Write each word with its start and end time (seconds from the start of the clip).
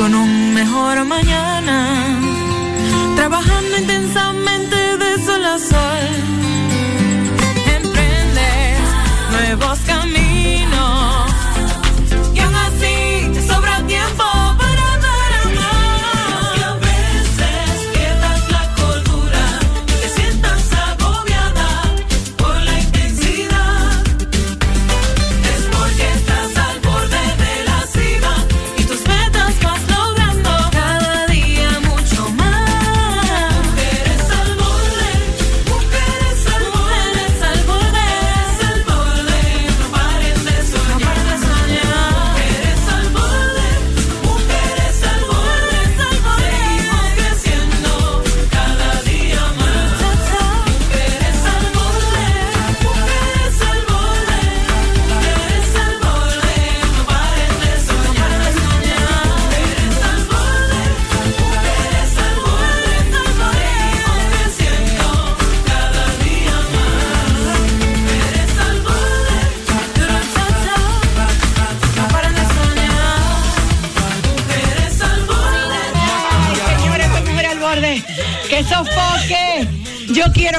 Con 0.00 0.14
un 0.14 0.54
mejor 0.54 1.04
mañana, 1.04 2.18
trabajando 3.16 3.76
intensamente 3.76 4.96
de 4.96 5.24
sol 5.26 5.44
a 5.44 5.58
sol. 5.58 6.49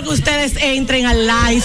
Quiero 0.01 0.03
que 0.03 0.09
ustedes 0.09 0.53
entren 0.61 1.05
al 1.05 1.27
live. 1.27 1.63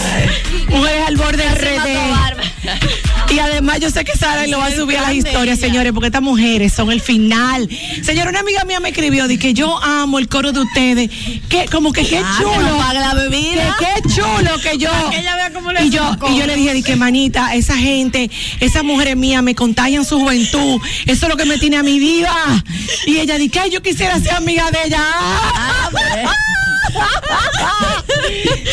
Mujeres 0.69 1.07
al 1.07 1.17
borde 1.17 1.45
RD. 1.49 3.33
Y 3.35 3.39
además 3.41 3.81
yo 3.81 3.91
sé 3.91 4.05
que 4.05 4.17
Sara 4.17 4.47
lo 4.47 4.59
va 4.59 4.67
a 4.67 4.71
subir 4.71 4.99
a 4.99 5.03
las 5.03 5.15
historias, 5.15 5.59
señores, 5.59 5.93
porque 5.93 6.07
estas 6.07 6.23
mujeres 6.23 6.73
son 6.73 6.91
el 6.93 7.01
final. 7.01 7.69
Señora, 8.03 8.31
una 8.31 8.41
amiga 8.41 8.65
mía 8.65 8.79
me 8.81 8.91
escribió 8.91 9.27
de 9.29 9.39
que 9.39 9.53
yo 9.53 9.83
amo 9.83 10.19
el 10.19 10.29
coro 10.29 10.53
de 10.53 10.61
ustedes. 10.61 11.11
Que 11.49 11.67
como 11.67 11.93
que 11.93 12.07
qué 12.07 12.19
Ah, 12.25 12.37
chulo. 12.39 12.53
que 12.53 12.59
no 12.59 12.79
pague 12.79 13.01
la 13.01 13.15
bebida. 13.15 13.77
Que 13.79 13.87
qué 14.03 14.09
chulo 14.15 14.59
que 14.63 14.79
yo. 14.79 14.91
Para 14.91 15.11
que 15.11 15.19
ella 15.21 15.37
vea 15.37 15.53
cómo 15.53 15.73
le 15.73 15.85
y 15.85 15.91
yo 15.91 16.17
y 16.31 16.39
yo 16.39 16.47
le 16.47 16.55
dije 16.57 16.75
de 16.75 16.83
que 16.83 16.97
manita, 16.97 17.55
esa 17.55 17.77
gente, 17.77 18.31
esas 18.61 18.85
mujeres 18.85 19.17
mías 19.17 19.43
me 19.43 19.55
contagian 19.55 20.05
su 20.05 20.19
juventud. 20.21 20.81
Eso 21.07 21.27
es 21.27 21.29
lo 21.31 21.37
que 21.37 21.45
me 21.47 21.59
tiene 21.59 21.77
a 21.79 21.83
mi 21.83 21.99
viva. 21.99 22.63
Y 23.07 23.19
ella 23.19 23.39
dice, 23.39 23.61
"Ay, 23.61 23.71
yo 23.71 23.83
quisiera 23.83 24.19
ser 24.21 24.35
amiga 24.35 24.71
de 24.71 24.79
ella. 24.87 25.05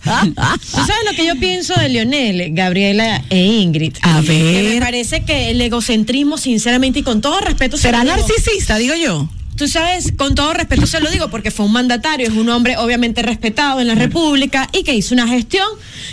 ¿Tú 0.03 0.77
sabes 0.77 1.05
lo 1.09 1.15
que 1.15 1.25
yo 1.25 1.35
pienso 1.39 1.73
de 1.79 1.89
Leonel, 1.89 2.49
Gabriela 2.53 3.23
e 3.29 3.43
Ingrid? 3.45 3.95
A 4.01 4.21
Que 4.21 4.27
me 4.33 4.69
ver. 4.73 4.79
parece 4.79 5.23
que 5.23 5.51
el 5.51 5.61
egocentrismo, 5.61 6.37
sinceramente 6.37 6.99
y 6.99 7.03
con 7.03 7.21
todo 7.21 7.39
respeto, 7.39 7.77
se 7.77 7.83
¿Será 7.83 8.03
narcisista, 8.03 8.77
digo 8.77 8.95
yo? 8.95 9.27
Tú 9.57 9.67
sabes, 9.67 10.13
con 10.15 10.35
todo 10.35 10.53
respeto 10.53 10.85
se 10.85 10.99
lo 10.99 11.09
digo 11.09 11.29
porque 11.29 11.49
fue 11.49 11.65
un 11.65 11.71
mandatario, 11.71 12.27
es 12.27 12.33
un 12.33 12.47
hombre 12.49 12.77
obviamente 12.77 13.23
respetado 13.23 13.81
en 13.81 13.87
la 13.87 13.95
República 13.95 14.69
y 14.71 14.83
que 14.83 14.93
hizo 14.93 15.15
una 15.15 15.27
gestión 15.27 15.65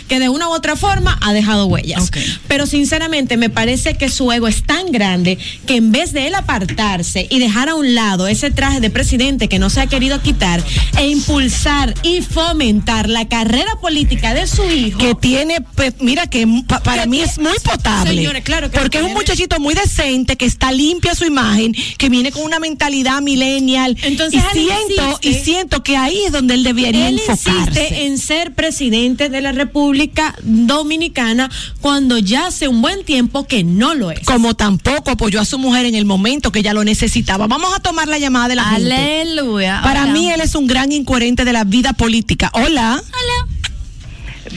que 0.07 0.19
de 0.19 0.29
una 0.29 0.49
u 0.49 0.51
otra 0.51 0.75
forma 0.75 1.17
ha 1.21 1.31
dejado 1.31 1.67
huellas. 1.67 2.09
Pero 2.47 2.65
sinceramente 2.65 3.37
me 3.37 3.49
parece 3.51 3.97
que 3.97 4.09
su 4.09 4.31
ego 4.31 4.47
es 4.47 4.63
tan 4.63 4.91
grande 4.91 5.37
que 5.67 5.75
en 5.75 5.91
vez 5.91 6.11
de 6.11 6.25
él 6.27 6.33
apartarse 6.35 7.27
y 7.29 7.37
dejar 7.39 7.69
a 7.69 7.75
un 7.75 7.93
lado 7.93 8.27
ese 8.27 8.49
traje 8.49 8.79
de 8.79 8.89
presidente 8.89 9.47
que 9.47 9.59
no 9.59 9.69
se 9.69 9.79
ha 9.81 9.87
querido 9.87 10.21
quitar 10.23 10.63
e 10.97 11.07
impulsar 11.09 11.93
y 12.01 12.21
fomentar 12.21 13.09
la 13.09 13.27
carrera 13.27 13.75
política 13.79 14.33
de 14.33 14.47
su 14.47 14.63
hijo. 14.71 14.97
que 14.97 15.13
tiene, 15.13 15.61
pues, 15.75 15.93
mira 15.99 16.25
que 16.27 16.47
pa- 16.67 16.81
para 16.81 17.03
Que 17.03 17.09
mí 17.09 17.21
es 17.21 17.37
muy 17.37 17.57
potable. 17.63 18.09
Señores, 18.15 18.43
claro 18.43 18.71
que 18.71 18.79
porque 18.79 18.97
es 18.97 19.03
un 19.03 19.13
muchachito 19.13 19.59
muy 19.59 19.75
decente, 19.75 20.35
que 20.35 20.45
está 20.45 20.71
limpia 20.71 21.13
su 21.13 21.25
imagen, 21.25 21.75
que 21.97 22.09
viene 22.09 22.31
con 22.31 22.41
una 22.43 22.59
mentalidad 22.59 23.21
millennial. 23.35 23.97
Entonces, 24.03 24.41
y 24.53 24.57
siento, 24.57 24.75
insiste- 25.19 25.27
y 25.29 25.33
siento 25.33 25.83
que 25.83 25.97
ahí 25.97 26.19
es 26.25 26.31
donde 26.31 26.53
él 26.55 26.63
debería 26.63 27.09
Él 27.09 27.19
enfocarse. 27.19 27.49
insiste 27.51 28.05
en 28.05 28.17
ser 28.17 28.53
presidente 28.53 29.29
de 29.29 29.41
la 29.41 29.51
República 29.51 30.35
Dominicana 30.43 31.49
cuando 31.81 32.17
ya 32.17 32.47
hace 32.47 32.67
un 32.67 32.81
buen 32.81 33.03
tiempo 33.03 33.45
que 33.47 33.63
no 33.63 33.93
lo 33.95 34.11
es. 34.11 34.19
Como 34.21 34.55
tampoco 34.55 35.11
apoyó 35.11 35.39
a 35.41 35.45
su 35.45 35.59
mujer 35.59 35.85
en 35.85 35.95
el 35.95 36.05
momento 36.05 36.51
que 36.51 36.59
ella 36.59 36.73
lo 36.73 36.83
necesitaba. 36.83 37.47
Vamos 37.47 37.73
a 37.75 37.79
tomar 37.79 38.07
la 38.07 38.17
llamada 38.17 38.47
de 38.47 38.55
la 38.55 38.63
gente. 38.65 38.93
Aleluya. 38.93 39.81
Para 39.83 40.03
Hola. 40.03 40.13
mí 40.13 40.29
él 40.31 40.41
es 40.41 40.55
un 40.55 40.67
gran 40.67 40.91
incoherente 40.91 41.45
de 41.45 41.53
la 41.53 41.63
vida 41.63 41.93
política. 41.93 42.49
Hola. 42.53 43.01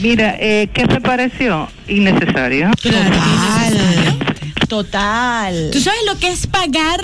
Mira, 0.01 0.35
eh, 0.39 0.69
¿qué 0.73 0.85
te 0.85 1.01
pareció? 1.01 1.67
Innecesario. 1.87 2.69
Total. 2.81 4.19
Total. 4.67 5.69
¿Tú 5.71 5.79
sabes 5.81 5.99
lo 6.05 6.17
que 6.19 6.27
es 6.31 6.45
pagar 6.47 7.01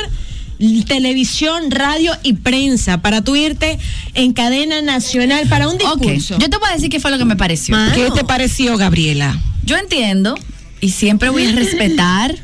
televisión, 0.85 1.69
radio 1.71 2.13
y 2.23 2.33
prensa 2.33 3.01
para 3.01 3.21
tú 3.21 3.35
irte 3.35 3.77
en 4.13 4.33
cadena 4.33 4.81
nacional 4.81 5.47
para 5.47 5.67
un 5.67 5.77
discurso? 5.77 6.37
yo 6.39 6.49
te 6.49 6.57
voy 6.57 6.69
a 6.69 6.73
decir 6.73 6.89
qué 6.89 6.99
fue 6.99 7.11
lo 7.11 7.17
que 7.17 7.25
me 7.25 7.35
pareció. 7.35 7.75
¿Qué 7.93 8.09
te 8.13 8.23
pareció, 8.23 8.77
Gabriela? 8.77 9.37
Yo 9.65 9.77
entiendo 9.77 10.35
y 10.81 10.89
siempre 10.91 11.29
voy 11.29 11.45
a 11.47 11.51
respetar 11.51 12.35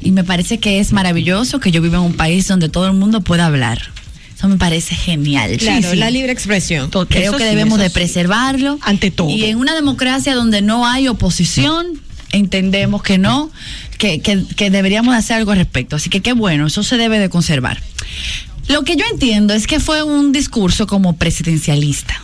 y 0.00 0.12
me 0.12 0.24
parece 0.24 0.58
que 0.58 0.78
es 0.78 0.92
maravilloso 0.92 1.60
que 1.60 1.70
yo 1.70 1.82
viva 1.82 1.98
en 1.98 2.04
un 2.04 2.14
país 2.14 2.46
donde 2.46 2.68
todo 2.68 2.86
el 2.86 2.92
mundo 2.94 3.20
pueda 3.20 3.46
hablar. 3.46 3.80
Eso 4.36 4.48
me 4.48 4.56
parece 4.56 4.94
genial. 4.94 5.56
Claro, 5.56 5.82
Sí, 5.82 5.88
sí. 5.90 5.96
la 5.96 6.10
libre 6.10 6.30
expresión. 6.30 6.90
Creo 6.90 7.04
eso 7.30 7.32
que 7.32 7.42
sí, 7.42 7.48
debemos 7.48 7.80
de 7.80 7.88
sí. 7.88 7.94
preservarlo. 7.94 8.78
Ante 8.82 9.10
todo. 9.10 9.28
Y 9.28 9.46
en 9.46 9.58
una 9.58 9.74
democracia 9.74 10.36
donde 10.36 10.62
no 10.62 10.86
hay 10.86 11.08
oposición, 11.08 12.00
entendemos 12.30 13.02
que 13.02 13.18
no, 13.18 13.50
que, 13.98 14.20
que, 14.20 14.44
que 14.56 14.70
deberíamos 14.70 15.12
de 15.12 15.18
hacer 15.18 15.36
algo 15.36 15.52
al 15.52 15.58
respecto. 15.58 15.96
Así 15.96 16.08
que 16.08 16.20
qué 16.20 16.32
bueno, 16.32 16.66
eso 16.66 16.82
se 16.82 16.96
debe 16.96 17.18
de 17.18 17.28
conservar. 17.28 17.80
Lo 18.68 18.84
que 18.84 18.96
yo 18.96 19.04
entiendo 19.10 19.54
es 19.54 19.66
que 19.66 19.80
fue 19.80 20.02
un 20.02 20.30
discurso 20.30 20.86
como 20.86 21.16
presidencialista. 21.16 22.20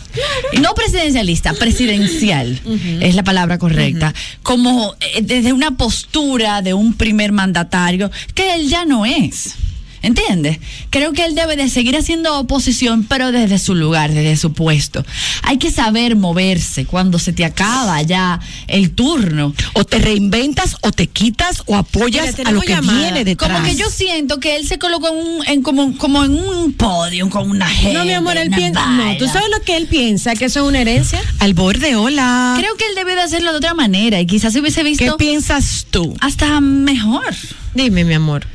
No 0.60 0.74
presidencialista, 0.74 1.54
presidencial 1.54 2.60
es 3.00 3.14
la 3.14 3.24
palabra 3.24 3.58
correcta. 3.58 4.14
Como 4.42 4.94
eh, 5.00 5.22
desde 5.22 5.52
una 5.52 5.72
postura 5.72 6.60
de 6.60 6.74
un 6.74 6.94
primer 6.94 7.32
mandatario 7.32 8.10
que 8.34 8.54
él 8.54 8.68
ya 8.68 8.84
no 8.84 9.06
es. 9.06 9.54
¿Entiendes? 10.04 10.58
Creo 10.90 11.12
que 11.12 11.24
él 11.24 11.34
debe 11.34 11.56
de 11.56 11.68
seguir 11.68 11.96
haciendo 11.96 12.38
oposición, 12.38 13.04
pero 13.08 13.32
desde 13.32 13.58
su 13.58 13.74
lugar, 13.74 14.12
desde 14.12 14.36
su 14.36 14.52
puesto. 14.52 15.04
Hay 15.42 15.58
que 15.58 15.70
saber 15.70 16.14
moverse 16.14 16.84
cuando 16.84 17.18
se 17.18 17.32
te 17.32 17.44
acaba 17.44 18.00
ya 18.02 18.38
el 18.68 18.90
turno. 18.90 19.54
O 19.72 19.84
te 19.84 19.98
reinventas, 19.98 20.76
o 20.82 20.92
te 20.92 21.06
quitas, 21.06 21.60
o 21.60 21.72
Mira, 21.72 21.78
apoyas 21.78 22.34
a 22.44 22.52
lo 22.52 22.60
que 22.60 22.68
llamada. 22.74 22.98
viene 22.98 23.24
detrás. 23.24 23.50
Como 23.50 23.64
que 23.64 23.74
yo 23.76 23.88
siento 23.90 24.40
que 24.40 24.56
él 24.56 24.66
se 24.66 24.78
colocó 24.78 25.08
en 25.08 25.16
un, 25.16 25.46
en 25.46 25.62
como, 25.62 25.96
como 25.96 26.22
en 26.22 26.32
un 26.32 26.72
podio, 26.74 27.28
con 27.30 27.48
una 27.50 27.68
gente. 27.68 27.98
No, 27.98 28.04
mi 28.04 28.12
amor, 28.12 28.36
él 28.36 28.50
piensa. 28.50 28.86
No. 28.86 29.16
¿tú 29.16 29.26
sabes 29.26 29.48
lo 29.56 29.64
que 29.64 29.76
él 29.76 29.86
piensa? 29.86 30.34
¿Que 30.34 30.44
eso 30.46 30.60
es 30.60 30.66
una 30.68 30.80
herencia? 30.80 31.20
Al 31.38 31.54
borde, 31.54 31.96
hola. 31.96 32.56
Creo 32.58 32.76
que 32.76 32.84
él 32.86 32.94
debe 32.94 33.14
de 33.14 33.22
hacerlo 33.22 33.52
de 33.52 33.58
otra 33.58 33.74
manera 33.74 34.20
y 34.20 34.26
quizás 34.26 34.52
se 34.52 34.60
hubiese 34.60 34.82
¿Qué 34.82 34.88
visto 34.90 35.16
piensas 35.16 35.86
tú? 35.90 36.14
hasta 36.20 36.60
mejor. 36.60 37.34
Dime, 37.74 38.04
mi 38.04 38.14
amor. 38.14 38.46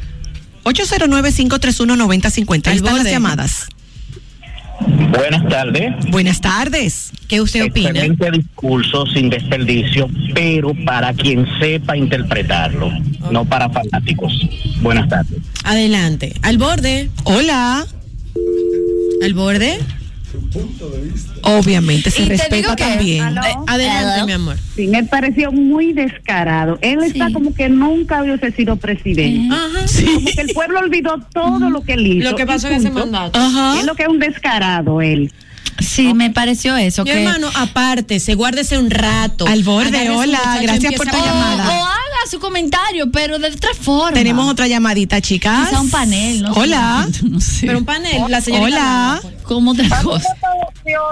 809-531-9050. 0.70 2.68
Ahí 2.68 2.78
están 2.78 2.94
las 2.94 3.04
borde. 3.04 3.12
llamadas. 3.12 3.68
Buenas 5.12 5.48
tardes. 5.50 5.94
Buenas 6.10 6.40
tardes. 6.42 7.12
¿Qué 7.28 7.42
usted 7.42 7.66
opina? 7.66 7.90
Excelente 7.90 8.32
discurso 8.32 9.06
sin 9.08 9.30
desperdicio, 9.30 10.10
pero 10.34 10.74
para 10.86 11.14
quien 11.14 11.46
sepa 11.60 11.98
interpretarlo, 11.98 12.90
no 13.32 13.44
para 13.46 13.70
fanáticos. 13.70 14.34
Buenas 14.82 15.10
tardes. 15.10 15.40
Adelante. 15.64 16.34
Al 16.42 16.58
borde. 16.58 17.10
Hola. 17.26 17.86
Al 19.22 19.34
borde. 19.34 19.80
Obviamente, 21.44 22.12
se 22.12 22.24
Y 22.24 22.26
respeta 22.26 22.76
también. 22.76 23.24
Aló. 23.24 23.42
Eh, 23.44 23.54
adelante, 23.68 24.14
Hello. 24.16 24.26
mi 24.26 24.32
amor. 24.34 24.58
Sí, 24.76 24.88
me 24.88 25.04
pareció 25.04 25.52
muy 25.52 25.94
descarado. 25.94 26.78
Él 26.82 27.00
está 27.04 27.32
como 27.32 27.54
que 27.54 27.70
nunca 27.70 28.22
hubiese 28.22 28.52
sido 28.52 28.76
presidente. 28.76 29.54
Ajá. 29.54 29.86
Como 30.14 30.26
que 30.26 30.42
el 30.42 30.50
pueblo 30.54 30.80
olvidó 30.80 31.20
todo 31.34 31.70
lo 31.70 31.82
que 31.82 31.94
él 31.94 32.08
hizo. 32.08 32.30
Lo 32.32 32.36
que 32.36 32.46
pasó 32.46 32.68
en 32.68 32.74
ese 32.76 32.92
mandato. 32.92 33.40
Ajá. 33.40 33.80
Es 33.80 33.86
lo 33.86 33.96
que 33.96 34.04
es 34.04 34.10
un 34.10 34.20
descarado 34.20 35.02
él. 35.02 35.32
Sí, 35.80 36.14
me 36.14 36.30
pareció 36.30 36.76
eso. 36.76 37.06
Mi 37.06 37.12
que, 37.12 37.24
hermano, 37.24 37.50
aparte, 37.56 38.20
se 38.20 38.36
guárdese 38.36 38.78
un 38.78 38.90
rato. 38.92 39.48
Al 39.48 39.64
borde, 39.64 40.10
hola, 40.10 40.60
gracias 40.62 40.94
por 40.96 41.08
tu 41.08 41.16
a- 41.16 41.22
o, 41.22 41.26
llamada. 41.26 41.70
o 41.70 41.86
haga 41.86 41.99
su 42.30 42.40
comentario, 42.40 43.12
pero 43.12 43.40
de 43.40 43.48
otra 43.48 43.74
forma. 43.74 44.14
Tenemos 44.14 44.50
otra 44.50 44.68
llamadita, 44.68 45.20
chicas. 45.20 45.70
Quizá 45.70 45.82
un 45.82 45.90
panel, 45.90 46.44
no 46.44 46.54
sé. 46.54 46.60
Hola. 46.60 47.08
No 47.30 47.40
sé. 47.40 47.68
Pero 47.68 47.80
un 47.80 47.86
panel, 47.86 48.24
la 48.30 48.42
señorita. 48.42 49.20
Hola. 49.22 49.22
Como 49.44 49.72
otra 49.72 49.88
cosa. 50.04 50.36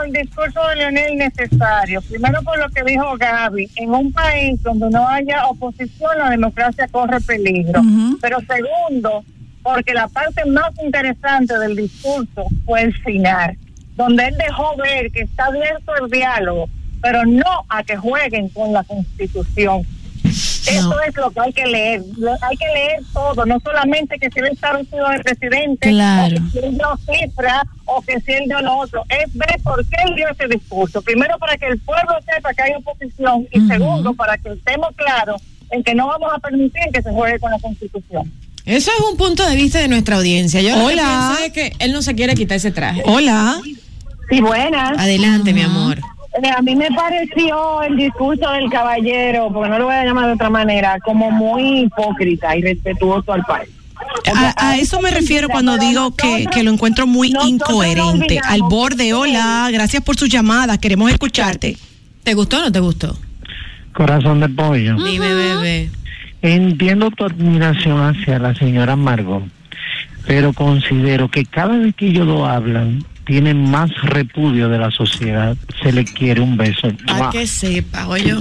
el 0.06 0.14
discurso 0.14 0.60
de 0.70 0.76
Leonel 0.76 1.18
necesario. 1.18 2.02
Primero 2.04 2.42
por 2.44 2.58
lo 2.60 2.70
que 2.70 2.84
dijo 2.84 3.18
Gaby, 3.18 3.70
en 3.76 3.90
un 3.90 4.12
país 4.12 4.62
donde 4.62 4.90
no 4.90 5.08
haya 5.08 5.46
oposición 5.48 6.18
la 6.18 6.30
democracia 6.30 6.88
corre 6.88 7.20
peligro. 7.22 7.82
Pero 8.22 8.38
segundo, 8.42 9.24
porque 9.64 9.94
la 9.94 10.08
parte 10.08 10.46
más 10.46 10.72
interesante 10.84 11.58
del 11.58 11.76
discurso 11.76 12.46
fue 12.66 12.84
el 12.84 12.94
final, 13.02 13.58
donde 13.96 14.28
él 14.28 14.36
dejó 14.38 14.76
ver 14.78 15.12
que 15.12 15.22
está 15.22 15.46
abierto 15.46 15.92
el 16.02 16.10
diálogo, 16.10 16.70
pero 17.02 17.26
no 17.26 17.66
a 17.70 17.84
que 17.84 17.98
jueguen 17.98 18.50
con 18.50 18.72
la 18.72 18.84
constitución. 18.84 19.82
Eso 20.70 21.02
es 21.02 21.16
lo 21.16 21.32
que 21.32 21.40
hay 21.40 21.54
que 21.54 21.66
leer. 21.66 22.02
Lo- 22.18 22.32
Hay 22.42 22.58
que 22.58 22.66
leer 22.74 23.00
todo, 23.14 23.46
no 23.46 23.60
solamente 23.64 24.18
que 24.20 24.30
si 24.30 24.40
él 24.40 24.48
está 24.52 24.74
vestido 24.74 25.08
de 25.10 25.20
presidente, 25.20 25.90
Claro. 25.90 26.26
o 26.26 26.30
que 26.30 26.52
si 26.52 26.58
él 26.66 26.78
dio 26.78 26.88
cifra, 27.06 27.64
o 27.86 28.02
que 28.02 28.20
si 28.22 28.32
él 28.34 28.44
dio 28.48 28.62
lo 28.62 28.78
otro. 28.78 29.04
Es 29.10 29.34
ver 29.34 29.60
por 29.64 29.86
qué 29.88 29.96
él 30.08 30.16
dio 30.16 30.28
ese 30.30 30.48
discurso. 30.48 31.02
Primero, 31.02 31.38
para 31.40 31.58
que 31.58 31.68
el 31.68 31.80
pueblo 31.80 32.14
sepa 32.34 32.54
que 32.54 32.62
hay 32.64 32.72
oposición, 32.76 33.48
y 33.52 33.62
segundo, 33.68 34.14
para 34.14 34.38
que 34.38 34.50
estemos 34.54 34.90
claros 34.96 35.42
en 35.72 35.84
que 35.84 35.94
no 35.96 36.08
vamos 36.08 36.32
a 36.34 36.40
permitir 36.40 36.82
que 36.94 37.02
se 37.02 37.12
juegue 37.12 37.40
con 37.40 37.52
la 37.52 37.60
constitución. 37.60 38.32
Eso 38.66 38.92
es 38.92 39.00
un 39.12 39.18
punto 39.18 39.48
de 39.48 39.56
vista 39.56 39.80
de 39.80 39.88
nuestra 39.88 40.18
audiencia. 40.18 40.62
Yo 40.62 40.76
lo 40.76 40.88
que 40.88 40.94
Hola. 40.94 41.36
pienso 41.38 41.44
es 41.46 41.54
que 41.54 41.86
él 41.86 41.94
no 41.94 42.02
se 42.02 42.16
quiere 42.16 42.36
quitar 42.36 42.58
ese 42.58 42.72
traje. 42.72 43.02
Hola. 43.06 43.62
Sí, 44.30 44.42
buenas. 44.42 44.98
Adelante, 44.98 45.54
mi 45.54 45.62
amor. 45.62 46.00
A 46.56 46.62
mí 46.62 46.76
me 46.76 46.90
pareció 46.92 47.82
el 47.84 47.98
discurso 47.98 48.50
del 48.52 48.70
caballero, 48.70 49.50
porque 49.52 49.70
no 49.70 49.80
lo 49.80 49.86
voy 49.86 49.96
a 49.96 50.06
llamar 50.06 50.28
de 50.28 50.34
otra 50.34 50.50
manera, 50.50 51.00
como 51.04 51.32
muy 51.32 51.82
hipócrita 51.82 52.56
y 52.56 52.62
respetuoso 52.62 53.34
al 53.34 53.44
país. 53.44 53.70
A, 54.34 54.70
a 54.70 54.78
eso 54.78 55.02
me 55.02 55.10
refiero 55.10 55.50
cuando 55.50 55.78
digo 55.78 56.16
que, 56.16 56.46
que 56.52 56.64
lo 56.64 56.72
encuentro 56.72 57.08
muy 57.08 57.34
incoherente. 57.46 58.40
Al 58.44 58.62
borde, 58.62 59.14
hola. 59.14 59.70
Gracias 59.72 60.04
por 60.04 60.16
su 60.16 60.28
llamada. 60.28 60.78
Queremos 60.78 61.12
escucharte. 61.12 61.78
¿Te 62.24 62.34
gustó 62.34 62.58
o 62.58 62.62
no 62.62 62.72
te 62.72 62.80
gustó? 62.80 63.18
Corazón 63.94 64.40
de 64.40 64.50
pollo. 64.50 64.96
Dime, 65.04 65.34
bebé. 65.34 65.90
Entiendo 66.42 67.10
tu 67.10 67.26
admiración 67.26 68.00
hacia 68.00 68.38
la 68.38 68.54
señora 68.54 68.96
Margot, 68.96 69.44
pero 70.28 70.54
considero 70.54 71.30
que 71.30 71.46
cada 71.46 71.76
vez 71.78 71.96
que 71.96 72.08
ellos 72.08 72.28
lo 72.28 72.46
hablan, 72.46 73.04
tienen 73.28 73.70
más 73.70 73.92
repudio 74.04 74.70
de 74.70 74.80
la 74.80 74.90
sociedad. 74.90 75.56
Se 75.84 75.92
le 75.92 76.06
quiere 76.06 76.42
un 76.42 76.58
beso. 76.58 76.88
Para 77.06 77.30
que 77.30 77.46
sepa, 77.46 78.08
oye. 78.08 78.36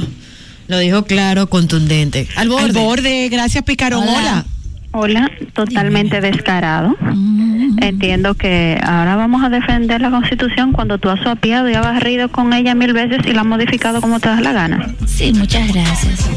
Lo 0.69 0.79
dijo 0.79 1.05
claro, 1.05 1.49
contundente. 1.49 2.27
Al 2.37 2.49
borde. 2.49 2.67
Al 2.67 2.73
borde, 2.73 3.29
gracias 3.29 3.65
Picarón. 3.65 4.05
Hola. 4.05 4.19
Hola. 4.19 4.45
Hola, 4.93 5.31
totalmente 5.53 6.23
descarado. 6.23 6.97
Entiendo 7.83 8.35
que 8.35 8.81
ahora 8.83 9.15
vamos 9.17 9.45
a 9.45 9.51
defender 9.51 10.01
la 10.01 10.11
Constitución 10.11 10.73
cuando 10.73 10.97
tú 10.97 11.11
has 11.11 11.21
suapiado 11.21 11.69
y 11.69 11.75
has 11.75 11.83
barrido 11.83 12.31
con 12.31 12.55
ella 12.55 12.75
mil 12.75 12.95
veces 12.95 13.19
y 13.27 13.33
la 13.33 13.43
has 13.43 13.47
modificado 13.47 14.01
como 14.01 14.21
te 14.21 14.31
das 14.31 14.41
la 14.41 14.53
gana. 14.53 14.95
Sí, 15.07 15.35
muchas 15.35 15.71
gracias. 15.71 16.31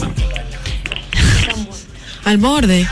Al 2.25 2.37
borde. 2.37 2.85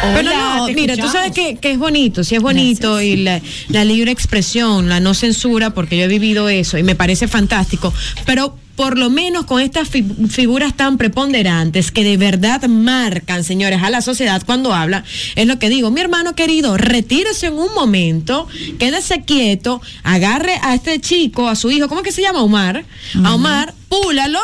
Pero 0.00 0.30
no, 0.30 0.68
mira, 0.74 0.96
tú 0.96 1.08
sabes 1.12 1.32
que, 1.32 1.56
que 1.56 1.72
es 1.72 1.78
bonito, 1.78 2.22
sí 2.24 2.34
es 2.36 2.42
bonito 2.42 3.00
y 3.02 3.16
la, 3.16 3.40
la 3.68 3.84
libre 3.84 4.10
expresión, 4.12 4.88
la 4.88 5.00
no 5.00 5.14
censura, 5.14 5.70
porque 5.70 5.96
yo 5.98 6.04
he 6.04 6.08
vivido 6.08 6.48
eso 6.48 6.78
y 6.78 6.82
me 6.82 6.94
parece 6.94 7.26
fantástico, 7.28 7.92
pero 8.24 8.56
por 8.76 8.96
lo 8.96 9.10
menos 9.10 9.44
con 9.44 9.60
estas 9.60 9.88
fi- 9.88 10.04
figuras 10.30 10.76
tan 10.76 10.98
preponderantes 10.98 11.90
que 11.90 12.04
de 12.04 12.16
verdad 12.16 12.62
marcan, 12.68 13.42
señores, 13.42 13.82
a 13.82 13.90
la 13.90 14.00
sociedad 14.02 14.40
cuando 14.46 14.72
hablan, 14.72 15.02
es 15.34 15.46
lo 15.48 15.58
que 15.58 15.68
digo, 15.68 15.90
mi 15.90 16.00
hermano 16.00 16.36
querido, 16.36 16.76
retírese 16.76 17.46
en 17.46 17.54
un 17.54 17.74
momento, 17.74 18.46
quédese 18.78 19.22
quieto, 19.24 19.82
agarre 20.04 20.60
a 20.62 20.74
este 20.76 21.00
chico, 21.00 21.48
a 21.48 21.56
su 21.56 21.72
hijo, 21.72 21.88
¿cómo 21.88 22.02
es 22.02 22.04
que 22.04 22.12
se 22.12 22.22
llama? 22.22 22.40
Omar, 22.42 22.84
a 23.24 23.34
Omar, 23.34 23.74
púlalo, 23.88 24.38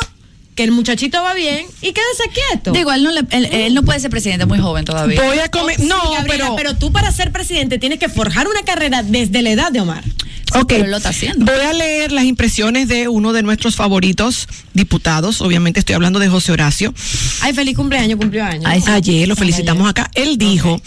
que 0.55 0.63
el 0.65 0.71
muchachito 0.71 1.23
va 1.23 1.35
bien 1.35 1.67
y 1.83 1.93
quédese 1.93 2.25
quieto. 2.33 2.73
Digo, 2.73 2.93
él 2.93 3.03
no, 3.03 3.11
le- 3.11 3.27
él, 3.31 3.47
él 3.47 3.75
no 3.75 3.83
puede 3.83 3.99
ser 4.01 4.11
presidente, 4.11 4.47
muy 4.47 4.59
joven 4.61 4.85
todavía. 4.85 5.21
Voy 5.23 5.39
a 5.41 5.49
comer. 5.49 5.77
Sí, 5.81 5.87
No, 5.87 5.97
Gabriela, 6.13 6.45
pero. 6.45 6.57
pero 6.57 6.75
tú 6.77 6.93
para 6.93 7.11
ser 7.13 7.33
presidente 7.33 7.79
tienes 7.79 7.99
que 7.99 8.09
forjar 8.09 8.47
una 8.47 8.63
carrera 8.63 9.03
desde 9.03 9.43
la 9.43 9.51
edad 9.51 9.73
de 9.73 9.81
Omar. 9.81 10.05
Sí, 10.05 10.61
Ok, 10.61 10.67
pero 10.69 10.87
lo 10.87 10.99
está 10.99 11.09
haciendo. 11.09 11.47
Voy 11.47 11.65
a 11.65 11.73
leer 11.73 12.13
las 12.13 12.25
impresiones 12.25 12.87
de 12.87 13.09
uno 13.09 13.33
de 13.33 13.43
nuestros 13.43 13.75
favoritos 13.77 14.47
diputados. 14.75 15.41
Obviamente 15.41 15.81
estoy 15.81 15.95
hablando 15.97 16.19
de 16.21 16.29
José 16.29 16.53
Horacio. 16.53 16.95
Ay, 17.41 17.53
feliz 17.55 17.75
cumpleaños, 17.77 18.19
cumplió 18.21 18.45
años. 18.45 18.65
Ay, 18.67 18.81
sí. 18.81 18.91
Ayer 18.91 19.27
lo 19.27 19.35
felicitamos 19.37 19.89
acá. 19.89 20.11
Él 20.15 20.39
dijo 20.39 20.81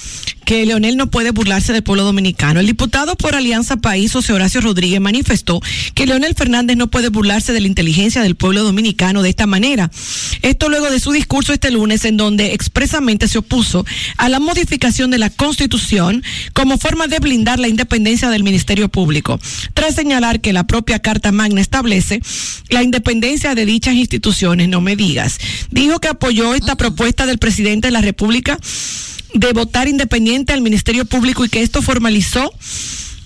que 0.48 0.66
Leonel 0.66 0.96
no 0.96 1.08
puede 1.08 1.32
burlarse 1.32 1.74
del 1.74 1.84
pueblo 1.84 2.06
dominicano. 2.06 2.62
El 2.62 2.68
diputado 2.68 3.18
por 3.18 3.36
Alianza 3.36 3.76
País, 3.76 4.14
José 4.14 4.32
Horacio 4.32 4.62
Rodríguez, 4.62 5.02
manifestó 5.02 5.60
que 5.94 6.06
Leonel 6.06 6.36
Fernández 6.36 6.78
no 6.78 6.88
puede 6.88 7.10
burlarse 7.10 7.52
de 7.52 7.60
la 7.60 7.68
inteligencia 7.68 8.22
del 8.22 8.36
pueblo 8.36 8.64
dominicano 8.64 9.22
de 9.22 9.28
esta 9.28 9.46
manera. 9.46 9.92
Esto 10.44 10.70
luego 10.70 10.90
de 10.90 11.02
su 11.02 11.12
discurso 11.12 11.52
este 11.52 11.70
lunes 11.70 12.06
en 12.06 12.16
donde 12.16 12.54
expresamente 12.54 13.28
se 13.28 13.40
opuso 13.40 13.86
a 14.16 14.30
la 14.30 14.40
modificación 14.40 15.12
de 15.12 15.18
la 15.18 15.30
Constitución 15.30 16.24
como 16.54 16.78
forma 16.78 17.08
de 17.08 17.20
blindar 17.20 17.60
la 17.60 17.68
independencia 17.68 18.30
del 18.30 18.46
Ministerio 18.46 18.88
Público, 18.88 19.42
tras 19.74 19.96
señalar 19.96 20.40
que 20.40 20.54
la 20.54 20.66
propia 20.66 21.00
Carta 21.00 21.34
Magna 21.34 21.60
establece 21.60 22.22
la 22.70 22.84
independencia 22.84 23.54
de 23.54 23.66
dichas 23.66 23.96
instituciones, 23.96 24.70
no 24.70 24.80
me 24.80 24.96
digas. 24.96 25.40
Dijo 25.72 26.00
que 26.00 26.08
apoyó 26.08 26.54
esta 26.54 26.78
propuesta 26.78 27.26
del 27.26 27.38
presidente 27.38 27.90
de 27.90 27.92
la 27.92 28.00
República 28.00 28.58
de 29.34 29.54
votar 29.54 29.88
independiente 29.88 30.54
al 30.54 30.62
Ministerio 30.62 31.06
Público 31.06 31.46
y 31.46 31.50
que 31.50 31.62
esto 31.62 31.82
formalizó 31.82 32.52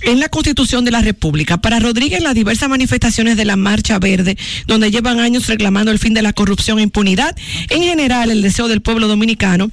en 0.01 0.19
la 0.19 0.29
Constitución 0.29 0.83
de 0.83 0.91
la 0.91 1.01
República. 1.01 1.61
Para 1.61 1.79
Rodríguez, 1.79 2.21
las 2.21 2.35
diversas 2.35 2.69
manifestaciones 2.69 3.37
de 3.37 3.45
la 3.45 3.55
Marcha 3.55 3.99
Verde, 3.99 4.37
donde 4.67 4.91
llevan 4.91 5.19
años 5.19 5.47
reclamando 5.47 5.91
el 5.91 5.99
fin 5.99 6.13
de 6.13 6.21
la 6.21 6.33
corrupción 6.33 6.79
e 6.79 6.83
impunidad, 6.83 7.35
en 7.69 7.83
general 7.83 8.31
el 8.31 8.41
deseo 8.41 8.67
del 8.67 8.81
pueblo 8.81 9.07
dominicano 9.07 9.69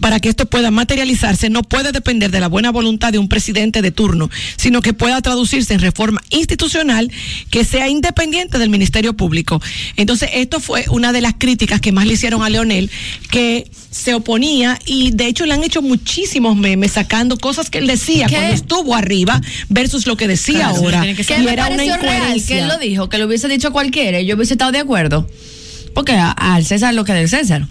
para 0.00 0.20
que 0.20 0.28
esto 0.28 0.46
pueda 0.46 0.70
materializarse 0.70 1.50
no 1.50 1.62
puede 1.62 1.92
depender 1.92 2.30
de 2.30 2.40
la 2.40 2.48
buena 2.48 2.70
voluntad 2.72 3.12
de 3.12 3.18
un 3.18 3.28
presidente 3.28 3.82
de 3.82 3.90
turno, 3.90 4.30
sino 4.56 4.82
que 4.82 4.92
pueda 4.92 5.20
traducirse 5.22 5.74
en 5.74 5.80
reforma 5.80 6.22
institucional 6.30 7.10
que 7.50 7.64
sea 7.64 7.88
independiente 7.88 8.58
del 8.58 8.70
Ministerio 8.70 9.14
Público. 9.14 9.60
Entonces, 9.96 10.30
esto 10.34 10.60
fue 10.60 10.84
una 10.90 11.12
de 11.12 11.20
las 11.20 11.34
críticas 11.38 11.80
que 11.80 11.92
más 11.92 12.06
le 12.06 12.14
hicieron 12.14 12.42
a 12.42 12.50
Leonel, 12.50 12.90
que 13.30 13.70
se 13.90 14.14
oponía 14.14 14.78
y 14.86 15.12
de 15.12 15.26
hecho 15.26 15.46
le 15.46 15.54
han 15.54 15.62
hecho 15.62 15.80
muchísimos 15.80 16.56
memes 16.56 16.92
sacando 16.92 17.38
cosas 17.38 17.70
que 17.70 17.78
él 17.78 17.86
decía 17.86 18.26
¿Qué? 18.26 18.34
cuando 18.34 18.54
estuvo 18.54 18.96
arriba 18.96 19.40
versus 19.68 20.06
lo 20.06 20.16
que 20.16 20.26
decía 20.26 20.70
Claro, 20.70 20.76
ahora. 20.76 21.00
tiene 21.02 21.16
que 21.16 21.24
Que 21.24 21.40
Y 21.40 21.46
era 21.46 21.68
una 21.68 21.84
incoherencia. 21.84 22.56
que 22.56 22.62
él 22.62 22.68
lo 22.68 22.78
dijo, 22.78 23.08
que 23.08 23.18
lo 23.18 23.26
hubiese 23.26 23.46
dicho 23.48 23.70
cualquiera 23.72 24.20
yo 24.20 24.34
hubiese 24.36 24.54
estado 24.54 24.72
de 24.72 24.78
acuerdo. 24.80 25.28
Porque 25.94 26.12
al 26.12 26.64
César 26.64 26.92
lo 26.94 27.04
que 27.04 27.12
del 27.12 27.28
César. 27.28 27.68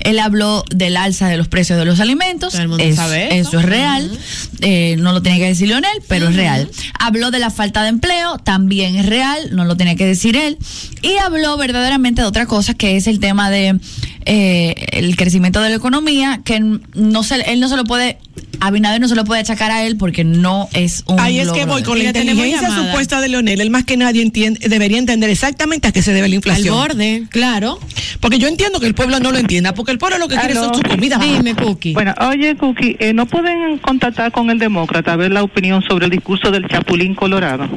Él 0.00 0.18
habló 0.18 0.64
del 0.74 0.96
alza 0.96 1.28
de 1.28 1.36
los 1.36 1.48
precios 1.48 1.78
de 1.78 1.84
los 1.84 2.00
alimentos. 2.00 2.52
Todo 2.52 2.62
el 2.62 2.68
mundo 2.68 2.84
Es- 2.84 2.96
sabe 2.96 3.38
eso. 3.38 3.48
eso. 3.50 3.60
es 3.60 3.64
real. 3.66 4.18
Eh, 4.60 4.96
no 4.98 5.12
lo 5.12 5.22
tiene 5.22 5.38
que 5.38 5.46
decir 5.46 5.68
Leonel, 5.68 6.02
pero 6.08 6.28
es 6.28 6.36
real. 6.36 6.70
Habló 6.98 7.30
de 7.30 7.38
la 7.38 7.50
falta 7.50 7.82
de 7.82 7.88
empleo, 7.90 8.38
también 8.38 8.96
es 8.96 9.06
real, 9.06 9.50
no 9.52 9.64
lo 9.64 9.76
tiene 9.76 9.96
que 9.96 10.06
decir 10.06 10.36
él. 10.36 10.58
Y 11.02 11.16
habló 11.18 11.56
verdaderamente 11.56 12.22
de 12.22 12.28
otra 12.28 12.46
cosa, 12.46 12.74
que 12.74 12.96
es 12.96 13.06
el 13.06 13.20
tema 13.20 13.50
de 13.50 13.78
eh, 14.26 14.74
el 14.92 15.16
crecimiento 15.16 15.60
de 15.60 15.70
la 15.70 15.76
economía, 15.76 16.40
que 16.44 16.60
no 16.94 17.22
se, 17.22 17.36
él 17.52 17.60
no 17.60 17.68
se 17.68 17.76
lo 17.76 17.84
puede, 17.84 18.18
Abinader 18.60 19.00
no 19.00 19.08
se 19.08 19.14
lo 19.14 19.24
puede 19.24 19.40
achacar 19.42 19.70
a 19.70 19.84
él 19.84 19.96
porque 19.96 20.24
no 20.24 20.68
es 20.72 21.02
un 21.06 21.20
Ahí 21.20 21.38
es 21.38 21.50
que 21.52 21.66
voy 21.66 21.82
con 21.82 21.98
la 21.98 22.04
inteligencia 22.04 22.70
supuesta 22.70 23.20
de 23.20 23.28
Leonel. 23.28 23.60
Él 23.60 23.70
más 23.70 23.84
que 23.84 23.96
nadie 23.96 24.22
entiende, 24.22 24.68
debería 24.68 24.98
entender 24.98 25.28
exactamente 25.28 25.88
a 25.88 25.92
qué 25.92 26.02
se 26.02 26.12
debe 26.12 26.28
la 26.28 26.32
Al 26.32 26.34
inflación. 26.34 26.74
borde, 26.74 27.24
claro. 27.30 27.78
Porque 28.20 28.38
yo 28.38 28.48
entiendo 28.48 28.80
que 28.80 28.86
el 28.86 28.94
pueblo 28.94 29.20
no 29.20 29.32
lo 29.32 29.38
entienda, 29.38 29.74
porque 29.74 29.92
el 29.92 29.98
pueblo 29.98 30.18
lo 30.18 30.28
que 30.28 30.36
quiere 30.36 30.54
son 30.54 30.74
su 30.74 30.82
comida. 30.82 31.18
Dime, 31.18 31.54
Cookie. 31.54 31.92
Bueno, 31.92 32.14
oye, 32.28 32.56
Cookie, 32.56 32.96
eh, 33.00 33.12
¿no 33.12 33.26
pueden 33.26 33.78
contactar 33.78 34.32
con 34.32 34.48
el 34.50 34.58
demócrata 34.58 35.12
a 35.12 35.16
ver 35.16 35.32
la 35.32 35.42
opinión 35.42 35.82
sobre 35.82 36.06
el 36.06 36.10
discurso 36.10 36.50
del 36.50 36.66
Chapulín 36.68 37.14
Colorado? 37.14 37.68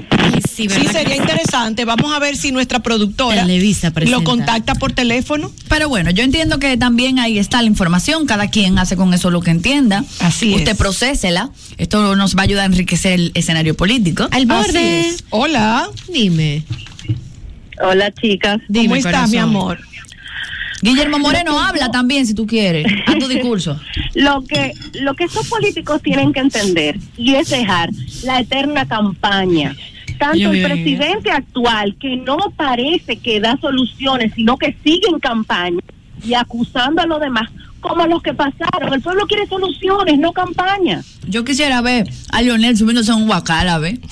Sí, 0.49 0.57
Sí, 0.57 0.67
¿verdad 0.67 0.91
sería 0.91 1.15
interesante. 1.15 1.85
Vamos 1.85 2.13
a 2.13 2.19
ver 2.19 2.35
si 2.35 2.51
nuestra 2.51 2.79
productora 2.79 3.41
Televisa 3.41 3.91
lo 4.05 4.23
contacta 4.23 4.75
por 4.75 4.91
teléfono. 4.93 5.51
Pero 5.67 5.89
bueno, 5.89 6.11
yo 6.11 6.23
entiendo 6.23 6.59
que 6.59 6.77
también 6.77 7.19
ahí 7.19 7.37
está 7.37 7.61
la 7.61 7.67
información, 7.67 8.25
cada 8.25 8.49
quien 8.49 8.79
hace 8.79 8.95
con 8.95 9.13
eso 9.13 9.29
lo 9.29 9.41
que 9.41 9.51
entienda. 9.51 10.03
Así 10.19 10.46
Usted 10.55 10.71
es. 10.71 10.77
procésela. 10.77 11.49
Esto 11.77 12.15
nos 12.15 12.35
va 12.35 12.41
a 12.41 12.43
ayudar 12.43 12.63
a 12.63 12.65
enriquecer 12.67 13.13
el 13.13 13.31
escenario 13.33 13.75
político. 13.75 14.27
Al 14.31 14.45
borde. 14.45 15.05
Hola, 15.29 15.89
Dime. 16.11 16.63
Hola, 17.81 18.11
chicas. 18.11 18.59
Dime, 18.67 18.85
¿cómo 18.85 18.95
estás, 18.95 19.11
corazón. 19.13 19.31
mi 19.31 19.37
amor? 19.37 19.79
Guillermo 20.81 21.17
Moreno 21.19 21.59
habla 21.59 21.89
también 21.89 22.25
si 22.25 22.33
tú 22.33 22.45
quieres. 22.45 22.85
A 23.07 23.17
tu 23.17 23.27
discurso. 23.29 23.79
Lo 24.13 24.43
que, 24.43 24.73
lo 24.93 25.15
que 25.15 25.25
estos 25.25 25.47
políticos 25.47 26.01
tienen 26.01 26.33
que 26.33 26.39
entender 26.39 26.97
y 27.17 27.35
es 27.35 27.49
dejar 27.49 27.89
la 28.23 28.39
eterna 28.39 28.87
campaña. 28.87 29.75
Tanto 30.19 30.37
Yo 30.37 30.51
el 30.51 30.63
presidente 30.63 31.29
actual, 31.29 31.95
que 31.99 32.17
no 32.17 32.37
parece 32.55 33.17
que 33.17 33.39
da 33.39 33.57
soluciones, 33.61 34.33
sino 34.35 34.57
que 34.57 34.75
sigue 34.83 35.07
en 35.09 35.19
campaña 35.19 35.79
y 36.25 36.33
acusando 36.33 37.01
a 37.01 37.05
los 37.05 37.19
demás, 37.19 37.49
como 37.87 38.05
los 38.05 38.21
que 38.21 38.33
pasaron. 38.33 38.93
El 38.93 39.01
pueblo 39.01 39.25
quiere 39.27 39.47
soluciones, 39.47 40.19
no 40.19 40.31
campaña. 40.33 41.01
Yo 41.27 41.43
quisiera 41.45 41.81
ver 41.81 42.09
a 42.29 42.41
Leonel 42.41 42.77
subiéndose 42.77 43.11
a 43.11 43.15
un 43.15 43.27
guacara, 43.27 43.77
¿ve? 43.79 43.99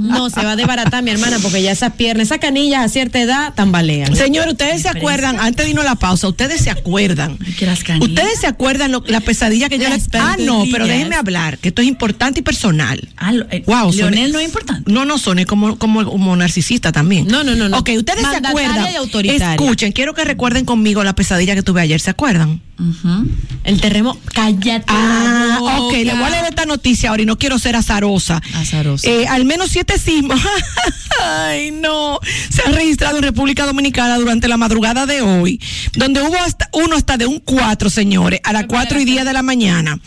No, 0.00 0.30
se 0.30 0.42
va 0.42 0.52
a 0.52 0.56
desbaratar 0.56 1.02
mi 1.02 1.10
hermana 1.10 1.38
porque 1.42 1.62
ya 1.62 1.70
esas 1.72 1.92
piernas, 1.92 2.26
esas 2.28 2.38
canillas 2.38 2.84
a 2.84 2.88
cierta 2.88 3.20
edad 3.20 3.52
tambalean. 3.54 4.14
Señor, 4.16 4.48
ustedes 4.48 4.82
se 4.82 4.88
acuerdan, 4.88 5.38
antes 5.40 5.64
de 5.66 5.70
irnos 5.70 5.84
a 5.84 5.88
la 5.90 5.94
pausa, 5.94 6.28
ustedes 6.28 6.60
se 6.62 6.70
acuerdan. 6.70 7.36
Que 7.58 7.66
las 7.66 7.84
canillas. 7.84 8.08
Ustedes 8.08 8.40
se 8.40 8.46
acuerdan 8.46 8.92
lo- 8.92 9.04
la 9.06 9.20
pesadilla 9.20 9.68
que 9.68 9.78
yo 9.78 9.88
les. 9.88 10.08
Ah, 10.14 10.36
no, 10.46 10.64
pero 10.72 10.86
déjenme 10.86 11.16
hablar, 11.16 11.58
que 11.58 11.68
esto 11.68 11.82
es 11.82 11.88
importante 11.88 12.40
y 12.40 12.42
personal. 12.42 13.08
Ah, 13.16 13.32
lo- 13.32 13.46
eh, 13.50 13.62
Wow, 13.66 13.92
Leonel 13.92 14.30
soné- 14.30 14.32
no 14.32 14.38
es 14.38 14.46
importante. 14.46 14.90
No, 14.90 15.04
no, 15.04 15.18
soné 15.18 15.46
como, 15.46 15.78
como, 15.78 16.04
como 16.04 16.34
narcisista 16.36 16.92
también. 16.92 17.26
No, 17.28 17.44
no, 17.44 17.54
no, 17.54 17.68
no. 17.68 17.78
Ok, 17.78 17.90
ustedes 17.96 18.20
se 18.20 18.40
acuerdan. 18.48 18.76
y. 19.26 19.28
Escuchen, 19.52 19.92
quiero 19.92 20.14
que 20.14 20.24
recuerden 20.24 20.64
conmigo 20.64 21.04
la 21.04 21.14
pesadilla 21.14 21.54
que 21.54 21.62
tuve 21.62 21.82
ayer, 21.82 22.00
¿se 22.00 22.10
acuerdan? 22.10 22.60
El 23.64 23.80
terremoto. 23.80 24.20
Cállate. 24.32 24.84
Ah, 24.86 25.58
ok, 25.80 25.92
le 25.92 26.14
voy 26.14 26.22
a 26.22 26.30
leer 26.30 26.44
esta 26.48 26.64
noticia 26.64 27.10
ahora 27.10 27.22
y 27.22 27.26
no 27.26 27.36
quiero 27.36 27.58
ser 27.58 27.74
azarosa. 27.74 28.40
Azarosa. 28.54 29.08
Eh, 29.08 29.26
al 29.26 29.44
menos 29.44 29.70
siete 29.70 29.98
sismos, 29.98 30.40
ay 31.22 31.72
no, 31.72 32.20
se 32.50 32.62
han 32.62 32.74
registrado 32.74 33.16
en 33.16 33.24
República 33.24 33.66
Dominicana 33.66 34.16
durante 34.16 34.46
la 34.46 34.56
madrugada 34.56 35.06
de 35.06 35.22
hoy, 35.22 35.60
donde 35.94 36.22
hubo 36.22 36.36
hasta 36.36 36.68
uno 36.72 36.96
hasta 36.96 37.16
de 37.16 37.26
un 37.26 37.40
4, 37.40 37.90
señores, 37.90 38.40
a 38.44 38.52
las 38.52 38.66
4 38.66 39.00
y 39.00 39.04
10 39.04 39.24
de 39.24 39.32
la 39.32 39.42
mañana. 39.42 39.98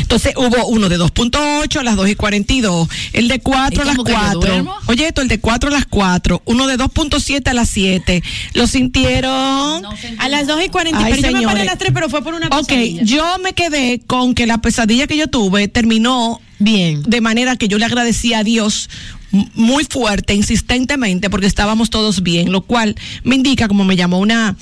Entonces 0.00 0.34
hubo 0.36 0.66
uno 0.66 0.88
de 0.88 0.98
2.8 0.98 1.76
a 1.78 1.82
las 1.82 1.96
2 1.96 2.08
y 2.10 2.14
42, 2.14 2.88
el 3.12 3.28
de 3.28 3.40
4 3.40 3.80
a 3.80 3.84
¿Y 3.84 3.86
las 3.86 3.96
cómo 3.96 4.04
que 4.04 4.12
yo 4.12 4.18
4. 4.18 4.40
duermo? 4.40 4.74
Oye, 4.86 5.06
esto, 5.08 5.22
el 5.22 5.28
de 5.28 5.40
4 5.40 5.68
a 5.68 5.72
las 5.72 5.86
4, 5.86 6.42
uno 6.44 6.66
de 6.66 6.76
2.7 6.78 7.46
a 7.48 7.54
las 7.54 7.68
7. 7.70 8.22
¿Lo 8.54 8.66
sintieron? 8.66 9.82
No. 9.82 9.90
A 10.18 10.28
las 10.28 10.46
2 10.46 10.64
y 10.64 10.68
40. 10.68 10.98
Ay, 11.04 11.12
pero 11.14 11.16
yo 11.16 11.26
me 11.28 11.32
paré 11.32 11.38
señores. 11.44 11.62
a 11.62 11.64
las 11.64 11.78
3, 11.78 11.90
pero 11.94 12.08
fue 12.08 12.22
por 12.22 12.34
una 12.34 12.46
Ok, 12.48 12.66
pesadilla. 12.68 13.02
yo 13.04 13.38
me 13.42 13.52
quedé 13.52 14.00
con 14.06 14.34
que 14.34 14.46
la 14.46 14.58
pesadilla 14.58 15.06
que 15.06 15.16
yo 15.16 15.26
tuve 15.28 15.68
terminó 15.68 16.40
Bien. 16.58 17.02
de 17.04 17.20
manera 17.20 17.56
que 17.56 17.68
yo 17.68 17.78
le 17.78 17.84
agradecí 17.86 18.34
a 18.34 18.42
Dios 18.44 18.88
muy 19.54 19.84
fuerte, 19.84 20.34
insistentemente, 20.34 21.30
porque 21.30 21.46
estábamos 21.46 21.90
todos 21.90 22.22
bien, 22.22 22.50
lo 22.52 22.62
cual 22.62 22.96
me 23.22 23.36
indica, 23.36 23.68
como 23.68 23.84
me 23.84 23.96
llamó 23.96 24.18
una, 24.18 24.56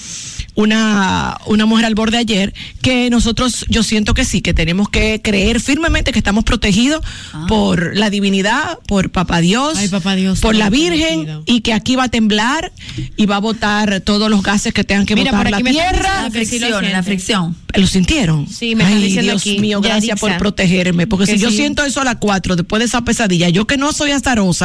una, 0.54 1.38
una 1.46 1.66
mujer 1.66 1.87
al 1.87 1.94
borde 1.94 2.18
ayer, 2.18 2.52
que 2.82 3.10
nosotros, 3.10 3.64
yo 3.68 3.82
siento 3.82 4.14
que 4.14 4.25
sí, 4.25 4.40
que 4.40 4.54
tenemos 4.54 4.88
que 4.88 5.20
creer 5.22 5.60
firmemente 5.60 6.12
que 6.12 6.18
estamos 6.18 6.44
protegidos 6.44 7.02
por 7.46 7.96
la 7.96 8.10
divinidad, 8.10 8.78
por 8.87 9.10
Papá 9.10 9.40
Dios, 9.40 9.75
Ah. 9.76 9.80
Ay, 9.80 9.88
Papá 9.88 10.14
Dios, 10.16 10.40
por 10.40 10.54
la 10.54 10.70
Virgen, 10.70 11.25
protegido. 11.25 11.42
y 11.46 11.60
que 11.60 11.72
aquí 11.72 11.96
va 11.96 12.04
a 12.04 12.08
temblar 12.08 12.72
y 13.16 13.26
va 13.26 13.37
a 13.37 13.40
botar 13.40 14.00
todos 14.00 14.30
los 14.30 14.42
gases 14.42 14.72
que 14.75 14.84
tengan 14.84 15.06
que 15.06 15.14
Mira, 15.14 15.30
botar 15.30 15.44
por 15.44 15.50
la 15.52 15.56
aquí 15.58 15.70
tierra. 15.70 16.22
La 16.25 16.30
que 16.30 16.44
sí 16.46 16.58
lo 16.58 16.66
fricción, 16.68 16.92
la 16.92 17.02
fricción. 17.02 17.56
¿Lo 17.75 17.87
sintieron? 17.87 18.48
Sí, 18.48 18.75
me 18.75 18.82
están 18.84 18.98
Ay, 18.98 19.04
diciendo 19.04 19.32
Dios 19.32 19.42
aquí, 19.42 19.58
mío, 19.60 19.80
gracias 19.80 20.06
Yarixa. 20.06 20.26
por 20.26 20.38
protegerme. 20.38 21.06
Porque 21.06 21.26
Que 21.26 21.32
si 21.32 21.38
yo 21.38 21.50
siento 21.50 21.84
eso 21.84 22.00
a 22.00 22.04
las 22.04 22.16
4, 22.16 22.56
después 22.56 22.80
de 22.80 22.87
esa 22.87 23.02
pesadilla, 23.02 23.48
yo 23.50 23.66
que 23.66 23.76
no 23.76 23.92
soy 23.92 24.10
azarosa, 24.10 24.58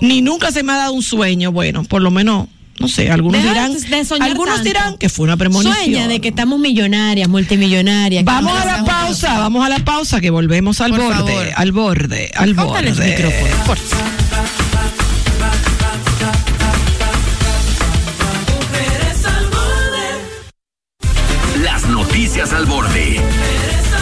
ni 0.00 0.22
nunca 0.22 0.50
se 0.52 0.62
me 0.62 0.72
ha 0.72 0.76
dado 0.76 0.92
un 0.92 1.02
sueño, 1.02 1.52
bueno, 1.52 1.84
por 1.84 2.02
lo 2.02 2.10
menos, 2.10 2.48
no 2.78 2.88
sé, 2.88 3.10
algunos 3.10 3.40
Deja 3.42 3.54
dirán, 3.54 3.72
de 3.72 4.04
soñar 4.04 4.28
algunos 4.28 4.54
tanto. 4.56 4.68
dirán 4.68 4.98
que 4.98 5.08
fue 5.08 5.24
una 5.24 5.36
premonición. 5.36 5.76
Sueña 5.76 6.08
de 6.08 6.20
que 6.20 6.28
estamos 6.28 6.58
millonarias, 6.58 7.28
multimillonarias. 7.28 8.24
Vamos 8.24 8.58
a 8.58 8.64
la 8.64 8.84
pausa, 8.84 9.38
vamos 9.38 9.64
a 9.64 9.68
la 9.68 9.78
pausa, 9.84 10.20
que 10.20 10.30
volvemos 10.30 10.80
al 10.80 10.90
Por 10.90 11.00
borde, 11.00 11.16
favor. 11.18 11.46
al 11.56 11.72
borde, 11.72 12.30
al 12.34 12.48
el 12.50 12.54
borde. 12.54 12.90
micrófono, 12.92 13.64
por 13.66 13.78
Las 21.62 21.86
noticias 21.88 22.52
al 22.52 22.66
borde. 22.66 23.20
mujeres 23.20 23.22
al 23.22 23.90
borde. 23.90 23.93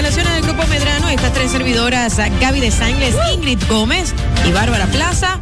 Instalaciones 0.00 0.40
del 0.40 0.54
Grupo 0.54 0.66
Medrano, 0.68 1.10
estas 1.10 1.30
tres 1.34 1.50
servidoras, 1.50 2.16
Gaby 2.40 2.60
de 2.60 2.70
Sangles, 2.70 3.14
Ingrid 3.34 3.58
Gómez 3.68 4.14
y 4.48 4.52
Bárbara 4.52 4.86
Plaza, 4.86 5.38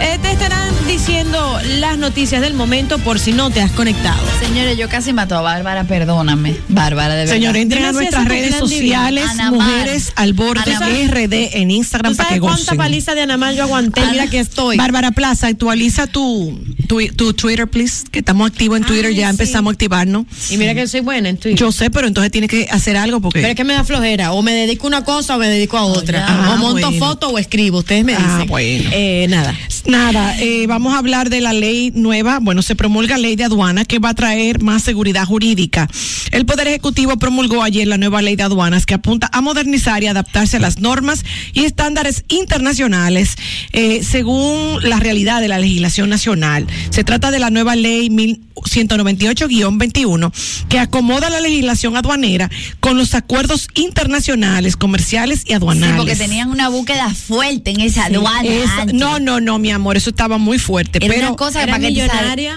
eh, 0.00 0.18
te 0.22 0.30
estarán 0.32 0.68
diciendo 0.86 1.58
las 1.80 1.98
noticias 1.98 2.40
del 2.40 2.54
momento 2.54 2.98
por 2.98 3.18
si 3.18 3.32
no 3.32 3.50
te 3.50 3.60
has 3.60 3.70
conectado. 3.72 4.20
Señores, 4.40 4.76
yo 4.78 4.88
casi 4.88 5.12
mato 5.12 5.36
a 5.36 5.40
Bárbara, 5.42 5.84
perdóname. 5.84 6.56
Bárbara, 6.68 7.14
de 7.14 7.20
verdad. 7.20 7.34
Señor, 7.34 7.56
entren 7.56 7.84
a 7.84 7.92
nuestras 7.92 8.26
redes 8.26 8.54
sociales, 8.56 9.24
mujeres 9.50 10.12
al 10.16 10.32
borde 10.32 10.74
Ana 10.74 10.80
Mar. 10.80 10.90
RD 11.10 11.32
en 11.58 11.70
Instagram 11.70 12.12
¿Tú 12.12 12.16
para 12.16 12.28
que 12.28 12.34
sabes 12.36 12.40
cuánta 12.40 12.62
gocen. 12.62 12.78
paliza 12.78 13.14
de 13.14 13.22
Anamar 13.22 13.54
yo 13.54 13.62
aguanté? 13.64 14.00
Mira 14.10 14.26
que 14.28 14.38
estoy. 14.40 14.76
Bárbara 14.76 15.10
Plaza, 15.10 15.48
actualiza 15.48 16.06
tu, 16.06 16.58
tu, 16.86 17.00
tu 17.16 17.32
Twitter, 17.34 17.66
please, 17.68 18.04
que 18.10 18.20
estamos 18.20 18.48
activos 18.50 18.78
en 18.78 18.84
Twitter, 18.84 19.06
Ay, 19.06 19.16
ya 19.16 19.26
sí. 19.26 19.30
empezamos 19.30 19.70
a 19.70 19.72
activarnos. 19.72 20.26
Y 20.50 20.56
mira 20.56 20.74
que 20.74 20.86
soy 20.86 21.00
buena 21.00 21.28
en 21.28 21.36
Twitter. 21.36 21.58
Yo 21.58 21.72
sé, 21.72 21.90
pero 21.90 22.06
entonces 22.06 22.30
tiene 22.30 22.48
que 22.48 22.68
hacer 22.70 22.96
algo 22.96 23.20
porque... 23.20 23.40
Pero 23.40 23.50
es 23.50 23.56
que 23.56 23.64
me 23.64 23.74
da 23.74 23.84
flojera. 23.84 24.32
O 24.32 24.42
me 24.42 24.52
dedico 24.52 24.86
a 24.86 24.88
una 24.88 25.04
cosa 25.04 25.36
o 25.36 25.38
me 25.38 25.48
dedico 25.48 25.76
a 25.76 25.84
otra. 25.84 26.26
ya. 26.26 26.54
o 26.54 26.56
monto 26.58 26.86
Ah, 26.86 26.90
bueno. 26.90 27.04
foto 27.06 27.28
o 27.30 27.38
escribo. 27.38 27.78
Ustedes 27.78 28.04
me 28.04 28.14
Ah, 28.14 28.18
dicen. 28.34 28.48
bueno. 28.48 28.90
Eh, 28.92 29.26
nada. 29.28 29.54
Nada, 29.92 30.36
eh, 30.38 30.66
vamos 30.66 30.92
a 30.92 30.98
hablar 30.98 31.30
de 31.30 31.40
la 31.40 31.54
ley 31.54 31.90
nueva. 31.94 32.40
Bueno, 32.42 32.60
se 32.60 32.74
promulga 32.76 33.16
ley 33.16 33.36
de 33.36 33.44
aduana 33.44 33.86
que 33.86 33.98
va 33.98 34.10
a 34.10 34.14
traer 34.14 34.60
más 34.62 34.82
seguridad 34.82 35.24
jurídica. 35.24 35.88
El 36.30 36.44
Poder 36.44 36.66
Ejecutivo 36.68 37.16
promulgó 37.16 37.62
ayer 37.62 37.88
la 37.88 37.96
nueva 37.96 38.20
ley 38.20 38.36
de 38.36 38.42
aduanas 38.42 38.84
que 38.84 38.92
apunta 38.92 39.30
a 39.32 39.40
modernizar 39.40 40.02
y 40.02 40.06
adaptarse 40.06 40.58
a 40.58 40.60
las 40.60 40.78
normas 40.80 41.24
y 41.54 41.64
estándares 41.64 42.24
internacionales 42.28 43.36
eh, 43.72 44.02
según 44.04 44.78
la 44.86 45.00
realidad 45.00 45.40
de 45.40 45.48
la 45.48 45.58
legislación 45.58 46.10
nacional. 46.10 46.66
Se 46.90 47.02
trata 47.02 47.30
de 47.30 47.38
la 47.38 47.48
nueva 47.48 47.74
ley 47.74 48.10
1198-21 48.10 50.32
que 50.68 50.78
acomoda 50.80 51.30
la 51.30 51.40
legislación 51.40 51.96
aduanera 51.96 52.50
con 52.80 52.98
los 52.98 53.14
acuerdos 53.14 53.68
internacionales, 53.74 54.76
comerciales 54.76 55.44
y 55.44 55.46
Sí, 55.48 55.54
aduanales. 55.54 55.96
porque 55.96 56.14
tenían 56.14 56.50
una 56.50 56.68
búsqueda 56.68 57.08
fuerte 57.14 57.70
en 57.70 57.80
esa 57.80 58.04
aduana. 58.04 58.42
Eso- 58.46 58.92
no, 58.92 59.18
no, 59.18 59.40
no, 59.40 59.58
mi 59.58 59.70
amor, 59.70 59.77
eso 59.96 60.10
estaba 60.10 60.38
muy 60.38 60.58
fuerte. 60.58 60.98
Era 61.02 61.14
pero 61.14 61.28
una 61.28 61.36
cosa 61.36 61.62
Era 61.62 61.72
para 61.72 61.88
que 61.88 61.94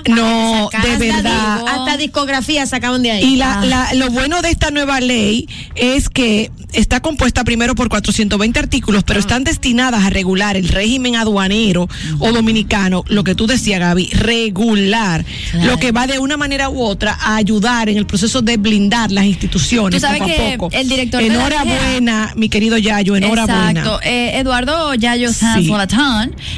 no, 0.09 0.69
de 0.83 0.97
verdad. 0.97 1.53
algo. 1.57 1.67
Hasta 1.67 1.97
discografía 1.97 2.65
sacaban 2.65 3.03
de 3.03 3.11
ahí. 3.11 3.23
Y 3.23 3.35
la, 3.37 3.59
Ah. 3.61 3.65
la- 3.65 3.93
lo 3.93 4.09
bueno 4.09 4.41
de 4.41 4.49
esta 4.49 4.71
nueva 4.71 4.99
ley 4.99 5.47
es 5.75 6.09
que 6.09 6.51
está 6.73 6.99
compuesta 7.01 7.43
primero 7.43 7.75
por 7.75 7.89
420 7.89 8.59
artículos, 8.59 9.03
pero 9.03 9.19
están 9.19 9.43
destinadas 9.43 10.03
a 10.05 10.09
regular 10.09 10.55
el 10.57 10.67
régimen 10.69 11.15
aduanero 11.15 11.87
o 12.19 12.31
dominicano, 12.31 13.03
lo 13.07 13.23
que 13.23 13.35
tú 13.35 13.45
decías, 13.47 13.79
Gaby, 13.79 14.09
regular, 14.13 15.25
Claro. 15.51 15.71
lo 15.71 15.77
que 15.77 15.91
va 15.91 16.07
de 16.07 16.19
una 16.19 16.37
manera 16.37 16.69
u 16.69 16.81
otra 16.81 17.17
a 17.19 17.35
ayudar 17.35 17.89
en 17.89 17.97
el 17.97 18.05
proceso 18.05 18.41
de 18.41 18.57
blindar 18.57 19.11
las 19.11 19.25
instituciones 19.25 19.99
Tú 20.01 20.05
sabes 20.07 20.19
poco 20.21 20.31
a 20.31 20.35
que 20.35 20.57
poco. 20.57 20.69
el 20.75 20.87
director 20.89 21.21
de 21.21 21.27
la 21.29 21.35
Enhorabuena, 21.35 22.33
mi 22.35 22.49
querido 22.49 22.77
Yayo, 22.77 23.15
enhorabuena. 23.15 23.81
Exacto. 23.81 23.99
Eh, 24.03 24.39
Eduardo 24.39 24.93
Yayo 24.95 25.31
Sanz 25.33 25.65
Sí. 25.65 25.71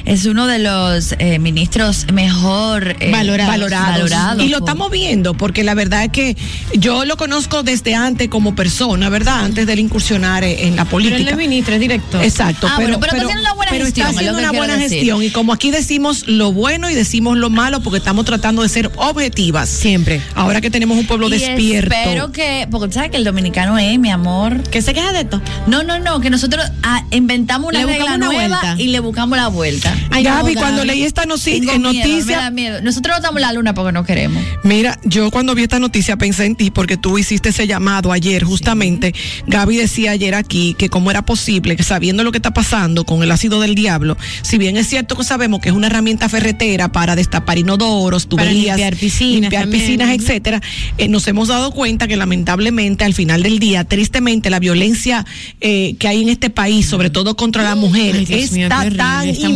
Es 0.06 0.26
uno 0.26 0.43
de 0.48 0.60
los 0.60 1.16
eh, 1.20 1.40
ministros 1.40 2.06
mejor 2.14 2.96
eh, 3.00 3.12
Valorados. 3.12 3.52
valorados. 3.54 3.92
valorados 3.92 4.44
Y 4.44 4.50
lo 4.50 4.60
por- 4.60 4.68
estamos 4.70 4.92
viendo, 4.92 5.34
porque 5.34 5.64
la 5.64 5.74
verdad 5.74 6.04
es 6.06 6.10
que 6.12 6.38
yo 6.78 7.06
lo 7.06 7.18
conozco 7.18 7.64
desde 7.64 7.96
antes 7.96 8.30
como 8.30 8.56
persona, 8.56 9.10
¿verdad? 9.10 9.44
Antes 9.46 9.66
de 9.68 9.74
él 9.74 9.80
incursionar 9.80 10.44
en 10.44 10.54
en 10.64 10.76
la 10.76 10.86
Pero 10.86 11.00
él 11.00 11.10
política. 11.10 11.32
es 11.32 11.38
ministro, 11.38 11.74
es 11.76 11.80
director. 11.82 12.24
Exacto, 12.24 12.68
Ah, 12.68 12.76
pero, 12.78 12.98
bueno, 12.98 13.00
pero 13.00 13.14
está 13.18 13.24
haciendo 13.28 13.42
una 13.42 13.54
buena 13.54 13.72
pero 13.72 13.86
gestión, 13.86 14.08
está 14.08 14.18
haciendo 14.20 14.38
que 14.40 14.44
una 14.50 14.58
buena 14.58 14.74
decir. 14.78 14.90
gestión 15.00 15.24
y 15.24 15.30
como 15.32 15.52
aquí 15.54 15.72
decimos 15.72 16.28
lo 16.28 16.52
bueno 16.52 16.90
y 16.90 16.94
decimos 16.96 17.38
lo 17.38 17.50
malo 17.50 17.82
porque 17.82 17.98
estamos 17.98 18.26
tratando 18.26 18.62
de 18.62 18.70
ser 18.70 18.92
objetivas. 18.96 19.70
Siempre. 19.70 20.22
Ahora 20.36 20.62
que 20.62 20.70
tenemos 20.70 20.98
un 20.98 21.06
pueblo 21.08 21.28
Y 21.28 21.32
despierto. 21.32 21.94
espero 21.96 22.32
que, 22.32 22.68
porque 22.72 22.88
tú 22.88 22.94
sabes 22.94 23.12
que 23.12 23.18
el 23.18 23.24
dominicano 23.24 23.78
es, 23.78 24.00
mi 24.00 24.10
amor. 24.12 24.62
¿Qué 24.70 24.82
se 24.82 24.94
queja 24.94 25.12
de 25.12 25.22
esto? 25.22 25.42
No, 25.68 25.84
no, 25.84 26.00
no, 26.00 26.20
que 26.20 26.30
nosotros 26.30 26.66
ah, 26.84 27.04
inventamos 27.12 27.70
una 27.70 27.80
Le 27.80 27.86
regla 27.86 28.16
una 28.16 28.26
nueva 28.28 28.48
vuelta. 28.60 28.76
y 28.78 28.88
le 28.88 29.00
buscamos 29.00 29.38
la 29.38 29.48
vuelta. 29.48 29.94
Ay, 30.12 30.24
Gaby, 30.38 30.56
cuando 30.56 30.86
leí 30.86 31.04
esta 31.04 31.24
eh, 31.24 31.62
me 31.62 31.80
noticia, 31.80 32.38
da 32.38 32.52
miedo. 32.52 32.82
Nosotros 32.82 33.18
no 33.18 33.22
damos 33.22 33.42
la 33.42 33.54
luna 33.54 33.74
porque 33.74 33.92
no 33.92 34.04
queremos. 34.04 34.44
Mira, 34.64 35.00
yo 35.04 35.32
cuando 35.32 35.56
vi 35.56 35.64
esta 35.64 35.80
noticia 35.80 36.18
pensé 36.18 36.46
en 36.46 36.56
ti 36.56 36.72
porque 36.72 36.98
tú 36.98 37.18
hiciste 37.18 37.50
ese 37.50 37.68
llamado 37.68 38.12
ayer, 38.12 38.44
justamente. 38.44 39.14
Gaby 39.48 39.78
decía 39.78 40.12
ayer 40.12 40.36
aquí 40.36 40.76
que 40.78 40.90
cómo 40.90 41.12
era 41.12 41.24
posible 41.24 41.76
que 41.76 41.84
sabiendo 41.84 42.24
lo 42.24 42.32
que 42.32 42.38
está 42.38 42.52
pasando 42.52 43.06
con 43.06 43.24
el 43.24 43.32
ácido 43.32 43.62
del 43.62 43.76
diablo, 43.76 44.18
si 44.42 44.58
bien 44.58 44.78
es 44.78 44.88
cierto 44.88 45.16
que 45.16 45.24
sabemos 45.24 45.60
que 45.60 45.70
es 45.70 45.76
una 45.76 45.88
herramienta 45.88 46.30
ferretera 46.30 46.92
para 46.92 47.16
destapar 47.16 47.58
inodoros, 47.58 48.28
tuberías, 48.28 48.78
limpiar 48.78 48.96
piscinas 48.96 49.42
limpiar 49.42 49.70
piscinas, 49.70 50.10
etcétera, 50.10 50.62
eh, 50.98 51.08
nos 51.08 51.28
hemos 51.28 51.48
dado 51.48 51.72
cuenta 51.72 52.08
que 52.08 52.18
lamentablemente 52.18 53.04
al 53.04 53.14
final 53.14 53.44
del 53.44 53.60
día, 53.60 53.84
tristemente, 53.84 54.50
la 54.50 54.60
violencia 54.60 55.26
eh, 55.62 55.96
que 56.00 56.08
hay 56.08 56.22
en 56.22 56.30
este 56.30 56.50
país, 56.50 56.86
sobre 56.86 57.10
todo 57.10 57.36
contra 57.36 57.64
la 57.64 57.76
mujer, 57.76 58.16
Ay, 58.18 58.26
Dios 58.26 58.52
mío, 58.52 58.68
está 58.68 58.90
tan 58.90 59.28
esta 59.28 59.50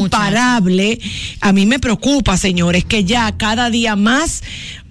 A 1.41 1.53
mí 1.53 1.65
me 1.65 1.79
preocupa, 1.79 2.37
señores, 2.37 2.85
que 2.85 3.03
ya 3.03 3.37
cada 3.37 3.69
día 3.69 3.95
más 3.95 4.43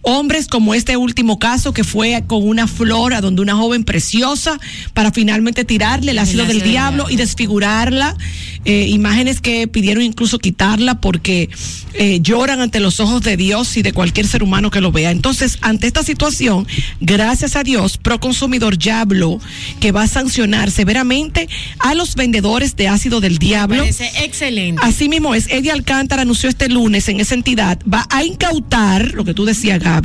hombres 0.08 0.46
como 0.46 0.72
este 0.72 0.96
último 0.96 1.40
caso 1.40 1.72
que 1.72 1.82
fue 1.82 2.22
con 2.28 2.46
una 2.46 2.68
flora 2.68 3.20
donde 3.20 3.42
una 3.42 3.56
joven 3.56 3.82
preciosa 3.82 4.58
para 4.94 5.10
finalmente 5.10 5.64
tirarle 5.64 6.12
el 6.12 6.18
ácido 6.20 6.46
del 6.46 6.62
diablo 6.62 7.06
y 7.10 7.16
desfigurarla, 7.16 8.16
eh, 8.64 8.86
imágenes 8.88 9.40
que 9.40 9.66
pidieron 9.66 10.04
incluso 10.04 10.38
quitarla 10.38 11.00
porque 11.00 11.50
eh, 11.94 12.20
lloran 12.20 12.60
ante 12.60 12.78
los 12.78 13.00
ojos 13.00 13.20
de 13.22 13.36
Dios 13.36 13.76
y 13.76 13.82
de 13.82 13.92
cualquier 13.92 14.28
ser 14.28 14.44
humano 14.44 14.70
que 14.70 14.80
lo 14.80 14.92
vea. 14.92 15.10
Entonces, 15.10 15.58
ante 15.60 15.88
esta 15.88 16.04
situación, 16.04 16.68
gracias 17.00 17.56
a 17.56 17.64
Dios, 17.64 17.98
Proconsumidor 17.98 18.78
ya 18.78 19.00
habló 19.00 19.40
que 19.80 19.90
va 19.90 20.04
a 20.04 20.08
sancionar 20.08 20.70
severamente 20.70 21.48
a 21.80 21.94
los 21.96 22.14
vendedores 22.14 22.76
de 22.76 22.86
ácido 22.86 23.20
del 23.20 23.38
diablo. 23.38 23.78
Parece 23.78 24.08
excelente. 24.22 24.80
Así 24.84 25.08
mismo 25.08 25.34
es, 25.34 25.48
Eddie 25.48 25.72
Alcántara 25.72 26.22
anunció 26.22 26.48
este 26.48 26.68
lunes 26.68 27.08
en 27.08 27.18
esa 27.18 27.34
entidad, 27.34 27.80
va 27.92 28.06
a 28.08 28.22
incautar, 28.22 29.12
lo 29.14 29.24
que 29.24 29.34
tú 29.34 29.44
decías 29.44 29.80
Gaby, 29.80 29.95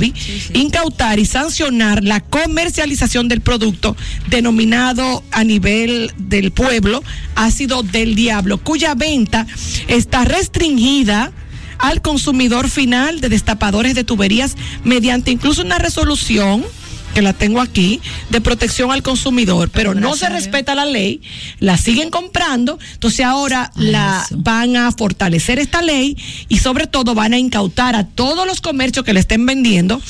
incautar 0.54 1.18
y 1.18 1.26
sancionar 1.26 2.02
la 2.02 2.20
comercialización 2.20 3.28
del 3.28 3.40
producto 3.40 3.96
denominado 4.28 5.22
a 5.30 5.44
nivel 5.44 6.12
del 6.18 6.52
pueblo 6.52 7.02
ácido 7.34 7.82
del 7.82 8.14
diablo, 8.14 8.58
cuya 8.58 8.94
venta 8.94 9.46
está 9.88 10.24
restringida 10.24 11.32
al 11.78 12.00
consumidor 12.00 12.68
final 12.68 13.20
de 13.20 13.28
destapadores 13.28 13.94
de 13.94 14.04
tuberías 14.04 14.56
mediante 14.84 15.30
incluso 15.30 15.62
una 15.62 15.78
resolución 15.78 16.64
que 17.12 17.22
la 17.22 17.32
tengo 17.32 17.60
aquí, 17.60 18.00
de 18.30 18.40
protección 18.40 18.90
al 18.90 19.02
consumidor, 19.02 19.70
pero 19.70 19.94
no 19.94 20.16
se 20.16 20.28
respeta 20.28 20.74
la 20.74 20.84
ley, 20.84 21.20
la 21.60 21.76
siguen 21.76 22.10
comprando, 22.10 22.78
entonces 22.94 23.24
ahora 23.24 23.70
la 23.76 24.26
van 24.30 24.76
a 24.76 24.90
fortalecer 24.92 25.58
esta 25.58 25.82
ley 25.82 26.16
y 26.48 26.58
sobre 26.58 26.86
todo 26.86 27.14
van 27.14 27.34
a 27.34 27.38
incautar 27.38 27.96
a 27.96 28.06
todos 28.06 28.46
los 28.46 28.60
comercios 28.60 29.04
que 29.04 29.12
le 29.12 29.20
estén 29.20 29.46
vendiendo 29.46 30.00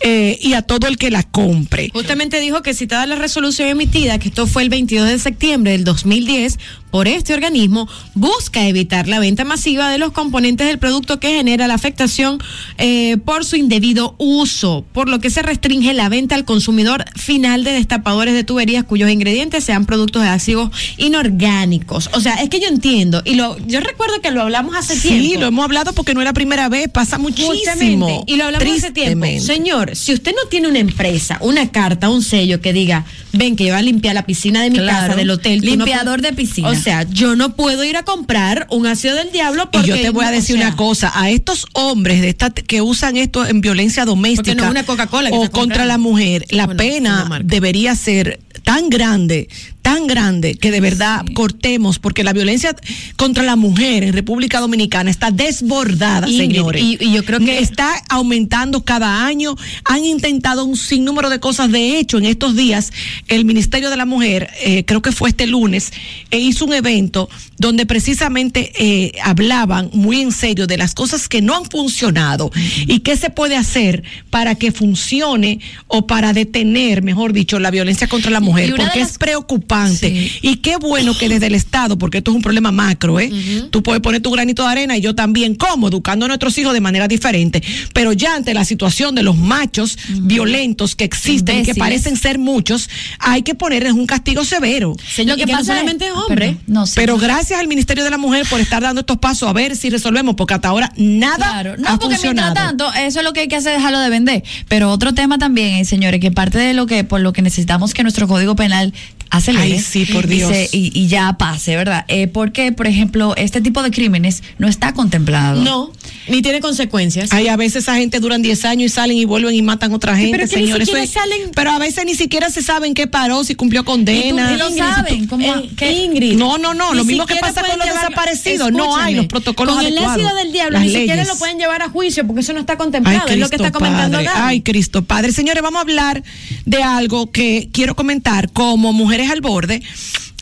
eh, 0.00 0.38
y 0.40 0.54
a 0.54 0.62
todo 0.62 0.86
el 0.86 0.98
que 0.98 1.10
la 1.10 1.22
compre. 1.22 1.90
Justamente 1.92 2.40
dijo 2.40 2.62
que 2.62 2.74
citada 2.74 3.06
la 3.06 3.16
resolución 3.16 3.68
emitida, 3.68 4.18
que 4.18 4.28
esto 4.28 4.46
fue 4.46 4.62
el 4.62 4.68
22 4.68 5.08
de 5.08 5.18
septiembre 5.18 5.72
del 5.72 5.84
2010, 5.84 6.58
por 6.92 7.08
este 7.08 7.32
organismo, 7.32 7.88
busca 8.14 8.68
evitar 8.68 9.08
la 9.08 9.18
venta 9.18 9.44
masiva 9.44 9.90
de 9.90 9.96
los 9.98 10.12
componentes 10.12 10.66
del 10.66 10.78
producto 10.78 11.18
que 11.18 11.30
genera 11.34 11.66
la 11.66 11.72
afectación 11.74 12.38
eh, 12.76 13.16
por 13.24 13.46
su 13.46 13.56
indebido 13.56 14.14
uso, 14.18 14.84
por 14.92 15.08
lo 15.08 15.18
que 15.18 15.30
se 15.30 15.40
restringe 15.42 15.94
la 15.94 16.10
venta 16.10 16.34
al 16.34 16.44
consumidor 16.44 17.04
final 17.16 17.64
de 17.64 17.72
destapadores 17.72 18.34
de 18.34 18.44
tuberías 18.44 18.84
cuyos 18.84 19.10
ingredientes 19.10 19.64
sean 19.64 19.86
productos 19.86 20.22
de 20.22 20.28
ácidos 20.28 20.70
inorgánicos. 20.98 22.10
O 22.12 22.20
sea, 22.20 22.34
es 22.34 22.50
que 22.50 22.60
yo 22.60 22.68
entiendo, 22.68 23.22
y 23.24 23.36
lo, 23.36 23.56
yo 23.66 23.80
recuerdo 23.80 24.20
que 24.20 24.30
lo 24.30 24.42
hablamos 24.42 24.76
hace 24.76 24.94
tiempo. 24.96 25.24
Sí, 25.24 25.36
lo 25.38 25.46
hemos 25.46 25.64
hablado 25.64 25.94
porque 25.94 26.12
no 26.12 26.20
es 26.20 26.26
la 26.26 26.34
primera 26.34 26.68
vez, 26.68 26.88
pasa 26.88 27.16
muchísimo. 27.16 27.54
Justamente, 27.54 28.24
Y 28.26 28.36
lo 28.36 28.44
hablamos 28.44 28.68
hace 28.78 28.90
tiempo. 28.90 29.26
Señor, 29.40 29.96
si 29.96 30.12
usted 30.12 30.32
no 30.32 30.48
tiene 30.50 30.68
una 30.68 30.78
empresa, 30.78 31.38
una 31.40 31.70
carta, 31.70 32.10
un 32.10 32.22
sello 32.22 32.60
que 32.60 32.74
diga, 32.74 33.06
ven 33.32 33.56
que 33.56 33.64
yo 33.64 33.72
voy 33.72 33.78
a 33.78 33.82
limpiar 33.82 34.14
la 34.14 34.26
piscina 34.26 34.62
de 34.62 34.70
mi 34.70 34.78
Claro. 34.78 35.06
casa, 35.06 35.16
del 35.16 35.30
hotel. 35.30 35.60
no 35.60 35.70
Limpiador 35.70 36.20
de 36.20 36.32
piscina. 36.34 36.68
O 36.68 36.74
sea, 36.82 37.04
yo 37.04 37.36
no 37.36 37.54
puedo 37.56 37.84
ir 37.84 37.96
a 37.96 38.04
comprar 38.04 38.66
un 38.70 38.86
ácido 38.86 39.14
del 39.16 39.30
diablo 39.32 39.70
porque 39.70 39.86
y 39.86 39.90
yo 39.90 39.96
te 39.96 40.10
voy 40.10 40.24
a 40.24 40.30
decir 40.30 40.56
o 40.56 40.58
sea, 40.58 40.68
una 40.68 40.76
cosa, 40.76 41.12
a 41.14 41.30
estos 41.30 41.66
hombres 41.72 42.20
de 42.20 42.28
esta, 42.28 42.50
que 42.50 42.82
usan 42.82 43.16
esto 43.16 43.46
en 43.46 43.60
violencia 43.60 44.04
doméstica 44.04 44.54
no 44.54 44.64
es 44.64 44.70
una 44.70 44.84
o 45.30 45.50
contra 45.50 45.84
la 45.86 45.98
mujer, 45.98 46.44
la 46.50 46.66
Bueno, 46.66 46.78
pena 46.78 47.40
debería 47.44 47.94
ser 47.94 48.40
tan 48.64 48.90
grande, 48.90 49.48
tan 49.82 50.06
grande 50.06 50.54
que 50.54 50.70
de 50.70 50.80
verdad 50.80 51.24
cortemos 51.34 51.98
porque 51.98 52.22
la 52.24 52.32
violencia 52.32 52.74
contra 53.16 53.42
la 53.42 53.56
mujer 53.56 54.04
en 54.04 54.12
República 54.12 54.60
Dominicana 54.60 55.10
está 55.10 55.30
desbordada, 55.30 56.28
señores. 56.28 56.82
y- 56.82 56.98
y 57.00 57.12
yo 57.12 57.24
creo 57.24 57.40
que- 57.40 57.58
está 57.58 58.00
aumentando 58.08 58.84
cada 58.84 59.26
año. 59.26 59.56
Han 59.84 60.04
intentado 60.04 60.64
un 60.64 60.76
sinnúmero 60.76 61.30
de 61.30 61.40
cosas. 61.40 61.70
De 61.70 61.98
hecho, 61.98 62.18
en 62.18 62.26
estos 62.26 62.54
días 62.56 62.92
el 63.28 63.44
Ministerio 63.44 63.90
de 63.90 63.96
la 63.96 64.04
Mujer, 64.06 64.50
eh, 64.64 64.84
creo 64.84 65.02
que 65.02 65.10
fue 65.12 65.28
este 65.30 65.46
lunes, 65.46 65.92
eh, 66.30 66.38
hizo 66.38 66.64
un 66.64 66.74
evento 66.74 67.28
donde 67.58 67.84
precisamente 67.86 68.72
eh, 68.78 69.12
hablaban 69.22 69.90
muy 69.92 70.20
en 70.20 70.32
serio 70.32 70.66
de 70.66 70.76
las 70.76 70.94
cosas 70.94 71.28
que 71.28 71.42
no 71.42 71.56
han 71.56 71.64
funcionado 71.64 72.50
y 72.86 73.00
qué 73.00 73.16
se 73.16 73.30
puede 73.30 73.56
hacer 73.56 74.02
para 74.30 74.54
que 74.54 74.70
funcione 74.72 75.60
o 75.88 76.06
para 76.06 76.32
detener, 76.32 77.02
mejor 77.02 77.32
dicho, 77.32 77.58
la 77.58 77.70
violencia 77.70 78.06
contra 78.06 78.30
la 78.30 78.40
mujer, 78.40 78.70
porque 78.76 79.00
las- 79.00 79.10
es 79.12 79.18
preocupante. 79.18 79.71
Sí. 79.98 80.30
Y 80.42 80.56
qué 80.56 80.76
bueno 80.76 81.16
que 81.16 81.28
desde 81.28 81.46
el 81.46 81.54
Estado, 81.54 81.96
porque 81.98 82.18
esto 82.18 82.30
es 82.30 82.36
un 82.36 82.42
problema 82.42 82.72
macro, 82.72 83.18
¿eh? 83.20 83.30
Tú 83.70 83.82
puedes 83.82 84.00
poner 84.02 84.20
tu 84.20 84.30
granito 84.30 84.62
de 84.64 84.68
arena 84.70 84.96
y 84.96 85.00
yo 85.00 85.14
también, 85.14 85.54
como 85.54 85.88
educando 85.88 86.24
a 86.24 86.28
nuestros 86.28 86.56
hijos 86.58 86.72
de 86.74 86.80
manera 86.80 87.08
diferente. 87.08 87.62
Pero 87.92 88.12
ya 88.12 88.34
ante 88.34 88.54
la 88.54 88.64
situación 88.64 89.14
de 89.14 89.22
los 89.22 89.36
machos 89.36 89.98
violentos 90.26 90.96
que 90.96 91.04
existen 91.04 91.64
que 91.64 91.74
parecen 91.74 92.16
ser 92.16 92.38
muchos, 92.38 92.88
hay 93.18 93.42
que 93.42 93.54
ponerles 93.54 93.92
un 93.92 94.06
castigo 94.06 94.44
severo. 94.44 94.94
Señor, 95.08 95.36
Lo 95.38 95.44
que 95.44 95.46
que 95.46 95.52
no 95.52 95.58
pasa 95.58 95.72
es- 95.74 95.78
solamente 95.80 96.06
es 96.06 96.12
Ah, 96.14 96.20
hombre. 96.20 96.46
perdón. 96.46 96.62
No. 96.66 96.84
Pero 96.94 97.18
gracias 97.18 97.58
al 97.60 97.68
Ministerio 97.68 98.04
de 98.04 98.10
la 98.10 98.18
Mujer 98.18 98.46
por 98.48 98.60
estar 98.60 98.82
dando 98.82 99.00
estos 99.00 99.18
pasos 99.18 99.48
a 99.48 99.52
ver 99.52 99.76
si 99.76 99.90
resolvemos, 99.90 100.34
porque 100.34 100.54
hasta 100.54 100.68
ahora 100.68 100.92
nada 100.96 101.36
Claro, 101.36 101.76
no, 101.78 101.88
ha 101.88 101.98
porque 101.98 102.16
funcionado. 102.16 102.48
mientras 102.54 102.66
tanto, 102.68 102.92
eso 103.00 103.18
es 103.20 103.24
lo 103.24 103.32
que 103.32 103.40
hay 103.40 103.48
que 103.48 103.56
hacer, 103.56 103.72
dejarlo 103.76 103.98
de 104.00 104.10
vender. 104.10 104.42
Pero 104.68 104.90
otro 104.90 105.14
tema 105.14 105.38
también, 105.38 105.76
eh, 105.76 105.84
señores, 105.84 106.20
que 106.20 106.30
parte 106.30 106.58
de 106.58 106.74
lo 106.74 106.86
que, 106.86 107.04
por 107.04 107.20
lo 107.20 107.32
que 107.32 107.42
necesitamos 107.42 107.94
que 107.94 108.02
nuestro 108.02 108.28
código 108.28 108.56
penal 108.56 108.92
acelere 109.32 109.64
Ay, 109.74 109.78
sí, 109.80 110.04
por 110.06 110.26
y 110.26 110.36
Dios. 110.36 110.50
se- 110.52 110.68
Y, 110.72 110.92
y 110.94 111.08
ya 111.08 111.32
pase, 111.38 111.74
¿verdad? 111.76 112.04
Eh, 112.08 112.28
porque, 112.28 112.70
por 112.72 112.86
ejemplo, 112.86 113.34
este 113.36 113.60
tipo 113.60 113.82
de 113.82 113.90
crímenes 113.90 114.42
no 114.58 114.68
está 114.68 114.92
contemplado. 114.94 115.60
No, 115.62 115.90
ni 116.28 116.42
tiene 116.42 116.60
consecuencias. 116.60 117.32
Ay, 117.32 117.48
a 117.48 117.56
veces 117.56 117.82
esa 117.84 117.96
gente 117.96 118.20
duran 118.20 118.42
10 118.42 118.64
años 118.64 118.86
y 118.92 118.94
salen 118.94 119.16
y 119.16 119.24
vuelven 119.24 119.54
y 119.54 119.62
matan 119.62 119.92
a 119.92 119.96
otra 119.96 120.16
gente, 120.16 120.36
pero 120.36 120.48
que 120.48 120.56
ni 120.56 120.62
señores. 120.66 120.86
siquiera 120.86 121.04
Eso 121.04 121.18
es- 121.18 121.22
salen- 121.22 121.50
Pero 121.54 121.70
a 121.72 121.78
veces 121.78 122.04
ni 122.04 122.14
siquiera 122.14 122.50
se 122.50 122.62
saben 122.62 122.94
qué 122.94 123.06
paró, 123.06 123.42
si 123.44 123.54
cumplió 123.54 123.84
condena. 123.84 124.52
Y 124.52 124.56
lo 124.58 124.70
saben, 124.70 125.26
como 125.26 125.46
Eh, 125.54 125.70
que- 125.76 125.90
Ingrid, 125.92 126.36
No, 126.36 126.58
no, 126.58 126.74
no, 126.74 126.94
lo 126.94 127.04
mismo 127.04 127.26
que 127.26 127.34
siquiera 127.34 127.54
pasa 127.54 127.66
con 127.68 127.78
los 127.78 127.86
llevar- 127.86 128.02
desaparecidos, 128.08 128.70
no 128.72 128.96
hay 128.96 129.14
los 129.14 129.26
protocolos 129.26 129.76
Con 129.76 129.84
el 129.86 129.92
adecuados, 129.96 130.22
ácido 130.24 130.36
del 130.36 130.52
diablo, 130.52 130.72
las 130.78 130.82
ni 130.82 130.88
siquiera 130.88 131.14
leyes. 131.16 131.28
lo 131.28 131.36
pueden 131.36 131.58
llevar 131.58 131.82
a 131.82 131.88
juicio 131.88 132.26
porque 132.26 132.40
eso 132.42 132.52
no 132.52 132.60
está 132.60 132.74
Ay, 132.74 132.78
contemplado, 132.78 133.28
es 133.28 133.38
lo 133.38 133.46
que 133.48 133.56
Cristo 133.56 133.64
está 133.66 133.72
comentando 133.72 134.18
Padre, 134.18 134.26
Gaby. 134.28 134.40
ay, 134.42 134.60
Cristo 134.62 135.02
Padre. 135.04 135.32
Señores, 135.32 135.62
vamos 135.62 135.78
a 135.78 135.82
hablar 135.82 136.22
de 136.66 136.82
algo 136.82 137.30
que 137.30 137.68
quiero 137.72 137.94
comentar 137.96 138.50
como 138.52 138.92
mujeres 138.92 139.21
al 139.30 139.40
borde. 139.40 139.82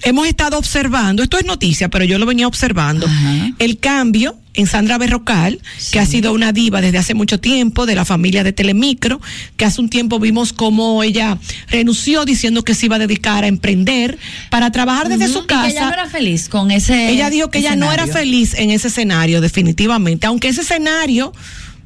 Hemos 0.02 0.26
estado 0.26 0.56
observando, 0.56 1.22
esto 1.22 1.38
es 1.38 1.44
noticia, 1.44 1.90
pero 1.90 2.04
yo 2.06 2.18
lo 2.18 2.24
venía 2.24 2.46
observando, 2.46 3.06
Ajá. 3.06 3.50
el 3.58 3.78
cambio 3.78 4.34
en 4.54 4.66
Sandra 4.66 4.96
Berrocal, 4.98 5.60
que 5.92 6.00
ha 6.00 6.06
sido 6.06 6.32
una 6.32 6.52
diva 6.52 6.80
desde 6.80 6.96
hace 6.98 7.12
mucho 7.14 7.38
tiempo, 7.38 7.84
de 7.86 7.94
la 7.94 8.04
familia 8.06 8.42
de 8.42 8.52
Telemicro, 8.52 9.20
que 9.58 9.64
hace 9.66 9.80
un 9.80 9.88
tiempo 9.90 10.18
vimos 10.18 10.52
cómo 10.54 11.02
ella 11.02 11.38
renunció 11.68 12.24
diciendo 12.24 12.64
que 12.64 12.74
se 12.74 12.86
iba 12.86 12.96
a 12.96 12.98
dedicar 12.98 13.44
a 13.44 13.46
emprender 13.46 14.18
para 14.48 14.72
trabajar 14.72 15.08
desde 15.08 15.28
su 15.28 15.40
y 15.40 15.42
que 15.42 15.46
casa. 15.48 15.68
ella 15.68 15.86
no 15.86 15.92
era 15.92 16.06
feliz 16.08 16.48
con 16.48 16.70
ese. 16.70 17.10
Ella 17.10 17.28
dijo 17.30 17.50
que 17.50 17.58
ella 17.58 17.76
no 17.76 17.92
era 17.92 18.04
escenario. 18.04 18.30
feliz 18.30 18.54
en 18.54 18.70
ese 18.70 18.88
escenario, 18.88 19.40
definitivamente. 19.40 20.26
Aunque 20.26 20.48
ese 20.48 20.62
escenario, 20.62 21.32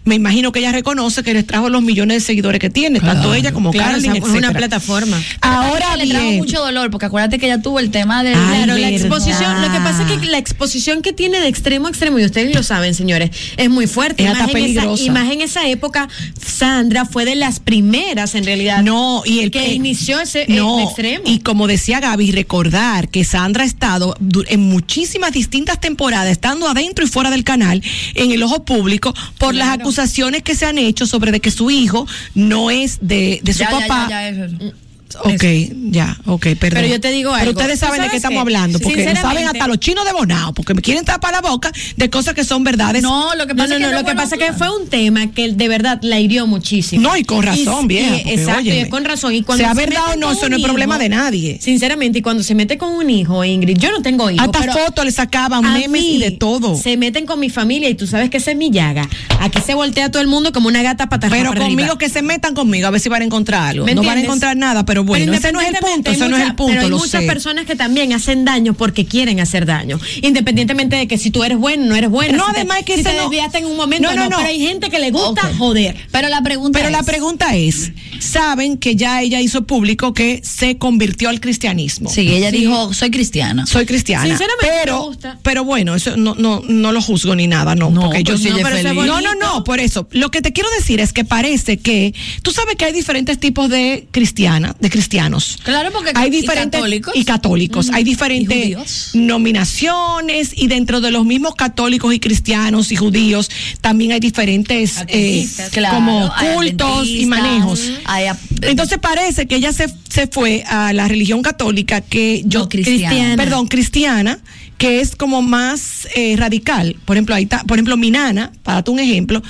me 0.05 0.17
imagino 0.17 0.53
que 0.53 0.59
ella 0.59 0.73
reconoce 0.73 1.23
que 1.23 1.33
les 1.33 1.47
trajo 1.47 1.71
los 1.71 1.81
millones 1.83 2.19
de 2.23 2.27
seguidores 2.27 2.61
que 2.61 2.69
tiene, 2.69 3.01
tanto 3.01 3.33
ella 3.35 3.53
como 3.53 3.71
Claro, 3.71 3.93
Carolyn, 3.93 4.17
es 4.17 4.25
una 4.25 4.53
plataforma. 4.53 5.21
Ahora 5.41 5.97
le 5.97 6.07
trajo 6.07 6.31
mucho 6.33 6.61
dolor, 6.61 6.91
porque 6.91 7.07
acuérdate 7.07 7.39
que 7.39 7.47
ella 7.47 7.63
tuvo 7.63 7.81
el 7.81 7.91
tema 7.91 8.23
del. 8.23 8.35
Ay, 8.35 8.65
Claro, 8.65 8.79
la 8.79 8.91
exposición, 8.91 9.63
lo 9.63 9.73
que 9.73 9.79
pasa 9.79 10.03
es 10.07 10.19
que 10.21 10.27
la 10.27 10.39
exposición 10.39 11.01
que 11.01 11.13
tiene 11.15 11.41
de 11.41 11.49
extremo 11.49 11.87
a 11.87 11.91
extremo, 11.91 12.19
y 12.19 12.25
ustedes 12.25 12.55
lo 12.55 12.63
saben, 12.63 12.95
señores, 12.95 13.31
es 13.57 13.71
muy 13.71 13.87
fuerte. 13.87 14.25
Es 14.25 14.31
hasta 14.31 14.45
en 14.45 14.49
esa- 14.51 14.55
peligrosa. 14.59 15.03
y 15.03 15.11
más 15.11 15.31
en 15.33 15.41
esa 15.41 15.67
época, 15.69 16.09
Sandra 16.45 17.07
fue 17.07 17.25
de 17.25 17.35
las 17.35 17.61
primeras, 17.61 18.35
en 18.35 18.45
realidad, 18.45 18.83
no, 18.83 19.23
y 19.25 19.41
el 19.41 19.51
que 19.51 19.67
eh, 19.67 19.73
inició 19.73 20.21
ese 20.21 20.45
no, 20.49 20.81
extremo. 20.81 21.25
Y 21.27 21.39
como 21.41 21.67
decía 21.67 22.01
Gaby, 22.01 22.31
recordar 22.33 23.09
que 23.09 23.25
Sandra 23.25 23.65
ha 23.65 23.67
estado 23.67 24.17
en 24.49 24.61
muchísimas 24.61 25.33
distintas 25.33 25.81
temporadas, 25.81 26.31
estando 26.31 26.69
adentro 26.69 27.05
y 27.07 27.09
fuera 27.09 27.31
del 27.31 27.45
canal, 27.45 27.83
en 28.15 28.33
el 28.33 28.43
ojo 28.43 28.65
público, 28.65 29.15
por 29.39 29.55
las 29.55 29.69
acusaciones 29.69 29.94
que 30.43 30.55
se 30.55 30.67
han 30.67 30.79
hecho 30.79 31.07
sobre 31.07 31.33
de 31.33 31.41
que 31.41 31.51
su 31.51 31.71
hijo 31.71 32.07
no 32.35 32.71
es 32.71 32.99
de, 33.01 33.41
de 33.43 33.53
su 33.53 33.61
Ya, 33.61 33.71
papá. 33.71 34.07
ya, 34.09 34.31
ya, 34.31 34.45
eso. 34.47 34.75
Ok, 35.23 35.45
ya, 35.91 36.17
ok, 36.27 36.43
perdón. 36.59 36.81
Pero 36.83 36.87
yo 36.89 37.01
te 37.01 37.11
digo 37.13 37.31
Pero 37.33 37.49
algo, 37.51 37.61
ustedes 37.61 37.79
¿tú 37.79 37.87
saben 37.87 38.03
de 38.03 38.09
qué 38.09 38.17
estamos 38.17 38.37
qué? 38.37 38.41
hablando, 38.41 38.81
porque 38.81 39.05
lo 39.05 39.17
saben 39.21 39.47
hasta 39.47 39.69
los 39.69 39.79
chinos 39.79 40.05
de 40.05 40.13
Bonao, 40.13 40.53
porque 40.55 40.75
me 40.75 40.83
quieren 40.83 41.05
tapar 41.05 41.33
la 41.33 41.41
boca 41.41 41.71
de 41.97 42.11
cosas 42.11 42.35
que 42.35 42.43
son 42.45 42.65
verdades. 42.65 43.03
No, 43.03 43.35
lo 43.37 43.47
que 43.47 43.55
pasa 43.55 43.69
no, 43.69 43.75
es 43.77 43.81
no, 43.81 43.87
que 43.87 43.93
lo 43.93 43.93
no, 43.93 43.99
que 43.99 44.05
bueno, 44.15 44.21
pasa 44.23 44.35
es 44.35 44.43
que 44.43 44.53
fue 44.53 44.77
un 44.77 44.89
tema 44.89 45.31
que 45.31 45.53
de 45.53 45.69
verdad 45.69 46.01
la 46.03 46.19
hirió 46.19 46.47
muchísimo. 46.47 47.03
No, 47.03 47.17
y 47.17 47.25
con 47.25 47.43
razón, 47.43 47.83
porque, 47.83 48.25
exacto, 48.27 48.63
y 48.63 48.71
es 48.71 48.89
con 48.89 49.05
razón. 49.05 49.35
Y 49.35 49.43
cuando 49.43 49.65
sea 49.65 49.75
se 49.75 49.81
verdad 49.81 50.15
o 50.15 50.17
no, 50.17 50.33
eso 50.33 50.49
no 50.49 50.57
es 50.57 50.63
problema 50.63 50.99
de 50.99 51.09
nadie. 51.09 51.59
Sinceramente, 51.61 52.19
y 52.19 52.23
cuando 52.23 52.43
se 52.43 52.55
mete 52.55 52.77
con 52.77 52.93
un 52.93 53.09
hijo, 53.09 53.45
Ingrid, 53.45 53.79
yo 53.79 53.91
no 53.93 54.03
tengo 54.03 54.31
hijos. 54.31 54.45
Hasta 54.47 54.61
pero 54.61 54.73
fotos 54.73 55.05
le 55.05 55.13
sacaban, 55.13 55.63
memes 55.73 56.03
y 56.03 56.19
de 56.19 56.33
todo. 56.33 56.77
Se 56.77 56.97
meten 56.97 57.27
con 57.27 57.39
mi 57.39 57.51
familia 57.51 57.89
y 57.89 57.95
tú 57.95 58.07
sabes 58.07 58.31
que 58.31 58.39
esa 58.39 58.51
es 58.51 58.57
mi 58.57 58.71
llaga. 58.71 59.09
Aquí 59.41 59.61
se 59.65 59.75
voltea 59.75 60.11
todo 60.11 60.23
el 60.23 60.29
mundo 60.29 60.53
como 60.53 60.69
una 60.69 60.83
gata 60.83 61.09
patas 61.09 61.31
Pero 61.31 61.51
para 61.51 61.61
conmigo 61.61 61.83
arriba. 61.83 61.99
que 61.99 62.09
se 62.09 62.23
metan 62.23 62.55
conmigo 62.55 62.87
a 62.89 62.91
ver 62.91 63.01
si 63.01 63.09
van 63.09 63.23
a 63.23 63.25
encontrar 63.25 63.63
algo. 63.69 63.87
¿Me 63.87 63.95
No 63.95 64.03
van 64.03 64.19
a 64.19 64.21
encontrar 64.23 64.57
nada, 64.57 64.85
pero 64.85 64.94
bueno, 65.03 65.25
Pero 65.25 65.39
ese 65.39 65.51
no 65.51 65.61
es 65.61 65.69
el 65.69 65.75
punto, 65.77 66.11
hay 66.11 66.17
no 66.19 66.37
es 66.37 66.43
el 66.45 66.55
punto, 66.55 66.71
Pero 66.73 66.83
hay 66.83 66.89
lo 66.91 66.99
muchas 66.99 67.23
sé. 67.23 67.27
personas 67.27 67.65
que 67.67 67.75
también 67.75 68.13
hacen 68.13 68.45
daño 68.45 68.75
porque 68.75 69.07
quieren 69.07 69.41
hacer 69.41 69.67
daño. 69.67 69.99
Independientemente 70.23 70.95
de 70.97 71.09
que 71.09 71.19
si 71.19 71.31
tú 71.31 71.43
eres 71.43 71.59
bueno, 71.59 71.87
no 71.87 71.97
eres 71.97 72.11
bueno. 72.11 72.37
No, 72.37 72.47
si 72.47 72.53
te- 72.53 72.59
además 72.61 72.79
es 72.81 72.85
que 72.85 72.97
si 72.99 73.03
te 73.03 73.13
no- 73.15 73.23
desviaste 73.23 73.59
en 73.59 73.65
un 73.67 73.77
momento, 73.77 74.09
No, 74.11 74.15
no, 74.15 74.29
no. 74.31 74.37
Pero 74.37 74.49
hay 74.51 74.61
gente 74.61 74.91
que 74.91 74.99
le 75.01 75.11
gusta 75.11 75.51
joder. 75.59 75.97
Pero 76.13 76.29
la 76.29 76.43
pregunta 76.43 76.79
Pero 76.79 76.91
la 76.91 77.03
pregunta 77.03 77.57
es, 77.57 77.93
saben 78.21 78.79
que 78.79 78.97
ya 78.97 79.23
ella 79.23 79.41
hizo 79.41 79.65
público 79.67 80.15
que 80.15 80.41
se 80.45 80.77
convirtió 80.79 81.29
al 81.29 81.41
cristianismo. 81.41 82.11
Sí, 82.11 82.21
ella 82.33 82.51
dijo, 82.51 82.93
soy 82.95 83.11
cristiana. 83.11 83.67
Soy 83.67 83.87
cristiana. 83.87 84.25
Sinceramente, 84.27 84.67
pero, 84.83 84.99
me 85.01 85.07
gusta. 85.07 85.39
pero 85.43 85.65
bueno, 85.65 85.95
eso 85.95 86.17
no, 86.17 86.35
no, 86.35 86.63
no 86.67 86.93
lo 86.93 87.01
juzgo 87.03 87.35
ni 87.35 87.47
nada, 87.47 87.75
no. 87.75 87.91
No, 87.91 88.03
porque 88.03 88.19
yo 88.25 88.35
pero 88.35 88.39
si 88.39 88.45
no, 88.45 88.51
ella 88.51 88.59
es 88.59 88.65
pero 88.65 88.77
eso 88.77 88.89
es 88.89 88.95
feliz. 88.95 89.07
no, 89.07 89.21
no, 89.21 89.35
no, 89.35 89.65
por 89.65 89.81
eso. 89.81 90.09
Lo 90.13 90.31
que 90.31 90.41
te 90.43 90.53
quiero 90.53 90.69
decir 90.79 91.01
es 91.01 91.13
que 91.13 91.25
parece 91.25 91.79
que 91.79 92.15
tú 92.43 92.51
sabes 92.53 92.77
que 92.77 92.85
hay 92.85 92.93
diferentes 92.93 93.39
tipos 93.39 93.69
de 93.69 94.07
cristiana, 94.11 94.75
de 94.85 94.91
cristianos. 94.91 95.59
Claro, 95.65 95.91
porque 95.93 96.13
hay 96.15 96.29
y 96.29 96.31
diferentes 96.31 96.79
católicos. 96.81 97.13
y 97.17 97.25
católicos, 97.25 97.91
hay 97.93 98.03
Y 98.03 98.05
diferentes 98.05 99.11
nominaciones 99.15 100.53
y 100.57 100.69
dentro 100.69 101.01
de 101.01 101.11
los 101.11 101.25
mismos 101.25 101.55
católicos 101.55 102.15
y 102.15 102.21
cristianos 102.21 102.93
y 102.93 102.97
judíos 102.97 103.51
también 103.81 104.13
hay 104.13 104.21
diferentes 104.21 105.03
eh, 105.09 105.47
Claro, 105.73 105.97
como 105.97 106.33
cultos 106.55 107.09
y 107.09 107.27
manejos. 107.27 107.81
hay 108.05 108.27
Entonces 108.63 108.99
parece 108.99 109.47
que 109.47 109.57
ella 109.57 109.73
se, 109.73 109.87
se 110.09 110.27
fue 110.27 110.63
a 110.67 110.93
la 110.93 111.09
religión 111.09 111.43
católica 111.43 112.01
que 112.01 112.43
yo 112.47 112.61
No, 112.61 112.69
cristiana. 112.69 113.37
perdón, 113.37 113.67
cristiana, 113.67 114.39
que 114.79 115.01
es 115.01 115.17
como 115.17 115.43
más 115.43 116.07
eh, 116.15 116.35
radical. 116.37 116.97
Por 117.05 117.17
ejemplo, 117.17 117.35
ahí 117.35 117.45
está, 117.45 117.65
por 117.65 117.77
ejemplo, 117.79 117.97
mi 117.97 118.11
nana, 118.11 118.53
para 118.63 118.77
darte 118.77 118.91
un 118.91 119.01
ejemplo, 119.01 119.43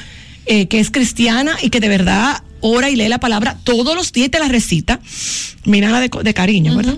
eh, 0.46 0.66
que 0.68 0.78
es 0.80 0.90
cristiana 0.90 1.56
y 1.62 1.70
que 1.70 1.80
de 1.80 1.88
verdad 1.88 2.42
ora 2.66 2.88
y 2.88 2.96
lee 2.96 3.08
la 3.08 3.20
palabra 3.20 3.58
todos 3.62 3.94
los 3.94 4.12
días 4.12 4.30
te 4.30 4.38
la 4.38 4.48
recita. 4.48 5.00
Mi 5.64 5.80
nana 5.80 6.00
de, 6.00 6.10
de 6.22 6.34
cariño, 6.34 6.74
¿verdad? 6.74 6.96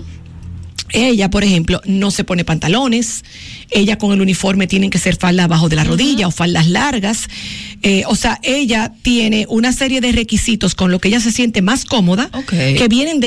Ella, 0.93 1.29
por 1.29 1.43
ejemplo, 1.43 1.81
no 1.85 2.11
se 2.11 2.23
pone 2.23 2.45
pantalones. 2.45 3.25
Ella 3.69 3.97
con 3.97 4.13
el 4.13 4.21
uniforme 4.21 4.67
tienen 4.67 4.89
que 4.89 4.99
ser 4.99 5.17
faldas 5.17 5.43
abajo 5.45 5.67
de 5.67 5.75
la 5.75 5.83
rodilla 5.83 6.27
o 6.27 6.31
faldas 6.31 6.67
largas. 6.67 7.27
Eh, 7.83 8.03
o 8.07 8.15
sea, 8.15 8.39
ella 8.43 8.93
tiene 9.01 9.45
una 9.49 9.73
serie 9.73 9.99
de 9.99 10.13
requisitos 10.13 10.75
con 10.75 10.89
lo 10.89 10.99
que 10.99 11.09
ella 11.09 11.19
se 11.19 11.31
siente 11.31 11.61
más 11.61 11.83
cómoda 11.83 12.29
que 12.47 12.87
vienen 12.87 13.19
de 13.19 13.26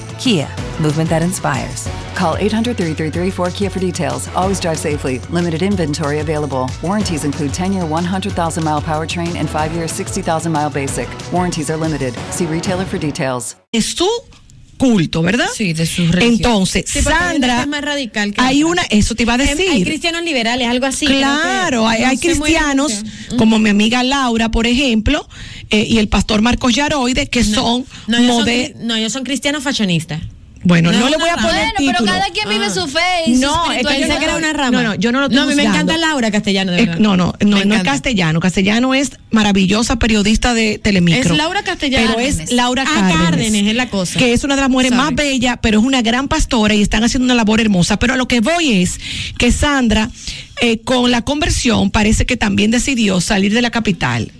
Kia, 0.21 0.47
movement 0.79 1.09
that 1.09 1.23
inspires. 1.23 1.87
Call 2.15 2.35
800 2.37 2.77
333 2.77 3.31
4KIA 3.31 3.71
for 3.71 3.79
details. 3.79 4.27
Always 4.35 4.59
drive 4.59 4.77
safely. 4.77 5.19
Limited 5.31 5.63
inventory 5.63 6.19
available. 6.19 6.69
Warranties 6.83 7.23
include 7.25 7.51
10 7.53 7.73
year 7.73 7.85
100,000 7.85 8.63
mile 8.63 8.81
powertrain 8.81 9.35
and 9.35 9.49
5 9.49 9.73
year 9.73 9.87
60,000 9.87 10.51
mile 10.51 10.69
basic. 10.69 11.07
Warranties 11.33 11.71
are 11.71 11.77
limited. 11.77 12.13
See 12.31 12.45
retailer 12.45 12.85
for 12.85 12.99
details. 12.99 13.55
de 13.73 13.81
su 13.81 14.07
culto, 14.77 15.21
¿verdad? 15.23 15.47
Sí, 15.55 15.73
de 15.73 15.85
su 15.85 16.03
religión. 16.11 16.33
Entonces, 16.33 16.85
Sí, 16.87 17.01
porque 17.03 17.17
hay 17.17 17.37
una 17.37 17.47
Sandra, 17.59 17.77
es 17.77 17.85
radical 17.85 18.33
que 18.33 18.41
hay 18.41 18.63
una, 18.63 18.81
eso 18.89 19.13
te 19.15 19.23
iba 19.23 19.33
a 19.33 19.37
Hay- 19.37 19.47
decir. 19.47 19.71
Hay 19.71 19.83
cristianos 19.83 20.23
liberales, 20.23 20.67
algo 20.67 20.87
así. 20.87 21.05
Claro, 21.05 21.87
hay, 21.87 22.01
no 22.01 22.07
hay 22.09 22.17
cristianos, 22.17 23.03
como 23.37 23.59
mi 23.59 23.69
amiga 23.69 24.01
Laura, 24.03 24.49
por 24.49 24.65
ejemplo, 24.65 25.27
eh, 25.71 25.85
y 25.89 25.97
el 25.97 26.07
pastor 26.07 26.41
Marcos 26.41 26.73
Yaroide, 26.75 27.27
que 27.27 27.43
son 27.43 27.85
No, 28.07 28.17
ellos 28.17 28.35
son, 28.35 28.45
mode- 28.45 28.73
cri- 28.73 28.75
no, 28.81 28.95
ellos 28.95 29.11
son 29.13 29.23
cristianos 29.23 29.63
fashionistas. 29.63 30.21
Bueno, 30.63 30.91
no, 30.91 30.99
No, 30.99 31.09
le 31.09 31.17
voy 31.17 31.27
a 31.27 31.37
poner 31.37 31.69
Bueno, 31.79 31.91
pero 31.97 32.05
cada 32.05 32.25
quien 32.29 32.47
vive 32.47 32.69
su 32.69 32.87
fe 32.87 32.99
y 33.25 33.31
No, 33.31 33.65
su 33.65 33.71
es 33.71 33.77
que 33.79 33.79
espiritualidad. 33.79 34.07
Pensé 34.09 34.19
que 34.19 34.25
era 34.25 34.35
una 34.35 34.53
rama. 34.53 34.83
No, 34.83 34.89
no, 34.89 34.93
yo 34.95 35.11
no 35.11 35.17
lo 35.19 35.25
estoy 35.25 35.37
No, 35.37 35.41
a 35.41 35.45
mí 35.47 35.55
me 35.55 35.63
encanta 35.63 35.97
Laura 35.97 36.29
Castellano, 36.29 36.71
de 36.71 36.77
Eh, 36.77 36.85
verdad. 36.85 36.99
no, 36.99 37.17
no, 37.17 37.33
no, 37.43 37.57
Me 37.57 37.65
no 37.65 37.73
es 37.73 37.81
castellano. 37.81 38.39
Castellano 38.39 38.93
es 38.93 39.13
maravillosa 39.31 39.95
periodista 39.97 40.53
de 40.53 40.77
Telemicro. 40.77 41.31
Es 41.31 41.35
Laura 41.35 41.63
Castellano. 41.63 42.13
Pero 42.15 42.19
es 42.27 42.51
Laura 42.51 42.83
Ah. 42.87 43.11
Cárdenas 43.25 43.63
es 43.69 43.73
la 43.75 43.89
cosa. 43.89 44.19
Que 44.19 44.33
es 44.33 44.43
una 44.43 44.53
de 44.55 44.61
las 44.61 44.69
mujeres 44.69 44.91
Sorry. 44.91 45.03
más 45.03 45.15
bellas, 45.15 45.57
pero 45.63 45.79
es 45.79 45.83
una 45.85 46.03
gran 46.03 46.27
pastora 46.27 46.75
y 46.75 46.83
están 46.83 47.03
haciendo 47.03 47.25
una 47.25 47.33
labor 47.33 47.59
hermosa. 47.59 47.97
Pero 47.97 48.13
a 48.13 48.17
lo 48.17 48.27
que 48.27 48.41
voy 48.41 48.83
es 48.83 48.99
que 49.39 49.51
Sandra, 49.51 50.11
eh, 50.61 50.77
con 50.81 51.09
la 51.09 51.23
conversión, 51.23 51.89
parece 51.89 52.27
que 52.27 52.37
también 52.37 52.69
decidió 52.69 53.19
salir 53.19 53.51
de 53.51 53.63
la 53.63 53.71
capital. 53.71 54.31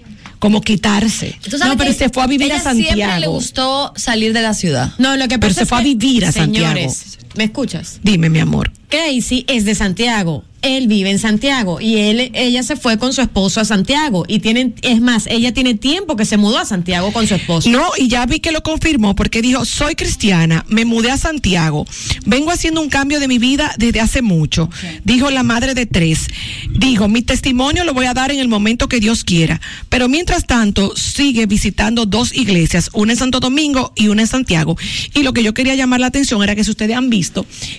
Como 0.42 0.60
quitarse. 0.62 1.38
No, 1.68 1.78
pero 1.78 1.94
se 1.94 2.10
fue 2.10 2.24
a 2.24 2.28
vivir 2.28 2.48
ella 2.48 2.58
a 2.58 2.64
Santiago. 2.64 2.96
Siempre 2.96 3.20
le 3.20 3.28
gustó 3.28 3.94
salir 3.96 4.34
de 4.34 4.42
la 4.42 4.56
ciudad. 4.56 4.92
No, 4.98 5.16
lo 5.16 5.28
que 5.28 5.38
Pero 5.38 5.50
pasa 5.52 5.54
se 5.54 5.64
es 5.64 5.70
fue 5.70 5.78
a 5.78 5.82
que- 5.82 5.90
vivir 5.94 6.26
a 6.26 6.32
Santiago. 6.32 6.92
¿Me 7.36 7.46
escuchas? 7.46 8.00
Dime, 8.04 8.30
mi 8.30 8.40
amor. 8.40 8.72
Casey 8.92 9.46
es 9.48 9.66
de 9.66 9.74
Santiago. 9.74 10.44
Él 10.62 10.88
vive 10.88 11.10
en 11.10 11.18
Santiago 11.18 11.82
y 11.82 11.98
él, 11.98 12.30
ella 12.36 12.62
se 12.62 12.76
fue 12.76 13.00
con 13.00 13.14
su 13.14 13.22
esposo 13.22 13.60
a 13.60 13.66
Santiago 13.66 14.26
y 14.28 14.42
tienen, 14.42 14.76
es 14.84 15.02
más, 15.02 15.26
ella 15.26 15.52
tiene 15.56 15.74
tiempo 15.74 16.16
que 16.16 16.24
se 16.24 16.38
mudó 16.38 16.60
a 16.60 16.66
Santiago 16.66 17.12
con 17.12 17.26
su 17.26 17.34
esposo. 17.34 17.68
No, 17.72 17.90
y 17.98 18.10
ya 18.10 18.28
vi 18.28 18.40
que 18.40 18.52
lo 18.52 18.62
confirmó 18.62 19.16
porque 19.16 19.42
dijo, 19.42 19.66
soy 19.66 19.96
cristiana, 19.96 20.64
me 20.68 20.86
mudé 20.86 21.10
a 21.10 21.18
Santiago, 21.18 21.88
vengo 22.28 22.52
haciendo 22.52 22.80
un 22.80 22.90
cambio 22.90 23.20
de 23.20 23.28
mi 23.28 23.40
vida 23.40 23.74
desde 23.80 24.02
hace 24.02 24.22
mucho, 24.22 24.70
dijo 25.04 25.32
la 25.32 25.42
madre 25.42 25.74
de 25.74 25.88
tres. 25.88 26.28
Dijo, 26.70 27.08
mi 27.08 27.24
testimonio 27.24 27.84
lo 27.84 27.96
voy 27.96 28.06
a 28.06 28.14
dar 28.14 28.30
en 28.30 28.38
el 28.38 28.48
momento 28.48 28.88
que 28.88 29.00
Dios 29.00 29.24
quiera, 29.24 29.60
pero 29.90 30.10
mientras 30.10 30.46
tanto 30.46 30.96
sigue 30.96 31.48
visitando 31.48 32.06
dos 32.06 32.36
iglesias, 32.36 32.92
una 32.94 33.14
en 33.14 33.18
Santo 33.18 33.40
Domingo 33.40 33.94
y 33.96 34.10
una 34.10 34.22
en 34.22 34.28
Santiago. 34.28 34.78
Y 35.16 35.24
lo 35.24 35.34
que 35.34 35.42
yo 35.42 35.56
quería 35.56 35.74
llamar 35.74 36.02
la 36.02 36.08
atención 36.08 36.44
era 36.44 36.56
que 36.56 36.64
si 36.64 36.70
ustedes 36.70 36.96
han 36.96 37.10
visto 37.10 37.21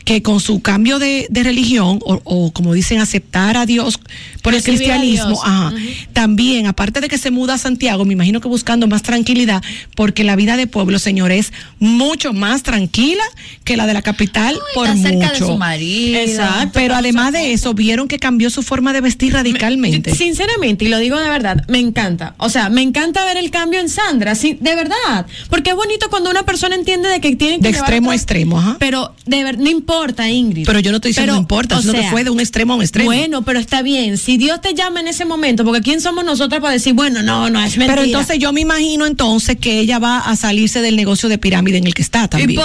que 0.05 0.23
con 0.23 0.41
su 0.41 0.61
cambio 0.61 0.99
de, 0.99 1.27
de 1.31 1.43
religión, 1.43 1.99
o, 2.03 2.21
o 2.25 2.53
como 2.53 2.75
dicen, 2.75 3.01
aceptar 3.01 3.57
a 3.57 3.67
Dios 3.67 3.99
por 4.43 4.55
el 4.55 4.61
Recibir 4.61 4.79
cristianismo, 4.79 5.41
ajá, 5.45 5.73
también, 6.13 6.67
aparte 6.67 7.01
de 7.01 7.09
que 7.09 7.19
se 7.19 7.31
muda 7.31 7.55
a 7.55 7.59
Santiago, 7.59 8.05
me 8.05 8.13
imagino 8.13 8.41
que 8.41 8.49
buscando 8.49 8.87
más 8.87 9.03
tranquilidad, 9.03 9.63
porque 9.95 10.25
la 10.25 10.37
vida 10.37 10.57
de 10.57 10.67
pueblo, 10.67 10.99
señor, 10.99 11.33
es 11.33 11.53
mucho 11.79 12.33
más 12.33 12.63
tranquila 12.63 13.23
que 13.65 13.77
la 13.77 13.87
de 13.87 13.95
la 13.95 14.03
capital 14.03 14.59
por 14.75 14.89
está 14.89 15.09
cerca 15.09 15.29
mucho. 15.29 15.47
de 15.47 15.53
su 15.53 15.59
marido. 15.59 16.19
Exacto. 16.19 16.71
Pero 16.75 16.95
además 16.95 17.33
de 17.33 17.53
eso, 17.53 17.75
vieron 17.75 18.09
que 18.09 18.19
cambió 18.19 18.51
su 18.51 18.63
forma 18.63 18.93
de 18.93 19.01
vestir 19.01 19.33
radicalmente. 19.33 20.15
Sinceramente, 20.15 20.85
y 20.85 20.89
lo 20.89 20.99
digo 20.99 21.19
de 21.19 21.29
verdad, 21.29 21.65
me 21.69 21.79
encanta. 21.79 22.35
O 22.39 22.49
sea, 22.49 22.69
me 22.69 22.83
encanta 22.83 23.25
ver 23.25 23.37
el 23.37 23.51
cambio 23.51 23.81
en 23.81 23.89
Sandra, 23.89 24.35
sí, 24.35 24.57
de 24.61 24.75
verdad. 24.75 25.27
Porque 25.49 25.71
es 25.71 25.77
bonito 25.77 26.09
cuando 26.11 26.31
una 26.31 26.45
persona 26.45 26.75
entiende 26.75 27.09
de 27.09 27.21
que 27.21 27.37
tiene 27.37 27.57
que 27.57 27.63
De 27.63 27.71
extremo 27.71 28.11
a 28.11 28.15
extremo, 28.15 28.59
ajá. 28.59 28.77
Pero 28.79 29.15
de 29.39 29.45
ver, 29.45 29.59
no 29.59 29.71
importa, 29.71 30.29
Ingrid. 30.29 30.65
Pero 30.67 30.81
yo 30.81 30.91
no 30.91 30.97
estoy 30.97 31.11
diciendo 31.11 31.33
Pero, 31.33 31.37
no 31.37 31.41
importa, 31.43 31.79
o 31.79 31.83
sea, 31.83 32.11
fue 32.11 32.25
de 32.25 32.31
un 32.31 32.41
extremo 32.41 32.73
a 32.75 32.77
un 32.77 32.83
extremo. 32.83 33.07
Bueno, 33.07 33.43
pero 33.43 33.59
está 33.59 33.83
bien. 33.83 34.19
Si 34.19 34.37
Dios 34.37 34.61
te 34.61 34.75
llama 34.75 35.01
en 35.01 35.09
ese 35.09 35.25
momento, 35.25 35.65
porque 35.65 35.81
¿quién 35.81 36.01
somos 36.01 36.25
nosotras 36.25 36.61
para 36.61 36.73
decir, 36.73 36.95
bueno, 36.95 37.23
no, 37.23 37.51
no, 37.51 37.61
es 37.61 37.77
mentira? 37.77 37.95
Pero 37.95 38.03
entonces 38.07 38.39
yo 38.39 38.53
me 38.53 38.61
imagino 38.61 39.07
entonces 39.07 39.57
que 39.59 39.79
ella 39.81 39.99
va 39.99 40.19
a 40.19 40.37
salirse 40.37 40.81
del 40.81 40.97
negocio 40.97 41.29
de 41.29 41.39
pirámide 41.39 41.79
en 41.79 41.87
el 41.87 41.95
que 41.95 42.03
está 42.03 42.29
también. 42.29 42.59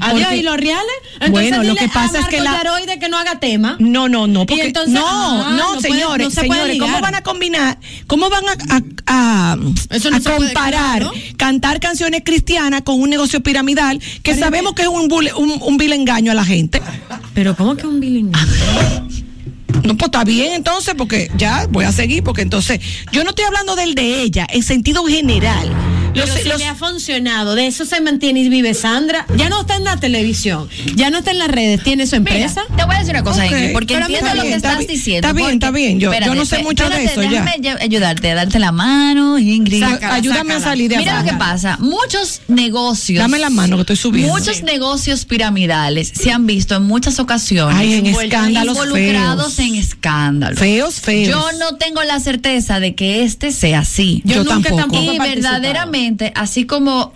Adiós, 0.00 0.24
Porque- 0.24 0.36
¿y 0.38 0.42
los 0.42 0.56
reales? 0.56 0.84
Entonces 1.14 1.30
Bueno, 1.30 1.62
lo 1.62 1.74
que 1.74 1.88
pasa 1.88 2.18
a 2.18 2.20
es 2.22 2.26
que 2.28 2.40
la- 2.40 2.52
Yaroide 2.52 2.98
que 2.98 3.08
no 3.08 3.18
haga 3.18 3.38
tema. 3.40 3.76
No, 3.78 4.08
no, 4.08 4.26
no, 4.26 4.46
porque 4.46 4.66
entonces, 4.66 4.94
no, 4.94 5.06
ah, 5.06 5.54
no, 5.56 5.74
no 5.74 5.80
señores, 5.80 6.26
no 6.26 6.30
se 6.30 6.40
señores, 6.42 6.78
¿cómo 6.78 7.00
van 7.00 7.14
a 7.14 7.22
combinar, 7.22 7.78
cómo 8.06 8.28
van 8.30 8.44
a, 8.48 8.76
a- 8.76 9.52
a- 9.52 9.56
Eso 9.90 10.10
no 10.10 10.16
a 10.16 10.20
puede, 10.20 10.36
comparar 10.36 11.06
cantar 11.36 11.80
canciones 11.80 12.22
cristianas 12.24 12.82
con 12.82 13.00
un 13.00 13.10
negocio 13.10 13.42
piramidal 13.42 14.00
que 14.22 14.34
sabemos 14.34 14.74
que 14.74 14.82
es 14.82 14.88
un, 14.88 15.10
un, 15.36 15.58
un 15.60 15.76
engaño 16.06 16.30
a 16.30 16.34
la 16.34 16.44
gente? 16.44 16.80
Pero 17.34 17.56
¿cómo 17.56 17.76
que 17.76 17.84
un 17.84 17.98
vil 17.98 18.16
engaño? 18.16 18.46
No, 19.82 19.96
pues 19.96 20.06
está 20.06 20.24
bien 20.24 20.52
entonces, 20.52 20.94
porque 20.96 21.30
ya 21.36 21.66
voy 21.68 21.84
a 21.84 21.90
seguir, 21.90 22.22
porque 22.22 22.42
entonces 22.42 22.80
yo 23.10 23.24
no 23.24 23.30
estoy 23.30 23.44
hablando 23.44 23.74
del 23.74 23.94
de 23.96 24.22
ella, 24.22 24.46
en 24.48 24.62
sentido 24.62 25.04
general. 25.04 25.68
Pero 26.16 26.26
Los- 26.32 26.42
si 26.42 26.48
los- 26.48 26.58
le 26.58 26.66
ha 26.66 26.74
funcionado, 26.74 27.54
de 27.54 27.66
eso 27.66 27.84
se 27.84 28.00
mantiene 28.00 28.40
y 28.40 28.48
vive 28.48 28.74
Sandra. 28.74 29.26
Ya 29.36 29.48
no 29.48 29.60
está 29.60 29.76
en 29.76 29.84
la 29.84 29.96
televisión, 29.98 30.68
ya 30.94 31.10
no 31.10 31.18
está 31.18 31.30
en 31.30 31.38
las 31.38 31.48
redes, 31.48 31.82
tiene 31.82 32.06
su 32.06 32.16
empresa. 32.16 32.62
te 32.76 32.84
voy 32.84 32.94
a 32.96 32.98
decir 32.98 33.12
una 33.14 33.22
cosa, 33.22 33.46
Ingrid, 33.46 33.72
porque 33.72 33.94
pero 33.94 34.06
entiendo 34.06 34.34
lo 34.34 34.42
que 34.42 34.48
está 34.54 34.56
estás 34.56 34.78
bien, 34.78 34.88
diciendo. 34.90 35.28
está 35.28 35.32
bien, 35.32 35.44
porque- 35.46 35.54
está 35.54 35.70
bien, 35.70 36.00
yo- 36.00 36.12
yo 36.12 36.34
no 36.34 36.44
sé 36.46 36.58
mucho 36.62 36.88
de 36.88 37.04
eso, 37.04 37.22
ya. 37.22 37.30
Déjame 37.30 37.56
lle- 37.60 37.80
ayudarte, 37.82 38.34
darte 38.34 38.58
la 38.58 38.72
mano, 38.72 39.38
Ingrid. 39.38 39.80
Sácala, 39.80 40.14
Ayúdame 40.14 40.54
a 40.54 40.60
salir 40.60 40.90
de 40.90 40.96
Mira 40.98 41.22
lo 41.22 41.30
que 41.30 41.36
pasa, 41.36 41.76
muchos 41.80 42.40
negocios. 42.48 43.18
Dame 43.18 43.38
la 43.38 43.50
mano 43.50 43.76
que 43.76 43.82
estoy 43.82 43.96
subiendo. 43.96 44.32
Muchos 44.32 44.62
negocios 44.62 45.24
piramidales 45.24 46.12
se 46.14 46.30
han 46.32 46.46
visto 46.46 46.74
en 46.76 46.84
muchas 46.84 47.18
ocasiones. 47.18 47.76
Ay, 47.76 47.94
en 47.94 48.06
envueltos- 48.06 48.24
escándalos 48.40 48.76
Involucrados 48.76 49.54
feos. 49.54 49.68
en 49.68 49.74
escándalos. 49.76 50.58
Feos, 50.58 50.94
feos. 51.00 51.28
Yo 51.28 51.52
no 51.58 51.76
tengo 51.76 52.02
la 52.02 52.18
certeza 52.20 52.80
de 52.80 52.94
que 52.94 53.22
este 53.22 53.52
sea 53.52 53.80
así. 53.80 54.22
Yo 54.24 54.36
Yo 54.36 54.44
nunca 54.44 54.54
tampoco. 54.70 54.76
tampoco 54.76 55.02
Y 55.12 55.16
he 55.16 55.18
así 56.34 56.64
como 56.64 57.12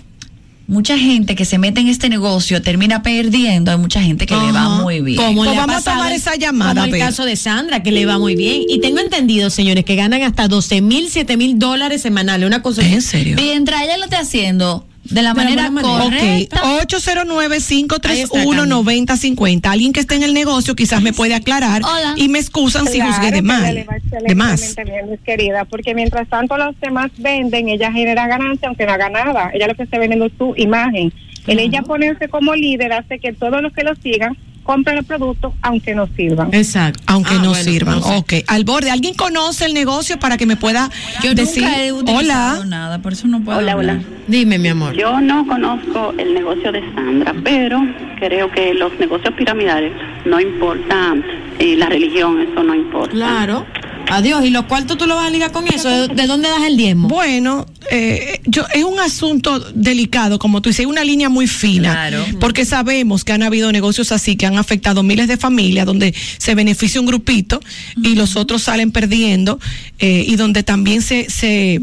mucha 0.70 0.96
gente 0.96 1.34
que 1.34 1.44
se 1.44 1.58
mete 1.58 1.80
en 1.80 1.88
este 1.88 2.08
negocio 2.08 2.62
termina 2.62 3.02
perdiendo, 3.02 3.72
hay 3.72 3.78
mucha 3.78 4.00
gente 4.00 4.24
que 4.24 4.36
le 4.36 4.52
va 4.52 4.68
muy 4.82 5.00
bien. 5.00 5.16
Como 5.16 5.42
Pues 5.42 5.50
le 5.50 5.56
ha 5.56 5.66
vamos 5.66 5.86
a 5.86 5.92
tomar 5.92 6.12
esa 6.12 6.36
llamada, 6.36 6.82
Como 6.82 6.94
el 6.94 7.00
caso 7.00 7.24
de 7.24 7.34
Sandra, 7.34 7.82
que 7.82 7.90
le 7.90 8.06
va 8.06 8.18
muy 8.18 8.36
bien. 8.36 8.62
Y 8.68 8.80
tengo 8.80 9.00
entendido, 9.00 9.50
señores, 9.50 9.84
que 9.84 9.96
ganan 9.96 10.22
hasta 10.22 10.46
12 10.46 10.80
mil, 10.80 11.10
7 11.10 11.36
mil 11.36 11.58
dólares 11.58 12.02
semanales. 12.02 12.46
Una 12.46 12.62
cosa 12.62 12.86
¿En 12.86 13.02
serio? 13.02 13.36
Mientras 13.36 13.82
ella 13.82 13.96
lo 13.96 14.04
esté 14.04 14.16
haciendo 14.16 14.86
de 15.10 15.22
la 15.22 15.32
De 15.32 15.32
la 15.34 15.34
manera 15.34 15.70
buena 15.70 15.88
manera. 15.88 16.04
correcta. 16.04 16.62
Ok, 16.62 16.88
809-531-9050. 16.88 19.66
Alguien 19.70 19.92
que 19.92 20.00
esté 20.00 20.14
en 20.14 20.22
el 20.22 20.32
negocio 20.34 20.74
quizás 20.74 21.02
me 21.02 21.12
puede 21.12 21.34
aclarar 21.34 21.82
Hola. 21.84 22.14
y 22.16 22.28
me 22.28 22.38
excusan 22.38 22.86
si 22.86 23.00
juzgué 23.00 23.30
de 23.30 23.42
mal. 23.42 23.86
De 24.26 24.34
más. 24.34 24.74
bien, 24.84 25.10
mis 25.10 25.20
querida, 25.20 25.64
porque 25.64 25.94
mientras 25.94 26.28
tanto 26.28 26.56
los 26.56 26.78
demás 26.80 27.10
venden, 27.18 27.68
ella 27.68 27.92
genera 27.92 28.26
ganancia 28.26 28.68
aunque 28.68 28.86
no 28.86 28.92
haga 28.92 29.08
nada. 29.10 29.50
Ella 29.52 29.66
lo 29.68 29.74
que 29.74 29.82
está 29.84 29.98
vendiendo 29.98 30.26
es 30.26 30.32
su 30.38 30.54
imagen. 30.56 31.12
El 31.46 31.58
ella 31.58 31.82
ponerse 31.82 32.28
como 32.28 32.54
líder 32.54 32.92
hace 32.92 33.18
que 33.18 33.32
todos 33.32 33.62
los 33.62 33.72
que 33.72 33.82
lo 33.82 33.94
sigan 33.96 34.36
compren 34.62 34.98
el 34.98 35.04
producto 35.04 35.54
aunque 35.62 35.94
no 35.94 36.08
sirvan. 36.16 36.48
Exacto. 36.52 37.02
Aunque 37.06 37.34
Ah, 37.34 37.42
no 37.42 37.48
bueno, 37.50 37.64
sirvan. 37.64 37.96
no 37.96 38.02
sé. 38.02 38.16
Ok, 38.16 38.32
al 38.46 38.64
borde. 38.64 38.90
¿Alguien 38.90 39.14
conoce 39.14 39.64
el 39.66 39.74
negocio 39.74 40.18
para 40.18 40.36
que 40.36 40.46
me 40.46 40.56
pueda 40.56 40.90
Yo 41.22 41.34
decir? 41.34 41.62
nunca 41.64 41.82
he 41.82 41.92
utilizado 41.92 42.60
Hola. 42.60 42.66
nada, 42.66 42.98
por 43.00 43.12
eso 43.12 43.26
no 43.28 43.40
puedo 43.42 43.58
Hola, 43.58 43.72
hablar. 43.72 43.96
hola. 43.96 44.04
Dime, 44.28 44.58
mi 44.58 44.68
amor. 44.68 44.94
Yo 44.94 45.20
no 45.20 45.46
conozco 45.46 46.14
el 46.18 46.34
negocio 46.34 46.70
de 46.72 46.80
Sandra, 46.94 47.34
pero 47.42 47.80
creo 48.18 48.50
que 48.50 48.74
los 48.74 48.96
negocios 48.98 49.34
piramidales 49.34 49.92
no 50.24 50.38
importa 50.40 51.14
eh, 51.58 51.76
la 51.76 51.86
religión, 51.86 52.40
eso 52.40 52.62
no 52.62 52.74
importa. 52.74 53.10
Claro. 53.10 53.66
Adiós. 54.10 54.44
¿Y 54.44 54.50
los 54.50 54.64
cuartos 54.64 54.98
tú 54.98 55.06
lo 55.06 55.14
vas 55.16 55.26
a 55.26 55.30
ligar 55.30 55.52
con 55.52 55.66
eso? 55.68 55.88
¿De, 55.88 56.08
de 56.08 56.26
dónde 56.26 56.48
das 56.48 56.62
el 56.66 56.76
diezmo? 56.76 57.08
Bueno, 57.08 57.66
eh, 57.90 58.40
yo, 58.46 58.64
es 58.74 58.84
un 58.84 58.98
asunto 59.00 59.58
delicado, 59.74 60.38
como 60.38 60.60
tú 60.62 60.70
dices, 60.70 60.86
una 60.86 61.04
línea 61.04 61.28
muy 61.28 61.46
fina, 61.46 61.92
Claro. 61.92 62.24
porque 62.40 62.64
sabemos 62.64 63.24
que 63.24 63.32
han 63.32 63.42
habido 63.42 63.70
negocios 63.72 64.12
así 64.12 64.36
que 64.36 64.46
han 64.46 64.58
afectado 64.58 65.02
miles 65.02 65.28
de 65.28 65.36
familias, 65.36 65.86
donde 65.86 66.14
se 66.38 66.54
beneficia 66.54 67.00
un 67.00 67.06
grupito 67.06 67.60
y 68.02 68.14
los 68.14 68.36
otros 68.36 68.62
salen 68.62 68.92
perdiendo, 68.92 69.58
eh, 69.98 70.24
y 70.26 70.36
donde 70.36 70.62
también 70.62 71.02
se, 71.02 71.28
se, 71.30 71.80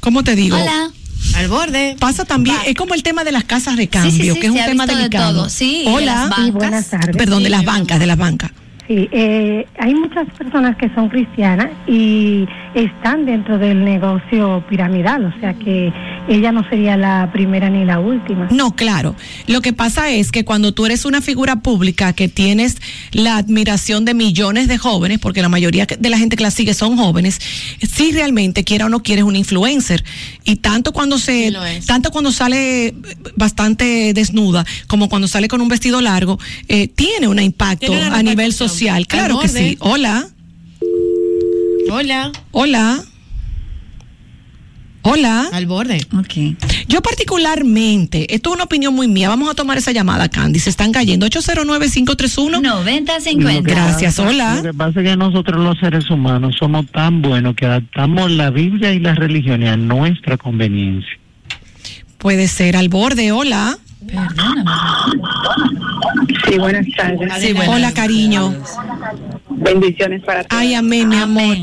¿cómo 0.00 0.22
te 0.24 0.34
digo? 0.36 0.56
Hola. 0.56 0.90
Al 1.36 1.48
borde. 1.48 1.96
Pasa 1.98 2.24
también, 2.26 2.54
es 2.66 2.74
como 2.74 2.94
el 2.94 3.02
tema 3.02 3.24
de 3.24 3.32
las 3.32 3.44
casas 3.44 3.76
de 3.76 3.88
cambio, 3.88 4.12
Sí, 4.12 4.18
sí, 4.28 4.30
sí, 4.34 4.40
que 4.40 4.46
es 4.46 4.52
un 4.52 4.58
tema 4.58 4.84
visto 4.84 4.96
de 4.96 5.02
delicado. 5.04 5.32
todo. 5.40 5.48
Sí, 5.48 5.80
y 5.80 5.84
de 5.86 5.90
Hola. 5.90 6.06
las 6.14 6.28
bancas. 6.28 6.44
Sí, 6.44 6.50
buenas 6.52 6.86
tardes. 6.90 7.16
Perdón, 7.16 7.42
de 7.42 7.48
las 7.50 7.64
bancas, 7.64 7.98
de 7.98 8.06
las 8.06 8.18
bancas. 8.18 8.52
Sí, 8.86 9.08
eh, 9.12 9.66
hay 9.78 9.94
muchas 9.94 10.28
personas 10.36 10.76
que 10.76 10.90
son 10.94 11.08
cristianas 11.08 11.70
y 11.86 12.46
están 12.74 13.24
dentro 13.24 13.56
del 13.56 13.82
negocio 13.82 14.62
piramidal, 14.68 15.24
o 15.24 15.40
sea 15.40 15.54
que 15.54 15.90
ella 16.28 16.52
no 16.52 16.68
sería 16.68 16.96
la 16.96 17.30
primera 17.32 17.70
ni 17.70 17.84
la 17.84 17.98
última. 17.98 18.48
No, 18.50 18.76
claro. 18.76 19.14
Lo 19.46 19.62
que 19.62 19.72
pasa 19.72 20.10
es 20.10 20.30
que 20.32 20.44
cuando 20.44 20.72
tú 20.72 20.84
eres 20.84 21.06
una 21.06 21.22
figura 21.22 21.56
pública 21.56 22.12
que 22.12 22.28
tienes 22.28 22.76
la 23.12 23.38
admiración 23.38 24.04
de 24.04 24.12
millones 24.12 24.68
de 24.68 24.76
jóvenes, 24.76 25.18
porque 25.18 25.40
la 25.40 25.48
mayoría 25.48 25.86
de 25.86 26.10
la 26.10 26.18
gente 26.18 26.36
que 26.36 26.42
la 26.42 26.50
sigue 26.50 26.74
son 26.74 26.96
jóvenes, 26.96 27.40
si 27.80 28.12
realmente 28.12 28.64
quiera 28.64 28.86
o 28.86 28.88
no 28.90 29.02
quiere 29.02 29.20
es 29.20 29.26
un 29.26 29.36
influencer. 29.36 30.04
Y 30.44 30.56
tanto 30.56 30.92
cuando 30.92 31.18
se, 31.18 31.52
Sí 31.52 31.86
tanto 31.86 32.10
cuando 32.10 32.32
sale 32.32 32.94
bastante 33.36 34.12
desnuda, 34.14 34.64
como 34.86 35.08
cuando 35.08 35.28
sale 35.28 35.48
con 35.48 35.60
un 35.60 35.68
vestido 35.68 36.00
largo, 36.00 36.38
eh, 36.68 36.88
tiene 36.88 37.28
un 37.28 37.38
impacto 37.38 37.86
Tiene 37.86 38.06
a 38.06 38.22
nivel 38.22 38.52
repercusión. 38.52 38.73
Social. 38.74 39.06
Claro 39.06 39.38
que 39.38 39.48
sí. 39.48 39.76
Hola. 39.80 40.28
Hola. 41.90 42.32
Hola. 42.50 43.04
Hola. 45.02 45.48
Al 45.52 45.66
borde. 45.66 45.98
Ok. 46.18 46.56
Yo 46.88 47.02
particularmente, 47.02 48.34
esto 48.34 48.50
es 48.50 48.54
una 48.54 48.64
opinión 48.64 48.94
muy 48.94 49.06
mía, 49.06 49.28
vamos 49.28 49.50
a 49.50 49.54
tomar 49.54 49.76
esa 49.76 49.92
llamada, 49.92 50.30
Candy, 50.30 50.58
se 50.58 50.70
están 50.70 50.92
cayendo. 50.92 51.26
809-531. 51.26 52.62
90-50. 52.62 53.62
Gracias, 53.62 54.18
hola. 54.18 54.56
Lo 54.56 54.62
que 54.62 54.72
pasa 54.72 55.00
es 55.00 55.06
que 55.06 55.16
nosotros 55.16 55.62
los 55.62 55.78
seres 55.78 56.10
humanos 56.10 56.56
somos 56.58 56.86
tan 56.90 57.20
buenos 57.20 57.54
que 57.54 57.66
adaptamos 57.66 58.30
la 58.30 58.50
Biblia 58.50 58.92
y 58.94 58.98
las 58.98 59.16
religiones 59.16 59.70
a 59.70 59.76
nuestra 59.76 60.38
conveniencia. 60.38 61.18
Puede 62.16 62.48
ser 62.48 62.74
al 62.74 62.88
borde, 62.88 63.30
hola. 63.32 63.78
Sí, 66.48 66.58
buenas 66.58 66.86
tardes. 66.96 67.32
Sí. 67.38 67.54
Hola, 67.68 67.92
cariño. 67.92 68.54
Bendiciones 69.50 70.22
para 70.22 70.44
todos. 70.44 70.60
Ay, 70.60 70.74
amén, 70.74 71.08
mi 71.08 71.16
amor. 71.16 71.56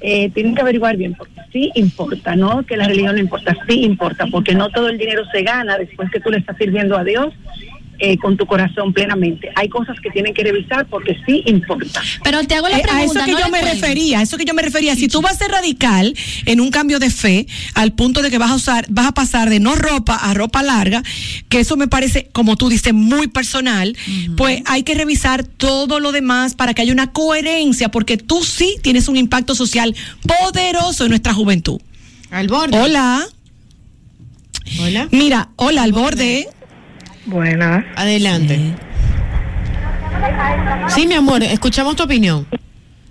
Eh, 0.00 0.30
tienen 0.30 0.54
que 0.54 0.60
averiguar 0.60 0.96
bien, 0.96 1.14
porque 1.14 1.32
sí 1.50 1.70
importa, 1.74 2.36
¿no? 2.36 2.62
Que 2.64 2.76
la 2.76 2.86
religión 2.86 3.14
no 3.14 3.20
importa, 3.20 3.56
sí 3.66 3.84
importa, 3.84 4.26
porque 4.30 4.54
no 4.54 4.68
todo 4.68 4.88
el 4.88 4.98
dinero 4.98 5.22
se 5.32 5.42
gana 5.42 5.78
después 5.78 6.10
que 6.10 6.20
tú 6.20 6.30
le 6.30 6.38
estás 6.38 6.56
sirviendo 6.58 6.96
a 6.96 7.04
Dios 7.04 7.32
eh, 7.98 8.16
con 8.18 8.36
tu 8.36 8.46
corazón 8.46 8.92
plenamente. 8.92 9.50
Hay 9.56 9.68
cosas 9.68 9.96
que 10.00 10.10
tienen 10.10 10.34
que 10.34 10.42
revisar 10.42 10.86
porque 10.86 11.16
sí 11.26 11.42
importa. 11.46 12.02
Pero 12.22 12.42
te 12.44 12.54
hago 12.54 12.68
la 12.68 12.78
Eh, 12.78 12.82
pregunta. 12.82 13.00
a 13.00 13.04
eso 13.04 13.24
que 13.26 13.32
no 13.32 13.40
yo 13.40 13.48
me 13.50 13.62
refería, 13.62 14.18
a 14.18 14.22
eso 14.22 14.36
que 14.36 14.44
yo 14.44 14.54
me 14.54 14.62
refería. 14.62 14.94
Si 14.96 15.08
tú 15.08 15.20
vas 15.22 15.34
a 15.34 15.38
ser 15.38 15.50
radical 15.50 16.14
en 16.46 16.60
un 16.60 16.70
cambio 16.70 16.98
de 16.98 17.10
fe, 17.10 17.46
al 17.74 17.92
punto 17.92 18.22
de 18.22 18.30
que 18.30 18.38
vas 18.38 18.50
a 18.50 18.54
usar, 18.56 18.86
vas 18.90 19.06
a 19.06 19.12
pasar 19.12 19.50
de 19.50 19.60
no 19.60 19.74
ropa 19.76 20.14
a 20.16 20.34
ropa 20.34 20.62
larga, 20.62 21.02
que 21.48 21.60
eso 21.60 21.76
me 21.76 21.88
parece, 21.88 22.28
como 22.32 22.56
tú 22.56 22.68
dices, 22.68 22.92
muy 22.94 23.28
personal, 23.28 23.96
pues 24.36 24.62
hay 24.66 24.82
que 24.82 24.94
revisar 24.94 25.44
todo 25.44 26.00
lo 26.00 26.12
demás 26.12 26.54
para 26.54 26.74
que 26.74 26.82
haya 26.82 26.92
una 26.92 27.12
coherencia, 27.12 27.90
porque 27.90 28.16
tú 28.16 28.42
sí 28.44 28.76
tienes 28.82 29.08
un 29.08 29.16
impacto 29.16 29.54
social 29.54 29.94
poderoso 30.26 31.04
en 31.04 31.10
nuestra 31.10 31.32
juventud. 31.34 31.80
Al 32.30 32.48
borde. 32.48 32.78
Hola. 32.78 33.26
Hola. 34.80 35.08
Mira, 35.12 35.50
hola 35.56 35.82
al 35.82 35.92
borde. 35.92 36.48
Buenas. 37.26 37.84
Adelante. 37.96 38.74
Sí, 40.88 41.06
mi 41.06 41.14
amor, 41.14 41.42
escuchamos 41.42 41.96
tu 41.96 42.04
opinión. 42.04 42.46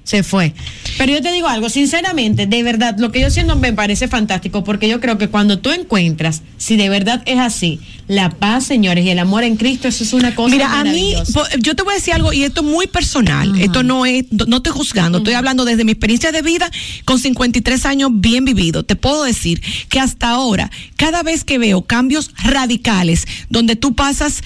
Se 0.03 0.23
fue. 0.23 0.53
Pero 0.97 1.13
yo 1.13 1.21
te 1.21 1.31
digo 1.31 1.47
algo, 1.47 1.69
sinceramente, 1.69 2.45
de 2.45 2.63
verdad, 2.63 2.95
lo 2.97 3.11
que 3.11 3.21
yo 3.21 3.29
siento 3.29 3.55
me 3.55 3.73
parece 3.73 4.07
fantástico 4.07 4.63
porque 4.63 4.87
yo 4.87 4.99
creo 4.99 5.17
que 5.17 5.29
cuando 5.29 5.59
tú 5.59 5.71
encuentras, 5.71 6.41
si 6.57 6.75
de 6.75 6.89
verdad 6.89 7.23
es 7.25 7.39
así, 7.39 7.79
la 8.07 8.29
paz, 8.29 8.65
señores, 8.65 9.05
y 9.05 9.09
el 9.09 9.19
amor 9.19 9.43
en 9.43 9.55
Cristo, 9.55 9.87
eso 9.87 10.03
es 10.03 10.13
una 10.13 10.35
cosa 10.35 10.49
Mira, 10.49 10.79
a 10.79 10.83
mí, 10.83 11.15
yo 11.59 11.75
te 11.75 11.83
voy 11.83 11.93
a 11.93 11.95
decir 11.95 12.13
algo 12.13 12.33
y 12.33 12.43
esto 12.43 12.61
es 12.61 12.67
muy 12.67 12.87
personal. 12.87 13.59
Esto 13.59 13.83
no 13.83 14.05
es, 14.05 14.25
no 14.31 14.57
estoy 14.57 14.73
juzgando, 14.73 15.19
estoy 15.19 15.33
hablando 15.33 15.65
desde 15.65 15.85
mi 15.85 15.93
experiencia 15.93 16.31
de 16.31 16.41
vida 16.41 16.69
con 17.05 17.17
53 17.19 17.85
años 17.85 18.11
bien 18.13 18.45
vivido. 18.45 18.83
Te 18.83 18.95
puedo 18.95 19.23
decir 19.23 19.61
que 19.89 19.99
hasta 19.99 20.29
ahora, 20.29 20.69
cada 20.97 21.23
vez 21.23 21.43
que 21.43 21.57
veo 21.57 21.83
cambios 21.83 22.31
radicales 22.37 23.25
donde 23.49 23.75
tú 23.75 23.95
pasas, 23.95 24.43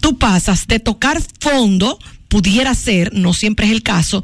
tú 0.00 0.18
pasas 0.18 0.66
de 0.66 0.80
tocar 0.80 1.20
fondo, 1.40 1.98
pudiera 2.28 2.74
ser, 2.74 3.12
no 3.14 3.32
siempre 3.34 3.66
es 3.66 3.72
el 3.72 3.82
caso, 3.82 4.22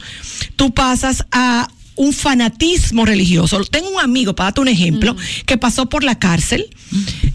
tú 0.57 0.73
pasas 0.75 1.25
a 1.33 1.69
un 1.97 2.13
fanatismo 2.13 3.05
religioso. 3.07 3.65
Tengo 3.67 3.89
un 3.89 4.01
amigo, 4.01 4.35
para 4.35 4.47
darte 4.49 4.61
un 4.61 4.67
ejemplo, 4.67 5.15
que 5.47 5.57
pasó 5.59 5.89
por 5.89 6.03
la 6.03 6.19
cárcel 6.19 6.67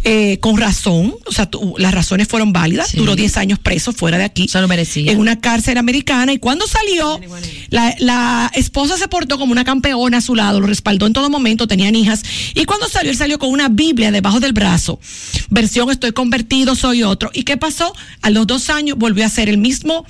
eh, 0.04 0.38
con 0.42 0.58
razón, 0.58 1.14
o 1.26 1.32
sea, 1.32 1.46
tu- 1.46 1.76
las 1.78 1.94
razones 1.94 2.28
fueron 2.28 2.52
válidas, 2.52 2.90
Sí. 2.90 2.98
duró 2.98 3.16
10 3.16 3.38
años 3.38 3.58
preso 3.60 3.94
fuera 3.94 4.18
de 4.18 4.26
aquí, 4.26 4.50
Se 4.50 4.60
lo 4.60 4.68
merecía. 4.68 5.14
en 5.14 5.20
una 5.20 5.40
cárcel 5.40 5.78
americana, 5.78 6.34
y 6.34 6.40
cuando 6.40 6.68
salió, 6.68 7.20
la, 7.70 7.96
la 8.00 8.52
esposa 8.54 8.98
se 8.98 9.08
portó 9.08 9.38
como 9.38 9.54
una 9.54 9.64
campeona 9.64 10.18
a 10.18 10.22
su 10.22 10.36
lado, 10.36 10.60
lo 10.60 10.68
respaldó 10.68 11.08
en 11.08 11.14
todo 11.14 11.30
momento, 11.30 11.66
tenían 11.66 11.96
hijas, 11.96 12.24
y 12.54 12.66
cuando 12.66 12.90
salió, 12.90 13.12
él 13.12 13.18
salió 13.18 13.40
con 13.40 13.52
una 13.52 13.70
Biblia 13.70 14.12
debajo 14.12 14.42
del 14.42 14.52
brazo, 14.52 15.00
versión 15.50 15.90
estoy 15.90 16.12
convertido, 16.12 16.76
soy 16.76 17.04
otro. 17.04 17.32
¿Y 17.34 17.44
qué 17.44 17.56
pasó? 17.56 17.94
A 18.22 18.30
los 18.30 18.46
dos 18.46 18.70
años 18.70 18.98
volvió 18.98 19.26
a 19.26 19.30
ser 19.30 19.48
el 19.48 19.58
mismo, 19.58 20.06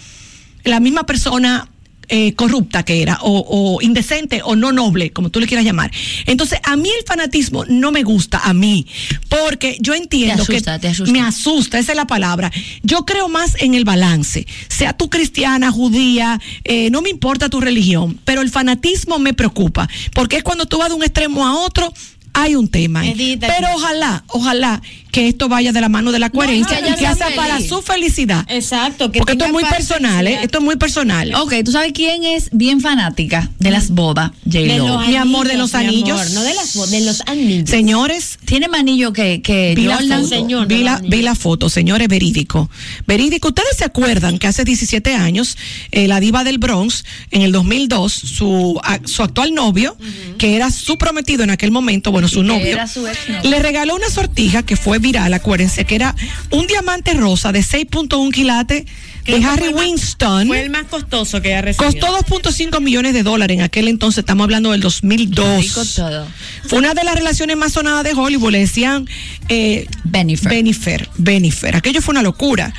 la 0.63 0.79
misma 0.79 1.05
persona 1.05 1.69
eh, 2.11 2.33
corrupta 2.33 2.83
que 2.83 3.03
era, 3.03 3.19
o, 3.21 3.45
o 3.47 3.81
indecente, 3.83 4.41
o 4.43 4.55
no 4.55 4.71
noble, 4.71 5.11
como 5.11 5.29
tú 5.29 5.39
le 5.39 5.45
quieras 5.45 5.63
llamar. 5.63 5.91
Entonces, 6.25 6.59
a 6.63 6.75
mí 6.75 6.89
el 6.89 7.05
fanatismo 7.05 7.65
no 7.65 7.91
me 7.91 8.01
gusta, 8.01 8.39
a 8.39 8.51
mí, 8.51 8.87
porque 9.27 9.77
yo 9.79 9.93
entiendo 9.93 10.43
Te 10.43 10.53
asusta, 10.53 10.73
que 10.73 10.79
te 10.79 10.87
asusta. 10.87 11.11
me 11.11 11.21
asusta, 11.21 11.77
esa 11.77 11.91
es 11.91 11.95
la 11.95 12.07
palabra. 12.07 12.51
Yo 12.81 13.05
creo 13.05 13.29
más 13.29 13.61
en 13.61 13.75
el 13.75 13.85
balance, 13.85 14.47
sea 14.69 14.93
tú 14.93 15.11
cristiana, 15.11 15.71
judía, 15.71 16.41
eh, 16.63 16.89
no 16.89 17.03
me 17.03 17.11
importa 17.11 17.47
tu 17.47 17.61
religión, 17.61 18.19
pero 18.25 18.41
el 18.41 18.49
fanatismo 18.49 19.19
me 19.19 19.35
preocupa, 19.35 19.87
porque 20.15 20.37
es 20.37 20.43
cuando 20.43 20.65
tú 20.65 20.79
vas 20.79 20.89
de 20.89 20.95
un 20.95 21.03
extremo 21.03 21.45
a 21.45 21.59
otro. 21.59 21.93
Hay 22.33 22.55
un 22.55 22.67
tema. 22.67 23.05
Edita, 23.05 23.47
pero 23.47 23.67
ojalá, 23.73 24.23
ojalá 24.27 24.81
que 25.11 25.27
esto 25.27 25.49
vaya 25.49 25.71
de 25.71 25.81
la 25.81 25.89
mano 25.89 26.11
de 26.11 26.19
la 26.19 26.29
coherencia 26.29 26.79
y 26.81 26.93
que 26.93 26.97
sea 27.15 27.29
para 27.35 27.59
su 27.61 27.81
felicidad. 27.81 28.45
Exacto, 28.47 29.11
que 29.11 29.19
Porque 29.19 29.33
esto 29.33 29.45
es 29.45 29.51
muy 29.51 29.63
personal, 29.65 30.27
¿eh? 30.27 30.39
Esto 30.43 30.59
es 30.59 30.63
muy 30.63 30.75
personal. 30.75 31.33
Ok, 31.35 31.53
¿tú 31.65 31.71
sabes 31.71 31.91
quién 31.93 32.23
es 32.23 32.49
bien 32.51 32.79
fanática 32.81 33.49
de 33.59 33.71
las 33.71 33.89
bodas? 33.89 34.31
De 34.45 34.67
J-Lo. 34.69 34.87
los 34.99 35.07
Mi 35.07 35.15
amor, 35.15 35.47
de 35.47 35.55
los 35.57 35.73
mi 35.73 35.79
amor, 35.79 35.89
anillos. 35.89 36.31
no 36.33 36.43
de 36.43 36.53
las 36.53 36.75
bo- 36.75 36.87
de 36.87 37.01
los 37.01 37.21
anillos. 37.27 37.69
Señores, 37.69 38.37
Tiene 38.45 38.67
más 38.67 38.81
anillo 38.81 39.11
que, 39.13 39.41
que 39.41 39.73
vi 39.75 39.83
la, 39.85 39.95
Jordan. 39.95 40.21
foto, 40.21 40.27
señor, 40.35 40.67
vi, 40.67 40.77
de 40.77 40.83
la, 40.83 40.93
anillos. 40.95 41.09
vi 41.17 41.21
la 41.23 41.35
foto, 41.35 41.69
señores, 41.69 42.07
verídico. 42.07 42.69
Verídico. 43.07 43.47
¿Ustedes 43.49 43.77
se 43.77 43.85
acuerdan 43.85 44.37
que 44.37 44.47
hace 44.47 44.63
17 44.63 45.15
años 45.15 45.57
eh, 45.91 46.07
la 46.07 46.19
diva 46.19 46.43
del 46.43 46.57
Bronx, 46.59 47.03
en 47.31 47.41
el 47.41 47.51
2002, 47.51 48.13
su, 48.13 48.79
a- 48.83 48.99
su 49.05 49.23
actual 49.23 49.53
novio, 49.53 49.97
que 50.37 50.55
era 50.55 50.69
su 50.71 50.97
prometido 50.97 51.43
en 51.43 51.49
aquel 51.49 51.71
momento, 51.71 52.11
bueno, 52.11 52.27
su 52.27 52.43
novio, 52.43 52.65
era 52.73 52.87
su 52.87 53.07
exnovio. 53.07 53.49
le 53.49 53.59
regaló 53.59 53.95
una 53.95 54.09
sortija 54.09 54.63
que 54.63 54.75
fue 54.75 54.98
viral, 54.99 55.33
acuérdense, 55.33 55.85
que 55.85 55.95
era 55.95 56.15
un 56.51 56.67
diamante 56.67 57.13
rosa 57.13 57.51
de 57.51 57.61
6.1 57.61 58.31
quilates 58.31 58.85
de 59.25 59.35
Harry 59.45 59.59
fue 59.59 59.67
el 59.67 59.73
más- 59.75 59.83
Winston. 59.83 60.47
Fue 60.47 60.61
el 60.61 60.69
más 60.71 60.85
costoso 60.85 61.41
que 61.41 61.49
ella 61.49 61.61
recibió. 61.61 61.87
Costó 61.91 62.07
2.5 62.37 62.79
millones 62.81 63.13
de 63.13 63.21
dólares 63.23 63.57
en 63.57 63.63
aquel 63.63 63.87
entonces, 63.87 64.19
estamos 64.19 64.43
hablando 64.45 64.71
del 64.71 64.81
2002. 64.81 65.61
Rico 65.61 65.85
todo. 65.85 66.27
Fue 66.67 66.79
una 66.79 66.93
de 66.93 67.03
las 67.03 67.15
relaciones 67.15 67.55
más 67.57 67.73
sonadas 67.73 68.03
de 68.03 68.13
Hollywood, 68.13 68.51
le 68.51 68.59
decían 68.59 69.07
eh, 69.49 69.87
Bennifer. 70.03 70.49
Bennifer, 70.51 71.09
Bennifer. 71.17 71.75
Aquello 71.75 72.01
fue 72.01 72.13
una 72.13 72.21
locura. 72.23 72.73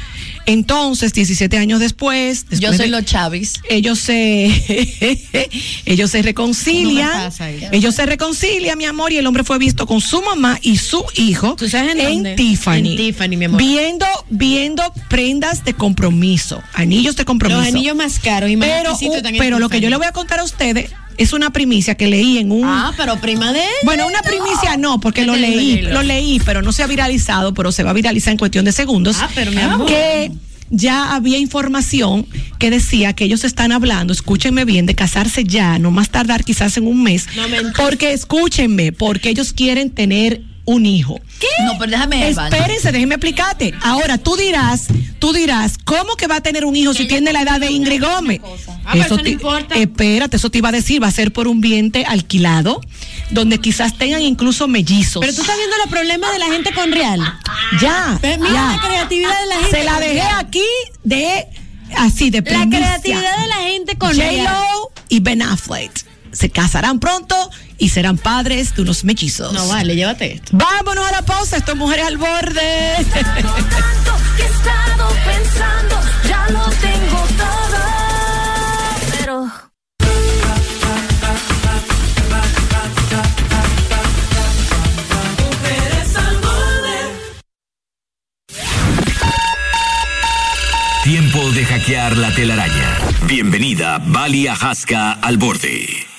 Entonces, 0.52 1.12
17 1.12 1.56
años 1.58 1.80
después, 1.80 2.46
Yo 2.50 2.68
soy 2.70 2.86
de- 2.86 2.88
los 2.88 3.04
Chavis. 3.04 3.60
ellos 3.68 3.98
se 3.98 4.46
ellos 5.86 6.10
se 6.10 6.18
No 6.18 6.24
reconcilian, 6.24 7.10
pasa 7.10 7.50
ellos 7.50 7.94
se 7.94 8.06
reconcilian, 8.06 8.76
mi 8.78 8.84
amor, 8.84 9.12
y 9.12 9.18
el 9.18 9.26
hombre 9.26 9.44
fue 9.44 9.58
visto 9.58 9.86
con 9.86 10.00
su 10.00 10.20
mamá 10.22 10.58
y 10.62 10.76
su 10.78 11.04
hijo 11.16 11.56
¿Tú 11.56 11.68
sabes 11.68 11.94
en 11.96 11.98
dónde? 12.02 12.34
Tiffany, 12.34 12.90
En 12.92 12.96
Tiffany, 12.96 13.36
mi 13.36 13.44
amor. 13.46 13.58
viendo 13.62 14.06
viendo 14.30 14.82
prendas 15.08 15.64
de 15.64 15.74
compromiso, 15.74 16.62
anillos 16.74 17.16
de 17.16 17.24
compromiso. 17.24 17.60
Los 17.60 17.68
anillos 17.68 17.96
más 17.96 18.18
caros 18.20 18.50
y 18.50 18.56
más 18.56 18.68
pero 18.68 18.96
en 19.26 19.38
pero 19.38 19.58
lo 19.58 19.68
que 19.68 19.80
yo 19.80 19.90
le 19.90 19.96
voy 19.96 20.06
a 20.06 20.12
contar 20.12 20.40
a 20.40 20.44
ustedes 20.44 20.90
es 21.20 21.32
una 21.32 21.50
primicia 21.50 21.94
que 21.94 22.06
leí 22.08 22.38
en 22.38 22.50
un 22.50 22.64
Ah, 22.64 22.92
pero 22.96 23.20
prima 23.20 23.52
de 23.52 23.60
él. 23.60 23.66
bueno, 23.84 24.06
una 24.06 24.22
primicia 24.22 24.76
no, 24.78 24.98
porque 25.00 25.20
¿Qué 25.20 25.26
lo 25.26 25.36
leí, 25.36 25.82
lo 25.82 26.02
leí, 26.02 26.40
pero 26.44 26.62
no 26.62 26.72
se 26.72 26.82
ha 26.82 26.86
viralizado, 26.86 27.54
pero 27.54 27.70
se 27.72 27.82
va 27.82 27.90
a 27.90 27.92
viralizar 27.94 28.32
en 28.32 28.38
cuestión 28.38 28.64
de 28.64 28.72
segundos. 28.72 29.16
Ah, 29.20 29.28
pero 29.34 29.50
mi 29.52 29.60
amor. 29.60 29.86
Que 29.86 30.32
ya 30.70 31.14
había 31.14 31.36
información 31.38 32.26
que 32.58 32.70
decía 32.70 33.12
que 33.12 33.24
ellos 33.24 33.44
están 33.44 33.72
hablando, 33.72 34.12
escúchenme 34.12 34.64
bien, 34.64 34.86
de 34.86 34.94
casarse 34.94 35.44
ya, 35.44 35.78
no 35.78 35.90
más 35.90 36.10
tardar 36.10 36.44
quizás 36.44 36.76
en 36.76 36.86
un 36.86 37.02
mes. 37.02 37.26
No, 37.36 37.42
porque 37.76 38.12
escúchenme, 38.12 38.92
porque 38.92 39.30
ellos 39.30 39.52
quieren 39.52 39.90
tener 39.90 40.42
un 40.64 40.86
hijo. 40.86 41.18
No, 41.64 41.78
pero 41.78 41.90
déjame. 41.92 42.28
Espérense, 42.28 42.92
déjenme 42.92 43.14
explicarte. 43.16 43.74
Ahora, 43.82 44.18
tú 44.18 44.36
dirás, 44.36 44.86
tú 45.18 45.32
dirás, 45.32 45.78
¿cómo 45.84 46.14
que 46.16 46.26
va 46.26 46.36
a 46.36 46.40
tener 46.40 46.64
un 46.64 46.76
hijo 46.76 46.94
si 46.94 47.06
tiene 47.08 47.32
la 47.32 47.42
edad 47.42 47.60
de 47.60 47.70
Ingrid 47.70 48.02
Gómez? 48.02 48.40
Ah, 48.84 48.90
pero 48.92 49.04
eso 49.04 49.16
no 49.16 49.22
te- 49.22 49.30
importa. 49.30 49.74
Espérate, 49.74 50.36
eso 50.36 50.50
te 50.50 50.58
iba 50.58 50.68
a 50.68 50.72
decir, 50.72 51.02
va 51.02 51.08
a 51.08 51.12
ser 51.12 51.32
por 51.32 51.48
un 51.48 51.60
vientre 51.60 52.04
alquilado, 52.04 52.80
donde 53.30 53.58
quizás 53.58 53.96
tengan 53.98 54.22
incluso 54.22 54.68
mellizos. 54.68 55.20
Pero 55.20 55.34
tú 55.34 55.40
estás 55.42 55.56
viendo 55.56 55.76
los 55.78 55.88
problemas 55.88 56.32
de 56.32 56.38
la 56.38 56.46
gente 56.46 56.72
con 56.72 56.92
real. 56.92 57.20
ya, 57.80 58.18
Ve, 58.22 58.38
mira 58.38 58.52
ya. 58.52 58.72
la 58.76 58.82
creatividad 58.86 59.40
de 59.40 59.46
la 59.46 59.54
gente 59.56 59.70
Se 59.78 59.84
la 59.84 60.00
dejé 60.00 60.12
real. 60.14 60.36
aquí 60.46 60.64
de, 61.04 61.46
así, 61.96 62.30
de 62.30 62.38
La 62.42 62.44
primicia. 62.44 62.78
creatividad 62.78 63.38
de 63.40 63.46
la 63.48 63.56
gente 63.56 63.96
con 63.98 64.16
real. 64.16 64.46
J-Lo 64.46 64.92
y 65.08 65.20
Ben 65.20 65.42
Affleck 65.42 66.06
se 66.32 66.48
casarán 66.50 67.00
pronto 67.00 67.34
y 67.80 67.88
serán 67.88 68.18
padres 68.18 68.76
de 68.76 68.82
unos 68.82 69.02
mellizos. 69.04 69.52
No 69.52 69.66
vale, 69.66 69.96
llévate 69.96 70.34
esto. 70.34 70.50
Vámonos 70.52 71.08
a 71.08 71.10
la 71.10 71.22
pausa, 71.22 71.56
esto 71.56 71.72
es 71.72 71.78
Mujeres 71.78 72.06
al 72.06 72.18
Borde. 72.18 72.94
Tanto 73.10 74.12
que 74.36 74.42
he 74.42 74.46
estado 74.46 75.08
pensando, 75.24 76.00
ya 76.28 76.46
lo 76.50 76.64
tengo 76.76 77.26
todo. 77.38 77.80
Pero 79.18 79.50
Mujeres 85.38 86.16
al 86.16 86.36
borde. 86.36 86.98
Tiempo 91.02 91.50
de 91.52 91.64
hackear 91.64 92.16
la 92.18 92.30
telaraña. 92.34 92.98
Bienvenida, 93.26 93.98
Bali 94.04 94.46
Ajasca 94.48 95.12
al 95.12 95.38
borde. 95.38 96.10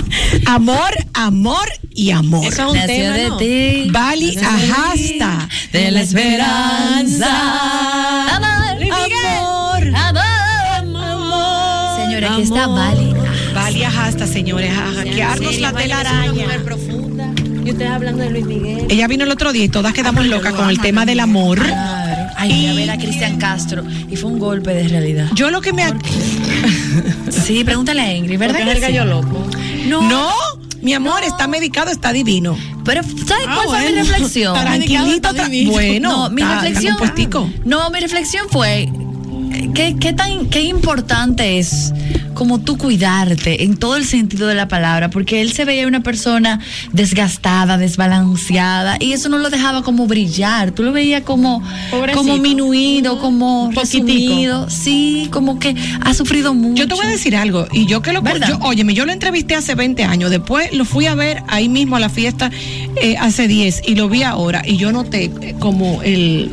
Amor, 0.46 0.90
amor 1.14 1.66
y 1.94 2.10
amor. 2.10 2.44
Eso 2.46 2.62
es 2.62 2.68
un 2.70 2.76
Nació 2.76 2.94
tema, 2.94 3.14
de 3.16 3.28
¿no? 3.28 3.36
ti. 3.36 3.88
Bali 3.90 4.36
Ajasta. 4.36 5.48
De 5.72 5.90
la 5.90 6.00
esperanza. 6.02 8.36
Amor, 8.36 8.80
Miguel. 8.80 9.94
amor, 9.94 11.04
amor. 11.04 12.00
Señora, 12.04 12.32
aquí 12.32 12.42
está 12.42 12.64
Amor. 12.64 12.78
Bali. 12.78 13.14
Bali 13.54 13.84
Ajasta, 13.84 14.26
señores, 14.26 14.72
a 14.76 14.92
hackearnos 14.92 15.58
la 15.60 15.72
telaraña. 15.72 16.46
profunda. 16.64 17.30
Y 17.64 17.70
ustedes 17.72 17.90
hablando 17.90 18.22
de 18.22 18.30
Luis 18.30 18.46
Miguel. 18.46 18.86
Ella 18.88 19.08
vino 19.08 19.24
el 19.24 19.30
otro 19.30 19.52
día 19.52 19.64
y 19.64 19.68
todas 19.68 19.92
quedamos 19.92 20.26
locas 20.26 20.54
con 20.54 20.70
el 20.70 20.80
tema 20.80 21.04
del 21.06 21.20
amor. 21.20 21.60
Ay, 22.38 22.50
fui 22.50 22.66
a 22.66 22.74
ver 22.74 22.90
a 22.90 22.98
Cristian 22.98 23.38
Castro 23.38 23.82
y 24.08 24.16
fue 24.16 24.30
un 24.30 24.38
golpe 24.38 24.72
de 24.74 24.86
realidad. 24.88 25.28
Yo 25.34 25.50
lo 25.50 25.60
que 25.60 25.72
me... 25.72 25.84
Sí, 27.30 27.64
pregúntale 27.64 28.00
a 28.02 28.12
Ingrid, 28.14 28.38
¿verdad? 28.38 28.56
Porque 28.58 28.72
es 28.72 28.78
que 28.80 28.86
el 28.86 29.02
sí? 29.04 29.08
loco. 29.08 29.46
No, 29.86 30.02
No, 30.02 30.30
mi 30.82 30.92
amor, 30.94 31.22
está 31.24 31.46
medicado, 31.46 31.90
está 31.90 32.12
divino. 32.12 32.56
pero 32.84 33.02
¿sabes 33.02 33.46
Ah, 33.48 33.54
cuál 33.64 33.68
fue 33.68 33.90
mi 33.92 33.96
reflexión? 34.02 34.54
Tranquilito, 34.60 35.28
está 35.30 35.48
divino. 35.48 35.72
bueno, 35.72 36.08
no, 36.10 36.30
mi 36.30 36.42
está- 36.42 36.60
reflexión. 36.60 36.96
No, 37.64 37.90
mi 37.90 38.00
reflexión 38.00 38.46
fue 38.50 38.88
qué, 39.74 39.96
qué 39.98 40.12
tan 40.12 40.46
qué 40.46 40.62
importante 40.62 41.58
es 41.58 41.92
como 42.36 42.60
tú 42.60 42.76
cuidarte 42.76 43.64
en 43.64 43.76
todo 43.76 43.96
el 43.96 44.04
sentido 44.04 44.46
de 44.46 44.54
la 44.54 44.68
palabra, 44.68 45.10
porque 45.10 45.40
él 45.40 45.52
se 45.52 45.64
veía 45.64 45.86
una 45.86 46.02
persona 46.02 46.60
desgastada, 46.92 47.78
desbalanceada 47.78 48.98
y 49.00 49.12
eso 49.12 49.28
no 49.30 49.38
lo 49.38 49.48
dejaba 49.48 49.82
como 49.82 50.06
brillar. 50.06 50.70
Tú 50.72 50.82
lo 50.82 50.92
veías 50.92 51.22
como 51.22 51.62
Pobrecito. 51.90 52.18
como 52.18 52.36
minuido, 52.38 53.18
como 53.18 53.70
poquitico. 53.74 54.66
sí, 54.68 55.28
como 55.32 55.58
que 55.58 55.74
ha 56.02 56.14
sufrido 56.14 56.54
mucho. 56.54 56.82
Yo 56.82 56.88
te 56.88 56.94
voy 56.94 57.06
a 57.06 57.08
decir 57.08 57.34
algo, 57.34 57.66
y 57.72 57.86
yo 57.86 58.02
que 58.02 58.12
lo 58.12 58.22
yo, 58.22 58.58
óyeme, 58.60 58.92
yo 58.92 59.06
lo 59.06 59.12
entrevisté 59.12 59.54
hace 59.54 59.74
20 59.74 60.04
años, 60.04 60.30
después 60.30 60.72
lo 60.74 60.84
fui 60.84 61.06
a 61.06 61.14
ver 61.14 61.42
ahí 61.48 61.68
mismo 61.68 61.96
a 61.96 62.00
la 62.00 62.10
fiesta 62.10 62.50
eh, 63.02 63.16
hace 63.18 63.48
10 63.48 63.82
y 63.86 63.94
lo 63.94 64.08
vi 64.08 64.22
ahora 64.22 64.62
y 64.64 64.76
yo 64.76 64.92
noté 64.92 65.30
eh, 65.40 65.54
como 65.58 66.02
el 66.02 66.50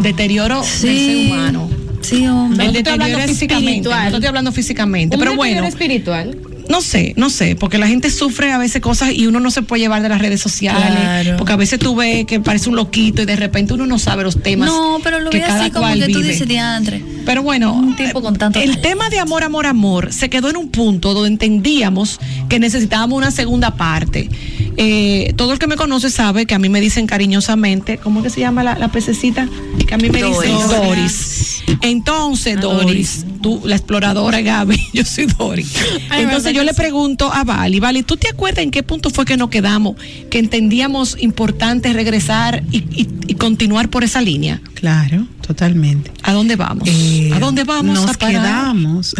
deterioro 0.00 0.60
del 0.60 0.66
ser 0.68 1.16
humano. 1.26 1.75
Sí, 2.08 2.26
hombre. 2.26 2.66
El 2.66 2.72
No 2.72 2.78
estoy 2.78 2.92
hablando 2.92 3.04
deterioro 3.18 3.28
físicamente, 3.28 3.70
espiritual. 3.70 4.04
no 4.04 4.10
te 4.10 4.16
estoy 4.16 4.28
hablando 4.28 4.52
físicamente, 4.52 5.16
Un 5.16 5.20
pero 5.20 5.36
bueno. 5.36 5.64
espiritual. 5.66 6.36
No 6.68 6.80
sé, 6.80 7.14
no 7.16 7.30
sé, 7.30 7.54
porque 7.54 7.78
la 7.78 7.86
gente 7.86 8.10
sufre 8.10 8.50
a 8.52 8.58
veces 8.58 8.80
cosas 8.82 9.12
y 9.12 9.26
uno 9.28 9.38
no 9.38 9.50
se 9.52 9.62
puede 9.62 9.82
llevar 9.82 10.02
de 10.02 10.08
las 10.08 10.20
redes 10.20 10.40
sociales, 10.40 10.82
Claro. 11.00 11.36
porque 11.36 11.52
a 11.52 11.56
veces 11.56 11.78
tú 11.78 11.94
ves 11.94 12.24
que 12.26 12.40
parece 12.40 12.68
un 12.68 12.74
loquito 12.76 13.22
y 13.22 13.24
de 13.24 13.36
repente 13.36 13.74
uno 13.74 13.86
no 13.86 13.98
sabe 14.00 14.24
los 14.24 14.42
temas. 14.42 14.68
No, 14.68 14.98
pero 15.02 15.20
lo 15.20 15.30
que 15.30 15.40
cada 15.40 15.60
así 15.62 15.70
como 15.70 15.86
que 15.94 16.00
tú 16.12 16.18
vive. 16.18 16.32
dices, 16.32 16.48
diantre. 16.48 17.02
Pero 17.26 17.42
bueno, 17.42 17.74
Un 17.74 17.94
tipo 17.96 18.22
con 18.22 18.36
tanto 18.36 18.58
el 18.60 18.80
tema 18.80 19.10
de 19.10 19.18
amor, 19.18 19.42
amor, 19.44 19.66
amor 19.66 20.12
se 20.12 20.30
quedó 20.30 20.48
en 20.48 20.56
un 20.56 20.68
punto 20.70 21.12
donde 21.12 21.28
entendíamos 21.28 22.18
que 22.48 22.58
necesitábamos 22.58 23.18
una 23.18 23.30
segunda 23.30 23.74
parte. 23.76 24.30
Eh, 24.78 25.32
todo 25.36 25.52
el 25.52 25.58
que 25.58 25.66
me 25.66 25.76
conoce 25.76 26.08
sabe 26.10 26.46
que 26.46 26.54
a 26.54 26.58
mí 26.58 26.68
me 26.68 26.80
dicen 26.80 27.06
cariñosamente, 27.06 27.98
¿cómo 27.98 28.20
es 28.20 28.24
que 28.24 28.30
se 28.30 28.40
llama 28.40 28.62
la, 28.62 28.78
la 28.78 28.88
pececita? 28.88 29.48
Que 29.86 29.94
a 29.94 29.98
mí 29.98 30.08
me 30.10 30.22
dicen 30.22 30.52
Doris. 30.52 30.68
Doris. 30.68 31.62
Entonces, 31.80 32.56
Ah, 32.58 32.60
Doris, 32.60 33.24
tú, 33.42 33.60
la 33.64 33.76
exploradora 33.76 34.40
Gaby, 34.40 34.78
yo 34.92 35.04
soy 35.04 35.26
Doris. 35.26 35.74
Ay, 36.10 36.24
Entonces 36.24 36.52
yo 36.52 36.62
le 36.62 36.74
pregunto 36.74 37.32
a 37.32 37.42
Vali, 37.44 37.80
Vali, 37.80 38.02
¿tú 38.02 38.16
te 38.16 38.28
acuerdas 38.28 38.62
en 38.64 38.70
qué 38.70 38.82
punto 38.82 39.10
fue 39.10 39.24
que 39.24 39.36
nos 39.36 39.48
quedamos? 39.50 39.96
Que 40.30 40.38
entendíamos 40.38 41.16
importante 41.20 41.92
regresar 41.92 42.62
y, 42.70 42.78
y- 42.78 43.08
y 43.28 43.34
continuar 43.34 43.88
por 43.88 44.04
esa 44.04 44.20
línea. 44.20 44.60
Claro, 44.74 45.26
totalmente. 45.46 46.10
¿A 46.22 46.32
dónde 46.32 46.56
vamos? 46.56 46.88
Eh, 46.90 47.30
¿A 47.34 47.38
dónde 47.38 47.64
vamos? 47.64 47.94
Nos 48.00 48.10
a 48.10 48.18
parar? 48.18 48.32
quedamos, 48.42 49.14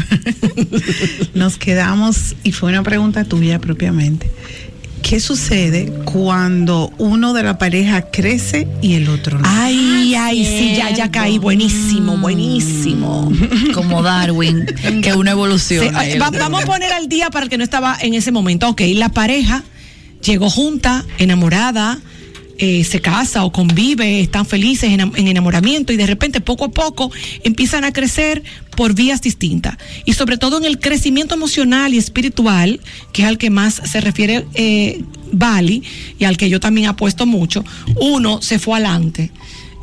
nos 1.35 1.57
quedamos, 1.57 2.35
y 2.43 2.53
fue 2.53 2.71
una 2.71 2.83
pregunta 2.83 3.25
tuya 3.25 3.59
propiamente. 3.61 4.31
¿Qué 5.03 5.21
sucede 5.21 5.93
cuando 6.05 6.93
uno 6.99 7.33
de 7.33 7.45
la 7.45 7.59
pareja 7.59 8.11
crece 8.11 8.67
y 8.83 8.95
el 8.95 9.09
otro 9.09 9.39
no? 9.39 9.45
Ay, 9.49 10.17
ay, 10.17 10.45
sí, 10.45 10.75
ya, 10.77 10.91
ya 10.91 11.13
caí. 11.13 11.39
Buenísimo, 11.39 12.17
buenísimo. 12.17 13.31
Como 13.73 14.03
Darwin, 14.03 14.67
que 15.03 15.13
una 15.15 15.31
evolución. 15.31 15.85
Sí, 15.85 15.91
ay, 15.95 16.19
va- 16.19 16.31
vamos 16.31 16.65
a 16.65 16.67
poner 16.67 16.93
al 16.93 17.09
día 17.09 17.31
para 17.31 17.45
el 17.45 17.51
que 17.51 17.57
no 17.57 17.63
estaba 17.63 17.97
en 18.01 18.15
ese 18.15 18.33
momento. 18.33 18.69
Ok, 18.69 18.81
la 18.95 19.11
pareja 19.11 19.63
llegó 20.25 20.51
junta, 20.51 21.05
enamorada, 21.19 22.01
eh, 22.59 22.85
se 22.85 23.01
casa 23.01 23.45
o 23.45 23.53
convive, 23.53 24.21
están 24.21 24.47
felices 24.47 24.91
en, 24.91 25.01
en 25.01 25.29
enamoramiento 25.29 25.93
y 25.93 25.97
de 25.97 26.07
repente 26.07 26.41
poco 26.41 26.65
a 26.67 26.71
poco 26.71 27.11
empiezan 27.45 27.85
a 27.85 27.93
crecer 27.93 28.43
por 28.77 28.95
vías 28.95 29.23
distintas. 29.23 29.77
Y 30.05 30.13
sobre 30.15 30.37
todo 30.39 30.59
en 30.59 30.65
el 30.65 30.79
crecimiento 30.79 31.35
emocional 31.35 31.95
y 31.95 31.99
espiritual, 31.99 32.81
que 33.13 33.23
es 33.23 33.29
al 33.29 33.39
que 33.39 33.51
más 33.51 33.75
se 33.85 34.01
refiere 34.01 34.47
eh, 34.55 35.03
Bali 35.33 35.83
y 36.19 36.25
al 36.25 36.37
que 36.37 36.49
yo 36.51 36.61
también 36.61 36.89
apuesto 36.89 37.27
mucho, 37.27 37.65
uno 38.01 38.41
se 38.43 38.59
fue 38.59 38.75
adelante 38.77 39.31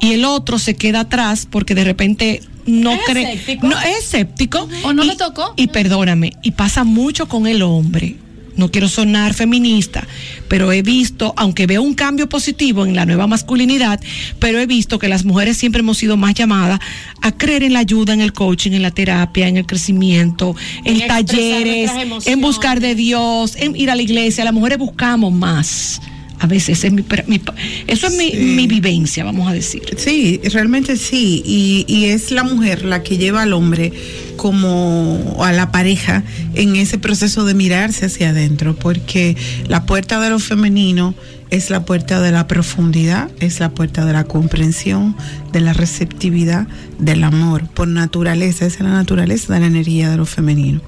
y 0.02 0.14
el 0.14 0.26
otro 0.26 0.60
se 0.60 0.76
queda 0.76 1.02
atrás 1.02 1.48
porque 1.50 1.76
de 1.76 1.84
repente 1.84 2.42
no 2.66 2.92
¿Es 2.94 3.00
cree, 3.06 3.60
no 3.62 3.78
es 3.82 3.98
escéptico 4.06 4.68
¿O 4.84 4.94
no 4.94 5.04
y- 5.04 5.08
le 5.08 5.16
tocó? 5.16 5.54
y 5.58 5.68
perdóname, 5.68 6.32
y 6.44 6.52
pasa 6.52 6.84
mucho 6.84 7.28
con 7.28 7.46
el 7.48 7.62
hombre. 7.62 8.16
No 8.56 8.70
quiero 8.70 8.88
sonar 8.88 9.34
feminista, 9.34 10.08
pero 10.48 10.72
he 10.72 10.82
visto, 10.82 11.34
aunque 11.38 11.66
veo 11.66 11.82
un 11.82 11.94
cambio 11.94 12.30
positivo 12.30 12.86
en 12.86 12.96
la 12.96 13.06
nueva 13.06 13.28
masculinidad, 13.28 14.00
pero 14.40 14.60
he 14.60 14.66
visto 14.66 15.00
que 15.00 15.08
las 15.08 15.26
mujeres 15.26 15.58
siempre 15.58 15.80
hemos 15.80 15.98
sido 15.98 16.18
más 16.18 16.34
llamadas 16.36 16.80
a 17.22 17.32
creer 17.32 17.64
en 17.64 17.74
la 17.74 17.80
ayuda, 17.80 18.14
en 18.14 18.22
el 18.22 18.34
coaching, 18.34 18.72
en 18.72 18.82
la 18.82 18.92
terapia, 18.92 19.48
en 19.48 19.58
el 19.58 19.66
crecimiento, 19.66 20.56
en, 20.84 21.08
talleres, 21.08 21.92
en 22.26 22.42
buscar 22.42 22.80
de 22.80 22.96
Dios, 22.96 23.56
en 23.56 23.76
ir 23.76 23.90
a 23.90 23.96
la 23.96 24.02
iglesia. 24.02 24.44
Las 24.44 24.54
mujeres 24.54 24.78
buscamos 24.78 25.34
más. 25.34 26.00
A 26.44 26.48
veces 26.48 26.84
es 26.84 26.92
mi, 26.92 27.06
mi- 27.28 27.42
eso 27.88 28.08
es 28.08 28.18
mi, 28.18 28.30
Sí. 28.32 28.38
mi 28.38 28.68
vivencia, 28.68 29.24
vamos 29.24 29.48
a 29.50 29.54
decir. 29.54 29.82
Sí, 29.96 30.42
realmente 30.52 30.98
sí. 30.98 31.42
Y, 31.46 31.86
y 31.88 32.06
es 32.06 32.32
la 32.32 32.44
mujer 32.44 32.84
la 32.84 33.02
que 33.02 33.18
lleva 33.18 33.44
al 33.44 33.54
hombre 33.54 33.94
como 34.36 35.38
a 35.42 35.54
la 35.54 35.72
pareja 35.72 36.24
en 36.54 36.76
ese 36.76 36.98
proceso 36.98 37.46
de 37.46 37.54
mirarse 37.54 38.08
hacia 38.08 38.32
adentro, 38.32 38.76
porque 38.76 39.38
la 39.70 39.86
puerta 39.86 40.20
de 40.20 40.30
lo 40.32 40.38
femenino 40.40 41.16
es 41.50 41.70
la 41.70 41.86
puerta 41.86 42.20
de 42.20 42.32
la 42.34 42.46
profundidad, 42.46 43.32
es 43.40 43.62
la 43.62 43.70
puerta 43.70 44.04
de 44.04 44.12
la 44.12 44.26
comprensión, 44.26 45.16
de 45.54 45.62
la 45.62 45.72
receptividad, 45.72 46.68
del 47.00 47.24
amor. 47.24 47.70
Por 47.70 47.88
naturaleza, 47.88 48.66
esa 48.66 48.80
es 48.80 48.84
la 48.84 48.90
naturaleza 48.92 49.54
de 49.54 49.62
la 49.62 49.68
energía 49.68 50.10
de 50.10 50.18
lo 50.18 50.26
femenino. 50.26 50.82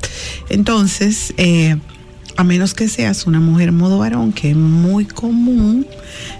Entonces, 0.50 1.34
eh, 1.38 1.78
a 2.38 2.44
menos 2.44 2.74
que 2.74 2.88
seas 2.88 3.26
una 3.26 3.40
mujer 3.40 3.72
modo 3.72 4.00
varón, 4.00 4.34
que 4.34 4.52
es 4.52 4.56
muy 4.56 5.06
común, 5.06 5.88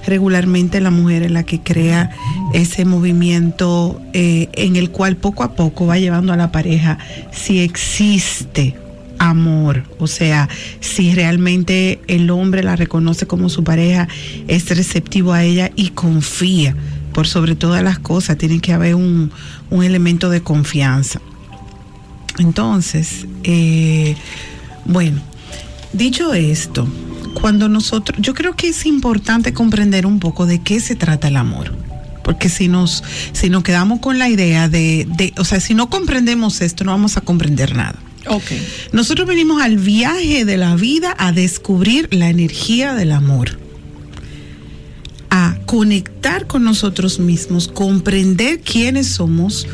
regularmente 0.06 0.82
la 0.82 0.92
mujer 0.92 1.24
es 1.24 1.32
la 1.32 1.44
que 1.44 1.62
crea 1.62 2.12
ese 2.54 2.86
movimiento 2.86 4.02
eh, 4.14 4.50
en 4.54 4.76
el 4.76 4.92
cual 4.92 5.16
poco 5.16 5.44
a 5.44 5.56
poco 5.56 5.86
va 5.86 5.98
llevando 5.98 6.34
a 6.34 6.38
la 6.38 6.52
pareja 6.52 6.98
si 7.32 7.60
existe 7.60 8.76
amor, 9.18 9.84
o 10.00 10.08
sea, 10.08 10.50
si 10.82 11.14
realmente 11.14 12.02
el 12.08 12.30
hombre 12.30 12.64
la 12.64 12.76
reconoce 12.76 13.26
como 13.28 13.50
su 13.50 13.64
pareja, 13.64 14.08
es 14.48 14.70
receptivo 14.70 15.34
a 15.34 15.44
ella 15.44 15.72
y 15.76 15.90
confía. 15.90 16.76
Por 17.14 17.28
sobre 17.28 17.56
todas 17.56 17.82
las 17.82 17.98
cosas, 17.98 18.38
tiene 18.38 18.60
que 18.60 18.74
haber 18.74 18.94
un, 18.96 19.32
un 19.70 19.84
elemento 19.86 20.30
de 20.30 20.42
confianza. 20.42 21.22
Entonces, 22.40 23.26
eh, 23.44 24.18
bueno, 24.84 25.22
dicho 25.98 26.34
esto, 26.34 26.88
cuando 27.34 27.70
nosotros, 27.70 28.18
yo 28.22 28.34
creo 28.34 28.56
que 28.56 28.70
es 28.70 28.86
importante 28.86 29.54
comprender 29.54 30.06
un 30.06 30.20
poco 30.20 30.46
de 30.46 30.60
qué 30.60 30.80
se 30.80 30.96
trata 30.96 31.28
el 31.28 31.38
amor. 31.38 31.74
Porque 32.24 32.50
si 32.50 32.68
nos, 32.68 33.04
si 33.34 33.50
nos 33.50 33.64
quedamos 33.64 34.00
con 34.00 34.18
la 34.18 34.30
idea 34.30 34.68
de, 34.68 35.08
de, 35.16 35.32
o 35.38 35.46
sea, 35.46 35.60
si 35.60 35.76
no 35.76 35.90
comprendemos 35.90 36.62
esto, 36.62 36.84
no 36.84 36.92
vamos 36.92 37.18
a 37.18 37.22
comprender 37.22 37.76
nada. 37.76 38.00
Ok. 38.28 38.52
Nosotros 38.92 39.28
venimos 39.28 39.62
al 39.62 39.78
viaje 39.78 40.46
de 40.46 40.58
la 40.58 40.76
vida 40.76 41.16
a 41.20 41.32
descubrir 41.32 42.12
la 42.12 42.30
energía 42.30 42.96
del 42.96 43.12
amor, 43.12 43.60
a 45.30 45.58
conectar 45.68 46.48
con 46.48 46.64
nosotros 46.64 47.20
mismos, 47.20 47.68
comprender 47.68 48.62
quiénes 48.62 49.08
somos, 49.08 49.68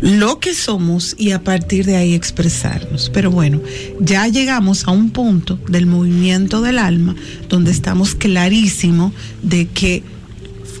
lo 0.00 0.40
que 0.40 0.54
somos 0.54 1.14
y 1.18 1.32
a 1.32 1.42
partir 1.42 1.86
de 1.86 1.96
ahí 1.96 2.14
expresarnos. 2.14 3.10
Pero 3.12 3.30
bueno, 3.30 3.60
ya 4.00 4.26
llegamos 4.28 4.84
a 4.86 4.90
un 4.90 5.10
punto 5.10 5.58
del 5.68 5.86
movimiento 5.86 6.62
del 6.62 6.78
alma 6.78 7.14
donde 7.48 7.70
estamos 7.70 8.14
clarísimos 8.14 9.12
de 9.42 9.66
que 9.68 10.02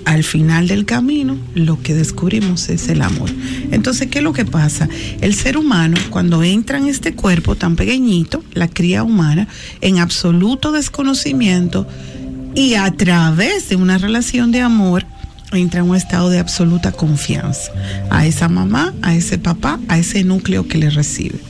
al 0.06 0.22
final 0.22 0.68
del 0.68 0.84
camino 0.84 1.36
lo 1.54 1.82
que 1.82 1.92
descubrimos 1.92 2.68
es 2.68 2.88
el 2.88 3.02
amor. 3.02 3.28
Entonces, 3.72 4.06
¿qué 4.08 4.18
es 4.18 4.24
lo 4.24 4.32
que 4.32 4.44
pasa? 4.44 4.88
El 5.20 5.34
ser 5.34 5.56
humano, 5.56 5.96
cuando 6.10 6.44
entra 6.44 6.78
en 6.78 6.86
este 6.86 7.14
cuerpo 7.14 7.56
tan 7.56 7.74
pequeñito, 7.74 8.44
la 8.54 8.68
cría 8.68 9.02
humana, 9.02 9.48
en 9.80 9.98
absoluto 9.98 10.70
desconocimiento 10.70 11.88
y 12.54 12.74
a 12.74 12.90
través 12.92 13.68
de 13.68 13.76
una 13.76 13.98
relación 13.98 14.52
de 14.52 14.60
amor, 14.60 15.04
entra 15.56 15.80
en 15.80 15.90
un 15.90 15.96
estado 15.96 16.30
de 16.30 16.38
absoluta 16.38 16.92
confianza 16.92 17.72
a 18.10 18.26
esa 18.26 18.48
mamá, 18.48 18.94
a 19.02 19.14
ese 19.14 19.38
papá, 19.38 19.80
a 19.88 19.98
ese 19.98 20.24
núcleo 20.24 20.68
que 20.68 20.78
le 20.78 20.90
recibe 20.90 21.40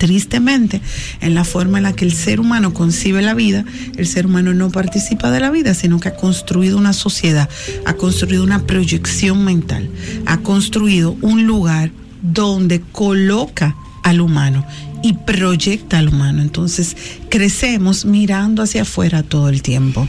tristemente, 0.00 0.80
en 1.20 1.34
la 1.34 1.44
forma 1.44 1.76
en 1.76 1.84
la 1.84 1.92
que 1.92 2.06
el 2.06 2.14
ser 2.14 2.40
humano 2.40 2.72
concibe 2.72 3.20
la 3.20 3.34
vida, 3.34 3.66
el 3.98 4.06
ser 4.06 4.24
humano 4.24 4.54
no 4.54 4.70
participa 4.70 5.30
de 5.30 5.40
la 5.40 5.50
vida, 5.50 5.74
sino 5.74 6.00
que 6.00 6.08
ha 6.08 6.16
construido 6.16 6.78
una 6.78 6.94
sociedad, 6.94 7.50
ha 7.84 7.92
construido 7.92 8.42
una 8.42 8.66
proyección 8.66 9.44
mental, 9.44 9.90
ha 10.24 10.38
construido 10.38 11.18
un 11.20 11.46
lugar 11.46 11.90
donde 12.22 12.80
coloca 12.80 13.76
al 14.02 14.22
humano 14.22 14.64
y 15.02 15.12
proyecta 15.12 15.98
al 15.98 16.08
humano. 16.08 16.40
Entonces, 16.40 16.96
crecemos 17.28 18.06
mirando 18.06 18.62
hacia 18.62 18.82
afuera 18.82 19.22
todo 19.22 19.50
el 19.50 19.60
tiempo. 19.60 20.08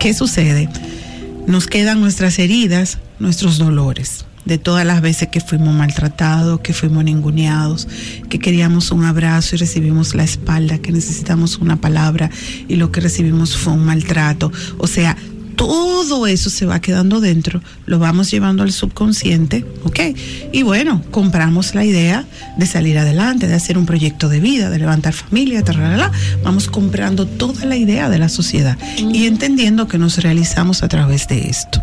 ¿Qué 0.00 0.12
sucede? 0.12 0.68
Nos 1.46 1.66
quedan 1.66 2.00
nuestras 2.00 2.38
heridas, 2.38 2.98
nuestros 3.18 3.58
dolores 3.58 4.24
de 4.44 4.58
todas 4.58 4.84
las 4.84 5.00
veces 5.00 5.28
que 5.28 5.40
fuimos 5.40 5.74
maltratados, 5.74 6.60
que 6.60 6.72
fuimos 6.72 7.04
ninguneados, 7.04 7.88
que 8.28 8.38
queríamos 8.38 8.90
un 8.90 9.04
abrazo 9.04 9.54
y 9.54 9.58
recibimos 9.58 10.14
la 10.14 10.24
espalda, 10.24 10.78
que 10.78 10.92
necesitamos 10.92 11.58
una 11.58 11.76
palabra 11.76 12.30
y 12.68 12.76
lo 12.76 12.90
que 12.90 13.00
recibimos 13.00 13.56
fue 13.56 13.72
un 13.72 13.84
maltrato. 13.84 14.52
O 14.78 14.86
sea, 14.86 15.16
todo 15.56 16.26
eso 16.26 16.50
se 16.50 16.66
va 16.66 16.80
quedando 16.80 17.20
dentro, 17.20 17.60
lo 17.86 17.98
vamos 17.98 18.30
llevando 18.30 18.62
al 18.62 18.72
subconsciente, 18.72 19.64
¿ok? 19.84 20.00
Y 20.52 20.62
bueno, 20.62 21.02
compramos 21.10 21.74
la 21.74 21.84
idea 21.84 22.24
de 22.56 22.66
salir 22.66 22.98
adelante, 22.98 23.46
de 23.46 23.54
hacer 23.54 23.78
un 23.78 23.86
proyecto 23.86 24.28
de 24.28 24.40
vida, 24.40 24.70
de 24.70 24.78
levantar 24.78 25.12
familia, 25.12 25.62
tararala. 25.62 26.10
vamos 26.42 26.68
comprando 26.68 27.26
toda 27.26 27.64
la 27.64 27.76
idea 27.76 28.08
de 28.08 28.18
la 28.18 28.28
sociedad 28.28 28.78
y 28.98 29.26
entendiendo 29.26 29.88
que 29.88 29.98
nos 29.98 30.22
realizamos 30.22 30.82
a 30.82 30.88
través 30.88 31.28
de 31.28 31.48
esto. 31.48 31.82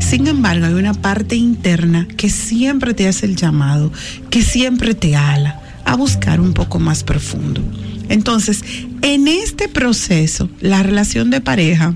Sin 0.00 0.26
embargo, 0.26 0.66
hay 0.66 0.74
una 0.74 0.94
parte 0.94 1.36
interna 1.36 2.08
que 2.16 2.30
siempre 2.30 2.94
te 2.94 3.06
hace 3.06 3.26
el 3.26 3.36
llamado, 3.36 3.92
que 4.30 4.42
siempre 4.42 4.94
te 4.94 5.16
ala 5.16 5.60
a 5.84 5.94
buscar 5.94 6.40
un 6.40 6.52
poco 6.52 6.78
más 6.78 7.04
profundo. 7.04 7.62
Entonces, 8.08 8.64
en 9.02 9.28
este 9.28 9.68
proceso, 9.68 10.50
la 10.60 10.82
relación 10.82 11.30
de 11.30 11.40
pareja 11.40 11.94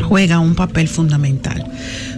juega 0.00 0.38
un 0.38 0.54
papel 0.54 0.88
fundamental. 0.88 1.70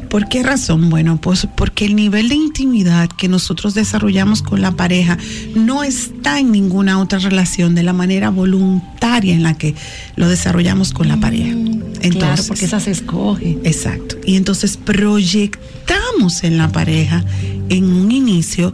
¿Por 0.08 0.28
qué 0.28 0.44
razón? 0.44 0.90
Bueno, 0.90 1.20
pues 1.20 1.48
porque 1.56 1.86
el 1.86 1.96
nivel 1.96 2.28
de 2.28 2.36
intimidad 2.36 3.08
que 3.08 3.28
nosotros 3.28 3.74
desarrollamos 3.74 4.42
con 4.42 4.62
la 4.62 4.70
pareja 4.70 5.18
no 5.56 5.82
está 5.82 6.38
en 6.38 6.52
ninguna 6.52 7.00
otra 7.00 7.18
relación 7.18 7.74
de 7.74 7.82
la 7.82 7.92
manera 7.92 8.30
voluntaria 8.30 9.34
en 9.34 9.42
la 9.42 9.58
que 9.58 9.74
lo 10.14 10.28
desarrollamos 10.28 10.92
con 10.92 11.08
la 11.08 11.16
pareja. 11.16 11.50
Entonces, 11.50 12.16
claro, 12.16 12.44
porque 12.46 12.64
esa 12.66 12.78
se 12.78 12.92
escoge. 12.92 13.58
Exacto. 13.64 14.16
Y 14.24 14.36
entonces 14.36 14.76
proyectamos 14.76 16.44
en 16.44 16.58
la 16.58 16.70
pareja, 16.70 17.24
en 17.68 17.84
un 17.84 18.12
inicio, 18.12 18.72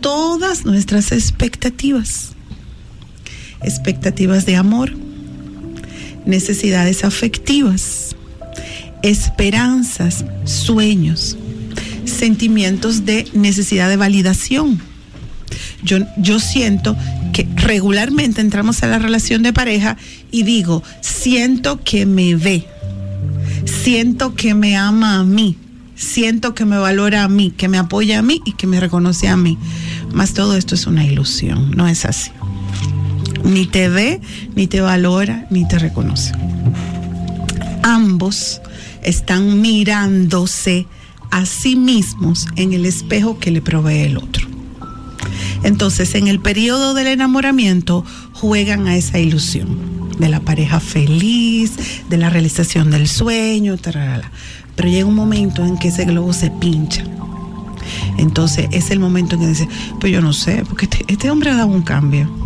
todas 0.00 0.64
nuestras 0.64 1.12
expectativas. 1.12 2.32
Expectativas 3.62 4.44
de 4.44 4.56
amor, 4.56 4.92
necesidades 6.26 7.04
afectivas, 7.04 8.13
esperanzas, 9.04 10.24
sueños, 10.44 11.36
sentimientos 12.06 13.04
de 13.04 13.26
necesidad 13.34 13.90
de 13.90 13.96
validación. 13.96 14.80
Yo, 15.82 15.98
yo 16.16 16.40
siento 16.40 16.96
que 17.34 17.46
regularmente 17.54 18.40
entramos 18.40 18.82
a 18.82 18.86
la 18.86 18.98
relación 18.98 19.42
de 19.42 19.52
pareja 19.52 19.98
y 20.30 20.42
digo, 20.44 20.82
siento 21.02 21.84
que 21.84 22.06
me 22.06 22.34
ve, 22.34 22.66
siento 23.66 24.34
que 24.34 24.54
me 24.54 24.74
ama 24.78 25.18
a 25.18 25.24
mí, 25.24 25.58
siento 25.94 26.54
que 26.54 26.64
me 26.64 26.78
valora 26.78 27.24
a 27.24 27.28
mí, 27.28 27.52
que 27.54 27.68
me 27.68 27.76
apoya 27.76 28.20
a 28.20 28.22
mí 28.22 28.40
y 28.46 28.52
que 28.52 28.66
me 28.66 28.80
reconoce 28.80 29.28
a 29.28 29.36
mí. 29.36 29.58
Mas 30.14 30.32
todo 30.32 30.56
esto 30.56 30.74
es 30.74 30.86
una 30.86 31.04
ilusión, 31.04 31.72
no 31.72 31.88
es 31.88 32.06
así. 32.06 32.30
Ni 33.44 33.66
te 33.66 33.90
ve, 33.90 34.22
ni 34.54 34.66
te 34.66 34.80
valora, 34.80 35.46
ni 35.50 35.68
te 35.68 35.78
reconoce. 35.78 36.32
Ambos 37.86 38.62
están 39.02 39.60
mirándose 39.60 40.86
a 41.30 41.44
sí 41.44 41.76
mismos 41.76 42.46
en 42.56 42.72
el 42.72 42.86
espejo 42.86 43.38
que 43.38 43.50
le 43.50 43.60
provee 43.60 44.04
el 44.04 44.16
otro. 44.16 44.48
Entonces, 45.64 46.14
en 46.14 46.26
el 46.26 46.40
periodo 46.40 46.94
del 46.94 47.08
enamoramiento 47.08 48.02
juegan 48.32 48.86
a 48.86 48.96
esa 48.96 49.18
ilusión 49.18 50.10
de 50.18 50.30
la 50.30 50.40
pareja 50.40 50.80
feliz, 50.80 51.72
de 52.08 52.16
la 52.16 52.30
realización 52.30 52.90
del 52.90 53.06
sueño, 53.06 53.76
tararala. 53.76 54.30
pero 54.76 54.88
llega 54.88 55.04
un 55.04 55.14
momento 55.14 55.62
en 55.62 55.76
que 55.76 55.88
ese 55.88 56.06
globo 56.06 56.32
se 56.32 56.50
pincha. 56.50 57.04
Entonces, 58.16 58.68
es 58.72 58.90
el 58.90 58.98
momento 58.98 59.34
en 59.34 59.42
que 59.42 59.48
dice, 59.48 59.68
pues 60.00 60.10
yo 60.10 60.22
no 60.22 60.32
sé, 60.32 60.64
porque 60.66 60.86
este, 60.86 61.04
este 61.08 61.30
hombre 61.30 61.50
ha 61.50 61.56
dado 61.56 61.68
un 61.68 61.82
cambio. 61.82 62.43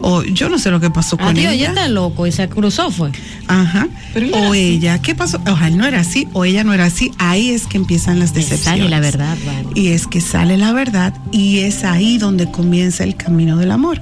O 0.00 0.22
yo 0.22 0.48
no 0.48 0.58
sé 0.58 0.70
lo 0.70 0.80
que 0.80 0.90
pasó 0.90 1.16
con 1.16 1.28
Adiós, 1.28 1.52
ella. 1.52 1.52
ella 1.52 1.68
está 1.68 1.88
loco 1.88 2.26
y 2.26 2.32
se 2.32 2.48
cruzó 2.48 2.90
fue. 2.90 3.10
Ajá. 3.46 3.88
o 4.32 4.54
ella, 4.54 5.00
¿qué 5.02 5.14
pasó? 5.14 5.40
Ojalá 5.46 5.76
no 5.76 5.86
era 5.86 6.00
así, 6.00 6.28
o 6.32 6.44
ella 6.44 6.64
no 6.64 6.72
era 6.72 6.86
así. 6.86 7.10
Ahí 7.18 7.50
es 7.50 7.66
que 7.66 7.76
empiezan 7.76 8.18
las 8.18 8.34
decepciones. 8.34 8.64
Sale 8.64 8.88
la 8.88 9.00
verdad, 9.00 9.36
vale. 9.44 9.68
Y 9.74 9.88
es 9.88 10.06
que 10.06 10.20
sale 10.20 10.56
la 10.56 10.72
verdad 10.72 11.14
y 11.32 11.58
es 11.60 11.84
ahí 11.84 12.18
donde 12.18 12.50
comienza 12.50 13.04
el 13.04 13.16
camino 13.16 13.56
del 13.56 13.70
amor. 13.70 14.00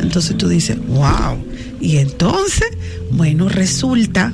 Entonces 0.00 0.36
tú 0.36 0.48
dices, 0.48 0.78
wow. 0.86 1.38
Y 1.80 1.96
entonces, 1.96 2.68
bueno, 3.10 3.48
resulta 3.48 4.32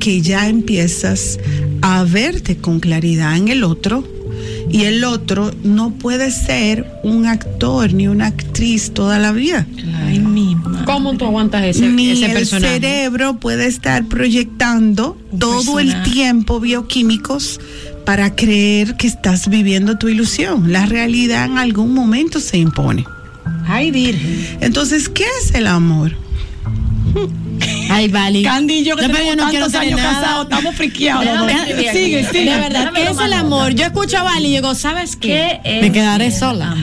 que 0.00 0.20
ya 0.20 0.48
empiezas 0.48 1.38
a 1.82 2.04
verte 2.04 2.56
con 2.56 2.80
claridad 2.80 3.36
en 3.36 3.48
el 3.48 3.64
otro 3.64 4.04
y 4.70 4.84
el 4.84 5.04
otro 5.04 5.50
no 5.64 5.90
puede 5.90 6.30
ser 6.30 6.86
un 7.02 7.26
actor 7.26 7.92
ni 7.92 8.08
una 8.08 8.26
actriz 8.26 8.92
toda 8.92 9.18
la 9.18 9.32
vida. 9.32 9.66
Ay, 10.04 10.18
misma. 10.20 10.84
¿Cómo 10.84 11.16
tú 11.16 11.24
aguantas 11.24 11.64
ese, 11.64 11.88
ni 11.88 12.10
ese 12.10 12.26
el 12.26 12.32
personaje? 12.32 12.74
cerebro 12.74 13.38
puede 13.38 13.66
estar 13.66 14.04
proyectando 14.06 15.16
todo 15.38 15.80
el 15.80 16.02
tiempo 16.02 16.60
bioquímicos 16.60 17.60
para 18.04 18.34
creer 18.34 18.96
que 18.96 19.06
estás 19.06 19.48
viviendo 19.48 19.98
tu 19.98 20.08
ilusión. 20.08 20.72
La 20.72 20.86
realidad 20.86 21.46
en 21.46 21.58
algún 21.58 21.92
momento 21.92 22.40
se 22.40 22.58
impone. 22.58 23.04
Ay, 23.66 23.90
virgen. 23.90 24.58
Entonces, 24.60 25.08
¿qué 25.08 25.24
es 25.42 25.54
el 25.54 25.66
amor? 25.66 26.12
Ay, 27.90 28.08
vale. 28.08 28.42
Candy 28.42 28.74
y 28.78 28.84
yo 28.84 28.96
que 28.96 29.08
No, 29.08 29.14
tenemos 29.14 29.36
yo 29.36 29.44
no 29.44 29.50
quiero 29.50 29.64
tantos 29.66 29.80
años 29.80 30.00
nada. 30.00 30.20
casados, 30.20 30.42
estamos 30.44 30.74
friqueados. 30.76 31.24
Sigue, 31.92 32.24
sigue. 32.30 32.50
De 32.50 32.58
verdad, 32.58 32.92
¿qué 32.94 33.08
es 33.08 33.18
el 33.18 33.32
amor? 33.32 33.72
Yo 33.74 33.84
escucho 33.86 34.18
a 34.18 34.22
Vali 34.24 34.48
y 34.48 34.52
digo, 34.56 34.74
¿sabes 34.74 35.16
qué? 35.16 35.60
¿Qué 35.64 35.80
Me 35.82 35.92
quedaré 35.92 36.30
sola. 36.30 36.74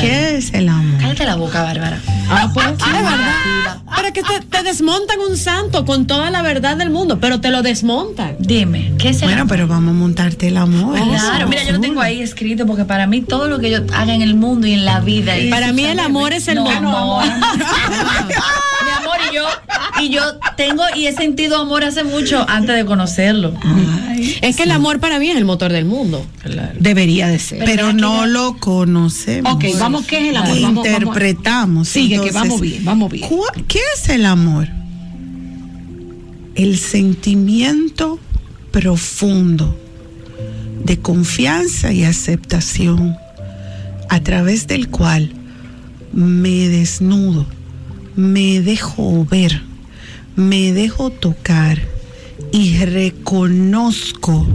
¿Qué 0.00 0.36
es 0.36 0.52
el 0.54 0.68
amor? 0.68 1.00
Cállate 1.00 1.24
la 1.24 1.36
boca, 1.36 1.62
Bárbara. 1.62 1.98
Ah, 2.32 2.48
pues 2.54 2.66
sí, 2.78 2.86
de 2.90 3.02
verdad. 3.02 3.78
Pero 3.96 4.06
es 4.08 4.14
que 4.14 4.22
te, 4.22 4.40
te 4.48 4.62
desmontan 4.62 5.18
un 5.28 5.36
santo 5.36 5.84
con 5.84 6.06
toda 6.06 6.30
la 6.30 6.42
verdad 6.42 6.76
del 6.76 6.90
mundo, 6.90 7.18
pero 7.20 7.40
te 7.40 7.50
lo 7.50 7.62
desmontan. 7.62 8.36
Dime, 8.38 8.92
¿qué 8.98 9.08
es 9.10 9.16
el 9.22 9.28
Bueno, 9.28 9.42
amor? 9.42 9.50
pero 9.50 9.66
vamos 9.66 9.90
a 9.90 9.98
montarte 9.98 10.46
el 10.48 10.56
amor. 10.56 10.96
Claro, 10.96 11.48
mira, 11.48 11.64
yo 11.64 11.72
lo 11.72 11.80
tengo 11.80 12.00
ahí 12.00 12.22
escrito 12.22 12.66
porque 12.66 12.84
para 12.84 13.06
mí 13.08 13.20
todo 13.20 13.48
lo 13.48 13.58
que 13.58 13.70
yo 13.70 13.78
haga 13.94 14.14
en 14.14 14.22
el 14.22 14.34
mundo 14.36 14.66
y 14.68 14.74
en 14.74 14.84
la 14.84 15.00
vida. 15.00 15.36
y 15.38 15.50
Para 15.50 15.72
mí 15.72 15.84
el 15.84 15.98
amor 15.98 16.32
es 16.32 16.46
el 16.48 16.56
No, 16.56 16.70
amor, 16.70 17.24
y 19.30 19.34
yo, 19.34 19.44
y 20.02 20.08
yo 20.10 20.22
tengo 20.56 20.82
y 20.96 21.06
he 21.06 21.12
sentido 21.12 21.56
amor 21.58 21.84
hace 21.84 22.04
mucho 22.04 22.44
antes 22.48 22.76
de 22.76 22.84
conocerlo. 22.84 23.54
Es 24.42 24.56
que 24.56 24.62
el 24.64 24.70
amor 24.70 25.00
para 25.00 25.18
mí 25.18 25.30
es 25.30 25.36
el 25.36 25.44
motor 25.44 25.72
del 25.72 25.84
mundo. 25.84 26.24
Debería 26.78 27.28
de 27.28 27.38
ser. 27.38 27.62
Pero 27.64 27.92
no 27.92 28.26
lo 28.26 28.56
conocemos. 28.58 29.54
Ok, 29.54 29.64
vamos, 29.78 30.06
¿qué 30.06 30.18
es 30.18 30.28
el 30.30 30.36
amor? 30.36 30.48
Vamos, 30.60 30.62
vamos. 30.62 30.86
Interpretamos. 30.86 31.88
Sigue, 31.88 32.20
que 32.20 32.30
vamos 32.30 32.60
bien, 32.60 32.84
vamos 32.84 33.10
bien. 33.10 33.28
¿cu- 33.28 33.44
¿Qué 33.68 33.80
es 33.96 34.08
el 34.08 34.26
amor? 34.26 34.68
El 36.54 36.78
sentimiento 36.78 38.18
profundo 38.70 39.76
de 40.84 40.98
confianza 40.98 41.92
y 41.92 42.04
aceptación 42.04 43.16
a 44.08 44.20
través 44.20 44.66
del 44.66 44.88
cual 44.88 45.32
me 46.12 46.68
desnudo, 46.68 47.46
me 48.16 48.60
dejo 48.60 49.24
ver, 49.24 49.62
me 50.36 50.72
dejo 50.72 51.10
tocar 51.10 51.80
y 52.52 52.76
reconozco 52.84 54.46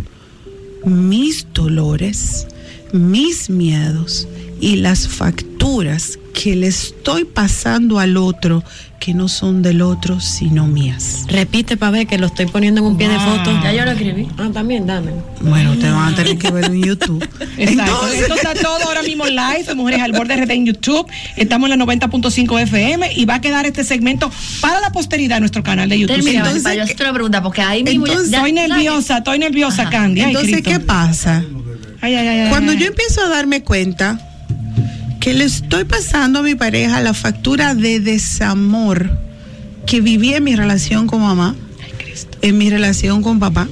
mis 0.85 1.47
dolores, 1.53 2.47
mis 2.91 3.49
miedos 3.49 4.27
y 4.61 4.77
las 4.77 5.07
facturas 5.07 6.19
que 6.33 6.55
le 6.55 6.67
estoy 6.67 7.23
pasando 7.25 7.99
al 7.99 8.17
otro 8.17 8.63
que 8.99 9.13
no 9.13 9.27
son 9.27 9.61
del 9.61 9.81
otro 9.81 10.19
sino 10.19 10.65
mías. 10.67 11.25
Repite 11.27 11.77
para 11.77 11.91
ver 11.91 12.07
que 12.07 12.17
lo 12.17 12.27
estoy 12.27 12.45
poniendo 12.47 12.81
en 12.81 12.87
un 12.87 12.97
pie 12.97 13.07
de 13.07 13.19
foto. 13.19 13.51
Ya 13.63 13.71
yo 13.73 13.85
lo 13.85 13.91
escribí. 13.91 14.27
Ah, 14.37 14.49
también, 14.51 14.87
dame. 14.87 15.11
Bueno, 15.41 15.75
te 15.77 15.89
van 15.89 16.13
a 16.13 16.15
tener 16.15 16.37
que 16.37 16.49
ver 16.51 16.65
en 16.65 16.81
YouTube. 16.83 17.23
Exacto. 17.57 18.07
Esto 18.07 18.33
está 18.35 18.53
todo 18.55 18.83
ahora 18.85 19.03
mismo 19.03 19.25
live, 19.25 19.75
Mujeres 19.75 20.01
al 20.01 20.11
Borde 20.13 20.35
RD 20.37 20.51
en 20.51 20.65
YouTube. 20.65 21.05
Estamos 21.35 21.69
en 21.69 21.77
la 21.77 21.85
90.5 21.85 22.61
FM 22.63 23.13
y 23.15 23.25
va 23.25 23.35
a 23.35 23.41
quedar 23.41 23.65
este 23.65 23.83
segmento 23.83 24.31
para 24.61 24.79
la 24.81 24.91
posteridad 24.91 25.37
en 25.37 25.41
nuestro 25.41 25.61
canal 25.63 25.87
de 25.89 25.99
YouTube. 25.99 26.15
Termina, 26.15 26.39
Entonces, 26.39 26.63
para 26.63 26.75
yo 26.75 26.83
hacerte 26.83 27.03
una 27.03 27.13
pregunta, 27.13 27.43
porque 27.43 27.61
ahí 27.61 27.83
mismo 27.83 28.05
ya- 28.07 28.11
entonces, 28.13 28.31
ya- 28.31 28.37
estoy 28.37 28.51
nerviosa, 28.53 29.17
estoy 29.19 29.39
nerviosa, 29.39 29.81
Ajá. 29.83 29.91
Candy. 29.91 30.21
Entonces. 30.21 30.61
¿qué 30.63 30.79
pasa? 30.79 31.43
Ay, 32.01 32.15
ay, 32.15 32.27
ay, 32.27 32.39
ay, 32.41 32.49
Cuando 32.49 32.71
ay. 32.71 32.77
yo 32.79 32.85
empiezo 32.87 33.21
a 33.21 33.29
darme 33.29 33.63
cuenta 33.63 34.19
que 35.25 35.33
le 35.33 35.45
estoy 35.45 35.85
pasando 35.85 36.37
a 36.37 36.43
mi 36.43 36.53
pareja 36.53 37.01
la 37.01 37.15
factura 37.15 37.73
de 37.73 37.99
desamor 37.99 39.09
que 39.87 39.99
viví 39.99 40.35
en 40.35 40.43
mi 40.43 40.55
relación 40.55 41.07
con 41.07 41.21
mamá, 41.21 41.55
en 42.43 42.59
mi 42.59 42.69
relación 42.69 43.23
con 43.23 43.39
papá, 43.39 43.67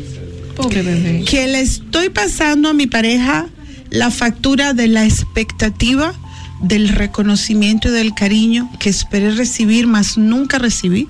Pobre 0.55 0.81
bebé. 0.81 1.23
que 1.29 1.47
le 1.47 1.61
estoy 1.61 2.09
pasando 2.09 2.69
a 2.69 2.73
mi 2.73 2.87
pareja 2.87 3.45
la 3.91 4.09
factura 4.09 4.73
de 4.73 4.87
la 4.87 5.05
expectativa 5.05 6.15
del 6.63 6.89
reconocimiento 6.89 7.89
y 7.89 7.91
del 7.91 8.15
cariño 8.15 8.71
que 8.79 8.89
esperé 8.89 9.29
recibir, 9.29 9.85
mas 9.85 10.17
nunca 10.17 10.57
recibí, 10.57 11.07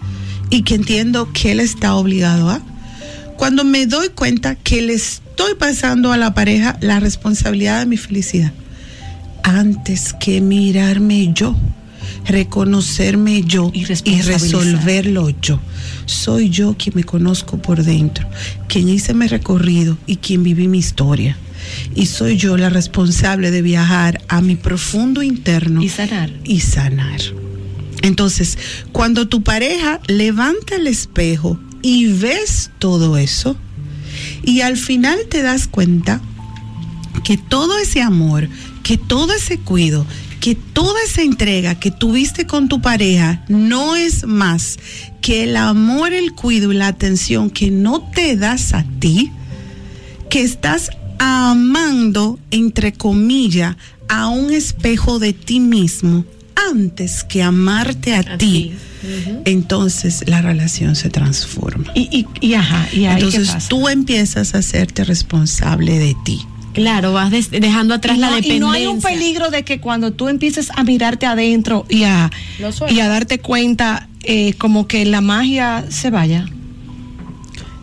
y 0.49 0.63
que 0.63 0.75
entiendo 0.75 1.31
que 1.31 1.53
él 1.53 1.61
está 1.61 1.95
obligado 1.95 2.49
a. 2.49 2.61
Cuando 3.37 3.63
me 3.63 3.85
doy 3.85 4.09
cuenta 4.09 4.55
que 4.55 4.81
le 4.81 4.95
estoy 4.95 5.55
pasando 5.55 6.11
a 6.11 6.17
la 6.17 6.33
pareja 6.33 6.77
la 6.81 6.99
responsabilidad 6.99 7.79
de 7.79 7.85
mi 7.85 7.95
felicidad, 7.95 8.51
antes 9.43 10.13
que 10.13 10.41
mirarme 10.41 11.31
yo, 11.33 11.55
reconocerme 12.25 13.43
yo 13.43 13.71
y, 13.73 13.85
resolverlo 13.85 15.29
yo. 15.41 15.59
Soy 16.05 16.49
yo 16.49 16.75
quien 16.77 16.95
me 16.95 17.03
conozco 17.03 17.61
por 17.61 17.83
dentro, 17.83 18.27
quien 18.67 18.89
hice 18.89 19.13
mi 19.13 19.27
recorrido 19.27 19.97
y 20.07 20.17
quien 20.17 20.43
viví 20.43 20.67
mi 20.67 20.79
historia. 20.79 21.37
Y 21.95 22.07
soy 22.07 22.37
yo 22.37 22.57
la 22.57 22.69
responsable 22.69 23.51
de 23.51 23.61
viajar 23.61 24.21
a 24.27 24.41
mi 24.41 24.55
profundo 24.55 25.23
interno 25.23 25.81
Y 25.81 25.89
sanar. 25.89 26.31
y 26.43 26.59
sanar. 26.59 27.21
Entonces, 28.01 28.57
cuando 28.91 29.29
tu 29.29 29.43
pareja 29.43 30.01
levanta 30.07 30.75
el 30.75 30.87
espejo 30.87 31.57
y 31.81 32.07
ves 32.07 32.71
todo 32.79 33.17
eso, 33.17 33.55
y 34.43 34.61
al 34.61 34.77
final 34.77 35.19
te 35.29 35.41
das 35.41 35.67
cuenta 35.67 36.21
que 37.23 37.37
todo 37.37 37.77
ese 37.79 38.01
amor, 38.01 38.49
que 38.83 38.97
todo 38.97 39.33
ese 39.33 39.57
cuido, 39.57 40.05
que 40.39 40.55
toda 40.55 41.01
esa 41.05 41.21
entrega 41.21 41.75
que 41.75 41.89
tuviste 41.89 42.45
con 42.45 42.67
tu 42.67 42.81
pareja 42.81 43.43
no 43.47 43.95
es 43.95 44.27
más 44.27 44.77
que 45.21 45.45
el 45.45 45.55
amor, 45.55 46.13
el 46.13 46.33
cuido 46.33 46.71
y 46.73 46.75
la 46.75 46.87
atención 46.87 47.49
que 47.49 47.71
no 47.71 48.01
te 48.13 48.35
das 48.35 48.73
a 48.73 48.83
ti, 48.99 49.31
que 50.29 50.41
estás 50.41 50.89
amando, 51.17 52.39
entre 52.51 52.91
comillas, 52.91 53.77
a 54.09 54.27
un 54.27 54.51
espejo 54.51 55.17
de 55.17 55.31
ti 55.31 55.61
mismo 55.61 56.25
antes 56.69 57.23
que 57.23 57.41
amarte 57.41 58.13
a 58.13 58.37
ti, 58.37 58.73
entonces 59.45 60.23
la 60.27 60.41
relación 60.41 60.95
se 60.95 61.09
transforma. 61.09 61.91
Y, 61.95 62.09
y, 62.11 62.27
y 62.45 62.53
ajá, 62.53 62.87
y 62.91 63.05
ahí 63.05 63.23
entonces 63.23 63.67
tú 63.69 63.87
empiezas 63.89 64.55
a 64.55 64.59
hacerte 64.59 65.03
responsable 65.03 65.99
de 65.99 66.15
ti. 66.25 66.45
Claro, 66.73 67.13
vas 67.13 67.31
des- 67.31 67.51
dejando 67.51 67.93
atrás 67.93 68.17
la 68.17 68.27
dependencia. 68.27 68.55
Y 68.55 68.59
no 68.59 68.71
hay 68.71 68.85
un 68.87 68.99
peligro 69.01 69.49
de 69.51 69.63
que 69.63 69.79
cuando 69.79 70.11
tú 70.11 70.27
empieces 70.27 70.69
a 70.75 70.83
mirarte 70.83 71.25
adentro 71.25 71.85
y 71.89 72.03
a, 72.03 72.29
y 72.89 72.99
a 72.99 73.07
darte 73.07 73.39
cuenta, 73.39 74.07
eh, 74.23 74.53
como 74.57 74.87
que 74.87 75.05
la 75.05 75.21
magia 75.21 75.85
se 75.89 76.09
vaya. 76.09 76.45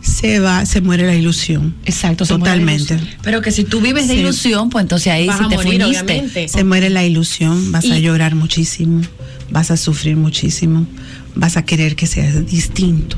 Se 0.01 0.39
va, 0.39 0.65
se 0.65 0.81
muere 0.81 1.05
la 1.05 1.13
ilusión. 1.15 1.75
Exacto, 1.85 2.25
se 2.25 2.33
muere 2.35 2.45
la 2.49 2.53
totalmente. 2.65 2.93
ilusión. 2.95 3.15
Pero 3.21 3.41
que 3.41 3.51
si 3.51 3.63
tú 3.65 3.81
vives 3.81 4.07
de 4.07 4.15
Sí. 4.15 4.19
ilusión, 4.21 4.69
pues 4.71 4.81
entonces 4.83 5.13
ahí 5.13 5.27
Vas 5.27 5.37
sí 5.37 5.43
a 5.45 5.47
te 5.49 5.55
morir, 5.55 5.81
fuiste. 5.83 6.01
obviamente. 6.03 6.47
Se 6.47 6.63
muere 6.63 6.89
la 6.89 7.03
ilusión, 7.05 7.71
vas 7.71 7.85
a 7.85 7.97
llorar 7.99 8.33
muchísimo, 8.35 9.01
vas 9.51 9.69
a 9.69 9.77
sufrir 9.77 10.17
muchísimo, 10.17 10.87
vas 11.35 11.55
a 11.55 11.65
querer 11.65 11.95
que 11.95 12.07
sea 12.07 12.31
distinto. 12.41 13.15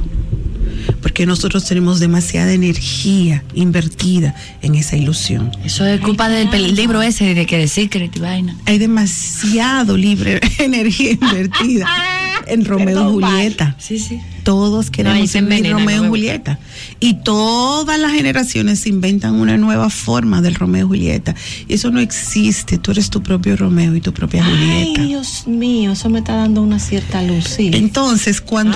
Porque 1.03 1.27
nosotros 1.27 1.65
tenemos 1.65 1.99
demasiada 1.99 2.53
energía 2.53 3.43
invertida 3.53 4.33
en 4.61 4.73
esa 4.73 4.95
ilusión. 4.95 5.51
Eso 5.63 5.85
es 5.85 6.01
culpa 6.01 6.29
del 6.29 6.75
libro 6.75 7.01
ese 7.03 7.35
de 7.35 7.45
que 7.45 7.57
de 7.57 7.67
Secret 7.67 8.15
y 8.15 8.19
vaina. 8.19 8.57
Hay 8.65 8.79
demasiado 8.79 9.97
libre 9.97 10.39
energía 10.59 11.11
invertida 11.11 11.87
en 12.47 12.65
Romeo 12.65 13.09
y 13.09 13.11
Julieta. 13.11 13.75
Sí, 13.79 13.99
sí. 13.99 14.19
Todos 14.43 14.89
queremos 14.89 15.19
vivir 15.19 15.37
envenena, 15.37 15.79
Romeo 15.79 15.97
no 16.01 16.05
y 16.05 16.09
Julieta. 16.09 16.59
Y 16.99 17.15
todas 17.15 17.99
las 17.99 18.11
generaciones 18.11 18.85
inventan 18.87 19.35
una 19.35 19.57
nueva 19.57 19.89
forma 19.89 20.41
del 20.41 20.55
Romeo 20.55 20.85
y 20.85 20.87
Julieta. 20.87 21.35
Y 21.67 21.73
eso 21.73 21.91
no 21.91 21.99
existe. 21.99 22.77
Tú 22.77 22.91
eres 22.91 23.09
tu 23.09 23.21
propio 23.21 23.55
Romeo 23.55 23.95
y 23.95 24.01
tu 24.01 24.13
propia 24.13 24.43
Julieta. 24.43 25.01
Ay, 25.01 25.07
Dios 25.07 25.47
mío, 25.47 25.91
eso 25.91 26.09
me 26.09 26.19
está 26.19 26.35
dando 26.35 26.61
una 26.61 26.79
cierta 26.79 27.21
luz. 27.21 27.45
Sí. 27.45 27.71
Entonces, 27.73 28.41
cuando 28.41 28.75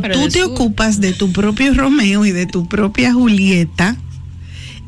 Tú 0.00 0.28
te 0.28 0.44
ocupas 0.44 1.00
de 1.00 1.12
tu 1.12 1.32
propio 1.32 1.74
Romeo 1.74 2.24
y 2.24 2.32
de 2.32 2.46
tu 2.46 2.68
propia 2.68 3.12
Julieta, 3.12 3.96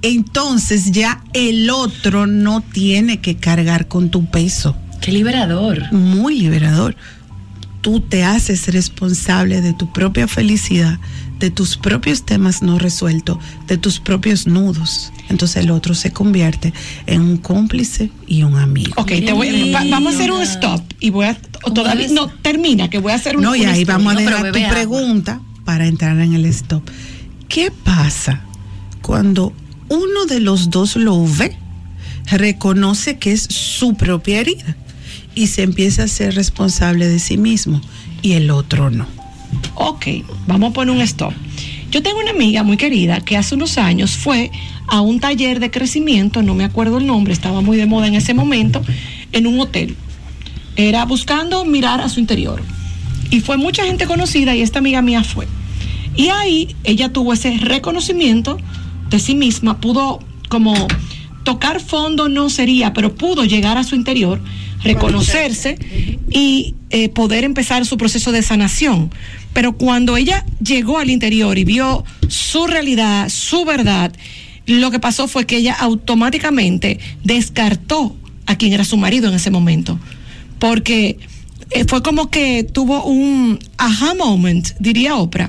entonces 0.03 0.93
ya 0.93 1.23
el 1.33 1.71
otro 1.71 2.27
no 2.27 2.61
tiene 2.61 3.21
que 3.21 3.37
cargar 3.37 3.89
con 3.89 4.11
tu 4.11 4.27
peso. 4.27 4.77
Qué 5.01 5.13
liberador. 5.13 5.93
Muy 5.93 6.39
liberador. 6.39 6.97
Tú 7.81 8.01
te 8.01 8.25
haces 8.25 8.67
responsable 8.69 9.61
de 9.61 9.73
tu 9.73 9.93
propia 9.93 10.27
felicidad, 10.27 10.99
de 11.39 11.51
tus 11.51 11.77
propios 11.77 12.25
temas 12.25 12.63
no 12.63 12.79
resueltos, 12.79 13.39
de 13.67 13.77
tus 13.77 14.01
propios 14.01 14.47
nudos. 14.47 15.13
Entonces 15.29 15.65
el 15.65 15.71
otro 15.71 15.95
se 15.95 16.11
convierte 16.13 16.73
en 17.07 17.21
un 17.21 17.37
cómplice 17.37 18.11
y 18.27 18.43
un 18.43 18.57
amigo. 18.57 18.93
Ok, 18.97 19.09
te 19.09 19.33
voy- 19.33 19.71
va- 19.73 19.85
vamos 19.91 20.13
a 20.15 20.17
hacer 20.17 20.33
un 20.33 20.43
stop 20.43 20.83
y 21.01 21.11
voy 21.11 21.27
a 21.27 21.35
todavía 21.75 22.09
no 22.09 22.29
termina 22.29 22.89
que 22.89 22.99
voy 22.99 23.13
a 23.13 23.17
hacer 23.17 23.37
un 23.37 23.43
No, 23.43 23.55
y 23.57 23.65
ahí 23.65 23.83
stop. 23.83 23.97
vamos 23.97 24.13
a 24.13 24.15
No, 24.15 24.21
dejar 24.21 24.53
tu 24.53 24.59
agua. 24.59 24.71
pregunta 24.71 25.41
para 25.65 25.87
entrar 25.87 26.19
en 26.21 26.33
el 26.35 26.47
stop. 26.47 26.89
¿Qué 27.49 27.71
pasa 27.71 28.41
cuando 29.03 29.53
uno 29.89 30.25
de 30.29 30.41
los 30.41 30.71
dos 30.71 30.97
lo 30.97 31.25
ve, 31.27 31.57
reconoce 32.31 33.19
que 33.19 33.33
es 33.33 33.43
su 33.43 33.95
propia 33.95 34.41
herida 34.41 34.77
y 35.35 35.49
se 35.49 35.63
empieza 35.63 36.05
a 36.05 36.09
ser 36.09 36.35
responsable 36.35 37.07
de 37.09 37.19
sí 37.19 37.37
mismo 37.37 37.81
y 38.23 38.33
el 38.33 38.51
otro 38.51 38.91
no? 38.91 39.07
Ok, 39.75 40.07
vamos 40.47 40.71
a 40.71 40.73
poner 40.73 40.95
un 40.95 41.01
stop. 41.03 41.33
Yo 41.91 42.03
tengo 42.03 42.19
una 42.19 42.31
amiga 42.31 42.63
muy 42.63 42.77
querida 42.77 43.21
que 43.21 43.37
hace 43.37 43.55
unos 43.55 43.79
años 43.79 44.11
fue 44.11 44.51
a 44.89 45.01
un 45.01 45.21
taller 45.21 45.61
de 45.61 45.71
crecimiento, 45.71 46.43
no 46.43 46.55
me 46.55 46.65
acuerdo 46.65 46.99
el 46.99 47.07
nombre, 47.07 47.33
estaba 47.33 47.61
muy 47.61 47.77
de 47.77 47.87
moda 47.87 48.07
en 48.07 48.15
ese 48.15 48.35
momento, 48.35 48.83
en 49.33 49.47
un 49.47 49.61
hotel. 49.61 49.97
Era 50.77 51.05
buscando 51.05 51.65
mirar 51.65 52.01
a 52.01 52.09
su 52.09 52.21
interior. 52.21 52.63
Y 53.31 53.41
fue 53.41 53.57
mucha 53.57 53.85
gente 53.85 54.07
conocida 54.07 54.55
y 54.55 54.63
esta 54.63 54.79
amiga 54.79 55.03
mía 55.03 55.25
fue. 55.25 55.47
Y 56.17 56.29
ahí 56.29 56.75
ella 56.85 57.13
tuvo 57.13 57.33
ese 57.33 57.57
reconocimiento 57.59 58.59
de 59.11 59.19
sí 59.19 59.35
misma, 59.35 59.81
pudo 59.81 60.21
como 60.49 60.75
tocar 61.45 61.81
fondo 61.81 62.29
no 62.29 62.51
sería, 62.51 62.93
pero 62.93 63.15
pudo 63.15 63.45
llegar 63.45 63.79
a 63.79 63.85
su 63.85 63.95
interior, 63.95 64.41
reconocerse 64.83 65.79
y 66.31 66.75
eh, 66.91 67.09
poder 67.09 67.45
empezar 67.45 67.85
su 67.87 67.97
proceso 67.97 68.33
de 68.33 68.43
sanación. 68.43 69.11
Pero 69.53 69.77
cuando 69.77 70.17
ella 70.17 70.45
llegó 70.63 70.99
al 70.99 71.11
interior 71.11 71.59
y 71.59 71.65
vio 71.65 72.05
su 72.29 72.67
realidad, 72.67 73.29
su 73.29 73.65
verdad, 73.65 74.13
lo 74.67 74.91
que 74.91 74.99
pasó 74.99 75.29
fue 75.29 75.47
que 75.47 75.57
ella 75.57 75.75
automáticamente 75.75 76.99
descartó 77.25 78.17
a 78.47 78.57
quien 78.57 78.73
era 78.73 78.85
su 78.85 78.97
marido 78.97 79.29
en 79.29 79.35
ese 79.35 79.51
momento. 79.51 79.99
Porque 80.59 81.19
eh, 81.71 81.85
fue 81.87 82.03
como 82.03 82.31
que 82.31 82.65
tuvo 82.65 83.05
un 83.05 83.59
aha 83.79 84.15
moment, 84.15 84.69
diría 84.79 85.17
Oprah. 85.17 85.49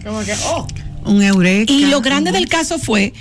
Un 1.06 1.22
eureka. 1.22 1.72
Y 1.72 1.86
lo 1.86 2.02
grande 2.02 2.32
del 2.32 2.48
caso 2.48 2.80
fue 2.80 3.14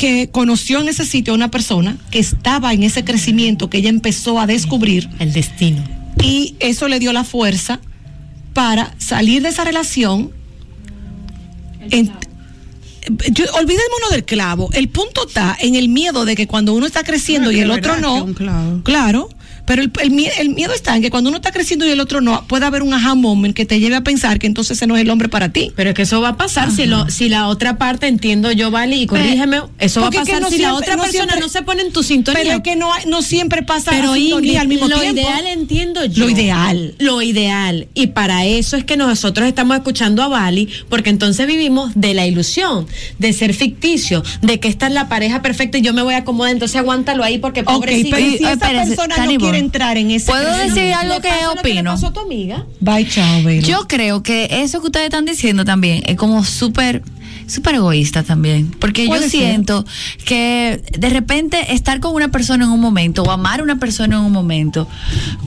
que 0.00 0.30
conoció 0.30 0.80
en 0.80 0.88
ese 0.88 1.04
sitio 1.04 1.34
a 1.34 1.36
una 1.36 1.50
persona 1.50 1.98
que 2.10 2.18
estaba 2.18 2.72
en 2.72 2.82
ese 2.82 3.04
crecimiento 3.04 3.68
que 3.68 3.76
ella 3.78 3.90
empezó 3.90 4.40
a 4.40 4.46
descubrir. 4.46 5.10
El 5.18 5.32
destino. 5.34 5.84
Y 6.22 6.54
eso 6.58 6.88
le 6.88 6.98
dio 6.98 7.12
la 7.12 7.22
fuerza 7.22 7.80
para 8.54 8.94
salir 8.98 9.42
de 9.42 9.50
esa 9.50 9.62
relación. 9.62 10.30
En- 11.90 12.10
yo- 13.32 13.44
olvidémonos 13.54 14.10
del 14.10 14.24
clavo. 14.24 14.70
El 14.72 14.88
punto 14.88 15.26
está 15.28 15.56
en 15.60 15.74
el 15.74 15.88
miedo 15.88 16.24
de 16.24 16.34
que 16.34 16.46
cuando 16.46 16.72
uno 16.72 16.86
está 16.86 17.02
creciendo 17.04 17.52
y 17.52 17.60
el 17.60 17.70
otro 17.70 17.98
no. 17.98 18.16
es 18.16 18.22
un 18.22 18.34
clavo. 18.34 18.82
Claro. 18.82 19.28
Pero 19.66 19.82
el, 19.82 19.90
el 20.02 20.10
mie- 20.10 20.30
el 20.38 20.50
miedo 20.50 20.72
está 20.72 20.96
en 20.96 21.02
que 21.02 21.10
cuando 21.10 21.28
uno 21.30 21.36
está 21.36 21.52
creciendo 21.52 21.86
y 21.86 21.90
el 21.90 22.00
otro 22.00 22.20
no, 22.20 22.44
puede 22.46 22.66
haber 22.66 22.82
un 22.82 22.92
aha 22.92 23.14
moment 23.14 23.54
que 23.54 23.64
te 23.66 23.78
lleve 23.80 23.96
a 23.96 24.00
pensar 24.02 24.38
que 24.38 24.46
entonces 24.46 24.76
ese 24.78 24.86
no 24.86 24.96
es 24.96 25.02
el 25.02 25.10
hombre 25.10 25.28
para 25.28 25.50
ti. 25.50 25.72
Pero 25.76 25.90
es 25.90 25.96
que 25.96 26.02
eso 26.02 26.20
va 26.20 26.30
a 26.30 26.36
pasar 26.36 26.70
si, 26.70 26.86
lo, 26.86 27.08
si 27.10 27.28
la 27.28 27.48
otra 27.48 27.78
parte, 27.78 28.06
entiendo 28.08 28.50
yo, 28.52 28.70
Vale, 28.70 28.96
y 28.96 29.06
corrígeme, 29.06 29.60
eso 29.78 30.00
va 30.00 30.08
a 30.08 30.10
pasar 30.10 30.40
no 30.40 30.50
si 30.50 30.58
la 30.58 30.74
otra 30.74 30.96
no 30.96 31.02
persona 31.02 31.24
siempre- 31.24 31.40
no 31.40 31.48
se 31.48 31.62
pone 31.62 31.82
en 31.82 31.92
tu 31.92 32.02
sintonía. 32.02 32.42
Pero 32.42 32.56
es 32.56 32.62
que 32.62 32.76
no, 32.76 32.90
no 33.06 33.22
siempre 33.22 33.62
pasa 33.62 33.90
Pero 33.90 34.14
sintonía 34.14 34.36
Ingrid, 34.38 34.56
al 34.56 34.68
mismo 34.68 34.88
lo 34.88 35.00
tiempo. 35.00 35.20
ideal 35.20 35.46
entiendo 35.46 36.04
yo. 36.04 36.24
Lo 36.24 36.30
ideal. 36.30 36.94
Lo 36.98 37.22
ideal. 37.22 37.88
Y 37.94 38.08
para 38.08 38.44
eso 38.46 38.76
es 38.76 38.84
que 38.84 38.96
nosotros 38.96 39.46
estamos 39.48 39.76
escuchando 39.76 40.22
a 40.22 40.28
Bali, 40.28 40.68
porque 40.88 41.10
entonces 41.10 41.46
vivimos 41.46 41.92
de 41.94 42.14
la 42.14 42.26
ilusión, 42.26 42.86
de 43.18 43.32
ser 43.32 43.54
ficticio, 43.54 44.22
de 44.42 44.60
que 44.60 44.68
esta 44.68 44.86
es 44.86 44.92
la 44.92 45.08
pareja 45.08 45.42
perfecta 45.42 45.78
y 45.78 45.82
yo 45.82 45.92
me 45.92 46.02
voy 46.02 46.14
a 46.14 46.18
acomodar, 46.18 46.52
entonces 46.52 46.76
aguántalo 46.76 47.24
ahí 47.24 47.38
porque 47.38 47.62
pobrecito. 47.64 48.16
pero 48.16 48.28
si 48.30 48.34
esa 48.36 48.52
espérese, 48.52 48.86
persona 48.96 49.16
no 49.16 49.22
quiere 49.50 49.64
entrar 49.64 49.96
en 49.98 50.10
ese 50.10 50.26
¿Puedo 50.30 50.56
decir 50.56 50.92
algo 50.94 51.20
que 51.20 51.30
lo 51.42 51.52
opino? 51.52 51.92
pasó 51.92 52.08
a 52.08 52.12
tu 52.12 52.20
amiga. 52.20 52.66
Bye, 52.80 53.08
chao. 53.08 53.48
Yo 53.60 53.86
creo 53.88 54.22
que 54.22 54.48
eso 54.50 54.80
que 54.80 54.86
ustedes 54.86 55.06
están 55.06 55.24
diciendo 55.24 55.64
también 55.64 56.02
es 56.06 56.16
como 56.16 56.44
súper 56.44 57.02
súper 57.50 57.74
egoísta 57.74 58.22
también, 58.22 58.70
porque 58.78 59.06
yo 59.06 59.16
ser. 59.18 59.28
siento 59.30 59.84
que 60.24 60.82
de 60.96 61.08
repente 61.10 61.74
estar 61.74 61.98
con 62.00 62.14
una 62.14 62.28
persona 62.28 62.64
en 62.64 62.70
un 62.70 62.80
momento 62.80 63.22
o 63.24 63.30
amar 63.30 63.60
a 63.60 63.62
una 63.62 63.76
persona 63.76 64.16
en 64.16 64.22
un 64.22 64.32
momento 64.32 64.86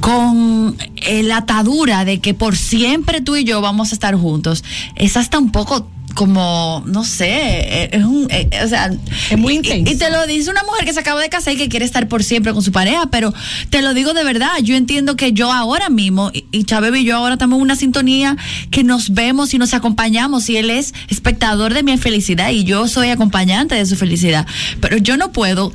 con 0.02 0.76
eh, 0.98 1.24
la 1.24 1.38
atadura 1.38 2.06
de 2.06 2.20
que 2.20 2.34
por 2.34 2.58
siempre 2.58 3.22
tú 3.22 3.36
y 3.36 3.46
yo 3.46 3.62
vamos 3.62 3.92
a 3.92 3.96
estar 3.96 4.16
juntos, 4.16 4.64
es 4.96 5.16
hasta 5.18 5.40
un 5.40 5.52
poco 5.52 5.88
como, 6.14 6.84
no 6.86 7.04
sé, 7.04 7.28
eh, 7.30 7.90
es 7.94 8.04
un, 8.04 8.28
eh, 8.30 8.50
o 8.64 8.68
sea, 8.68 8.92
Es 9.30 9.38
muy 9.38 9.54
y- 9.54 9.58
intenso. 9.58 9.92
Y, 9.92 9.96
te 9.98 10.10
lo 10.12 10.26
dice 10.28 10.50
una 10.52 10.64
mujer 10.64 10.86
que 10.86 10.94
se 10.94 11.00
acaba 11.00 11.22
de 11.22 11.30
casar 11.30 11.54
y 11.54 11.58
que 11.58 11.70
quiere 11.70 11.86
estar 11.86 12.08
por 12.08 12.24
siempre 12.24 12.54
con 12.54 12.62
su 12.62 12.72
pareja, 12.72 13.08
pero 13.12 13.34
te 13.70 13.82
lo 13.82 13.94
digo 13.94 14.14
de 14.14 14.24
verdad, 14.24 14.52
yo 14.62 14.76
entiendo 14.76 15.16
que 15.16 15.34
yo 15.34 15.52
ahora 15.52 15.90
mismo, 15.90 16.32
y, 16.34 16.46
y 16.52 16.66
y 16.66 17.04
yo 17.06 17.16
ahora 17.18 17.34
estamos 17.34 17.58
en 17.58 17.62
una 17.62 17.76
sintonía 17.76 18.38
que 18.72 18.84
nos 18.84 19.14
vemos 19.14 19.54
y 19.54 19.58
nos 19.58 19.74
acompañamos 19.74 20.50
y 20.50 20.58
él 20.58 20.70
es 20.70 20.94
espectador 21.10 21.74
de 21.74 21.84
mi 21.84 21.98
felicidad 21.98 22.50
y 22.52 22.64
yo 22.64 22.88
soy 22.88 23.10
acompañante 23.10 23.76
de 23.76 23.86
su 23.86 23.96
felicidad, 23.96 24.46
pero 24.82 24.98
yo 24.98 25.18
no 25.18 25.32
puedo 25.32 25.74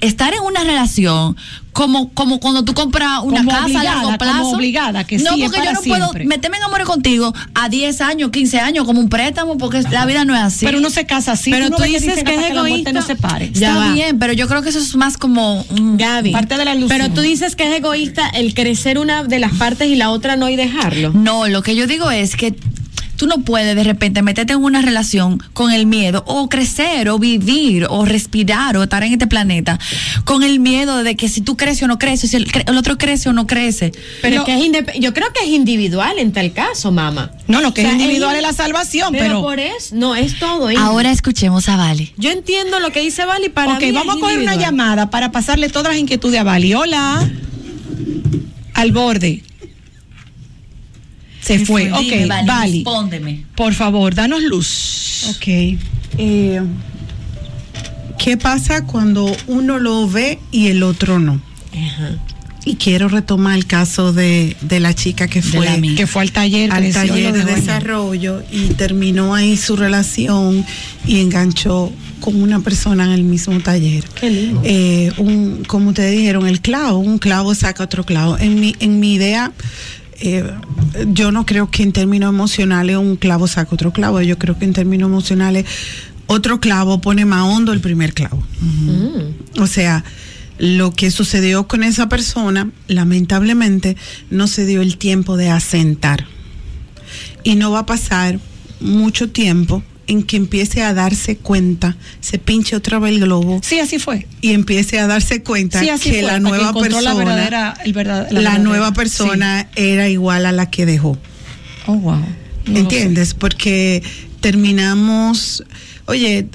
estar 0.00 0.32
en 0.34 0.40
una 0.40 0.62
relación 0.64 1.36
como 1.78 2.08
como 2.12 2.40
cuando 2.40 2.64
tú 2.64 2.74
compras 2.74 3.20
una 3.22 3.38
Como 3.38 3.50
casa 3.52 3.64
obligada, 3.66 3.80
a 3.80 3.84
largo 3.84 4.06
como 4.06 4.18
plazo. 4.18 4.48
obligada, 4.48 5.04
que 5.04 5.18
no, 5.18 5.34
sí, 5.34 5.42
es 5.44 5.48
porque 5.52 5.64
yo 5.64 5.72
no 5.74 5.80
puedo 5.82 6.12
meterme 6.26 6.56
en 6.56 6.64
amores 6.64 6.88
contigo 6.88 7.32
a 7.54 7.68
10 7.68 8.00
años, 8.00 8.30
15 8.32 8.58
años 8.58 8.84
como 8.84 8.98
un 8.98 9.08
préstamo 9.08 9.56
porque 9.58 9.82
la 9.82 10.04
vida 10.04 10.24
no 10.24 10.34
es 10.34 10.42
así. 10.42 10.66
Pero 10.66 10.78
uno 10.78 10.90
se 10.90 11.06
casa 11.06 11.32
así. 11.32 11.52
Pero 11.52 11.70
tú 11.70 11.76
ves 11.82 11.92
dices 11.92 12.16
dicen 12.16 12.24
que 12.24 12.34
es 12.34 12.40
la 12.40 12.48
egoísta. 12.48 12.90
no 12.90 13.00
se 13.02 13.14
pare. 13.14 13.52
Ya 13.52 13.68
Está 13.68 13.78
va. 13.78 13.92
bien, 13.92 14.18
pero 14.18 14.32
yo 14.32 14.48
creo 14.48 14.62
que 14.62 14.70
eso 14.70 14.80
es 14.80 14.96
más 14.96 15.16
como 15.16 15.64
Gaby, 15.70 16.32
Parte 16.32 16.56
de 16.56 16.64
la 16.64 16.74
ilusión. 16.74 16.98
Pero 17.00 17.14
tú 17.14 17.20
dices 17.20 17.54
que 17.54 17.68
es 17.70 17.76
egoísta 17.78 18.28
el 18.28 18.54
crecer 18.54 18.98
una 18.98 19.22
de 19.22 19.38
las 19.38 19.52
partes 19.52 19.86
y 19.86 19.94
la 19.94 20.10
otra 20.10 20.34
no 20.34 20.48
y 20.48 20.56
dejarlo. 20.56 21.12
No, 21.12 21.46
lo 21.46 21.62
que 21.62 21.76
yo 21.76 21.86
digo 21.86 22.10
es 22.10 22.34
que 22.34 22.56
tú 23.18 23.26
no 23.26 23.40
puedes 23.42 23.76
de 23.76 23.84
repente 23.84 24.22
meterte 24.22 24.54
en 24.54 24.62
una 24.62 24.80
relación 24.80 25.42
con 25.52 25.72
el 25.72 25.84
miedo 25.86 26.22
o 26.26 26.48
crecer 26.48 27.08
o 27.10 27.18
vivir 27.18 27.86
o 27.90 28.06
respirar 28.06 28.76
o 28.78 28.82
estar 28.84 29.02
en 29.02 29.12
este 29.12 29.26
planeta 29.26 29.78
con 30.24 30.42
el 30.42 30.60
miedo 30.60 31.02
de 31.02 31.16
que 31.16 31.28
si 31.28 31.42
tú 31.42 31.56
creces 31.56 31.82
o 31.82 31.88
no 31.88 31.98
creces, 31.98 32.30
si 32.30 32.36
el, 32.36 32.46
otro 32.78 32.96
crece 32.96 33.28
o 33.28 33.32
no 33.34 33.46
crece. 33.46 33.92
Pero 34.22 34.36
No. 34.36 34.42
es 34.42 34.46
que 34.46 34.54
es 34.94 35.00
yo 35.00 35.12
creo 35.12 35.28
que 35.34 35.44
es 35.44 35.50
individual 35.50 36.18
en 36.18 36.32
tal 36.32 36.52
caso, 36.52 36.92
mamá. 36.92 37.32
No, 37.48 37.60
lo 37.60 37.74
que 37.74 37.80
O 37.82 37.84
sea, 37.84 37.94
es 37.94 38.00
individual 38.00 38.36
es- 38.36 38.42
la 38.42 38.52
salvación, 38.52 39.10
Pero, 39.12 39.24
pero. 39.24 39.42
por 39.42 39.58
eso, 39.60 39.94
no, 39.96 40.14
es 40.14 40.38
todo. 40.38 40.70
Ingrid. 40.70 40.78
Ahora 40.86 41.10
escuchemos 41.10 41.68
a 41.68 41.76
Vale. 41.76 42.12
yo 42.16 42.30
entiendo 42.30 42.78
lo 42.80 42.92
que 42.92 43.00
dice 43.00 43.24
Vali 43.26 43.48
para 43.48 43.74
ok, 43.74 43.82
mí 43.82 43.90
vamos 43.92 44.14
es 44.14 44.18
a 44.18 44.20
coger 44.20 44.38
una 44.38 44.52
individual. 44.54 44.60
llamada 44.72 45.10
para 45.10 45.32
pasarle 45.32 45.68
todas 45.68 45.88
las 45.92 45.98
inquietudes 46.00 46.38
a 46.40 46.44
Bali. 46.44 46.72
Hola. 46.74 47.28
Al 48.74 48.92
borde. 48.92 49.42
Se 51.48 51.64
fue. 51.64 51.90
Ok, 51.92 52.00
Dime, 52.00 52.26
Vale, 52.26 52.46
Bali. 52.46 52.72
Respóndeme. 52.84 53.44
Por 53.54 53.74
favor, 53.74 54.14
danos 54.14 54.42
luz. 54.42 55.26
Ok. 55.36 55.78
Eh, 56.18 56.60
¿Qué 58.18 58.36
pasa 58.36 58.84
cuando 58.84 59.34
uno 59.46 59.78
lo 59.78 60.08
ve 60.08 60.38
y 60.50 60.66
el 60.68 60.82
otro 60.82 61.18
no? 61.18 61.40
Y 62.64 62.74
quiero 62.76 63.08
retomar 63.08 63.56
el 63.56 63.66
caso 63.66 64.12
de, 64.12 64.56
de 64.60 64.80
la 64.80 64.94
chica 64.94 65.28
que 65.28 65.40
fue. 65.40 65.66
Que 65.96 66.06
fue 66.06 66.22
al 66.22 66.32
taller. 66.32 66.70
al 66.70 66.92
taller 66.92 67.32
de 67.32 67.44
desarrollo 67.44 68.42
y 68.52 68.74
terminó 68.74 69.34
ahí 69.34 69.56
su 69.56 69.76
relación 69.76 70.66
y 71.06 71.20
enganchó 71.20 71.92
con 72.20 72.42
una 72.42 72.60
persona 72.60 73.04
en 73.04 73.12
el 73.12 73.22
mismo 73.22 73.58
taller. 73.60 74.04
Qué 74.20 74.28
lindo. 74.28 74.60
Eh, 74.64 75.12
un, 75.18 75.64
como 75.66 75.90
ustedes 75.90 76.12
dijeron, 76.12 76.46
el 76.46 76.60
clavo, 76.60 76.98
un 76.98 77.18
clavo 77.18 77.54
saca 77.54 77.84
otro 77.84 78.04
clavo. 78.04 78.36
En 78.36 78.60
mi, 78.60 78.74
en 78.80 79.00
mi 79.00 79.14
idea, 79.14 79.52
eh, 80.20 80.44
yo 81.08 81.30
no 81.32 81.46
creo 81.46 81.70
que 81.70 81.82
en 81.82 81.92
términos 81.92 82.30
emocionales 82.30 82.96
un 82.96 83.16
clavo 83.16 83.46
saca 83.46 83.74
otro 83.74 83.92
clavo. 83.92 84.20
Yo 84.20 84.38
creo 84.38 84.58
que 84.58 84.64
en 84.64 84.72
términos 84.72 85.08
emocionales 85.08 85.66
otro 86.26 86.60
clavo 86.60 87.00
pone 87.00 87.24
más 87.24 87.42
hondo 87.44 87.72
el 87.72 87.80
primer 87.80 88.12
clavo. 88.12 88.42
O 89.58 89.66
sea, 89.66 90.04
lo 90.58 90.92
que 90.92 91.10
sucedió 91.10 91.68
con 91.68 91.82
esa 91.82 92.08
persona, 92.08 92.70
lamentablemente, 92.86 93.96
no 94.30 94.46
se 94.46 94.66
dio 94.66 94.82
el 94.82 94.98
tiempo 94.98 95.36
de 95.36 95.50
asentar. 95.50 96.26
Y 97.44 97.54
no 97.54 97.70
va 97.70 97.80
a 97.80 97.86
pasar 97.86 98.40
mucho 98.80 99.30
tiempo 99.30 99.82
en 100.08 100.24
que 100.24 100.36
empiece 100.36 100.82
a 100.82 100.92
darse 100.94 101.36
cuenta, 101.36 101.96
se 102.20 102.38
pinche 102.38 102.74
otra 102.74 102.98
vez 102.98 103.12
el 103.12 103.20
globo 103.20 103.60
Sí, 103.62 103.78
así 103.78 103.98
fue. 104.00 104.26
y 104.40 104.52
empiece 104.52 104.98
a 104.98 105.06
darse 105.06 105.42
cuenta 105.42 105.78
Sí, 105.80 105.88
así 105.90 106.10
que 106.10 106.20
fue, 106.20 106.26
la 106.26 106.40
nueva 106.40 106.72
persona, 106.72 107.02
la 107.02 107.14
verdadera, 107.14 107.74
el 107.84 107.92
verdad- 107.92 108.26
la, 108.30 108.40
verdadera. 108.40 108.58
nueva 108.64 108.92
persona 108.92 109.68
era 109.76 110.08
igual 110.08 110.46
a 110.46 110.52
la 110.52 110.68
que 110.70 110.84
dejó. 110.86 111.16
Oh, 111.86 111.94
wow. 111.94 112.24
No 112.66 112.78
¿Entiendes? 112.78 113.32
Porque 113.34 114.02
terminamos, 114.40 115.62
oye, 116.06 116.48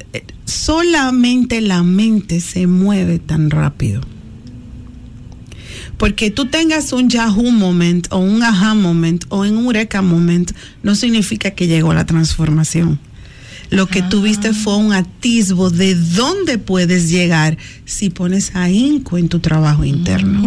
solamente 0.46 1.62
la 1.62 1.82
mente 1.84 2.40
se 2.42 2.68
mueve 2.68 3.18
tan 3.20 3.50
rápido. 3.50 4.02
Porque 5.98 6.32
tú 6.32 6.48
tengas 6.48 6.92
un 6.92 7.10
Yahoo 7.10 7.52
moment 7.52 8.08
o 8.10 8.18
un 8.18 8.44
aha 8.44 8.74
moment 8.74 9.26
o 9.30 9.42
un 9.42 9.58
Eureka 9.66 10.02
moment 10.02 10.52
no 10.82 10.96
significa 10.96 11.52
que 11.52 11.68
llegó 11.68 11.94
la 11.94 12.06
transformación. 12.06 13.00
Lo 13.74 13.88
que 13.88 14.02
tuviste 14.04 14.54
fue 14.54 14.78
un 14.78 14.94
atisbo 14.94 15.70
de 15.70 15.96
dónde 15.96 16.58
puedes 16.58 17.10
llegar 17.10 17.58
si 17.86 18.10
pones 18.10 18.56
ahínco 18.56 19.18
en 19.18 19.30
tu 19.30 19.40
trabajo 19.40 19.84
interno. 19.84 20.44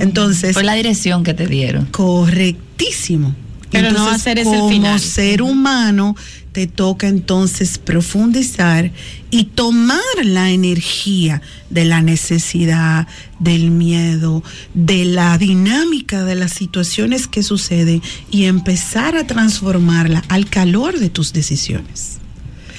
Entonces, 0.00 0.52
Fue 0.52 0.62
la 0.62 0.74
dirección 0.74 1.24
que 1.24 1.34
te 1.34 1.46
dieron. 1.46 1.86
Correctísimo. 1.86 3.34
Pero 3.70 3.92
no 3.92 4.06
va 4.06 4.14
a 4.14 4.18
ser 4.18 4.38
ese 4.38 4.50
el 4.50 4.56
como 4.56 4.70
final. 4.70 5.00
ser 5.00 5.42
humano, 5.42 6.16
te 6.58 6.66
toca 6.66 7.06
entonces 7.06 7.78
profundizar 7.78 8.90
y 9.30 9.44
tomar 9.44 10.00
la 10.24 10.50
energía 10.50 11.40
de 11.70 11.84
la 11.84 12.02
necesidad, 12.02 13.06
del 13.38 13.70
miedo, 13.70 14.42
de 14.74 15.04
la 15.04 15.38
dinámica 15.38 16.24
de 16.24 16.34
las 16.34 16.50
situaciones 16.50 17.28
que 17.28 17.44
suceden 17.44 18.02
y 18.32 18.46
empezar 18.46 19.14
a 19.16 19.24
transformarla 19.24 20.24
al 20.28 20.46
calor 20.50 20.98
de 20.98 21.10
tus 21.10 21.32
decisiones. 21.32 22.16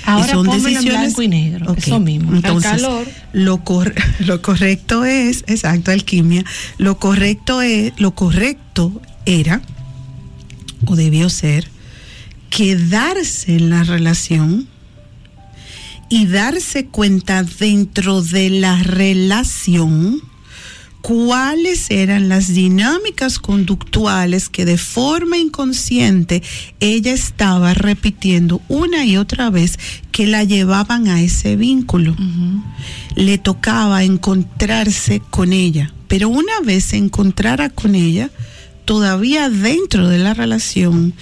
Ahora 0.03 0.27
Y 0.27 0.29
son 0.31 0.45
pónmelo 0.47 0.67
en 0.67 0.73
decisiones- 0.73 0.99
blanco 0.99 1.21
y 1.21 1.27
negro, 1.29 1.71
Ok, 1.71 1.77
eso 1.77 1.99
mismo. 2.01 2.35
Entonces, 2.35 2.71
Al 2.73 2.81
calor. 2.81 3.07
Lo, 3.31 3.63
cor- 3.63 3.95
lo 4.19 4.41
correcto 4.41 5.05
es, 5.05 5.45
exacto, 5.47 5.91
alquimia, 5.91 6.43
lo 6.77 6.99
correcto 6.99 7.61
es, 7.61 7.93
lo 7.97 8.11
correcto 8.13 9.01
era 9.25 9.61
o 10.85 10.97
debió 10.97 11.29
ser 11.29 11.69
quedarse 12.49 13.55
en 13.55 13.69
la 13.69 13.83
relación 13.83 14.67
y 16.09 16.25
darse 16.25 16.85
cuenta 16.85 17.43
dentro 17.43 18.21
de 18.21 18.49
la 18.49 18.81
relación 18.81 20.21
cuáles 21.01 21.89
eran 21.91 22.29
las 22.29 22.53
dinámicas 22.53 23.39
conductuales 23.39 24.49
que 24.49 24.65
de 24.65 24.77
forma 24.77 25.37
inconsciente 25.37 26.43
ella 26.79 27.13
estaba 27.13 27.73
repitiendo 27.73 28.61
una 28.67 29.05
y 29.05 29.17
otra 29.17 29.49
vez 29.49 29.79
que 30.11 30.27
la 30.27 30.43
llevaban 30.43 31.07
a 31.07 31.21
ese 31.21 31.55
vínculo. 31.55 32.15
Le 33.15 33.37
tocaba 33.37 34.03
encontrarse 34.03 35.21
con 35.29 35.53
ella, 35.53 35.93
pero 36.07 36.29
una 36.29 36.59
vez 36.63 36.85
se 36.85 36.97
encontrara 36.97 37.69
con 37.69 37.95
ella, 37.95 38.29
todavía 38.85 39.49
dentro 39.49 40.09
de 40.09 40.19
la 40.19 40.33
relación, 40.33 41.13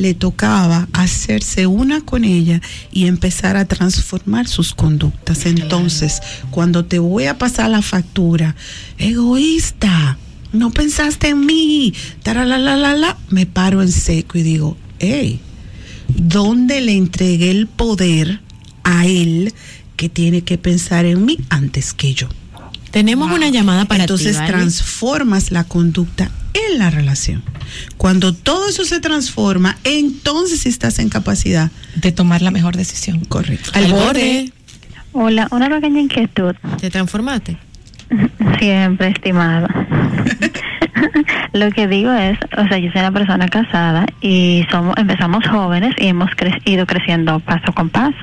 le 0.00 0.14
tocaba 0.14 0.88
hacerse 0.92 1.66
una 1.66 2.00
con 2.00 2.24
ella 2.24 2.60
y 2.92 3.06
empezar 3.06 3.56
a 3.56 3.64
transformar 3.64 4.48
sus 4.48 4.74
conductas. 4.74 5.46
Entonces, 5.46 6.20
cuando 6.50 6.84
te 6.84 6.98
voy 6.98 7.26
a 7.26 7.38
pasar 7.38 7.70
la 7.70 7.82
factura, 7.82 8.54
egoísta, 8.98 10.18
no 10.52 10.70
pensaste 10.70 11.28
en 11.28 11.46
mí, 11.46 11.92
la 12.24 13.16
me 13.30 13.46
paro 13.46 13.82
en 13.82 13.90
seco 13.90 14.38
y 14.38 14.42
digo, 14.42 14.76
hey, 14.98 15.40
¿dónde 16.08 16.80
le 16.80 16.92
entregué 16.92 17.50
el 17.50 17.66
poder 17.66 18.40
a 18.84 19.06
él 19.06 19.52
que 19.96 20.08
tiene 20.08 20.42
que 20.42 20.58
pensar 20.58 21.06
en 21.06 21.24
mí 21.24 21.38
antes 21.48 21.92
que 21.92 22.14
yo? 22.14 22.28
Tenemos 22.90 23.32
una 23.32 23.48
llamada 23.48 23.86
para 23.86 24.04
Entonces 24.04 24.32
ti. 24.32 24.38
¿vale? 24.38 24.52
transformas 24.52 25.50
la 25.50 25.64
conducta 25.64 26.30
en 26.52 26.78
la 26.78 26.90
relación. 26.90 27.42
Cuando 27.96 28.32
todo 28.32 28.68
eso 28.68 28.84
se 28.84 29.00
transforma, 29.00 29.76
entonces 29.84 30.66
estás 30.66 30.98
en 30.98 31.08
capacidad 31.08 31.70
De 31.96 32.12
tomar 32.12 32.42
la 32.42 32.50
mejor 32.50 32.76
decisión. 32.76 33.20
Correcto. 33.26 33.70
Al 33.74 33.86
borde. 33.92 34.52
Hola, 35.12 35.48
una 35.50 35.68
pequeña 35.70 36.00
inquietud. 36.00 36.54
¿Te 36.80 36.90
transformaste? 36.90 37.56
Siempre, 38.58 39.08
estimado. 39.08 39.68
Lo 41.52 41.70
que 41.70 41.86
digo 41.86 42.12
es, 42.12 42.38
o 42.58 42.66
sea, 42.68 42.78
yo 42.78 42.90
soy 42.92 43.00
una 43.00 43.12
persona 43.12 43.48
casada 43.48 44.06
y 44.20 44.64
somos, 44.70 44.96
empezamos 44.96 45.46
jóvenes 45.46 45.94
y 45.98 46.06
hemos 46.06 46.30
cre- 46.30 46.60
ido 46.64 46.86
creciendo 46.86 47.40
paso 47.40 47.72
con 47.72 47.90
paso. 47.90 48.16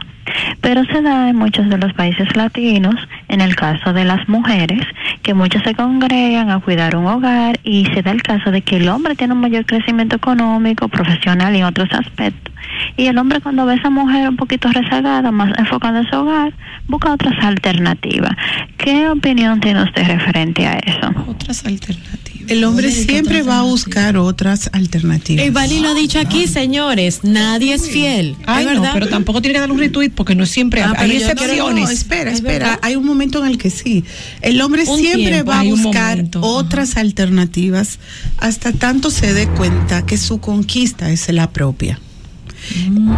Pero 0.62 0.84
se 0.86 1.02
da 1.02 1.30
en 1.30 1.36
muchos 1.36 1.70
de 1.70 1.78
los 1.78 1.94
países 1.94 2.36
latinos, 2.36 2.96
en 3.28 3.42
el 3.42 3.56
caso 3.56 3.94
de 3.94 4.06
las 4.06 4.28
mujeres, 4.28 4.86
que 5.24 5.34
muchas 5.34 5.64
se 5.64 5.76
congregan 5.76 6.50
a 6.50 6.60
cuidar 6.60 6.96
un 6.96 7.08
hogar 7.08 7.60
y 7.64 7.86
se 7.94 8.02
da 8.02 8.12
el 8.12 8.22
caso 8.22 8.52
de 8.52 8.62
que 8.62 8.78
el 8.78 8.90
hombre 8.90 9.16
tiene 9.16 9.34
un 9.34 9.42
mayor 9.42 9.66
crecimiento 9.66 10.16
económico, 10.16 10.88
profesional 10.88 11.56
y 11.56 11.64
otros 11.64 11.90
aspectos. 11.92 12.54
Y 12.98 13.08
el 13.08 13.18
hombre 13.18 13.42
cuando 13.42 13.66
ve 13.66 13.74
a 13.74 13.76
esa 13.76 13.90
mujer 13.90 14.30
un 14.30 14.38
poquito 14.38 14.70
rezagada, 14.70 15.32
más 15.32 15.58
enfocada 15.58 16.00
en 16.00 16.10
su 16.10 16.16
hogar, 16.16 16.54
busca 16.88 17.14
otras 17.14 17.44
alternativas. 17.44 18.32
¿Qué 18.78 19.10
opinión 19.10 19.60
tiene 19.60 19.84
usted 19.84 20.08
referente 20.08 20.66
a 20.68 20.78
eso? 20.80 21.12
Otras 21.28 21.66
alternativas. 21.66 22.31
El 22.52 22.64
hombre 22.66 22.92
siempre 22.92 23.44
va 23.44 23.60
a 23.60 23.62
buscar 23.64 24.18
otras 24.18 24.70
alternativas. 24.74 25.52
Bali 25.54 25.80
lo 25.80 25.90
ha 25.90 25.94
dicho 25.94 26.20
aquí, 26.20 26.48
señores, 26.48 27.24
nadie 27.24 27.74
es 27.74 27.90
fiel. 27.90 28.36
Ay, 28.46 28.66
¿Es 28.66 28.74
no, 28.74 28.82
verdad? 28.82 28.92
pero 28.94 29.08
tampoco 29.08 29.42
tiene 29.42 29.54
que 29.54 29.60
dar 29.62 29.72
un 29.72 29.80
retweet 29.80 30.10
porque 30.10 30.36
no 30.36 30.44
es 30.44 30.50
siempre. 30.50 30.82
Ah, 30.82 30.94
hay 30.98 31.16
excepciones. 31.16 31.86
No, 31.86 31.90
espera, 31.90 32.32
Es 32.32 32.38
espera. 32.38 32.80
Hay 32.82 32.96
un 32.96 33.06
momento 33.06 33.44
en 33.44 33.52
el 33.52 33.58
que 33.58 33.70
sí. 33.70 34.04
El 34.42 34.60
hombre 34.62 34.84
Un 34.86 35.00
siempre 35.00 35.32
tiempo, 35.32 35.52
va 35.52 35.62
a 35.62 35.64
buscar 35.64 36.26
otras 36.42 36.98
alternativas 36.98 38.00
hasta 38.38 38.74
tanto 38.74 39.12
se 39.12 39.34
dé 39.34 39.48
cuenta 39.48 40.06
que 40.06 40.18
su 40.18 40.40
conquista 40.40 41.12
es 41.12 41.30
la 41.32 41.52
propia. 41.52 42.00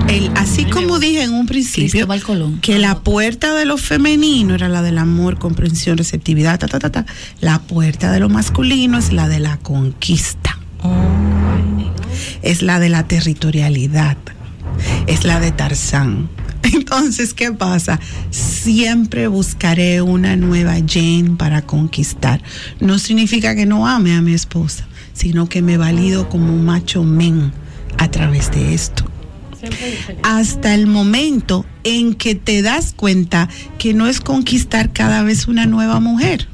El- 0.08 0.32
así 0.36 0.66
como 0.66 1.00
dije 1.00 1.24
en 1.24 1.34
un 1.34 1.46
principio, 1.46 2.08
que 2.62 2.80
la 2.80 3.00
puerta 3.00 3.54
de 3.54 3.66
lo 3.66 3.78
femenino 3.78 4.56
era 4.56 4.70
la 4.70 4.82
del 4.82 4.98
amor, 4.98 5.38
comprensión, 5.38 5.98
receptividad, 5.98 6.60
ta, 6.60 6.68
ta, 6.68 6.80
ta, 6.80 6.92
ta. 6.92 7.06
La 7.42 7.60
puerta 7.60 8.12
de 8.12 8.20
lo 8.20 8.30
masculino 8.30 8.98
es 8.98 9.12
la 9.12 9.28
de 9.28 9.40
la 9.40 9.58
conquista. 9.58 10.58
Es 12.42 12.62
la 12.62 12.80
de 12.80 12.90
la 12.90 13.08
territorialidad. 13.08 14.18
Es 15.08 15.24
la 15.24 15.40
de 15.40 15.52
Tarzán. 15.52 16.30
Entonces, 16.74 17.34
¿qué 17.34 17.52
pasa? 17.52 18.00
Siempre 18.32 19.28
buscaré 19.28 20.02
una 20.02 20.36
nueva 20.36 20.76
Jane 20.88 21.36
para 21.38 21.62
conquistar. 21.62 22.42
No 22.80 23.00
significa 23.00 23.56
que 23.56 23.66
no 23.66 23.88
ame 23.88 24.16
a 24.16 24.22
mi 24.22 24.34
esposa, 24.34 24.86
sino 25.14 25.48
que 25.48 25.62
me 25.62 25.78
valido 25.78 26.30
como 26.30 26.54
un 26.54 26.66
macho 26.66 27.04
men 27.04 27.52
a 27.98 28.10
través 28.10 28.52
de 28.52 28.74
esto 28.74 29.06
hasta 30.24 30.74
el 30.74 30.88
momento 30.88 31.66
en 31.84 32.14
que 32.14 32.36
te 32.36 32.62
das 32.62 32.94
cuenta 32.96 33.50
que 33.78 33.94
no 33.94 34.08
es 34.08 34.20
conquistar 34.20 34.92
cada 34.92 35.24
vez 35.24 35.48
una 35.48 35.66
nueva 35.66 36.00
mujer. 36.00 36.48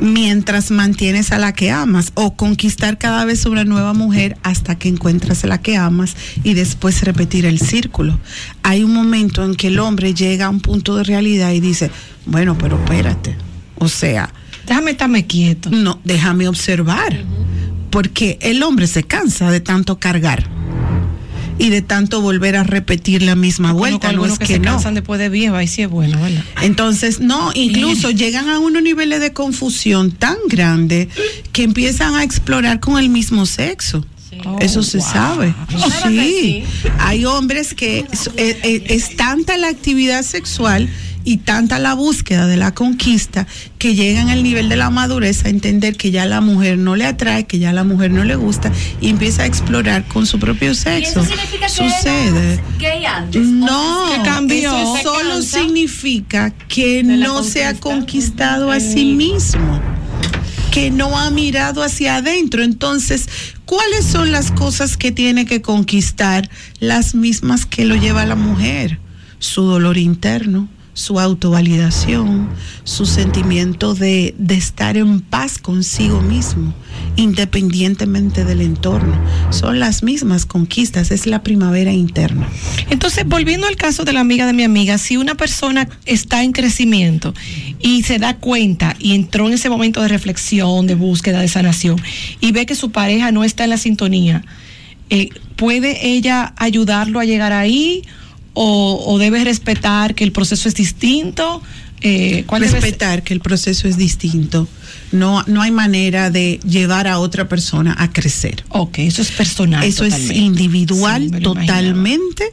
Mientras 0.00 0.70
mantienes 0.70 1.30
a 1.30 1.38
la 1.38 1.52
que 1.52 1.70
amas 1.70 2.12
o 2.14 2.34
conquistar 2.34 2.96
cada 2.96 3.26
vez 3.26 3.44
una 3.44 3.64
nueva 3.64 3.92
mujer 3.92 4.38
hasta 4.42 4.78
que 4.78 4.88
encuentras 4.88 5.44
a 5.44 5.46
la 5.46 5.60
que 5.60 5.76
amas 5.76 6.16
y 6.42 6.54
después 6.54 7.02
repetir 7.02 7.44
el 7.44 7.60
círculo. 7.60 8.18
Hay 8.62 8.82
un 8.82 8.94
momento 8.94 9.44
en 9.44 9.54
que 9.56 9.66
el 9.66 9.78
hombre 9.78 10.14
llega 10.14 10.46
a 10.46 10.50
un 10.50 10.60
punto 10.60 10.96
de 10.96 11.04
realidad 11.04 11.52
y 11.52 11.60
dice, 11.60 11.90
bueno, 12.24 12.56
pero 12.56 12.76
espérate. 12.76 13.36
O 13.76 13.88
sea, 13.88 14.32
Déjame 14.66 14.92
estarme 14.92 15.26
quieto. 15.26 15.70
no, 15.70 16.00
déjame 16.04 16.48
observar. 16.48 17.24
Porque 17.90 18.38
el 18.40 18.62
hombre 18.62 18.86
se 18.86 19.02
cansa 19.02 19.50
de 19.50 19.60
tanto 19.60 19.98
cargar 19.98 20.59
y 21.60 21.68
de 21.68 21.82
tanto 21.82 22.22
volver 22.22 22.56
a 22.56 22.64
repetir 22.64 23.22
la 23.22 23.34
misma 23.34 23.72
vuelta. 23.72 24.06
No 24.08 24.10
algunos 24.10 24.32
es 24.32 24.38
que, 24.38 24.46
que, 24.46 24.52
se 24.54 24.58
no. 24.60 24.64
cansan 24.64 24.94
después 24.94 25.20
de 25.20 25.28
viejo, 25.28 25.56
ahí 25.56 25.68
sí 25.68 25.82
es 25.82 25.90
bueno, 25.90 26.18
¿verdad? 26.20 26.42
Entonces, 26.62 27.20
no, 27.20 27.50
incluso 27.54 28.10
llegan 28.10 28.48
a 28.48 28.58
unos 28.58 28.82
niveles 28.82 29.20
de 29.20 29.32
confusión 29.32 30.10
tan 30.10 30.36
grande 30.48 31.08
que 31.52 31.62
empiezan 31.62 32.14
a 32.14 32.24
explorar 32.24 32.80
con 32.80 32.98
el 32.98 33.10
mismo 33.10 33.44
sexo. 33.44 34.04
Eso 34.60 34.82
se 34.82 35.00
sabe. 35.00 35.54
Sí. 36.04 36.64
Hay 36.98 37.24
hombres 37.24 37.74
que 37.74 38.06
es, 38.10 38.28
eh, 38.36 38.58
eh, 38.62 38.84
es 38.86 39.16
tanta 39.16 39.58
la 39.58 39.68
actividad 39.68 40.22
sexual 40.22 40.88
y 41.24 41.38
tanta 41.38 41.78
la 41.78 41.94
búsqueda 41.94 42.46
de 42.46 42.56
la 42.56 42.72
conquista 42.74 43.46
que 43.78 43.94
llegan 43.94 44.28
al 44.30 44.42
nivel 44.42 44.68
de 44.68 44.76
la 44.76 44.90
madurez 44.90 45.44
a 45.44 45.48
entender 45.48 45.96
que 45.96 46.10
ya 46.10 46.26
la 46.26 46.40
mujer 46.40 46.78
no 46.78 46.96
le 46.96 47.04
atrae, 47.06 47.46
que 47.46 47.58
ya 47.58 47.72
la 47.72 47.84
mujer 47.84 48.10
no 48.10 48.24
le 48.24 48.36
gusta 48.36 48.72
y 49.00 49.08
empieza 49.08 49.42
a 49.42 49.46
explorar 49.46 50.06
con 50.06 50.26
su 50.26 50.38
propio 50.38 50.74
sexo. 50.74 51.24
Sucede. 51.68 52.60
gay 52.78 53.04
antes. 53.04 53.46
No, 53.46 54.06
Que 54.16 54.22
cambió. 54.22 54.70
eso 54.76 54.96
solo 55.02 55.42
significa 55.42 56.50
que 56.68 57.02
no 57.02 57.42
se 57.42 57.64
ha 57.64 57.74
conquista. 57.74 57.80
conquistado 58.00 58.70
a 58.70 58.80
sí 58.80 59.12
mismo, 59.12 59.80
que 60.70 60.90
no 60.90 61.18
ha 61.18 61.30
mirado 61.30 61.82
hacia 61.82 62.16
adentro. 62.16 62.62
Entonces, 62.62 63.28
¿cuáles 63.64 64.04
son 64.06 64.32
las 64.32 64.50
cosas 64.50 64.96
que 64.96 65.12
tiene 65.12 65.44
que 65.46 65.60
conquistar? 65.62 66.48
Las 66.80 67.14
mismas 67.14 67.66
que 67.66 67.84
lo 67.84 67.96
lleva 67.96 68.24
la 68.26 68.36
mujer, 68.36 68.98
su 69.38 69.62
dolor 69.62 69.98
interno 69.98 70.68
su 71.00 71.18
autovalidación, 71.18 72.50
su 72.84 73.06
sentimiento 73.06 73.94
de, 73.94 74.34
de 74.36 74.54
estar 74.54 74.98
en 74.98 75.22
paz 75.22 75.56
consigo 75.56 76.20
mismo, 76.20 76.74
independientemente 77.16 78.44
del 78.44 78.60
entorno. 78.60 79.18
Son 79.48 79.80
las 79.80 80.02
mismas 80.02 80.44
conquistas, 80.44 81.10
es 81.10 81.26
la 81.26 81.42
primavera 81.42 81.90
interna. 81.90 82.46
Entonces, 82.90 83.24
volviendo 83.26 83.66
al 83.66 83.76
caso 83.76 84.04
de 84.04 84.12
la 84.12 84.20
amiga 84.20 84.46
de 84.46 84.52
mi 84.52 84.62
amiga, 84.62 84.98
si 84.98 85.16
una 85.16 85.36
persona 85.36 85.88
está 86.04 86.44
en 86.44 86.52
crecimiento 86.52 87.32
y 87.78 88.02
se 88.02 88.18
da 88.18 88.36
cuenta 88.36 88.94
y 88.98 89.14
entró 89.14 89.48
en 89.48 89.54
ese 89.54 89.70
momento 89.70 90.02
de 90.02 90.08
reflexión, 90.08 90.86
de 90.86 90.96
búsqueda, 90.96 91.40
de 91.40 91.48
sanación, 91.48 91.98
y 92.42 92.52
ve 92.52 92.66
que 92.66 92.74
su 92.74 92.90
pareja 92.90 93.32
no 93.32 93.42
está 93.42 93.64
en 93.64 93.70
la 93.70 93.78
sintonía, 93.78 94.44
eh, 95.08 95.30
¿puede 95.56 96.08
ella 96.08 96.52
ayudarlo 96.58 97.20
a 97.20 97.24
llegar 97.24 97.54
ahí 97.54 98.02
o, 98.54 99.02
o 99.06 99.18
debe 99.18 99.44
respetar 99.44 100.14
que 100.14 100.24
el 100.24 100.32
proceso 100.32 100.68
es 100.68 100.74
distinto? 100.74 101.62
Eh. 102.02 102.44
Respetar 102.48 103.22
que 103.22 103.34
el 103.34 103.40
proceso 103.40 103.86
es 103.86 103.96
distinto. 103.98 104.66
No, 105.12 105.42
no 105.46 105.60
hay 105.60 105.70
manera 105.70 106.30
de 106.30 106.58
llevar 106.66 107.06
a 107.06 107.18
otra 107.18 107.48
persona 107.48 107.94
a 107.98 108.10
crecer. 108.12 108.64
Ok, 108.70 109.00
eso 109.00 109.20
es 109.22 109.30
personal. 109.32 109.84
Eso 109.84 110.04
es 110.04 110.30
individual 110.30 111.30
Sí, 111.34 111.42
totalmente 111.42 112.44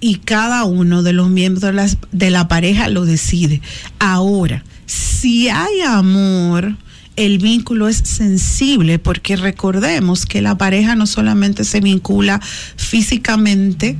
y 0.00 0.16
cada 0.16 0.64
uno 0.64 1.02
de 1.02 1.12
los 1.14 1.30
miembros 1.30 1.62
de, 1.62 1.72
las- 1.72 1.96
de 2.12 2.30
la 2.30 2.46
pareja 2.48 2.88
lo 2.88 3.04
decide. 3.06 3.60
Ahora, 3.98 4.62
si 4.86 5.48
hay 5.48 5.80
amor, 5.86 6.76
el 7.16 7.38
vínculo 7.38 7.88
es 7.88 7.96
sensible 7.96 8.98
porque 8.98 9.36
recordemos 9.36 10.26
que 10.26 10.42
la 10.42 10.56
pareja 10.58 10.94
no 10.94 11.06
solamente 11.06 11.64
se 11.64 11.80
vincula 11.80 12.40
físicamente, 12.76 13.96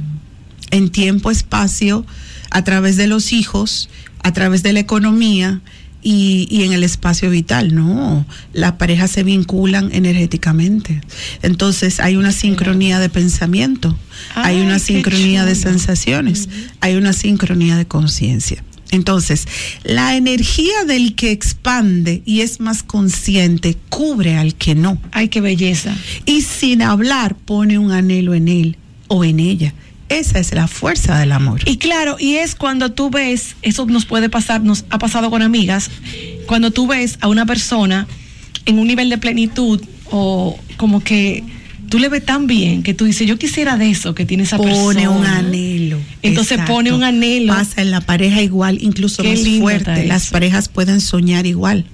en 0.73 0.91
tiempo, 0.91 1.31
espacio, 1.31 2.05
a 2.51 2.65
través 2.65 2.97
de 2.97 3.07
los 3.07 3.33
hijos, 3.33 3.89
a 4.25 4.33
través 4.33 4.65
de 4.65 4.73
la 4.73 4.81
economía 4.81 5.61
y, 6.03 6.49
y 6.51 6.65
en 6.65 6.73
el 6.73 6.83
espacio 6.83 7.31
vital. 7.31 7.75
No, 7.75 8.27
las 8.53 8.73
parejas 8.73 9.13
se 9.13 9.23
vinculan 9.23 9.91
energéticamente. 9.93 11.01
Entonces 11.43 12.01
hay 12.01 12.17
una 12.17 12.33
sincronía 12.33 12.99
de 12.99 13.09
pensamiento, 13.09 13.97
hay 14.35 14.57
Ay, 14.57 14.63
una 14.63 14.79
sincronía 14.81 15.45
de 15.45 15.55
sensaciones, 15.55 16.49
hay 16.81 16.97
una 16.97 17.13
sincronía 17.13 17.77
de 17.77 17.87
conciencia. 17.87 18.65
Entonces, 18.91 19.49
la 19.85 20.17
energía 20.17 20.85
del 20.87 21.15
que 21.15 21.31
expande 21.31 22.23
y 22.27 22.43
es 22.43 22.61
más 22.61 22.83
consciente 22.83 23.79
cubre 23.89 24.37
al 24.37 24.55
que 24.55 24.75
no. 24.75 25.01
Ay, 25.13 25.29
qué 25.29 25.41
belleza. 25.41 25.97
Y 26.27 26.43
sin 26.43 26.83
hablar 26.83 27.35
pone 27.35 27.79
un 27.79 27.91
anhelo 27.91 28.35
en 28.35 28.49
él 28.49 28.77
o 29.09 29.25
en 29.25 29.41
ella. 29.41 29.73
Esa 30.13 30.39
es 30.39 30.55
la 30.55 30.69
fuerza 30.69 31.19
del 31.19 31.33
amor. 31.33 31.61
Y 31.67 31.79
claro, 31.79 32.17
y 32.19 32.37
es 32.37 32.55
cuando 32.55 32.93
tú 32.93 33.11
ves, 33.11 33.57
eso 33.63 33.87
nos 33.87 34.05
puede 34.05 34.29
pasar, 34.29 34.63
nos 34.63 34.85
ha 34.91 34.99
pasado 34.99 35.31
con 35.31 35.43
amigas, 35.43 35.91
cuando 36.47 36.71
tú 36.71 36.87
ves 36.87 37.19
a 37.21 37.29
una 37.29 37.47
persona 37.47 38.07
en 38.67 38.79
un 38.79 38.87
nivel 38.87 39.09
de 39.09 39.19
plenitud 39.19 39.81
o 40.11 40.59
como 40.77 41.01
que 41.01 41.43
tú 41.89 41.99
le 41.99 42.09
ves 42.09 42.25
tan 42.25 42.47
bien 42.47 42.83
que 42.83 42.95
tú 42.95 43.05
dices, 43.05 43.27
yo 43.27 43.39
quisiera 43.39 43.77
de 43.77 43.91
eso 43.91 44.15
que 44.15 44.25
tiene 44.25 44.45
esa 44.45 44.59
persona. 44.59 44.83
Pone 44.83 45.09
un 45.09 45.27
anhelo. 45.27 45.99
Entonces 46.23 46.53
Exacto. 46.53 46.73
pone 46.73 46.93
un 46.93 47.05
anhelo. 47.05 47.53
Pasa 47.53 47.83
en 47.83 47.91
la 47.91 48.01
pareja 48.01 48.41
igual, 48.43 48.79
incluso 48.81 49.23
Qué 49.23 49.31
más 49.31 49.61
fuerte. 49.61 50.07
Las 50.07 50.25
eso. 50.25 50.33
parejas 50.33 50.69
pueden 50.69 51.01
soñar 51.01 51.47
igual, 51.47 51.85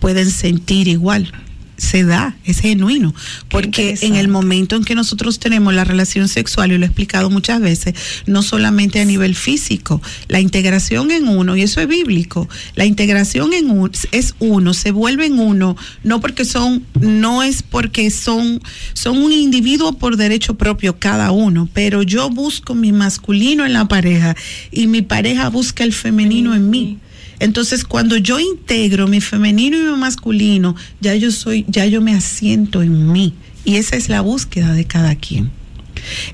pueden 0.00 0.30
sentir 0.30 0.88
igual. 0.88 1.32
Se 1.76 2.04
da, 2.04 2.36
es 2.44 2.60
genuino, 2.60 3.14
porque 3.48 3.96
en 4.02 4.14
el 4.14 4.28
momento 4.28 4.76
en 4.76 4.84
que 4.84 4.94
nosotros 4.94 5.38
tenemos 5.38 5.74
la 5.74 5.84
relación 5.84 6.28
sexual, 6.28 6.72
y 6.72 6.78
lo 6.78 6.84
he 6.84 6.86
explicado 6.86 7.30
muchas 7.30 7.60
veces, 7.60 7.94
no 8.26 8.42
solamente 8.42 9.00
a 9.00 9.04
nivel 9.04 9.34
físico, 9.34 10.00
la 10.28 10.40
integración 10.40 11.10
en 11.10 11.28
uno, 11.28 11.56
y 11.56 11.62
eso 11.62 11.80
es 11.80 11.88
bíblico, 11.88 12.48
la 12.74 12.84
integración 12.84 13.52
en 13.52 13.70
uno 13.70 13.90
es 14.12 14.34
uno, 14.38 14.74
se 14.74 14.92
vuelve 14.92 15.26
en 15.26 15.38
uno, 15.38 15.76
no 16.02 16.20
porque 16.20 16.44
son, 16.44 16.84
no 17.00 17.42
es 17.42 17.62
porque 17.62 18.10
son, 18.10 18.60
son 18.92 19.18
un 19.18 19.32
individuo 19.32 19.94
por 19.94 20.16
derecho 20.16 20.54
propio 20.54 20.98
cada 20.98 21.32
uno, 21.32 21.68
pero 21.72 22.02
yo 22.02 22.30
busco 22.30 22.74
mi 22.74 22.92
masculino 22.92 23.66
en 23.66 23.72
la 23.72 23.86
pareja 23.86 24.36
y 24.70 24.86
mi 24.86 25.02
pareja 25.02 25.48
busca 25.50 25.84
el 25.84 25.92
femenino 25.92 26.54
en 26.54 26.70
mí. 26.70 26.98
Entonces, 27.38 27.84
cuando 27.84 28.16
yo 28.16 28.38
integro 28.38 29.06
mi 29.06 29.20
femenino 29.20 29.76
y 29.76 29.82
mi 29.82 29.96
masculino, 29.96 30.76
ya 31.00 31.14
yo 31.14 31.30
soy, 31.30 31.64
ya 31.68 31.86
yo 31.86 32.00
me 32.00 32.14
asiento 32.14 32.82
en 32.82 33.12
mí. 33.12 33.34
Y 33.64 33.76
esa 33.76 33.96
es 33.96 34.08
la 34.08 34.20
búsqueda 34.20 34.72
de 34.72 34.84
cada 34.84 35.14
quien. 35.14 35.50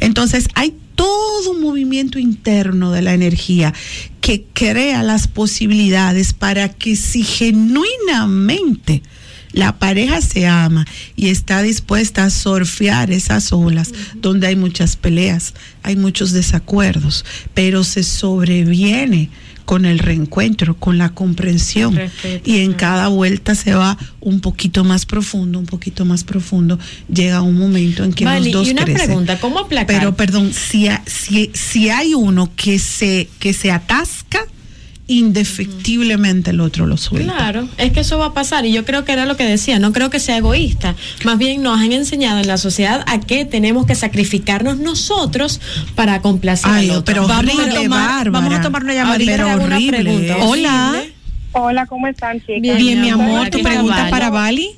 Entonces, 0.00 0.48
hay 0.54 0.74
todo 0.94 1.52
un 1.52 1.62
movimiento 1.62 2.18
interno 2.18 2.92
de 2.92 3.02
la 3.02 3.14
energía 3.14 3.72
que 4.20 4.44
crea 4.52 5.02
las 5.02 5.28
posibilidades 5.28 6.34
para 6.34 6.68
que 6.68 6.96
si 6.96 7.22
genuinamente 7.22 9.02
la 9.52 9.78
pareja 9.78 10.20
se 10.20 10.46
ama 10.46 10.86
y 11.16 11.28
está 11.28 11.62
dispuesta 11.62 12.24
a 12.24 12.30
surfear 12.30 13.10
esas 13.10 13.52
olas 13.52 13.92
donde 14.16 14.46
hay 14.46 14.56
muchas 14.56 14.96
peleas, 14.96 15.54
hay 15.82 15.96
muchos 15.96 16.32
desacuerdos, 16.32 17.24
pero 17.54 17.84
se 17.84 18.02
sobreviene 18.02 19.30
con 19.70 19.84
el 19.84 20.00
reencuentro, 20.00 20.76
con 20.76 20.98
la 20.98 21.10
comprensión. 21.10 21.96
Y 22.44 22.58
en 22.58 22.72
cada 22.72 23.06
vuelta 23.06 23.54
se 23.54 23.72
va 23.72 23.96
un 24.20 24.40
poquito 24.40 24.82
más 24.82 25.06
profundo, 25.06 25.60
un 25.60 25.66
poquito 25.66 26.04
más 26.04 26.24
profundo. 26.24 26.76
Llega 27.08 27.40
un 27.42 27.56
momento 27.56 28.02
en 28.02 28.12
que 28.12 28.24
Vale, 28.24 28.46
los 28.46 28.52
dos 28.52 28.66
y 28.66 28.72
una 28.72 28.82
crecen. 28.82 29.06
pregunta, 29.06 29.38
¿cómo 29.38 29.60
aplacar? 29.60 29.96
Pero 29.96 30.16
perdón, 30.16 30.52
si, 30.52 30.88
si, 31.06 31.52
si 31.54 31.88
hay 31.88 32.14
uno 32.14 32.50
que 32.56 32.80
se, 32.80 33.28
que 33.38 33.52
se 33.52 33.70
atasca, 33.70 34.40
indefectiblemente 35.10 36.50
el 36.50 36.60
otro 36.60 36.86
lo 36.86 36.96
suelta. 36.96 37.34
Claro, 37.36 37.68
es 37.78 37.92
que 37.92 38.00
eso 38.00 38.18
va 38.18 38.26
a 38.26 38.34
pasar 38.34 38.64
y 38.64 38.72
yo 38.72 38.84
creo 38.84 39.04
que 39.04 39.12
era 39.12 39.26
lo 39.26 39.36
que 39.36 39.44
decía, 39.44 39.78
no 39.78 39.92
creo 39.92 40.08
que 40.10 40.20
sea 40.20 40.36
egoísta, 40.36 40.94
más 41.24 41.36
bien 41.38 41.62
nos 41.62 41.78
han 41.80 41.92
enseñado 41.92 42.38
en 42.38 42.46
la 42.46 42.56
sociedad 42.56 43.02
a 43.06 43.20
que 43.20 43.44
tenemos 43.44 43.86
que 43.86 43.94
sacrificarnos 43.94 44.78
nosotros 44.78 45.60
para 45.94 46.20
complacer 46.22 46.70
Ay, 46.72 46.90
al 46.90 46.96
otro. 46.98 47.04
pero 47.04 47.26
vamos, 47.26 47.52
a 47.54 47.56
horrible, 47.62 47.82
tomar, 47.82 48.30
vamos 48.30 48.54
a 48.54 48.60
tomar 48.60 48.84
una 48.84 48.92
Ay, 48.92 48.98
llamadita. 48.98 49.32
pero 49.32 49.52
horrible. 49.64 49.98
pregunta. 50.00 50.36
Hola. 50.40 51.02
Hola, 51.52 51.86
¿cómo 51.86 52.06
están, 52.06 52.38
chicas? 52.40 52.60
Bien, 52.60 52.76
Bien, 52.78 53.00
mi 53.00 53.10
amor, 53.10 53.50
¿tu 53.50 53.60
pregunta 53.62 54.08
para 54.10 54.30
Vali? 54.30 54.70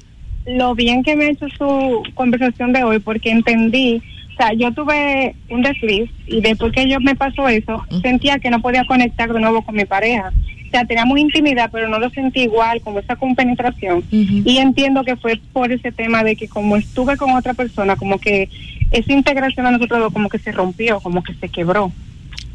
Lo 0.47 0.75
bien 0.75 1.03
que 1.05 1.15
me 1.15 1.27
ha 1.27 1.31
hecho 1.31 1.47
su 1.57 2.03
conversación 2.15 2.73
de 2.73 2.83
hoy, 2.83 2.99
porque 2.99 3.31
entendí, 3.31 4.03
o 4.33 4.37
sea, 4.37 4.53
yo 4.55 4.73
tuve 4.73 5.37
un 5.51 5.63
desliz 5.63 6.11
y 6.27 6.41
después 6.41 6.73
que 6.73 6.89
yo 6.89 7.01
me 7.01 7.15
pasó 7.15 7.49
eso, 7.49 7.85
sentía 8.03 8.39
que 8.39 8.51
no 8.51 8.61
podía 8.61 8.85
conectar 8.85 9.33
de 9.33 9.41
nuevo 9.41 9.63
con 9.63 9.75
mi 9.75 9.85
pareja. 9.85 10.33
O 10.67 10.71
sea, 10.71 10.87
teníamos 10.87 11.19
intimidad, 11.19 11.69
pero 11.71 11.87
no 11.89 11.99
lo 11.99 12.09
sentí 12.11 12.41
igual, 12.41 12.81
como 12.81 12.99
esa 12.99 13.17
compenetración. 13.17 14.03
Y 14.11 14.57
entiendo 14.57 15.05
que 15.05 15.17
fue 15.17 15.39
por 15.53 15.71
ese 15.71 15.93
tema 15.93 16.25
de 16.25 16.35
que 16.35 16.49
como 16.49 16.77
estuve 16.77 17.19
con 17.19 17.33
otra 17.33 17.53
persona, 17.53 17.97
como 17.97 18.19
que 18.19 18.49
esa 18.91 19.13
integración 19.13 19.67
a 19.67 19.71
nosotros 19.71 20.01
dos 20.01 20.13
como 20.15 20.31
que 20.31 20.39
se 20.39 20.51
rompió, 20.51 21.01
como 21.01 21.23
que 21.23 21.35
se 21.35 21.51
quebró. 21.51 21.93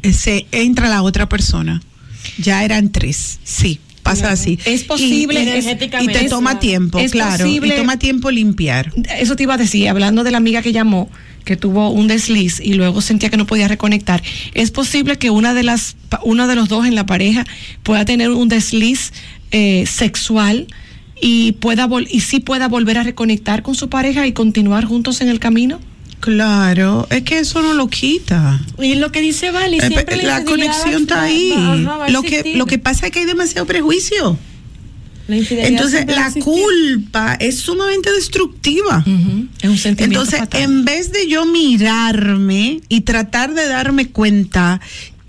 Se 0.02 0.46
entra 0.50 0.88
la 0.88 1.02
otra 1.02 1.28
persona. 1.28 1.80
Ya 2.38 2.64
eran 2.64 2.90
tres. 2.90 3.38
Sí. 3.44 3.78
Pasa 4.10 4.32
así. 4.32 4.58
Es 4.64 4.84
posible 4.84 5.40
Y- 5.40 5.44
y, 5.44 5.48
energéticamente. 5.48 6.18
te 6.20 6.28
toma 6.28 6.58
tiempo, 6.60 6.98
es 6.98 7.12
claro. 7.12 7.44
posible- 7.44 7.74
y 7.74 7.78
toma 7.78 7.98
tiempo 7.98 8.30
limpiar. 8.30 8.92
Eso 9.18 9.36
te 9.36 9.42
iba 9.44 9.54
a 9.54 9.58
decir, 9.58 9.88
hablando 9.88 10.24
de 10.24 10.30
la 10.30 10.38
amiga 10.38 10.62
que 10.62 10.72
llamó, 10.72 11.10
que 11.44 11.56
tuvo 11.56 11.90
un 11.90 12.08
desliz 12.08 12.60
y 12.60 12.74
luego 12.74 13.00
sentía 13.00 13.30
que 13.30 13.36
no 13.36 13.46
podía 13.46 13.68
reconectar. 13.68 14.22
Es 14.54 14.70
posible 14.70 15.16
que 15.16 15.30
una 15.30 15.54
de 15.54 15.62
las, 15.62 15.96
uno 16.24 16.46
de 16.46 16.54
los 16.54 16.68
dos 16.68 16.86
en 16.86 16.94
la 16.94 17.06
pareja 17.06 17.46
pueda 17.82 18.04
tener 18.04 18.30
un 18.30 18.48
desliz 18.48 19.12
eh, 19.50 19.84
sexual 19.86 20.66
y 21.20 21.52
pueda 21.52 21.86
vol- 21.88 22.06
y 22.10 22.20
sí 22.20 22.40
pueda 22.40 22.68
volver 22.68 22.98
a 22.98 23.02
reconectar 23.02 23.62
con 23.62 23.74
su 23.74 23.88
pareja 23.88 24.26
y 24.26 24.32
continuar 24.32 24.84
juntos 24.84 25.20
en 25.22 25.28
el 25.28 25.38
camino. 25.40 25.80
Claro, 26.20 27.06
es 27.10 27.22
que 27.22 27.38
eso 27.38 27.62
no 27.62 27.74
lo 27.74 27.88
quita. 27.88 28.60
Y 28.80 28.96
lo 28.96 29.12
que 29.12 29.20
dice 29.20 29.50
Vali, 29.50 29.78
Eh, 29.78 29.86
siempre 29.88 30.22
la 30.22 30.44
conexión 30.44 31.02
está 31.02 31.22
ahí. 31.22 31.52
va- 31.54 31.72
ajá, 31.74 31.96
va 31.98 32.04
a 32.06 32.10
lo 32.10 32.22
que 32.22 32.54
lo 32.56 32.66
que 32.66 32.78
pasa 32.78 33.06
es 33.06 33.12
que 33.12 33.20
hay 33.20 33.24
demasiado 33.26 33.66
prejuicio. 33.66 34.38
La 35.28 35.36
Entonces 35.36 36.06
la 36.06 36.32
culpa 36.42 37.34
es 37.38 37.58
sumamente 37.60 38.10
destructiva. 38.10 39.04
Es 39.60 39.68
un 39.68 39.76
sentimiento 39.76 40.20
Entonces, 40.22 40.38
fatal. 40.40 40.62
en 40.62 40.84
vez 40.86 41.12
de 41.12 41.28
yo 41.28 41.44
mirarme 41.44 42.80
y 42.88 43.02
tratar 43.02 43.52
de 43.52 43.66
darme 43.68 44.08
cuenta 44.08 44.80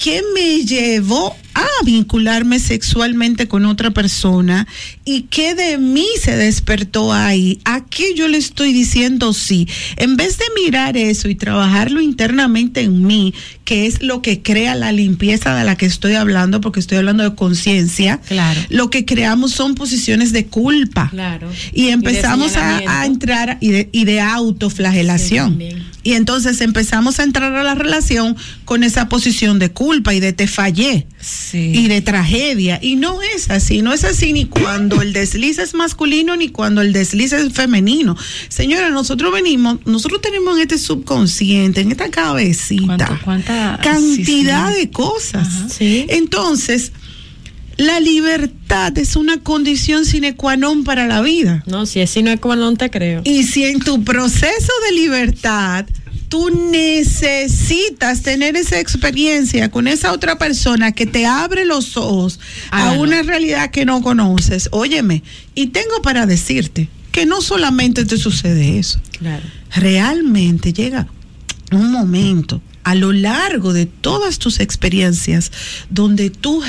qué 0.01 0.21
me 0.33 0.63
llevó 0.63 1.35
a 1.53 1.65
vincularme 1.83 2.59
sexualmente 2.59 3.49
con 3.49 3.65
otra 3.65 3.91
persona 3.91 4.65
y 5.03 5.23
qué 5.23 5.55
de 5.55 5.77
mí 5.77 6.05
se 6.21 6.37
despertó 6.37 7.11
ahí, 7.11 7.59
a 7.65 7.83
qué 7.83 8.13
yo 8.15 8.29
le 8.29 8.37
estoy 8.37 8.71
diciendo 8.71 9.33
sí. 9.33 9.67
En 9.97 10.15
vez 10.15 10.37
de 10.37 10.45
mirar 10.63 10.95
eso 10.95 11.27
y 11.27 11.35
trabajarlo 11.35 11.99
internamente 11.99 12.81
en 12.81 13.05
mí, 13.05 13.33
que 13.65 13.87
es 13.87 14.01
lo 14.01 14.21
que 14.21 14.41
crea 14.41 14.73
la 14.75 14.93
limpieza 14.93 15.53
de 15.53 15.65
la 15.65 15.75
que 15.75 15.85
estoy 15.85 16.13
hablando, 16.13 16.61
porque 16.61 16.79
estoy 16.79 16.97
hablando 16.99 17.23
de 17.23 17.35
conciencia, 17.35 18.21
Claro. 18.25 18.61
lo 18.69 18.89
que 18.89 19.03
creamos 19.03 19.51
son 19.51 19.75
posiciones 19.75 20.31
de 20.31 20.45
culpa. 20.45 21.09
Claro. 21.09 21.51
Y 21.73 21.89
empezamos 21.89 22.55
a, 22.55 23.05
entrar 23.05 23.57
y 23.59 23.71
de, 23.71 23.89
y 23.91 24.05
de 24.05 24.21
autoflagelación. 24.21 25.59
Y 26.01 26.13
entonces 26.13 26.61
empezamos 26.61 27.19
a 27.19 27.23
entrar 27.23 27.53
a 27.53 27.63
la 27.63 27.75
relación 27.75 28.37
con 28.65 28.83
esa 28.83 29.09
posición 29.09 29.59
de 29.59 29.71
culpa 29.71 30.13
y 30.13 30.19
de 30.19 30.33
te 30.33 30.47
fallé 30.47 31.07
y 31.53 31.87
de 31.87 32.01
tragedia. 32.01 32.79
Y 32.81 32.95
no 32.95 33.21
es 33.21 33.49
así, 33.49 33.81
no 33.81 33.93
es 33.93 34.03
así 34.05 34.31
ni 34.31 34.45
cuando 34.45 35.01
el 35.01 35.11
desliz 35.11 35.59
es 35.59 35.73
masculino 35.73 36.35
ni 36.35 36.49
cuando 36.49 36.81
el 36.81 36.93
desliz 36.93 37.33
es 37.33 37.51
femenino. 37.53 38.15
Señora, 38.47 38.89
nosotros 38.89 39.33
venimos, 39.33 39.79
nosotros 39.85 40.21
tenemos 40.21 40.55
en 40.55 40.61
este 40.61 40.77
subconsciente, 40.77 41.81
en 41.81 41.91
esta 41.91 42.09
cabecita, 42.09 43.19
cantidad 43.81 44.69
sí, 44.69 44.73
sí. 44.73 44.79
de 44.79 44.91
cosas. 44.91 45.47
Entonces, 45.79 46.93
la 47.79 47.99
libertad 47.99 48.95
es 48.97 49.15
una 49.15 49.37
condición 49.41 50.05
sine 50.05 50.35
qua 50.35 50.55
non 50.57 50.83
para 50.83 51.07
la 51.07 51.21
vida. 51.21 51.63
No, 51.65 51.85
si 51.85 52.01
es 52.01 52.09
sine 52.11 52.37
qua 52.37 52.55
non 52.55 52.75
te 52.77 52.89
creo. 52.89 53.21
Y 53.23 53.43
si 53.43 53.63
en 53.63 53.79
tu 53.79 54.03
proceso 54.03 54.71
de 54.89 54.95
libertad 54.95 55.85
tú 56.27 56.49
necesitas 56.49 58.21
tener 58.21 58.55
esa 58.55 58.79
experiencia 58.79 59.71
con 59.71 59.87
esa 59.87 60.11
otra 60.11 60.37
persona 60.37 60.91
que 60.91 61.05
te 61.05 61.25
abre 61.25 61.65
los 61.65 61.97
ojos 61.97 62.39
a 62.69 62.83
Hágalo. 62.89 63.01
una 63.01 63.23
realidad 63.23 63.71
que 63.71 63.85
no 63.85 64.01
conoces, 64.01 64.69
óyeme, 64.71 65.23
y 65.55 65.67
tengo 65.67 66.01
para 66.03 66.25
decirte 66.25 66.89
que 67.11 67.25
no 67.25 67.41
solamente 67.41 68.05
te 68.05 68.17
sucede 68.17 68.77
eso, 68.77 68.99
Claro. 69.17 69.43
realmente 69.73 70.73
llega 70.73 71.07
un 71.71 71.91
momento 71.91 72.61
a 72.83 72.93
lo 72.95 73.11
largo 73.11 73.73
de 73.73 73.85
todas 73.85 74.37
tus 74.39 74.59
experiencias 74.59 75.51
donde 75.89 76.29
tú 76.29 76.61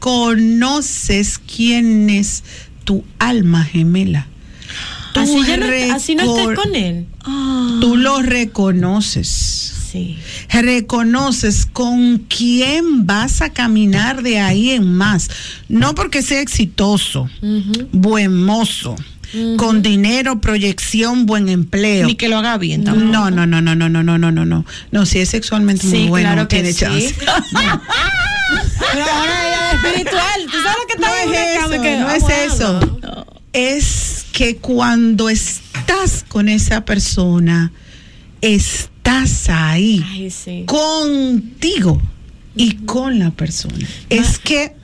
reconoces 0.00 1.38
quién 1.38 2.10
es 2.10 2.44
tu 2.84 3.04
alma 3.18 3.64
gemela. 3.64 4.26
Tú 5.12 5.20
Así, 5.20 5.42
ya 5.46 5.56
no, 5.56 5.94
así 5.94 6.14
no 6.14 6.22
estés 6.36 6.56
con 6.56 6.74
él. 6.74 7.06
Tú 7.80 7.96
lo 7.96 8.22
reconoces. 8.22 9.74
Sí. 9.90 10.18
Reconoces 10.50 11.66
con 11.66 12.18
quién 12.28 13.06
vas 13.06 13.40
a 13.40 13.50
caminar 13.50 14.22
de 14.22 14.38
ahí 14.38 14.70
en 14.70 14.92
más. 14.92 15.30
No 15.68 15.94
porque 15.94 16.22
sea 16.22 16.40
exitoso, 16.42 17.28
buen 17.92 18.42
mozo, 18.44 18.96
con 19.56 19.80
dinero, 19.82 20.40
proyección, 20.40 21.24
buen 21.26 21.48
empleo. 21.48 22.06
Ni 22.06 22.14
que 22.16 22.28
lo 22.28 22.38
haga 22.38 22.58
bien 22.58 22.84
No, 22.84 22.92
tampoco. 22.92 23.12
no, 23.12 23.30
no, 23.30 23.46
no, 23.46 23.60
no, 23.62 23.74
no, 23.74 23.88
no, 24.02 24.18
no, 24.18 24.30
no, 24.30 24.44
no. 24.44 24.64
No, 24.92 25.06
si 25.06 25.18
es 25.20 25.30
sexualmente 25.30 25.86
muy 25.86 25.98
Sí, 25.98 26.08
bueno, 26.08 26.28
claro 26.32 26.48
que 26.48 26.56
tiene 26.56 26.72
sí. 26.72 26.80
chance. 26.80 27.14
Pero 28.92 29.04
ahora 29.04 29.48
ella 29.48 29.70
es 29.72 29.84
espiritual. 29.84 30.46
¿Tú 30.46 30.62
sabes 30.62 30.78
lo 30.80 30.86
que 30.86 31.00
no 31.00 31.14
es 31.14 31.56
eso, 31.58 31.82
que- 31.82 31.96
no 31.98 32.10
es 32.10 32.22
bueno. 32.22 32.54
eso. 32.54 33.00
Es 33.52 34.26
que 34.32 34.56
cuando 34.58 35.28
estás 35.28 36.24
con 36.28 36.48
esa 36.48 36.84
persona, 36.84 37.72
estás 38.40 39.48
ahí 39.48 40.04
Ay, 40.10 40.30
sí. 40.30 40.64
contigo 40.66 42.00
y 42.54 42.74
con 42.84 43.18
la 43.18 43.30
persona. 43.30 43.86
Es 44.10 44.38
que, 44.38 44.74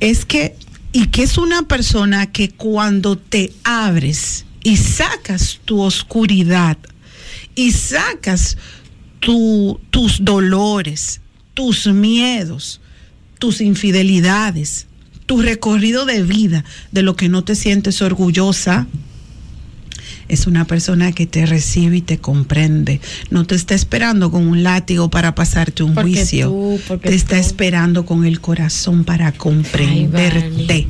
es 0.00 0.24
que, 0.24 0.54
y 0.92 1.06
que 1.06 1.22
es 1.22 1.38
una 1.38 1.62
persona 1.62 2.30
que 2.30 2.50
cuando 2.50 3.16
te 3.18 3.52
abres 3.64 4.44
y 4.62 4.76
sacas 4.76 5.60
tu 5.64 5.80
oscuridad 5.80 6.76
y 7.54 7.72
sacas 7.72 8.56
tu- 9.20 9.80
tus 9.90 10.24
dolores, 10.24 11.20
tus 11.58 11.88
miedos, 11.88 12.80
tus 13.40 13.60
infidelidades, 13.60 14.86
tu 15.26 15.42
recorrido 15.42 16.06
de 16.06 16.22
vida, 16.22 16.64
de 16.92 17.02
lo 17.02 17.16
que 17.16 17.28
no 17.28 17.42
te 17.42 17.56
sientes 17.56 18.00
orgullosa, 18.00 18.86
es 20.28 20.46
una 20.46 20.66
persona 20.66 21.10
que 21.10 21.26
te 21.26 21.46
recibe 21.46 21.96
y 21.96 22.00
te 22.00 22.18
comprende. 22.18 23.00
No 23.30 23.44
te 23.44 23.56
está 23.56 23.74
esperando 23.74 24.30
con 24.30 24.46
un 24.46 24.62
látigo 24.62 25.10
para 25.10 25.34
pasarte 25.34 25.82
un 25.82 25.94
Porque 25.94 26.12
juicio. 26.12 26.46
tú, 26.46 26.80
te 27.02 27.16
está 27.16 27.34
tú. 27.34 27.40
esperando 27.40 28.06
con 28.06 28.24
el 28.24 28.40
corazón 28.40 29.02
para 29.02 29.32
comprenderte 29.32 30.86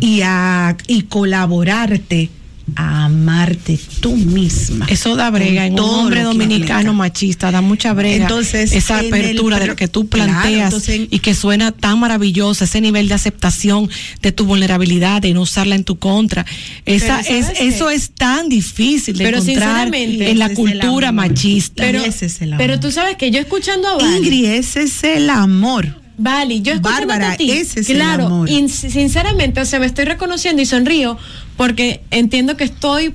y, 0.00 0.22
a, 0.22 0.78
y 0.86 1.02
colaborarte 1.02 2.30
a 2.76 3.04
amarte 3.06 3.78
tú 4.00 4.16
misma. 4.16 4.86
Eso 4.88 5.16
da 5.16 5.30
brega 5.30 5.66
en 5.66 5.74
un 5.74 5.80
hombre 5.80 6.22
dominicano 6.22 6.92
machista, 6.94 7.50
da 7.50 7.60
mucha 7.60 7.92
brega. 7.92 8.22
Entonces, 8.22 8.72
esa 8.72 9.00
en 9.00 9.06
apertura 9.14 9.56
el 9.56 9.62
de 9.62 9.66
lo 9.68 9.76
que 9.76 9.88
tú 9.88 10.08
Claro, 10.08 10.32
planteas 10.32 10.64
entonces, 10.72 11.08
y 11.10 11.18
que 11.20 11.34
suena 11.34 11.72
tan 11.72 11.98
maravillosa, 12.00 12.64
ese 12.64 12.80
nivel 12.80 13.08
de 13.08 13.14
aceptación 13.14 13.88
de 14.22 14.32
tu 14.32 14.44
vulnerabilidad, 14.44 15.22
de 15.22 15.32
no 15.34 15.42
usarla 15.42 15.74
en 15.74 15.84
tu 15.84 15.98
contra. 15.98 16.46
Esa 16.86 17.20
es 17.20 17.46
eso 17.60 17.90
es 17.90 18.10
tan 18.10 18.48
difícil 18.48 19.16
de 19.16 19.24
Pero 19.24 19.38
encontrar 19.38 19.94
en 19.94 20.38
la 20.38 20.46
el 20.46 20.54
cultura 20.54 21.08
amor. 21.08 21.28
machista. 21.28 21.82
Pero, 21.82 22.04
ese 22.04 22.26
es 22.26 22.40
el 22.42 22.52
amor. 22.54 22.66
pero 22.66 22.80
tú 22.80 22.90
sabes 22.90 23.16
que 23.16 23.30
yo 23.30 23.40
escuchando 23.40 23.88
a 23.88 23.96
Vali. 23.96 24.16
Ingrid, 24.18 24.44
ese 24.46 24.82
es 24.82 25.04
el 25.04 25.28
amor. 25.30 25.98
Vale, 26.22 26.60
yo 26.60 26.74
escuchándote 26.74 27.06
Bárbara, 27.06 27.32
a 27.32 27.36
ti, 27.38 27.50
ese 27.50 27.80
es 27.80 27.88
el 27.88 27.96
claro, 27.96 28.26
amor. 28.26 28.50
y 28.50 28.68
sin- 28.68 28.90
sinceramente, 28.90 29.58
o 29.60 29.64
sea, 29.64 29.80
me 29.80 29.86
estoy 29.86 30.04
reconociendo 30.04 30.60
y 30.60 30.66
sonrío 30.66 31.16
porque 31.60 32.00
entiendo 32.10 32.56
que 32.56 32.64
estoy 32.64 33.14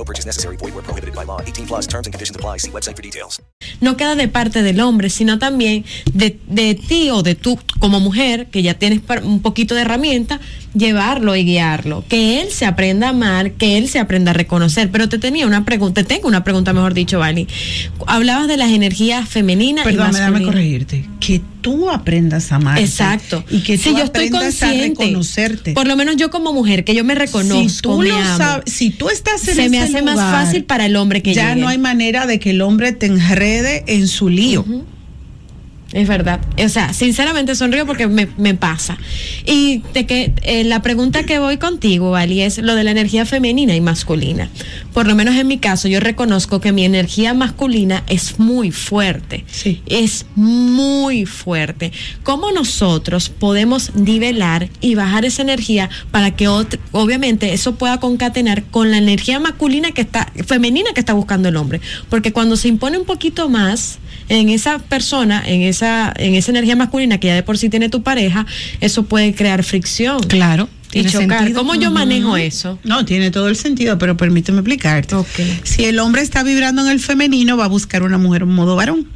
No 0.00 0.04
purchase 0.06 0.24
necessary. 0.24 0.56
Void 0.56 0.72
where 0.72 0.82
prohibited 0.82 1.14
by 1.14 1.24
law. 1.26 1.42
18 1.42 1.66
plus 1.66 1.86
terms 1.86 2.06
and 2.06 2.14
conditions 2.14 2.34
apply. 2.34 2.56
See 2.56 2.70
website 2.70 2.96
for 2.96 3.02
details. 3.02 3.38
no 3.80 3.96
queda 3.96 4.14
de 4.14 4.28
parte 4.28 4.62
del 4.62 4.80
hombre, 4.80 5.10
sino 5.10 5.38
también 5.38 5.84
de, 6.12 6.38
de 6.46 6.74
ti 6.74 7.10
o 7.10 7.22
de 7.22 7.34
tú 7.34 7.58
como 7.78 8.00
mujer, 8.00 8.46
que 8.46 8.62
ya 8.62 8.74
tienes 8.74 9.00
un 9.22 9.42
poquito 9.42 9.74
de 9.74 9.82
herramienta, 9.82 10.40
llevarlo 10.74 11.36
y 11.36 11.44
guiarlo. 11.44 12.04
Que 12.08 12.40
él 12.40 12.50
se 12.50 12.66
aprenda 12.66 13.08
a 13.08 13.10
amar, 13.10 13.52
que 13.52 13.78
él 13.78 13.88
se 13.88 13.98
aprenda 13.98 14.30
a 14.30 14.34
reconocer. 14.34 14.90
Pero 14.90 15.08
te 15.08 15.18
tenía 15.18 15.46
una 15.46 15.64
pregunta, 15.64 16.02
te 16.02 16.14
tengo 16.14 16.28
una 16.28 16.44
pregunta, 16.44 16.72
mejor 16.72 16.94
dicho, 16.94 17.18
Vali. 17.18 17.46
Hablabas 18.06 18.48
de 18.48 18.56
las 18.56 18.70
energías 18.70 19.28
femeninas 19.28 19.84
y 19.84 19.88
Perdón, 19.90 20.08
masculinas. 20.12 20.30
déjame 20.32 20.44
corregirte. 20.46 21.04
Que 21.20 21.40
tú 21.60 21.90
aprendas 21.90 22.52
a 22.52 22.56
amar. 22.56 22.78
Exacto. 22.78 23.44
Y 23.50 23.60
que 23.60 23.76
si 23.76 23.90
tú 23.90 23.98
yo 23.98 24.04
estoy 24.04 24.28
a 24.28 24.30
consciente, 24.30 25.04
reconocerte. 25.04 25.72
por 25.72 25.86
lo 25.86 25.96
menos 25.96 26.16
yo 26.16 26.30
como 26.30 26.52
mujer, 26.52 26.84
que 26.84 26.94
yo 26.94 27.04
me 27.04 27.14
reconozco, 27.14 27.68
si 27.68 27.80
tú 27.82 27.98
me 27.98 28.08
lo 28.08 28.16
amo, 28.16 28.36
sabes, 28.38 28.72
si 28.72 28.90
tú 28.90 29.08
estás 29.10 29.46
en 29.48 29.54
se 29.54 29.68
me 29.68 29.80
hace 29.80 30.02
más 30.02 30.16
fácil 30.16 30.64
para 30.64 30.86
el 30.86 30.96
hombre 30.96 31.22
que 31.22 31.34
ya 31.34 31.50
llegue. 31.50 31.60
no 31.60 31.68
hay 31.68 31.78
manera 31.78 32.26
de 32.26 32.38
que 32.38 32.50
el 32.50 32.62
hombre 32.62 32.92
te 32.92 33.06
enrede 33.06 33.84
en 33.86 34.08
su 34.08 34.28
lío. 34.28 34.64
Es 35.92 36.06
verdad. 36.06 36.40
O 36.64 36.68
sea, 36.68 36.92
sinceramente 36.92 37.56
sonrío 37.56 37.84
porque 37.84 38.06
me, 38.06 38.28
me 38.36 38.54
pasa. 38.54 38.96
Y 39.44 39.82
de 39.92 40.06
que 40.06 40.32
eh, 40.42 40.62
la 40.62 40.82
pregunta 40.82 41.24
que 41.24 41.40
voy 41.40 41.56
contigo, 41.56 42.12
Vali, 42.12 42.42
es 42.42 42.58
lo 42.58 42.76
de 42.76 42.84
la 42.84 42.92
energía 42.92 43.26
femenina 43.26 43.74
y 43.74 43.80
masculina. 43.80 44.48
Por 44.94 45.08
lo 45.08 45.16
menos 45.16 45.34
en 45.34 45.48
mi 45.48 45.58
caso, 45.58 45.88
yo 45.88 45.98
reconozco 45.98 46.60
que 46.60 46.70
mi 46.70 46.84
energía 46.84 47.34
masculina 47.34 48.04
es 48.08 48.38
muy 48.38 48.70
fuerte. 48.70 49.44
Es 49.86 50.26
muy 50.36 51.26
fuerte. 51.26 51.90
¿Cómo 52.22 52.52
nosotros 52.52 53.28
podemos 53.28 53.92
nivelar 53.96 54.68
y 54.80 54.94
bajar 54.94 55.24
esa 55.24 55.42
energía 55.42 55.90
para 56.12 56.36
que 56.36 56.48
ot- 56.48 56.78
obviamente 56.92 57.52
eso 57.52 57.74
pueda 57.74 57.98
concatenar 57.98 58.62
con 58.62 58.92
la 58.92 58.98
energía 58.98 59.40
masculina 59.40 59.90
que 59.90 60.02
está, 60.02 60.32
femenina 60.46 60.90
que 60.94 61.00
está 61.00 61.14
buscando 61.14 61.48
el 61.48 61.56
hombre? 61.56 61.80
Porque 62.08 62.32
cuando 62.32 62.56
se 62.56 62.68
impone 62.68 62.96
un 62.96 63.06
poquito 63.06 63.48
más 63.48 63.98
en 64.30 64.48
esa 64.48 64.78
persona, 64.78 65.42
en 65.44 65.62
esa, 65.62 66.14
en 66.16 66.36
esa 66.36 66.52
energía 66.52 66.76
masculina 66.76 67.18
que 67.18 67.26
ya 67.26 67.34
de 67.34 67.42
por 67.42 67.58
sí 67.58 67.68
tiene 67.68 67.88
tu 67.88 68.02
pareja, 68.02 68.46
eso 68.80 69.02
puede 69.02 69.34
crear 69.34 69.62
fricción. 69.64 70.22
Claro. 70.22 70.68
Y 70.92 71.04
chocar. 71.04 71.40
sentido. 71.40 71.60
¿Cómo 71.60 71.74
yo 71.74 71.90
manejo 71.90 72.36
eso? 72.36 72.78
No, 72.84 73.04
tiene 73.04 73.30
todo 73.30 73.48
el 73.48 73.56
sentido, 73.56 73.98
pero 73.98 74.16
permíteme 74.16 74.58
explicarte. 74.58 75.16
Si 75.64 75.84
el 75.84 75.98
hombre 75.98 76.22
está 76.22 76.42
vibrando 76.42 76.82
en 76.82 76.88
el 76.88 77.00
femenino, 77.00 77.56
va 77.56 77.64
a 77.64 77.68
buscar 77.68 78.02
una 78.02 78.18
mujer 78.18 78.42
en 78.42 78.54
modo 78.54 78.76
varón. 78.76 79.06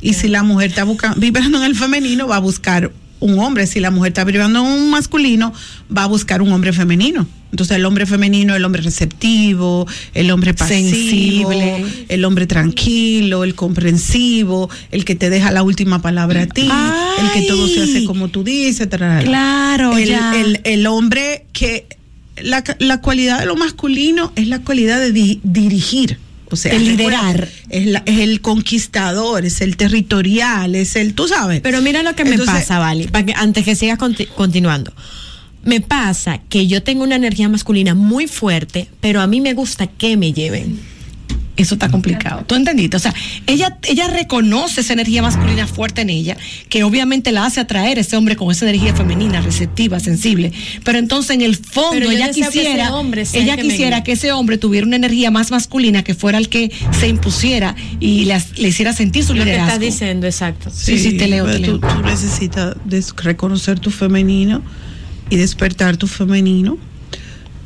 Y 0.00 0.14
si 0.14 0.28
la 0.28 0.42
mujer 0.42 0.68
está 0.68 0.86
vibrando 1.16 1.58
en 1.58 1.64
el 1.64 1.74
femenino, 1.74 2.28
va 2.28 2.36
a 2.36 2.40
buscar 2.40 2.92
un 3.20 3.38
hombre. 3.38 3.66
Si 3.66 3.80
la 3.80 3.90
mujer 3.90 4.12
está 4.16 4.22
en 4.22 4.56
un 4.56 4.90
masculino, 4.90 5.52
va 5.94 6.04
a 6.04 6.06
buscar 6.06 6.42
un 6.42 6.52
hombre 6.52 6.72
femenino. 6.72 7.26
Entonces 7.50 7.76
el 7.78 7.86
hombre 7.86 8.04
femenino, 8.04 8.54
el 8.54 8.64
hombre 8.66 8.82
receptivo, 8.82 9.86
el 10.12 10.30
hombre 10.30 10.52
pasivo, 10.52 10.90
Sensible. 11.50 11.84
el 12.08 12.24
hombre 12.26 12.46
tranquilo, 12.46 13.42
el 13.42 13.54
comprensivo, 13.54 14.68
el 14.90 15.04
que 15.06 15.14
te 15.14 15.30
deja 15.30 15.50
la 15.50 15.62
última 15.62 16.02
palabra 16.02 16.42
a 16.42 16.46
ti, 16.46 16.68
el 17.22 17.30
que 17.32 17.48
todo 17.48 17.66
se 17.68 17.82
hace 17.82 18.04
como 18.04 18.28
tú 18.28 18.44
dices. 18.44 18.88
Claro, 19.24 19.96
el, 19.96 20.08
ya. 20.08 20.38
el- 20.38 20.60
el 20.64 20.86
hombre 20.86 21.46
que 21.54 21.86
la, 22.42 22.62
la 22.78 23.00
cualidad 23.00 23.40
de 23.40 23.46
lo 23.46 23.56
masculino 23.56 24.30
es 24.36 24.46
la 24.48 24.60
cualidad 24.60 25.00
de 25.00 25.12
di- 25.12 25.40
dirigir. 25.42 26.18
O 26.50 26.56
sea, 26.56 26.72
De 26.72 26.78
liderar. 26.80 27.48
Es, 27.68 27.86
la- 27.86 28.02
es 28.06 28.18
el 28.20 28.40
conquistador, 28.40 29.44
es 29.44 29.60
el 29.60 29.76
territorial, 29.76 30.74
es 30.74 30.96
el, 30.96 31.14
tú 31.14 31.28
sabes. 31.28 31.60
Pero 31.60 31.82
mira 31.82 32.02
lo 32.02 32.14
que 32.14 32.24
me 32.24 32.38
pasa, 32.38 32.78
Vali, 32.78 33.06
para 33.08 33.26
que 33.26 33.34
antes 33.34 33.64
que 33.64 33.74
sigas 33.74 33.98
conti- 33.98 34.26
continuando. 34.34 34.92
Me 35.64 35.80
pasa 35.80 36.38
que 36.48 36.66
yo 36.66 36.82
tengo 36.82 37.02
una 37.04 37.16
energía 37.16 37.48
masculina 37.48 37.94
muy 37.94 38.26
fuerte, 38.26 38.88
pero 39.00 39.20
a 39.20 39.26
mí 39.26 39.40
me 39.40 39.52
gusta 39.54 39.86
que 39.86 40.16
me 40.16 40.32
lleven. 40.32 40.80
Eso 41.58 41.74
está 41.74 41.90
complicado. 41.90 42.44
¿Tú 42.46 42.54
entendiste? 42.54 42.96
O 42.96 43.00
sea, 43.00 43.12
ella, 43.48 43.76
ella 43.82 44.06
reconoce 44.06 44.80
esa 44.80 44.92
energía 44.92 45.22
masculina 45.22 45.66
fuerte 45.66 46.02
en 46.02 46.10
ella, 46.10 46.36
que 46.68 46.84
obviamente 46.84 47.32
la 47.32 47.46
hace 47.46 47.58
atraer 47.58 47.98
a 47.98 48.00
ese 48.00 48.16
hombre 48.16 48.36
con 48.36 48.50
esa 48.52 48.64
energía 48.64 48.94
femenina, 48.94 49.40
receptiva, 49.40 49.98
sensible. 49.98 50.52
Pero 50.84 50.98
entonces 50.98 51.32
en 51.32 51.42
el 51.42 51.56
fondo 51.56 52.10
ella 52.12 52.28
que 52.28 52.42
quisiera, 52.42 52.92
ella 53.32 53.56
que 53.56 53.64
me 53.64 53.70
quisiera 53.70 54.04
que 54.04 54.12
ese 54.12 54.30
hombre 54.30 54.56
tuviera 54.56 54.86
una 54.86 54.94
energía 54.96 55.32
más 55.32 55.50
masculina, 55.50 56.04
que 56.04 56.14
fuera 56.14 56.38
el 56.38 56.48
que 56.48 56.70
se 56.98 57.08
impusiera 57.08 57.74
y 57.98 58.26
le, 58.26 58.40
le 58.56 58.68
hiciera 58.68 58.92
sentir 58.92 59.24
su 59.24 59.34
Lo 59.34 59.40
que 59.40 59.46
liderazgo. 59.46 59.72
estás 59.72 59.80
diciendo, 59.80 60.26
exacto. 60.28 60.70
Sí, 60.72 60.96
sí, 60.96 61.16
te 61.16 61.26
leo, 61.26 61.44
te 61.44 61.58
leo. 61.58 61.80
Tú, 61.80 61.88
tú 61.88 62.02
necesitas 62.04 62.76
reconocer 63.16 63.80
tu 63.80 63.90
femenino 63.90 64.62
y 65.28 65.36
despertar 65.36 65.96
tu 65.96 66.06
femenino. 66.06 66.78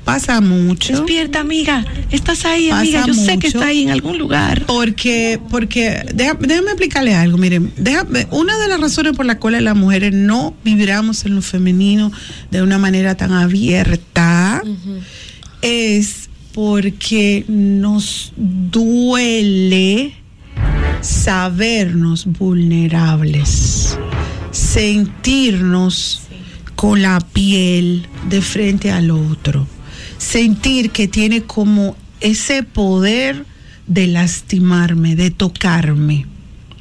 Pasa 0.05 0.41
mucho. 0.41 0.93
Despierta, 0.93 1.41
amiga. 1.41 1.85
Estás 2.11 2.45
ahí, 2.45 2.69
Pasa 2.71 2.81
amiga. 2.81 3.07
Yo 3.07 3.15
sé 3.15 3.39
que 3.39 3.47
está 3.47 3.67
ahí 3.67 3.83
en 3.83 3.91
algún 3.91 4.19
lugar. 4.19 4.65
Porque, 4.67 5.39
porque 5.49 6.05
déjame 6.15 6.71
explicarle 6.71 7.15
algo. 7.15 7.39
Miren, 7.39 7.73
déjame- 7.77 8.27
una 8.33 8.59
de 8.59 8.69
las 8.69 8.81
razones 8.81 9.13
por 9.17 9.27
las 9.27 9.37
cuales 9.37 9.63
las 9.63 9.77
mujeres 9.77 10.13
no 10.13 10.55
vibramos 10.65 11.25
en 11.25 11.37
lo 11.37 11.43
femenino 11.43 12.11
de 12.51 12.63
una 12.63 12.79
manera 12.79 13.15
tan 13.17 13.33
abierta 13.33 14.63
es 15.63 16.29
porque 16.53 17.45
nos 17.49 18.33
duele 18.37 20.15
sabernos 21.01 22.27
vulnerables, 22.27 23.97
sentirnos 24.51 26.23
con 26.77 27.03
la 27.03 27.21
piel 27.21 28.07
de 28.29 28.43
frente 28.43 28.91
al 28.91 29.11
otro, 29.13 29.67
sentir 30.23 30.91
que 30.91 31.09
tiene 31.09 31.43
como 31.43 31.97
ese 32.21 32.63
poder 32.63 33.45
de 33.87 34.07
lastimarme, 34.07 35.17
de 35.17 35.31
tocarme. 35.31 36.27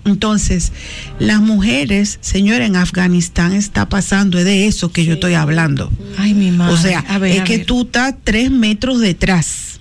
Entonces, 0.06 0.72
las 1.20 1.42
mujeres, 1.42 2.18
señora, 2.22 2.66
en 2.66 2.76
Afganistán 2.76 3.54
está 3.54 3.90
pasando, 3.90 4.38
es 4.40 4.46
de 4.46 4.68
eso 4.68 4.92
que 4.92 5.06
yo 5.06 5.14
estoy 5.14 5.34
hablando. 5.34 5.92
Ay, 6.18 6.34
mi 6.34 6.52
madre. 6.52 6.74
O 6.74 6.78
sea, 6.78 7.02
ver, 7.20 7.38
es 7.38 7.44
que 7.44 7.58
ver. 7.58 7.66
tú 7.66 7.82
estás 7.84 8.16
tres 8.24 8.52
metros 8.52 9.00
detrás. 9.00 9.80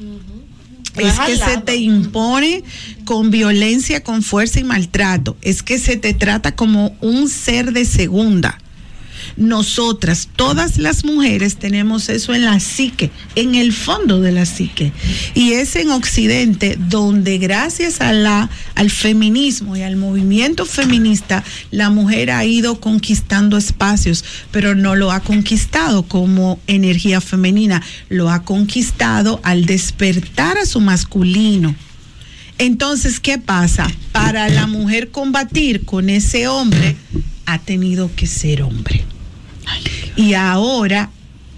Es 0.97 1.19
que 1.21 1.37
se 1.37 1.59
te 1.59 1.77
impone 1.77 2.65
con 3.05 3.31
violencia, 3.31 4.03
con 4.03 4.23
fuerza 4.23 4.61
y 4.61 4.65
maltrato. 4.65 5.37
Es 5.41 5.63
que 5.63 5.79
se 5.79 5.97
te 5.97 6.15
trata 6.15 6.57
como 6.57 6.97
un 7.01 7.29
ser 7.29 7.73
de 7.73 7.85
segunda. 7.85 8.59
Nosotras, 9.41 10.29
todas 10.37 10.77
las 10.77 11.03
mujeres, 11.03 11.57
tenemos 11.57 12.11
eso 12.11 12.35
en 12.35 12.45
la 12.45 12.61
psique, 12.61 13.11
en 13.37 13.55
el 13.55 13.73
fondo 13.73 14.21
de 14.21 14.33
la 14.33 14.45
psique. 14.45 14.93
Y 15.33 15.53
es 15.53 15.77
en 15.77 15.91
Occidente 15.93 16.77
donde 16.79 17.39
gracias 17.39 18.03
a 18.03 18.13
la, 18.13 18.51
al 18.75 18.91
feminismo 18.91 19.79
y 19.79 19.83
al 19.83 19.97
movimiento 19.97 20.67
feminista, 20.67 21.43
la 21.71 21.89
mujer 21.89 22.31
ha 22.31 22.45
ido 22.45 22.81
conquistando 22.81 23.57
espacios, 23.57 24.27
pero 24.51 24.75
no 24.75 24.95
lo 24.95 25.11
ha 25.11 25.21
conquistado 25.21 26.03
como 26.03 26.61
energía 26.67 27.23
femenina, 27.23 27.83
lo 28.11 28.29
ha 28.29 28.43
conquistado 28.43 29.41
al 29.43 29.65
despertar 29.65 30.59
a 30.59 30.67
su 30.67 30.81
masculino. 30.81 31.75
Entonces, 32.59 33.21
¿qué 33.21 33.39
pasa? 33.39 33.91
Para 34.13 34.51
la 34.51 34.67
mujer 34.67 35.11
combatir 35.11 35.87
con 35.87 36.11
ese 36.11 36.47
hombre, 36.47 36.95
ha 37.47 37.59
tenido 37.59 38.11
que 38.15 38.27
ser 38.27 38.61
hombre. 38.61 39.03
Y 40.17 40.35
ahora 40.35 41.11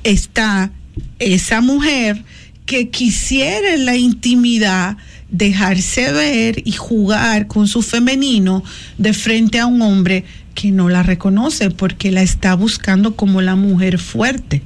está 0.04 0.70
esa 1.18 1.60
mujer 1.60 2.24
que 2.66 2.90
quisiera 2.90 3.74
en 3.74 3.84
la 3.86 3.96
intimidad 3.96 4.96
dejarse 5.30 6.12
ver 6.12 6.62
y 6.64 6.72
jugar 6.72 7.46
con 7.46 7.66
su 7.66 7.82
femenino 7.82 8.62
de 8.98 9.14
frente 9.14 9.58
a 9.58 9.66
un 9.66 9.82
hombre 9.82 10.24
que 10.54 10.70
no 10.70 10.88
la 10.88 11.02
reconoce 11.02 11.70
porque 11.70 12.10
la 12.10 12.22
está 12.22 12.54
buscando 12.54 13.16
como 13.16 13.40
la 13.40 13.56
mujer 13.56 13.98
fuerte. 13.98 14.62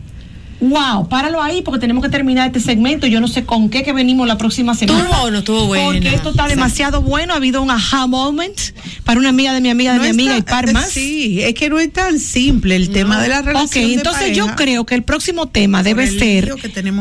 Wow, 0.58 1.08
páralo 1.08 1.42
ahí 1.42 1.60
porque 1.62 1.78
tenemos 1.80 2.02
que 2.02 2.08
terminar 2.08 2.46
este 2.46 2.60
segmento. 2.60 3.06
Yo 3.06 3.20
no 3.20 3.28
sé 3.28 3.44
con 3.44 3.68
qué 3.68 3.82
que 3.82 3.92
venimos 3.92 4.26
la 4.26 4.38
próxima 4.38 4.74
semana. 4.74 5.06
O 5.22 5.30
no 5.30 5.38
estuvo 5.40 5.66
buena. 5.66 5.84
Porque 5.84 6.14
esto 6.14 6.30
está 6.30 6.48
demasiado 6.48 7.02
bueno. 7.02 7.34
Ha 7.34 7.36
habido 7.36 7.60
un 7.62 7.70
aha 7.70 8.06
moment 8.06 8.58
para 9.04 9.20
una 9.20 9.28
amiga 9.28 9.52
de 9.52 9.60
mi 9.60 9.68
amiga 9.68 9.92
de 9.92 9.98
No 9.98 10.04
mi 10.04 10.10
amiga 10.10 10.36
está- 10.36 10.50
y 10.60 10.62
par 10.64 10.72
más. 10.72 10.88
Sí, 10.90 11.42
es 11.42 11.52
que 11.54 11.68
no 11.68 11.78
es 11.78 11.92
tan 11.92 12.18
simple 12.18 12.74
el 12.76 12.88
tema 12.90 13.20
de 13.20 13.28
la 13.28 13.42
relación. 13.42 13.66
Ok, 13.66 13.74
de 13.74 13.94
entonces 13.94 14.36
yo 14.36 14.46
creo 14.56 14.86
que 14.86 14.94
el 14.94 15.02
próximo 15.02 15.46
tema 15.46 15.82
debe 15.82 16.06
ser. 16.08 16.50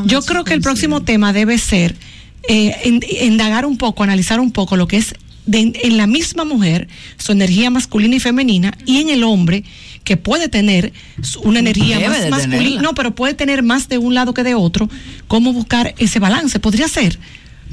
Yo 0.06 0.22
creo 0.24 0.44
que 0.44 0.54
el 0.54 0.62
próximo 0.62 1.04
tema 1.04 1.32
debe 1.32 1.58
ser 1.58 1.96
eh, 2.50 2.76
in- 2.86 3.02
indagar 3.22 3.66
un 3.66 3.78
poco, 3.78 4.04
analizar 4.04 4.40
un 4.40 4.52
poco 4.52 4.76
lo 4.76 4.88
que 4.88 4.98
es 4.98 5.16
de- 5.48 5.74
en 5.84 5.98
la 5.98 6.08
misma 6.08 6.44
mujer 6.44 6.88
su 7.18 7.32
energía 7.32 7.70
masculina 7.70 8.16
y 8.16 8.20
femenina 8.20 8.78
y 8.86 9.00
en 9.00 9.10
el 9.10 9.24
hombre 9.24 9.64
que 10.06 10.16
puede 10.16 10.48
tener 10.48 10.94
una 11.44 11.60
energía 11.60 11.98
Debe 11.98 12.30
más 12.30 12.48
masculina, 12.48 12.82
no, 12.82 12.94
pero 12.94 13.14
puede 13.14 13.34
tener 13.34 13.64
más 13.64 13.90
de 13.90 13.98
un 13.98 14.14
lado 14.14 14.34
que 14.34 14.44
de 14.44 14.56
otro. 14.56 14.88
¿Cómo 15.28 15.52
buscar 15.52 15.96
ese 15.98 16.20
balance? 16.20 16.60
Podría 16.60 16.88
ser. 16.88 17.20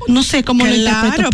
No 0.08 0.24
sé 0.24 0.42
cómo 0.42 0.66
lo 0.66 0.74
interpreto. 0.74 1.30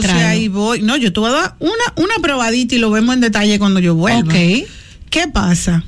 tráelo. 0.00 0.28
ahí 0.28 0.48
voy. 0.48 0.82
No, 0.82 0.96
yo 0.96 1.12
te 1.12 1.20
voy 1.20 1.30
a 1.30 1.32
dar 1.32 1.56
una, 1.60 1.72
una 1.96 2.14
probadita 2.20 2.74
y 2.74 2.78
lo 2.78 2.90
vemos 2.90 3.14
en 3.14 3.20
detalle 3.20 3.58
cuando 3.58 3.80
yo 3.80 3.94
vuelva. 3.94 4.20
Ok. 4.20 4.68
¿Qué 5.08 5.28
pasa? 5.32 5.84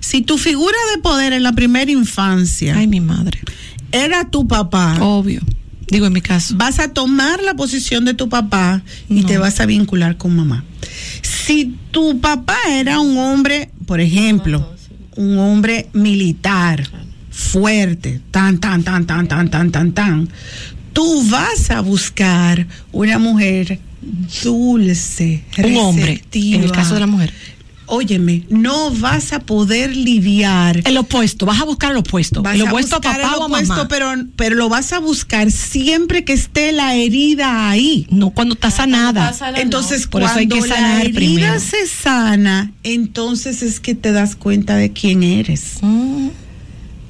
Si 0.00 0.20
tu 0.20 0.36
figura 0.36 0.76
de 0.94 1.00
poder 1.00 1.32
en 1.32 1.42
la 1.42 1.52
primera 1.52 1.90
infancia. 1.90 2.76
Ay, 2.76 2.86
mi 2.86 3.00
madre. 3.00 3.40
Era 3.90 4.28
tu 4.28 4.46
papá. 4.46 4.98
Obvio. 5.00 5.40
Digo 5.92 6.06
en 6.06 6.14
mi 6.14 6.22
caso. 6.22 6.54
Vas 6.56 6.78
a 6.78 6.88
tomar 6.88 7.42
la 7.42 7.52
posición 7.52 8.06
de 8.06 8.14
tu 8.14 8.30
papá 8.30 8.80
y 9.10 9.24
te 9.24 9.36
vas 9.36 9.60
a 9.60 9.66
vincular 9.66 10.16
con 10.16 10.34
mamá. 10.34 10.64
Si 11.20 11.76
tu 11.90 12.18
papá 12.18 12.56
era 12.70 12.98
un 12.98 13.18
hombre, 13.18 13.68
por 13.84 14.00
ejemplo, 14.00 14.74
un 15.16 15.38
hombre 15.38 15.90
militar, 15.92 16.88
fuerte, 17.30 18.22
tan, 18.30 18.58
tan, 18.58 18.82
tan, 18.82 19.04
tan, 19.04 19.28
tan, 19.28 19.50
tan, 19.50 19.70
tan, 19.70 19.92
tan, 19.92 20.28
tú 20.94 21.28
vas 21.28 21.70
a 21.70 21.82
buscar 21.82 22.66
una 22.90 23.18
mujer 23.18 23.78
dulce, 24.42 25.44
Un 25.58 25.76
hombre, 25.76 26.22
en 26.32 26.64
el 26.64 26.72
caso 26.72 26.94
de 26.94 27.00
la 27.00 27.06
mujer. 27.06 27.34
Óyeme, 27.94 28.44
no 28.48 28.90
vas 28.90 29.34
a 29.34 29.40
poder 29.40 29.94
lidiar. 29.94 30.80
El 30.86 30.96
opuesto, 30.96 31.44
vas 31.44 31.60
a 31.60 31.64
buscar 31.64 31.90
el 31.90 31.98
opuesto. 31.98 32.40
Vas 32.40 32.54
el 32.54 32.62
a 32.62 32.64
opuesto 32.64 32.96
a 32.96 32.98
buscar 33.00 33.20
papá 33.20 33.34
el 33.34 33.38
o 33.38 33.42
a 33.42 33.46
opuesto, 33.48 33.74
mamá. 33.74 33.88
Pero, 33.88 34.10
pero 34.34 34.54
lo 34.54 34.70
vas 34.70 34.94
a 34.94 34.98
buscar 34.98 35.50
siempre 35.50 36.24
que 36.24 36.32
esté 36.32 36.72
la 36.72 36.94
herida 36.94 37.68
ahí. 37.68 38.06
No 38.08 38.30
cuando 38.30 38.54
está 38.54 38.70
sanada. 38.70 39.34
Entonces, 39.56 40.06
Por 40.06 40.22
eso 40.22 40.32
cuando 40.32 40.54
hay 40.54 40.62
que 40.62 40.68
la 40.68 40.74
sanar 40.74 41.00
herida 41.02 41.18
primero. 41.18 41.60
se 41.60 41.86
sana, 41.86 42.72
entonces 42.82 43.62
es 43.62 43.78
que 43.78 43.94
te 43.94 44.10
das 44.12 44.36
cuenta 44.36 44.74
de 44.76 44.90
quién 44.90 45.22
eres. 45.22 45.74
Mm. 45.82 46.28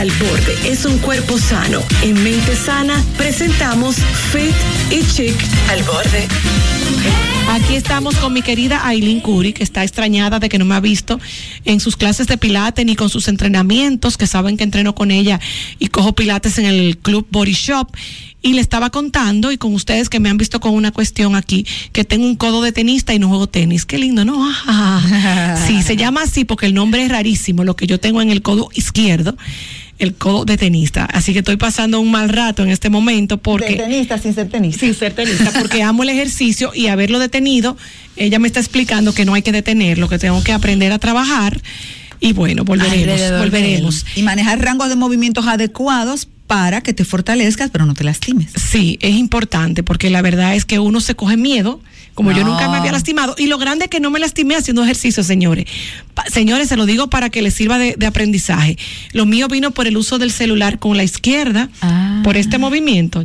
Al 0.00 0.10
borde 0.12 0.56
es 0.64 0.86
un 0.86 0.96
cuerpo 0.98 1.36
sano. 1.36 1.82
En 2.02 2.14
mente 2.24 2.56
sana 2.56 3.04
presentamos 3.18 3.96
Fit 4.32 4.54
y 4.90 5.04
Chic 5.06 5.36
al 5.68 5.82
borde. 5.82 6.26
Aquí 7.50 7.74
estamos 7.74 8.16
con 8.16 8.32
mi 8.32 8.40
querida 8.40 8.86
Aileen 8.86 9.20
Curi, 9.20 9.52
que 9.52 9.62
está 9.62 9.82
extrañada 9.82 10.38
de 10.38 10.48
que 10.48 10.58
no 10.58 10.64
me 10.64 10.74
ha 10.74 10.80
visto 10.80 11.20
en 11.66 11.80
sus 11.80 11.96
clases 11.96 12.28
de 12.28 12.38
pilates 12.38 12.86
ni 12.86 12.96
con 12.96 13.10
sus 13.10 13.28
entrenamientos, 13.28 14.16
que 14.16 14.26
saben 14.26 14.56
que 14.56 14.64
entreno 14.64 14.94
con 14.94 15.10
ella 15.10 15.38
y 15.78 15.88
cojo 15.88 16.14
pilates 16.14 16.56
en 16.58 16.64
el 16.64 16.96
club 16.96 17.26
Body 17.30 17.52
Shop. 17.52 17.88
Y 18.42 18.54
le 18.54 18.62
estaba 18.62 18.88
contando, 18.88 19.52
y 19.52 19.58
con 19.58 19.74
ustedes 19.74 20.08
que 20.08 20.18
me 20.18 20.30
han 20.30 20.38
visto 20.38 20.60
con 20.60 20.72
una 20.72 20.92
cuestión 20.92 21.36
aquí, 21.36 21.66
que 21.92 22.04
tengo 22.04 22.24
un 22.24 22.36
codo 22.36 22.62
de 22.62 22.72
tenista 22.72 23.12
y 23.12 23.18
no 23.18 23.28
juego 23.28 23.48
tenis. 23.48 23.84
Qué 23.84 23.98
lindo, 23.98 24.24
¿no? 24.24 24.50
Sí, 25.66 25.82
se 25.82 25.96
llama 25.96 26.22
así 26.22 26.46
porque 26.46 26.64
el 26.64 26.72
nombre 26.72 27.04
es 27.04 27.10
rarísimo, 27.10 27.64
lo 27.64 27.76
que 27.76 27.86
yo 27.86 28.00
tengo 28.00 28.22
en 28.22 28.30
el 28.30 28.40
codo 28.40 28.70
izquierdo, 28.72 29.36
el 30.00 30.14
codo 30.14 30.44
de 30.44 30.56
tenista. 30.56 31.04
Así 31.04 31.32
que 31.32 31.40
estoy 31.40 31.56
pasando 31.56 32.00
un 32.00 32.10
mal 32.10 32.28
rato 32.28 32.62
en 32.62 32.70
este 32.70 32.90
momento 32.90 33.38
porque... 33.38 33.76
tenista 33.76 34.18
sin 34.18 34.34
ser 34.34 34.48
tenista. 34.48 34.80
Sí, 34.80 34.94
ser 34.94 35.12
tenista, 35.12 35.52
porque 35.58 35.82
amo 35.82 36.02
el 36.02 36.08
ejercicio 36.08 36.72
y 36.74 36.88
haberlo 36.88 37.18
detenido, 37.18 37.76
ella 38.16 38.38
me 38.38 38.48
está 38.48 38.58
explicando 38.60 39.12
que 39.12 39.24
no 39.24 39.34
hay 39.34 39.42
que 39.42 39.52
detenerlo, 39.52 40.08
que 40.08 40.18
tengo 40.18 40.42
que 40.42 40.52
aprender 40.52 40.92
a 40.92 40.98
trabajar 40.98 41.60
y 42.18 42.32
bueno, 42.32 42.64
volveremos, 42.64 43.18
de 43.18 43.38
volveremos. 43.38 44.06
Y 44.14 44.22
manejar 44.22 44.62
rangos 44.62 44.88
de 44.88 44.96
movimientos 44.96 45.46
adecuados 45.46 46.28
para 46.50 46.80
que 46.80 46.92
te 46.92 47.04
fortalezcas, 47.04 47.70
pero 47.70 47.86
no 47.86 47.94
te 47.94 48.02
lastimes. 48.02 48.50
Sí, 48.56 48.98
es 49.02 49.14
importante 49.14 49.84
porque 49.84 50.10
la 50.10 50.20
verdad 50.20 50.56
es 50.56 50.64
que 50.64 50.80
uno 50.80 51.00
se 51.00 51.14
coge 51.14 51.36
miedo, 51.36 51.80
como 52.14 52.32
yo 52.32 52.42
nunca 52.42 52.68
me 52.68 52.76
había 52.78 52.90
lastimado. 52.90 53.36
Y 53.38 53.46
lo 53.46 53.56
grande 53.56 53.84
es 53.84 53.88
que 53.90 54.00
no 54.00 54.10
me 54.10 54.18
lastimé 54.18 54.56
haciendo 54.56 54.82
ejercicio, 54.82 55.22
señores. 55.22 55.66
Pa- 56.12 56.24
señores, 56.28 56.66
se 56.68 56.76
lo 56.76 56.86
digo 56.86 57.08
para 57.08 57.30
que 57.30 57.40
les 57.40 57.54
sirva 57.54 57.78
de, 57.78 57.94
de 57.96 58.04
aprendizaje. 58.04 58.76
Lo 59.12 59.26
mío 59.26 59.46
vino 59.46 59.70
por 59.70 59.86
el 59.86 59.96
uso 59.96 60.18
del 60.18 60.32
celular 60.32 60.80
con 60.80 60.96
la 60.96 61.04
izquierda, 61.04 61.68
por 62.24 62.36
este 62.36 62.58
movimiento. 62.58 63.24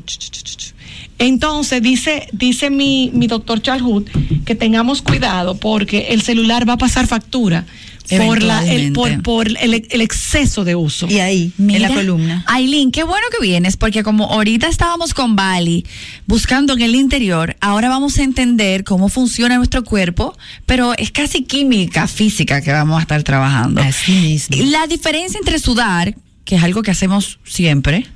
Entonces 1.17 1.81
dice, 1.81 2.27
dice 2.31 2.69
mi, 2.69 3.09
mi 3.11 3.25
doctor 3.25 3.59
Charhood 3.61 4.03
que 4.45 4.53
tengamos 4.53 5.01
cuidado 5.01 5.55
porque 5.57 6.07
el 6.09 6.21
celular 6.21 6.69
va 6.69 6.73
a 6.73 6.77
pasar 6.77 7.07
factura 7.07 7.65
por 8.09 8.43
la 8.43 8.65
el, 8.65 8.93
por, 8.93 9.21
por 9.21 9.47
el, 9.47 9.87
el 9.89 10.01
exceso 10.01 10.63
de 10.63 10.75
uso. 10.75 11.07
Y 11.09 11.19
ahí, 11.19 11.51
Mira, 11.57 11.89
Aileen, 12.47 12.91
qué 12.91 13.03
bueno 13.03 13.25
que 13.31 13.45
vienes, 13.45 13.77
porque 13.77 14.03
como 14.03 14.25
ahorita 14.25 14.67
estábamos 14.67 15.13
con 15.13 15.35
Bali 15.35 15.85
buscando 16.27 16.73
en 16.73 16.81
el 16.81 16.95
interior, 16.95 17.55
ahora 17.61 17.89
vamos 17.89 18.17
a 18.19 18.23
entender 18.23 18.83
cómo 18.83 19.09
funciona 19.09 19.57
nuestro 19.57 19.83
cuerpo, 19.83 20.37
pero 20.65 20.93
es 20.97 21.11
casi 21.11 21.43
química, 21.43 22.07
física 22.07 22.61
que 22.61 22.71
vamos 22.71 22.99
a 22.99 23.01
estar 23.01 23.23
trabajando. 23.23 23.81
La 24.65 24.87
diferencia 24.87 25.39
entre 25.39 25.59
sudar, 25.59 26.15
que 26.43 26.55
es 26.55 26.63
algo 26.63 26.83
que 26.83 26.91
hacemos 26.91 27.39
siempre, 27.43 28.07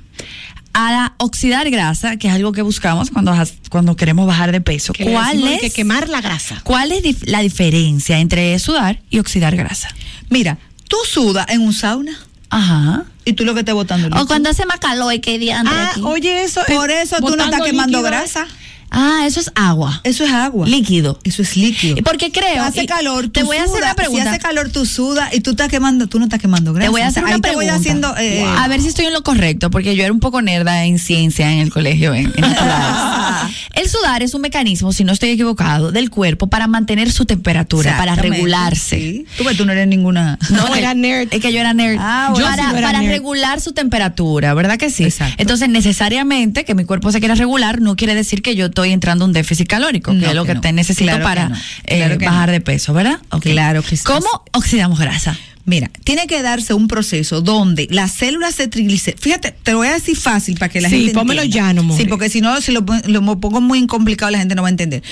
a 0.72 0.92
la 0.92 1.14
oxidar 1.18 1.68
grasa, 1.70 2.16
que 2.16 2.28
es 2.28 2.34
algo 2.34 2.52
que 2.52 2.62
buscamos 2.62 3.10
cuando, 3.10 3.34
cuando 3.70 3.96
queremos 3.96 4.26
bajar 4.26 4.52
de 4.52 4.60
peso. 4.60 4.92
Que 4.92 5.04
¿Cuál 5.04 5.42
es 5.48 5.60
que 5.60 5.70
quemar 5.70 6.08
la 6.08 6.20
grasa? 6.20 6.60
¿Cuál 6.64 6.92
es 6.92 7.02
dif- 7.02 7.24
la 7.26 7.40
diferencia 7.40 8.18
entre 8.20 8.58
sudar 8.58 9.00
y 9.10 9.18
oxidar 9.18 9.56
grasa? 9.56 9.88
Mira, 10.28 10.58
tú 10.88 10.96
sudas 11.10 11.46
en 11.48 11.62
un 11.62 11.72
sauna. 11.72 12.16
Ajá. 12.50 13.04
Y 13.24 13.34
tú 13.34 13.44
lo 13.44 13.54
que 13.54 13.60
estás 13.60 13.74
botando. 13.74 14.08
O 14.20 14.26
cuando 14.26 14.50
hace 14.50 14.66
más 14.66 14.80
calor 14.80 15.12
y 15.14 15.20
que 15.20 15.38
diantre 15.38 15.72
Ah, 15.76 15.90
aquí. 15.92 16.00
oye, 16.04 16.42
eso. 16.44 16.60
Por 16.66 16.90
eso 16.90 17.16
tú 17.18 17.36
no 17.36 17.44
estás 17.44 17.62
quemando 17.62 17.98
líquido, 17.98 18.02
grasa. 18.02 18.46
Ah, 18.90 19.22
eso 19.26 19.40
es 19.40 19.50
agua. 19.54 20.00
Eso 20.04 20.24
es 20.24 20.32
agua. 20.32 20.66
Líquido. 20.66 21.18
Eso 21.24 21.42
es 21.42 21.56
líquido. 21.56 21.96
Porque 22.04 22.32
creo. 22.32 22.62
hace 22.62 22.82
y 22.82 22.86
calor, 22.86 23.28
Te 23.28 23.40
tú 23.40 23.46
voy 23.46 23.56
a 23.58 23.64
hacer 23.64 23.82
una 23.82 23.94
pregunta. 23.94 24.22
Si 24.22 24.28
hace 24.28 24.38
calor, 24.38 24.70
tú 24.70 24.84
sudas 24.86 25.32
y 25.32 25.40
tú 25.40 25.50
estás 25.52 25.68
quemando, 25.68 26.06
tú 26.08 26.18
no 26.18 26.24
estás 26.24 26.40
quemando 26.40 26.72
grasa. 26.72 26.86
Te 26.86 26.90
voy 26.90 27.00
a 27.02 27.06
hacer 27.08 27.22
O 27.22 27.26
sea, 27.26 27.36
una 27.36 27.42
te 27.42 27.48
pregunta. 27.48 27.72
voy 27.72 27.80
haciendo, 27.80 28.16
eh, 28.18 28.44
A 28.44 28.68
ver 28.68 28.80
si 28.80 28.88
estoy 28.88 29.06
en 29.06 29.12
lo 29.12 29.22
correcto, 29.22 29.70
porque 29.70 29.94
yo 29.96 30.02
era 30.02 30.12
un 30.12 30.20
poco 30.20 30.42
nerda 30.42 30.84
en 30.84 30.98
ciencia 30.98 31.50
en 31.52 31.58
el 31.60 31.70
colegio. 31.70 32.14
En, 32.14 32.26
en 32.34 32.40
naturales. 32.40 33.56
el 33.74 33.88
sudar 33.88 34.22
es 34.22 34.34
un 34.34 34.40
mecanismo, 34.42 34.92
si 34.92 35.04
no 35.04 35.12
estoy 35.12 35.30
equivocado, 35.30 35.92
del 35.92 36.10
cuerpo 36.10 36.48
para 36.48 36.66
mantener 36.66 37.12
su 37.12 37.24
temperatura, 37.24 37.96
para 37.96 38.14
regularse. 38.16 38.98
sí. 38.98 39.26
Tú, 39.36 39.44
tú 39.56 39.64
no 39.66 39.72
eres 39.72 39.86
ninguna. 39.88 40.38
No, 40.50 40.74
era 40.74 40.94
nerd. 40.94 41.28
Es 41.32 41.40
que 41.40 41.52
yo 41.52 41.60
era 41.60 41.72
nerd. 41.74 41.96
Ah, 42.00 42.28
bueno. 42.32 42.46
para 42.46 42.62
Yo 42.62 42.68
sí 42.68 42.72
no 42.72 42.78
era 42.78 42.86
para 42.88 43.00
nerd. 43.02 43.10
regular 43.12 43.60
su 43.60 43.72
temperatura, 43.72 44.54
¿verdad 44.54 44.78
que 44.78 44.90
sí? 44.90 45.08
Entonces, 45.38 45.68
necesariamente 45.68 46.64
que 46.64 46.74
mi 46.74 46.84
cuerpo 46.84 47.12
se 47.12 47.20
quiera 47.20 47.34
regular 47.34 47.80
no 47.80 47.96
quiere 47.96 48.14
decir 48.14 48.42
que 48.42 48.54
yo 48.54 48.70
estoy 48.82 48.92
entrando 48.92 49.24
en 49.24 49.30
un 49.30 49.32
déficit 49.34 49.68
calórico, 49.68 50.12
que 50.18 50.26
es 50.26 50.34
lo 50.34 50.44
que 50.44 50.54
no. 50.54 50.60
te 50.60 50.72
necesito 50.72 51.04
Claro 51.10 51.24
para 51.24 51.48
no. 51.50 51.56
eh, 51.84 51.98
Claro 51.98 52.18
bajar 52.18 52.50
de 52.50 52.60
peso, 52.60 52.92
¿verdad? 52.94 53.18
Claro 53.40 53.82
que 53.82 53.96
sí. 53.96 54.04
¿Cómo 54.04 54.26
oxidamos 54.52 54.98
grasa? 54.98 55.36
Mira, 55.66 55.90
tiene 56.04 56.26
que 56.26 56.40
darse 56.42 56.72
un 56.74 56.88
proceso 56.88 57.42
donde 57.42 57.86
las 57.90 58.10
células 58.12 58.56
de 58.56 58.66
triglicéridos, 58.66 59.22
fíjate, 59.22 59.54
te 59.62 59.72
lo 59.72 59.78
voy 59.78 59.88
a 59.88 59.92
decir 59.92 60.16
fácil 60.16 60.56
para 60.58 60.70
que 60.70 60.80
la 60.80 60.88
Sí, 60.88 60.96
gente 60.96 61.12
pómelo 61.12 61.42
entienda. 61.42 61.68
llano. 61.74 61.96
Sí, 61.96 62.06
porque 62.06 62.28
si 62.30 62.40
no, 62.40 62.60
si 62.60 62.72
lo, 62.72 62.84
lo 63.06 63.40
pongo 63.40 63.60
muy 63.60 63.86
complicado, 63.86 64.30
la 64.32 64.38
gente 64.38 64.54
no 64.54 64.62
va 64.62 64.68
a 64.68 64.70
entender. 64.70 65.02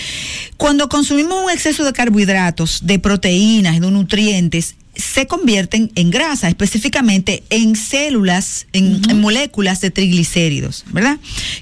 Cuando 0.57 0.89
consumimos 0.89 1.45
un 1.45 1.51
exceso 1.51 1.85
de 1.85 1.93
carbohidratos, 1.93 2.81
de 2.85 2.99
proteínas 2.99 3.75
de 3.79 3.91
nutrientes, 3.91 4.75
se 4.99 5.27
convierten 5.29 5.91
en 5.95 6.11
grasa, 6.11 6.49
específicamente 6.49 7.45
en 7.51 7.77
células, 7.77 8.67
en, 8.73 9.01
en 9.09 9.21
moléculas 9.21 9.81
de 9.81 9.91
triglicéridos, 9.93 10.85
¿verdad? 10.93 11.19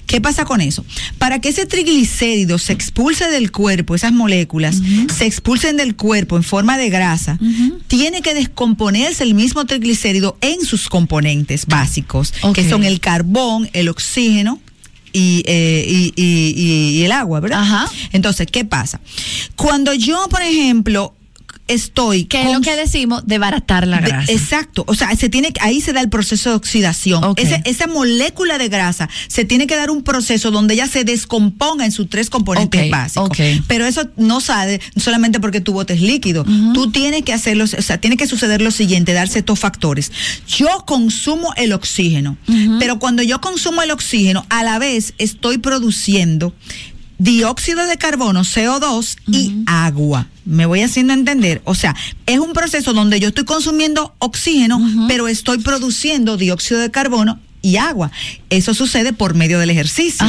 ¿Qué 0.07 0.19
pasa 0.19 0.43
con 0.43 0.59
eso? 0.59 0.83
Para 1.19 1.39
que 1.39 1.49
ese 1.49 1.65
triglicérido 1.67 2.57
se 2.57 2.73
expulse 2.73 3.29
del 3.29 3.51
cuerpo, 3.51 3.93
esas 3.95 4.11
moléculas, 4.11 4.81
se 5.15 5.25
expulsen 5.27 5.77
del 5.77 5.95
cuerpo 5.95 6.35
en 6.35 6.43
forma 6.43 6.77
de 6.77 6.89
grasa, 6.89 7.37
tiene 7.87 8.21
que 8.23 8.33
descomponerse 8.33 9.23
el 9.23 9.35
mismo 9.35 9.65
triglicérido 9.65 10.37
en 10.41 10.61
sus 10.65 10.89
componentes 10.89 11.67
básicos, 11.67 12.33
que 12.53 12.67
son 12.69 12.83
el 12.83 12.99
carbón, 12.99 13.69
el 13.73 13.87
oxígeno 13.89 14.59
y, 15.13 15.43
eh, 15.47 15.85
y- 15.87 16.13
y- 16.17 17.03
el 17.03 17.11
agua, 17.11 17.39
¿verdad? 17.39 17.85
Entonces, 18.11 18.47
¿qué 18.51 18.65
pasa? 18.65 18.99
Cuando 19.55 19.93
yo, 19.93 20.27
por 20.29 20.41
ejemplo, 20.41 21.13
estoy... 21.67 22.25
Que 22.25 22.43
es 22.43 22.53
lo 22.53 22.61
que 22.61 22.75
decimos 22.75 23.25
de 23.25 23.37
baratar 23.37 23.87
la 23.87 23.99
de- 24.01 24.07
grasa. 24.07 24.31
exacto, 24.31 24.83
o 24.87 24.93
sea, 24.95 25.15
se 25.15 25.29
tiene 25.29 25.53
ahí 25.61 25.81
se 25.81 25.93
da 25.93 26.01
el 26.01 26.09
proceso 26.09 26.49
de 26.51 26.55
oxidación. 26.55 27.23
Ese- 27.37 27.61
esa 27.65 27.87
molécula 27.87 28.57
de 28.57 28.69
grasa 28.69 29.09
se 29.27 29.45
tiene 29.45 29.67
que 29.67 29.75
dar 29.75 29.89
un 29.91 30.03
proceso 30.03 30.51
donde 30.51 30.73
ella 30.75 30.87
se 30.87 31.03
descomponga 31.03 31.85
en 31.85 31.91
sus 31.91 32.09
tres 32.09 32.29
componentes 32.29 32.89
básicos. 32.89 33.29
Pero 33.67 33.85
eso 33.85 34.09
no 34.17 34.41
sale 34.41 34.79
solamente 34.95 35.39
porque 35.39 35.61
tu 35.61 35.73
bote 35.73 35.93
es 35.93 36.01
líquido. 36.01 36.45
Tú 36.73 36.91
tienes 36.91 37.23
que 37.23 37.33
hacerlo, 37.33 37.63
o 37.65 37.67
sea, 37.81 37.97
tiene 37.99 38.17
que 38.17 38.27
suceder 38.27 38.61
lo 38.61 38.71
siguiente, 38.71 39.13
darse 39.13 39.39
estos 39.39 39.59
factores. 39.59 40.11
Yo 40.47 40.67
consumo 40.85 41.53
el 41.57 41.73
oxígeno, 41.73 42.37
pero 42.79 42.99
cuando 42.99 43.23
yo 43.23 43.41
consumo 43.41 43.81
el 43.81 43.91
oxígeno, 43.91 44.45
a 44.49 44.63
la 44.63 44.79
vez 44.79 45.13
estoy 45.17 45.57
produciendo 45.57 46.53
dióxido 47.17 47.85
de 47.85 47.97
carbono, 47.97 48.41
CO2 48.41 49.17
y 49.27 49.63
agua. 49.65 50.27
Me 50.45 50.65
voy 50.65 50.81
haciendo 50.81 51.13
entender. 51.13 51.61
O 51.65 51.75
sea, 51.75 51.95
es 52.25 52.39
un 52.39 52.53
proceso 52.53 52.93
donde 52.93 53.19
yo 53.19 53.29
estoy 53.29 53.45
consumiendo 53.45 54.13
oxígeno, 54.19 54.79
pero 55.07 55.27
estoy 55.27 55.59
produciendo 55.59 56.37
dióxido 56.37 56.79
de 56.79 56.91
carbono 56.91 57.39
y 57.67 57.77
agua. 57.77 58.11
Eso 58.49 58.73
sucede 58.73 59.13
por 59.13 59.33
medio 59.33 59.59
del 59.59 59.69
ejercicio. 59.69 60.25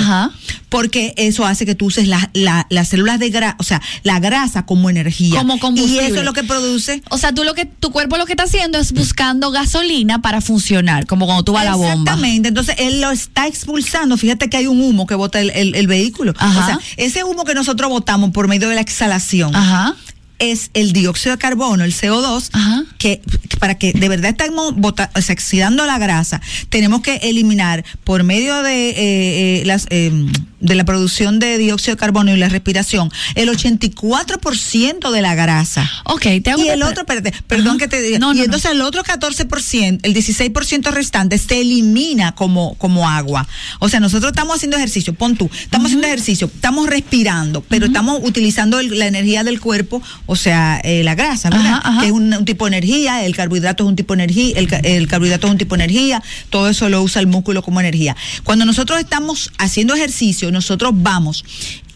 Porque 0.68 1.14
eso 1.16 1.46
hace 1.46 1.64
que 1.64 1.74
tú 1.74 1.86
uses 1.86 2.08
la- 2.08 2.30
la- 2.34 2.66
las 2.68 2.88
células 2.88 3.18
de 3.18 3.30
grasa, 3.30 3.56
o 3.58 3.62
sea, 3.62 3.80
la 4.02 4.18
grasa 4.20 4.66
como 4.66 4.90
energía. 4.90 5.38
Como 5.38 5.58
combustible. 5.58 6.02
Y 6.02 6.06
eso 6.06 6.16
es 6.16 6.24
lo 6.24 6.32
que 6.34 6.44
produce. 6.44 7.02
O 7.10 7.16
sea, 7.18 7.32
tú 7.32 7.44
lo 7.44 7.54
que 7.54 7.64
tu 7.64 7.90
cuerpo 7.90 8.16
lo 8.18 8.26
que 8.26 8.32
está 8.32 8.42
haciendo 8.44 8.78
es 8.78 8.92
buscando 8.92 9.50
gasolina 9.50 10.20
para 10.20 10.40
funcionar, 10.40 11.06
como 11.06 11.24
cuando 11.26 11.44
tú 11.44 11.52
vas 11.52 11.62
a 11.62 11.70
la 11.70 11.76
bomba. 11.76 11.92
Exactamente, 11.92 12.48
entonces 12.48 12.74
él 12.78 13.00
lo 13.00 13.10
está 13.10 13.46
expulsando. 13.46 14.16
Fíjate 14.18 14.50
que 14.50 14.56
hay 14.58 14.66
un 14.66 14.80
humo 14.82 15.06
que 15.06 15.14
bota 15.14 15.40
el, 15.40 15.50
el- 15.50 15.74
el 15.74 15.86
vehículo. 15.86 16.34
Ajá. 16.38 16.60
O 16.60 16.66
sea, 16.66 16.78
ese 16.96 17.24
humo 17.24 17.44
que 17.44 17.54
nosotros 17.54 17.88
botamos 17.88 18.30
por 18.32 18.48
medio 18.48 18.68
de 18.68 18.74
la 18.74 18.80
exhalación 18.82 19.54
Ajá. 19.56 19.94
Es 20.38 20.70
el 20.74 20.92
dióxido 20.92 21.32
de 21.36 21.38
carbono, 21.38 21.84
el 21.84 21.94
CO2, 21.94 22.50
que 22.98 23.20
que 23.48 23.56
para 23.58 23.76
que 23.76 23.92
de 23.92 24.08
verdad 24.08 24.30
estemos 24.30 24.74
bota- 24.76 25.10
o 25.16 25.20
sea, 25.20 25.32
oxidando 25.34 25.84
la 25.86 25.98
grasa, 25.98 26.40
tenemos 26.68 27.00
que 27.02 27.16
eliminar 27.22 27.84
por 28.04 28.22
medio 28.24 28.62
de 28.62 28.90
eh, 28.90 28.94
eh, 28.98 29.62
las 29.66 29.86
eh, 29.90 30.12
de 30.60 30.74
la 30.74 30.84
producción 30.84 31.38
de 31.38 31.56
dióxido 31.58 31.94
de 31.94 32.00
carbono 32.00 32.34
y 32.34 32.36
la 32.36 32.48
respiración 32.48 33.10
el 33.36 33.48
84% 33.48 35.10
de 35.10 35.22
la 35.22 35.34
grasa. 35.34 35.88
Ok, 36.04 36.22
te 36.42 36.50
hago 36.50 36.62
y 36.62 36.68
el 36.68 36.82
otro, 36.82 37.02
espérate, 37.02 37.32
perdón 37.46 37.78
que 37.78 37.88
te 37.88 38.00
diga, 38.00 38.18
No, 38.18 38.32
y 38.32 38.38
no, 38.38 38.44
entonces 38.44 38.70
el 38.72 38.80
otro 38.82 39.02
14%, 39.04 40.00
el 40.02 40.14
16% 40.14 40.90
restante 40.90 41.38
se 41.38 41.60
elimina 41.60 42.34
como, 42.34 42.74
como 42.74 43.08
agua. 43.08 43.46
O 43.78 43.88
sea, 43.88 44.00
nosotros 44.00 44.30
estamos 44.32 44.56
haciendo 44.56 44.76
ejercicio, 44.76 45.14
pon 45.14 45.36
tú, 45.36 45.50
estamos 45.60 45.86
haciendo 45.86 46.06
ejercicio, 46.06 46.50
estamos 46.52 46.88
respirando, 46.88 47.62
pero 47.68 47.86
estamos 47.86 48.20
utilizando 48.22 48.78
el- 48.80 48.98
la 48.98 49.06
energía 49.06 49.44
del 49.44 49.60
cuerpo, 49.60 50.02
o 50.30 50.36
sea, 50.36 50.78
eh, 50.84 51.02
la 51.02 51.14
grasa, 51.14 51.48
¿verdad? 51.50 51.78
Ajá, 51.78 51.88
ajá. 51.88 52.00
Que 52.00 52.06
es 52.06 52.12
un, 52.12 52.32
un 52.34 52.44
tipo 52.44 52.66
de 52.68 52.76
energía, 52.76 53.24
el 53.24 53.34
carbohidrato 53.34 53.82
es 53.84 53.88
un 53.88 53.96
tipo 53.96 54.14
de 54.14 54.22
energía, 54.24 54.52
el, 54.58 54.68
ca- 54.68 54.78
el 54.84 55.08
carbohidrato 55.08 55.46
es 55.46 55.52
un 55.54 55.58
tipo 55.58 55.74
de 55.76 55.84
energía, 55.84 56.22
todo 56.50 56.68
eso 56.68 56.88
lo 56.90 57.02
usa 57.02 57.20
el 57.20 57.26
músculo 57.26 57.62
como 57.62 57.80
energía. 57.80 58.14
Cuando 58.44 58.64
nosotros 58.66 59.00
estamos 59.00 59.50
haciendo 59.58 59.94
ejercicio, 59.94 60.52
nosotros 60.52 60.92
vamos 60.94 61.44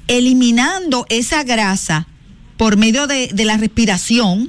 eliminando 0.08 1.06
esa 1.08 1.42
grasa 1.44 2.06
por 2.56 2.76
medio 2.76 3.06
de, 3.06 3.28
de 3.32 3.44
la 3.44 3.56
respiración. 3.56 4.46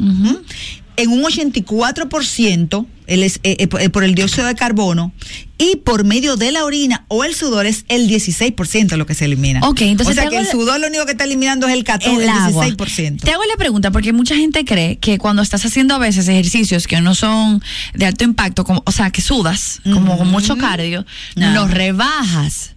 En 0.98 1.10
un 1.12 1.24
84% 1.24 2.86
el 3.06 3.22
es- 3.24 3.40
eh, 3.44 3.58
eh, 3.60 3.68
por- 3.68 3.82
eh, 3.82 3.90
por 3.90 4.04
el 4.06 4.16
dióxido 4.16 4.48
de 4.48 4.56
carbono 4.56 5.12
y 5.58 5.76
por 5.78 6.06
medio 6.06 6.38
de 6.38 6.52
la 6.54 6.64
orina 6.64 7.04
o 7.10 7.26
el 7.26 7.36
sudor 7.36 7.66
es 7.66 7.84
el 7.90 8.08
16% 8.08 8.96
lo 8.96 9.06
que 9.06 9.14
se 9.14 9.26
elimina. 9.26 9.60
Ok, 9.68 9.82
entonces 9.82 10.18
o 10.18 10.22
sea 10.22 10.30
que 10.30 10.38
el 10.38 10.48
sudor 10.48 10.80
lo 10.80 10.88
único 10.88 11.06
que 11.06 11.12
está 11.12 11.26
eliminando 11.26 11.68
es 11.68 11.74
el 11.74 11.84
14, 11.84 12.16
el 12.16 12.22
el, 12.24 12.30
agua. 12.30 12.66
16%. 12.66 13.22
Te 13.22 13.32
hago 13.32 13.44
la 13.44 13.58
pregunta 13.58 13.92
porque 13.92 14.14
mucha 14.14 14.36
gente 14.36 14.64
cree 14.64 14.98
que 14.98 15.18
cuando 15.18 15.42
estás 15.42 15.66
haciendo 15.66 15.96
a 15.96 15.98
veces 15.98 16.28
ejercicios 16.30 16.88
que 16.88 17.02
no 17.02 17.14
son 17.14 17.62
de 17.94 18.06
alto 18.06 18.24
impacto, 18.24 18.64
como, 18.64 18.82
o 18.86 18.92
sea, 18.92 19.10
que 19.12 19.22
sudas, 19.22 19.82
como 19.84 20.18
con 20.18 20.30
mucho 20.30 20.58
cardio, 20.58 21.06
No. 21.36 21.52
los 21.54 21.72
rebajas. 21.72 22.73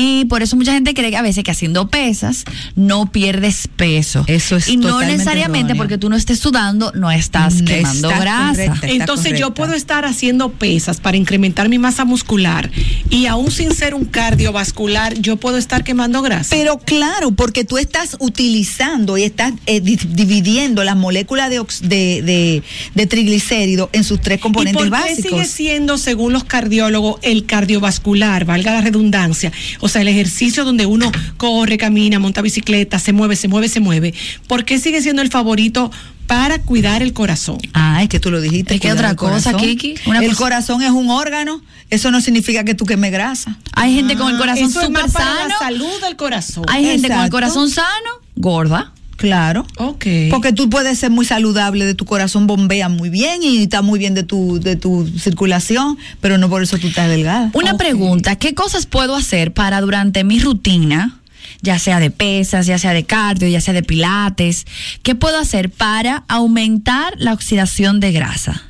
Y 0.00 0.24
por 0.26 0.42
eso 0.42 0.54
mucha 0.56 0.72
gente 0.72 0.94
cree 0.94 1.10
que 1.10 1.16
a 1.16 1.22
veces 1.22 1.42
que 1.42 1.50
haciendo 1.50 1.88
pesas 1.88 2.44
no 2.76 3.10
pierdes 3.10 3.68
peso. 3.74 4.24
Eso 4.28 4.54
es 4.56 4.68
Y 4.68 4.76
no 4.76 5.00
necesariamente 5.00 5.72
erróneo. 5.72 5.76
porque 5.76 5.98
tú 5.98 6.08
no 6.08 6.14
estés 6.14 6.38
sudando, 6.38 6.92
no 6.94 7.10
estás 7.10 7.62
quemando 7.62 8.08
está 8.10 8.20
grasa. 8.20 8.46
correcta. 8.66 8.74
Está 8.74 8.86
Entonces 8.88 9.38
yo 9.40 9.52
puedo 9.54 9.74
estar 9.74 10.04
haciendo 10.04 10.50
pesas 10.50 11.00
para 11.00 11.16
incrementar 11.16 11.68
mi 11.68 11.78
masa 11.78 12.04
muscular 12.04 12.70
y 13.10 13.26
aún 13.26 13.50
sin 13.50 13.74
ser 13.74 13.94
un 13.94 14.04
cardiovascular, 14.04 15.14
yo 15.18 15.36
puedo 15.36 15.56
estar 15.56 15.82
quemando 15.82 16.22
grasa. 16.22 16.50
Pero 16.50 16.78
claro, 16.78 17.32
porque 17.32 17.64
tú 17.64 17.76
estás 17.78 18.16
utilizando 18.20 19.18
y 19.18 19.24
estás 19.24 19.52
eh, 19.66 19.80
di- 19.80 19.96
dividiendo 19.96 20.84
las 20.84 20.96
moléculas 20.96 21.50
de, 21.50 21.58
ox- 21.60 21.80
de, 21.80 22.22
de, 22.22 22.62
de 22.94 23.06
triglicérido 23.06 23.90
en 23.92 24.04
sus 24.04 24.20
tres 24.20 24.38
¿Y 24.38 24.42
componentes 24.42 24.76
por 24.76 24.84
qué 24.84 24.90
básicos. 24.90 25.30
sigue 25.32 25.44
siendo, 25.46 25.98
según 25.98 26.32
los 26.32 26.44
cardiólogos, 26.44 27.18
el 27.22 27.46
cardiovascular, 27.46 28.44
valga 28.44 28.72
la 28.74 28.80
redundancia? 28.80 29.52
O 29.80 29.87
sea, 29.88 30.02
el 30.02 30.08
ejercicio 30.08 30.64
donde 30.64 30.86
uno 30.86 31.10
corre, 31.36 31.78
camina, 31.78 32.18
monta 32.18 32.42
bicicleta, 32.42 32.98
se 32.98 33.12
mueve, 33.12 33.36
se 33.36 33.48
mueve, 33.48 33.68
se 33.68 33.80
mueve. 33.80 34.14
¿Por 34.46 34.64
qué 34.64 34.78
sigue 34.78 35.00
siendo 35.02 35.22
el 35.22 35.28
favorito 35.30 35.90
para 36.26 36.60
cuidar 36.60 37.02
el 37.02 37.12
corazón? 37.12 37.58
Ah, 37.72 38.02
es 38.02 38.08
que 38.08 38.20
tú 38.20 38.30
lo 38.30 38.40
dijiste. 38.40 38.74
¿Es 38.74 38.80
que 38.80 38.92
otra 38.92 39.14
cosa, 39.16 39.52
corazón. 39.52 39.60
Kiki? 39.60 39.94
Una 40.06 40.18
el 40.20 40.28
cosa- 40.28 40.38
corazón 40.38 40.82
es 40.82 40.90
un 40.90 41.10
órgano. 41.10 41.62
Eso 41.90 42.10
no 42.10 42.20
significa 42.20 42.64
que 42.64 42.74
tú 42.74 42.84
quemes 42.84 43.10
grasa. 43.12 43.56
Hay 43.72 43.94
gente 43.94 44.14
con 44.16 44.30
el 44.30 44.38
corazón 44.38 44.64
Ah, 44.64 44.66
es 44.68 44.72
súper 44.74 44.90
más 44.90 45.12
para 45.12 45.24
sano. 45.24 45.48
la 45.48 45.58
salud 45.58 46.00
del 46.02 46.16
corazón. 46.16 46.64
Hay 46.68 46.84
gente 46.84 47.08
con 47.08 47.20
el 47.20 47.30
corazón 47.30 47.70
sano, 47.70 48.10
gorda. 48.36 48.92
Claro. 49.18 49.66
Ok. 49.78 50.06
Porque 50.30 50.52
tú 50.52 50.70
puedes 50.70 50.96
ser 50.96 51.10
muy 51.10 51.26
saludable, 51.26 51.84
de 51.84 51.94
tu 51.94 52.04
corazón 52.04 52.46
bombea 52.46 52.88
muy 52.88 53.10
bien 53.10 53.42
y 53.42 53.64
está 53.64 53.82
muy 53.82 53.98
bien 53.98 54.14
de 54.14 54.22
tu, 54.22 54.60
de 54.60 54.76
tu 54.76 55.08
circulación, 55.18 55.98
pero 56.20 56.38
no 56.38 56.48
por 56.48 56.62
eso 56.62 56.78
tú 56.78 56.86
estás 56.86 57.08
delgada. 57.08 57.50
Una 57.52 57.76
pregunta, 57.76 58.36
¿qué 58.36 58.54
cosas 58.54 58.86
puedo 58.86 59.16
hacer 59.16 59.52
para 59.52 59.80
durante 59.80 60.22
mi 60.22 60.38
rutina, 60.38 61.18
ya 61.62 61.80
sea 61.80 61.98
de 61.98 62.12
pesas, 62.12 62.66
ya 62.66 62.78
sea 62.78 62.92
de 62.92 63.02
cardio, 63.02 63.48
ya 63.48 63.60
sea 63.60 63.74
de 63.74 63.82
pilates, 63.82 64.66
qué 65.02 65.16
puedo 65.16 65.36
hacer 65.36 65.68
para 65.68 66.22
aumentar 66.28 67.14
la 67.18 67.32
oxidación 67.32 67.98
de 67.98 68.12
grasa? 68.12 68.67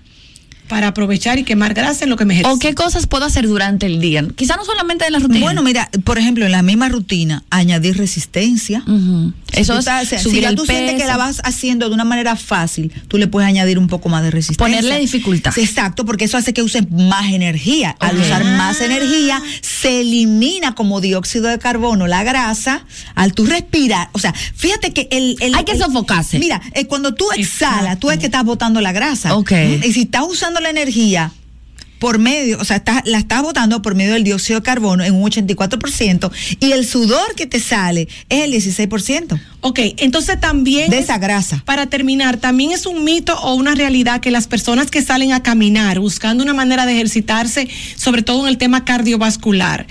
Para 0.68 0.88
aprovechar 0.88 1.38
y 1.38 1.44
quemar 1.44 1.74
grasa 1.74 2.04
en 2.04 2.10
lo 2.10 2.16
que 2.16 2.24
me 2.24 2.34
ejercito. 2.34 2.54
¿O 2.54 2.58
qué 2.58 2.74
cosas 2.74 3.06
puedo 3.06 3.24
hacer 3.24 3.46
durante 3.48 3.86
el 3.86 4.00
día? 4.00 4.24
Quizá 4.36 4.56
no 4.56 4.64
solamente 4.64 5.06
en 5.06 5.12
la 5.12 5.18
rutina. 5.18 5.40
Bueno, 5.40 5.62
mira, 5.62 5.90
por 6.04 6.18
ejemplo, 6.18 6.44
en 6.46 6.52
la 6.52 6.62
misma 6.62 6.88
rutina, 6.88 7.42
añadir 7.50 7.96
resistencia. 7.96 8.82
Si 8.86 9.60
Eso 9.60 9.72
tú 9.74 9.78
es 9.78 10.22
si 10.22 10.40
ya 10.40 10.54
tú 10.54 10.66
sientes 10.66 10.96
que 11.00 11.06
la 11.06 11.16
vas 11.16 11.40
haciendo 11.44 11.88
de 11.88 11.94
una 11.94 12.04
manera 12.04 12.36
fácil, 12.36 12.92
tú 13.08 13.16
le 13.18 13.26
puedes 13.26 13.48
añadir 13.48 13.78
un 13.78 13.86
poco 13.88 14.08
más 14.08 14.22
de 14.22 14.30
resistencia. 14.30 14.64
Ponerle 14.78 15.00
dificultad. 15.00 15.52
Sí, 15.52 15.62
exacto, 15.62 16.04
porque 16.04 16.24
eso 16.26 16.36
hace 16.36 16.52
que 16.52 16.62
uses 16.62 16.90
más 16.90 17.32
energía. 17.32 17.96
Al 17.98 18.18
usar 18.18 18.44
más 18.44 18.80
energía, 18.80 19.40
se 19.62 20.00
elimina 20.02 20.74
como 20.74 21.00
dióxido 21.00 21.48
de 21.48 21.58
carbono 21.58 22.06
la 22.06 22.22
grasa. 22.24 22.84
Al 23.14 23.32
tú 23.32 23.46
respirar, 23.46 24.10
o 24.12 24.18
sea, 24.18 24.32
fíjate 24.32 24.92
que 24.92 25.08
el. 25.10 25.36
el- 25.40 25.54
Hay 25.54 25.64
que 25.64 25.72
el- 25.72 25.78
sofocarse. 25.78 26.38
Mira, 26.38 26.60
eh, 26.74 26.86
cuando 26.86 27.14
tú 27.14 27.24
exhalas, 27.36 27.98
tú 27.98 28.10
es 28.10 28.18
que 28.18 28.26
estás 28.26 28.44
botando 28.44 28.80
la 28.80 28.92
grasa. 28.92 29.34
Ok. 29.36 29.52
Y 29.84 29.92
si 29.92 30.02
estás 30.02 30.24
usando 30.28 30.57
la 30.60 30.70
energía 30.70 31.32
por 31.98 32.20
medio, 32.20 32.58
o 32.60 32.64
sea, 32.64 32.80
la 33.06 33.18
estás 33.18 33.42
botando 33.42 33.82
por 33.82 33.96
medio 33.96 34.12
del 34.12 34.22
dióxido 34.22 34.60
de 34.60 34.64
carbono 34.64 35.02
en 35.02 35.14
un 35.16 35.28
84% 35.28 36.30
y 36.60 36.70
el 36.70 36.86
sudor 36.86 37.34
que 37.34 37.46
te 37.48 37.58
sale 37.58 38.06
es 38.28 38.44
el 38.44 38.52
16%. 38.52 39.40
Ok, 39.62 39.80
entonces 39.96 40.38
también... 40.38 40.90
De 40.90 40.98
es- 40.98 41.06
esa 41.06 41.18
grasa. 41.18 41.60
Para 41.64 41.86
terminar, 41.86 42.36
también 42.36 42.70
es 42.70 42.86
un 42.86 43.02
mito 43.02 43.36
o 43.40 43.54
una 43.54 43.74
realidad 43.74 44.20
que 44.20 44.30
las 44.30 44.46
personas 44.46 44.92
que 44.92 45.02
salen 45.02 45.32
a 45.32 45.42
caminar 45.42 45.98
buscando 45.98 46.44
una 46.44 46.54
manera 46.54 46.86
de 46.86 46.92
ejercitarse, 46.92 47.68
sobre 47.96 48.22
todo 48.22 48.42
en 48.42 48.48
el 48.48 48.58
tema 48.58 48.84
cardiovascular, 48.84 49.88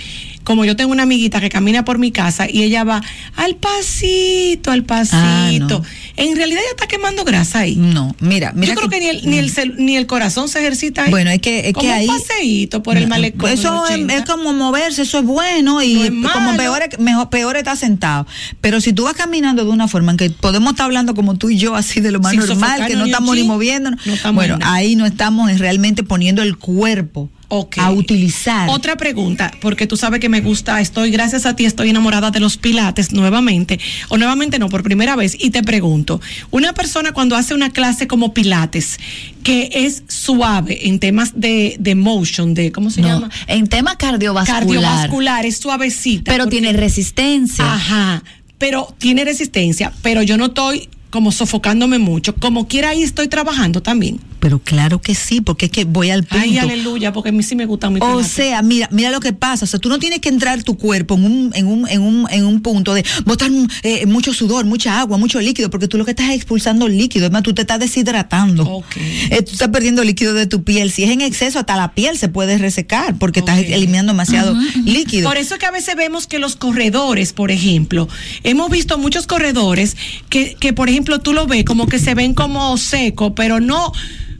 como 0.47 0.63
yo 0.63 0.77
tengo 0.77 0.93
una 0.93 1.03
amiguita 1.03 1.41
que 1.41 1.49
camina 1.49 1.83
por 1.83 1.97
mi 1.99 2.13
casa 2.13 2.49
y 2.49 2.63
ella 2.63 2.85
va 2.85 3.03
al 3.35 3.57
pasito, 3.57 4.71
al 4.71 4.85
pasito. 4.85 5.17
Ah, 5.19 5.51
no. 5.59 5.83
En 6.15 6.37
realidad 6.37 6.61
ella 6.61 6.71
está 6.71 6.87
quemando 6.87 7.25
grasa 7.25 7.59
ahí. 7.59 7.75
No, 7.75 8.15
mira, 8.21 8.53
mira. 8.55 8.73
yo 8.73 8.77
creo 8.79 8.89
que, 8.89 9.01
ni, 9.01 9.07
el, 9.07 9.29
ni, 9.29 9.37
el 9.39 9.53
cel- 9.53 9.75
ni 9.77 9.97
el 9.97 10.07
corazón 10.07 10.47
se 10.47 10.59
ejercita 10.59 11.03
ahí. 11.03 11.11
Bueno, 11.11 11.31
es 11.31 11.41
que, 11.41 11.67
es 11.67 11.73
Como 11.73 11.85
que 11.85 11.91
ahí. 11.91 12.07
un 12.07 12.17
paseíto 12.17 12.81
por 12.81 12.95
el 12.95 13.07
malecón. 13.09 13.41
Pues 13.41 13.59
eso 13.59 13.85
es, 13.87 13.91
80. 13.95 14.15
es 14.15 14.23
como 14.23 14.53
moverse, 14.53 15.01
eso 15.01 15.19
es 15.19 15.25
bueno 15.25 15.83
y 15.83 15.95
No 16.11 16.29
es 16.29 16.33
como 16.33 16.55
peor, 16.55 16.81
es- 16.89 16.97
mejor, 16.97 17.29
peor 17.29 17.57
está 17.57 17.75
sentado. 17.75 18.25
Pero 18.61 18.79
si 18.79 18.93
tú 18.93 19.03
vas 19.03 19.15
caminando 19.15 19.65
de 19.65 19.69
una 19.69 19.89
forma 19.89 20.11
en 20.11 20.17
que 20.17 20.29
podemos 20.29 20.71
estar 20.71 20.85
hablando 20.85 21.13
como 21.13 21.35
tú 21.37 21.49
y 21.49 21.57
yo, 21.57 21.75
así 21.75 21.99
de 21.99 22.11
lo 22.13 22.21
más 22.21 22.31
Sin 22.31 22.39
normal, 22.39 22.87
que 22.87 22.95
no 22.95 23.03
estamos 23.05 23.35
ni 23.35 23.43
moviéndonos, 23.43 23.99
no 24.07 24.13
estamos 24.13 24.35
bueno, 24.35 24.57
ahí 24.63 24.95
no 24.95 25.05
estamos 25.05 25.51
en 25.51 25.59
realmente 25.59 26.03
poniendo 26.03 26.41
el 26.41 26.55
cuerpo 26.57 27.29
a 27.49 27.91
utilizar. 27.91 28.69
Otra 28.69 28.97
pregunta, 28.97 29.51
porque 29.61 29.87
tú 29.87 29.95
sabes 29.95 30.19
que 30.19 30.29
me 30.29 30.41
gusta, 30.41 30.81
estoy, 30.81 31.11
gracias 31.11 31.45
a 31.45 31.55
ti, 31.55 31.65
estoy 31.65 31.89
enamorada 31.89 32.29
de 32.31 32.39
los 32.39 32.57
pilates 32.57 33.13
nuevamente, 33.13 33.79
o 34.09 34.17
nuevamente 34.17 34.59
no, 34.59 34.69
por 34.69 34.83
primera 34.83 35.15
vez, 35.15 35.35
y 35.39 35.49
te 35.49 35.63
pregunto, 35.63 36.19
una 36.51 36.73
persona 36.73 37.13
cuando 37.13 37.35
hace 37.35 37.53
una 37.53 37.69
clase 37.69 38.07
como 38.07 38.33
pilates, 38.33 38.99
que 39.43 39.69
es 39.71 40.03
suave 40.07 40.87
en 40.87 40.99
temas 40.99 41.39
de, 41.39 41.77
de 41.79 41.95
motion, 41.95 42.53
de, 42.53 42.71
¿cómo 42.71 42.89
se 42.89 43.01
No, 43.01 43.07
llama? 43.07 43.29
En 43.47 43.67
tema 43.67 43.97
cardiovascular. 43.97 44.63
Cardiovascular, 44.63 45.45
es 45.45 45.57
suavecita. 45.57 46.31
Pero 46.31 46.47
tiene 46.47 46.73
resistencia. 46.73 47.73
Ajá, 47.73 48.23
pero 48.57 48.93
tiene 48.97 49.23
resistencia, 49.23 49.93
pero 50.01 50.21
yo 50.21 50.37
no 50.37 50.47
estoy 50.47 50.89
como 51.09 51.31
sofocándome 51.31 51.99
mucho, 51.99 52.35
como 52.35 52.67
quiera 52.67 52.89
ahí 52.89 53.03
estoy 53.03 53.27
trabajando 53.27 53.81
también. 53.81 54.19
Pero 54.39 54.59
claro 54.59 55.01
que 55.01 55.15
sí, 55.15 55.41
porque 55.41 55.65
es 55.65 55.71
que 55.71 55.85
voy 55.85 56.11
al 56.11 56.23
punto. 56.23 56.43
Ay, 56.43 56.57
aleluya, 56.57 57.13
porque 57.13 57.29
a 57.29 57.31
mí 57.31 57.43
sí 57.43 57.55
me 57.55 57.65
gusta 57.65 57.89
mi 57.89 57.99
O 58.01 58.23
sea, 58.23 58.61
mira, 58.61 58.87
mira 58.91 59.11
lo 59.11 59.19
que 59.19 59.33
pasa. 59.33 59.65
O 59.65 59.67
sea, 59.67 59.79
tú 59.79 59.89
no 59.89 59.99
tienes 59.99 60.19
que 60.19 60.29
entrar 60.29 60.63
tu 60.63 60.77
cuerpo 60.77 61.15
en 61.15 61.25
un, 61.25 61.51
en 61.55 61.67
un, 61.67 61.87
en 61.89 62.01
un, 62.01 62.27
en 62.29 62.45
un 62.45 62.61
punto 62.61 62.93
de 62.93 63.03
botar 63.25 63.49
eh, 63.83 64.05
mucho 64.05 64.33
sudor, 64.33 64.65
mucha 64.65 64.99
agua, 64.99 65.17
mucho 65.17 65.39
líquido, 65.39 65.69
porque 65.69 65.87
tú 65.87 65.97
lo 65.97 66.05
que 66.05 66.11
estás 66.11 66.29
es 66.29 66.35
expulsando 66.35 66.87
líquido. 66.87 67.25
Es 67.25 67.31
más, 67.31 67.43
tú 67.43 67.53
te 67.53 67.61
estás 67.61 67.79
deshidratando. 67.79 68.83
Eh, 69.29 69.41
tú 69.41 69.51
estás 69.53 69.69
perdiendo 69.69 70.03
líquido 70.03 70.33
de 70.33 70.47
tu 70.47 70.63
piel. 70.63 70.91
Si 70.91 71.03
es 71.03 71.11
en 71.11 71.21
exceso, 71.21 71.59
hasta 71.59 71.75
la 71.75 71.93
piel 71.93 72.17
se 72.17 72.29
puede 72.29 72.57
resecar 72.57 73.17
porque 73.17 73.39
estás 73.39 73.59
eliminando 73.59 74.13
demasiado 74.13 74.55
líquido. 74.85 75.29
Por 75.29 75.37
eso 75.37 75.55
es 75.55 75.59
que 75.59 75.65
a 75.65 75.71
veces 75.71 75.95
vemos 75.95 76.27
que 76.27 76.39
los 76.39 76.55
corredores, 76.55 77.33
por 77.33 77.51
ejemplo, 77.51 78.07
hemos 78.43 78.69
visto 78.69 78.97
muchos 78.97 79.27
corredores 79.27 79.95
que, 80.29 80.55
que 80.59 80.73
por 80.73 80.89
ejemplo, 80.89 81.19
tú 81.19 81.33
lo 81.33 81.47
ves 81.47 81.65
como 81.65 81.87
que 81.87 81.99
se 81.99 82.15
ven 82.15 82.33
como 82.33 82.77
seco, 82.77 83.35
pero 83.35 83.59
no, 83.59 83.91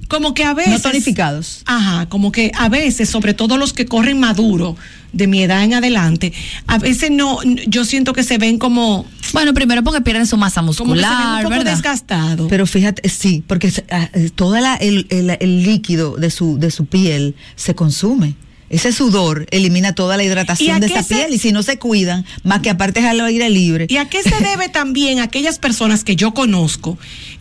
como 0.08 0.34
que 0.34 0.44
a 0.44 0.54
veces... 0.54 0.74
No 0.74 0.80
tonificados. 0.80 1.62
Ajá, 1.66 2.08
como 2.10 2.32
que 2.32 2.52
a 2.56 2.70
veces, 2.70 3.10
sobre 3.10 3.34
todo 3.34 3.58
los 3.58 3.74
que 3.74 3.86
corren 3.86 4.20
maduro, 4.20 4.76
de 5.14 5.26
mi 5.28 5.42
edad 5.42 5.64
en 5.64 5.74
adelante, 5.74 6.34
a 6.68 6.78
veces 6.78 7.12
no, 7.12 7.40
yo 7.68 7.86
siento 7.86 8.14
que 8.14 8.24
se 8.24 8.38
ven 8.38 8.58
como... 8.60 9.06
Bueno, 9.34 9.54
primero 9.54 9.84
porque 9.84 10.02
pierden 10.02 10.28
su 10.28 10.38
masa 10.38 10.62
Como 10.62 10.72
que 10.72 10.78
se 10.78 10.84
ven 10.84 10.96
muscular, 11.02 11.38
un 11.38 11.44
poco 11.44 11.56
¿verdad? 11.58 11.72
desgastados. 11.74 12.48
Pero 12.50 12.66
fíjate, 12.68 13.08
sí, 13.10 13.44
porque 13.48 13.72
ah, 13.90 14.10
eh, 14.14 14.30
todo 14.34 14.56
el, 14.56 15.08
el- 15.10 15.38
el 15.40 15.64
líquido 15.64 16.16
de 16.18 16.30
su, 16.32 16.58
de 16.60 16.72
su 16.72 16.86
piel 16.86 17.36
se 17.56 17.74
consume. 17.76 18.36
Ese 18.70 18.92
sudor 18.92 19.48
elimina 19.52 19.96
toda 19.96 20.18
la 20.18 20.24
¿Y 20.24 20.26
a 20.26 20.30
hidratación 20.30 20.82
de 20.82 20.88
esa 20.88 21.02
se- 21.02 21.16
piel 21.16 21.34
y 21.34 21.38
si 21.38 21.54
no 21.54 21.64
se 21.64 21.80
cuidan, 21.80 22.26
más 22.44 22.60
que 22.60 22.70
aparte 22.70 23.00
es 23.00 23.06
al 23.06 23.22
aire 23.22 23.50
libre. 23.50 23.86
¿Y 23.88 23.96
a 23.96 24.10
qué 24.10 24.22
se 24.22 24.36
debe 24.44 24.68
también 24.68 25.20
aquellas 25.22 25.58
personas 25.58 26.04
que 26.04 26.18
yo 26.18 26.34
conozco 26.34 26.98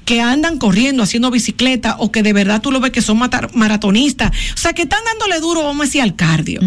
que 0.06 0.22
andan 0.22 0.58
corriendo, 0.58 1.02
haciendo 1.02 1.30
bicicleta 1.30 1.96
o 1.98 2.10
que 2.10 2.22
de 2.22 2.32
verdad 2.32 2.62
tú 2.62 2.70
lo 2.70 2.80
ves 2.80 2.92
que 2.92 3.02
son 3.02 3.18
maratonistas? 3.52 4.30
O 4.54 4.56
sea, 4.56 4.72
que 4.72 4.82
están 4.82 5.00
dándole 5.04 5.40
duro, 5.40 5.64
vamos 5.64 5.82
a 5.82 5.84
decir, 5.86 6.00
al 6.00 6.16
cardio 6.16 6.60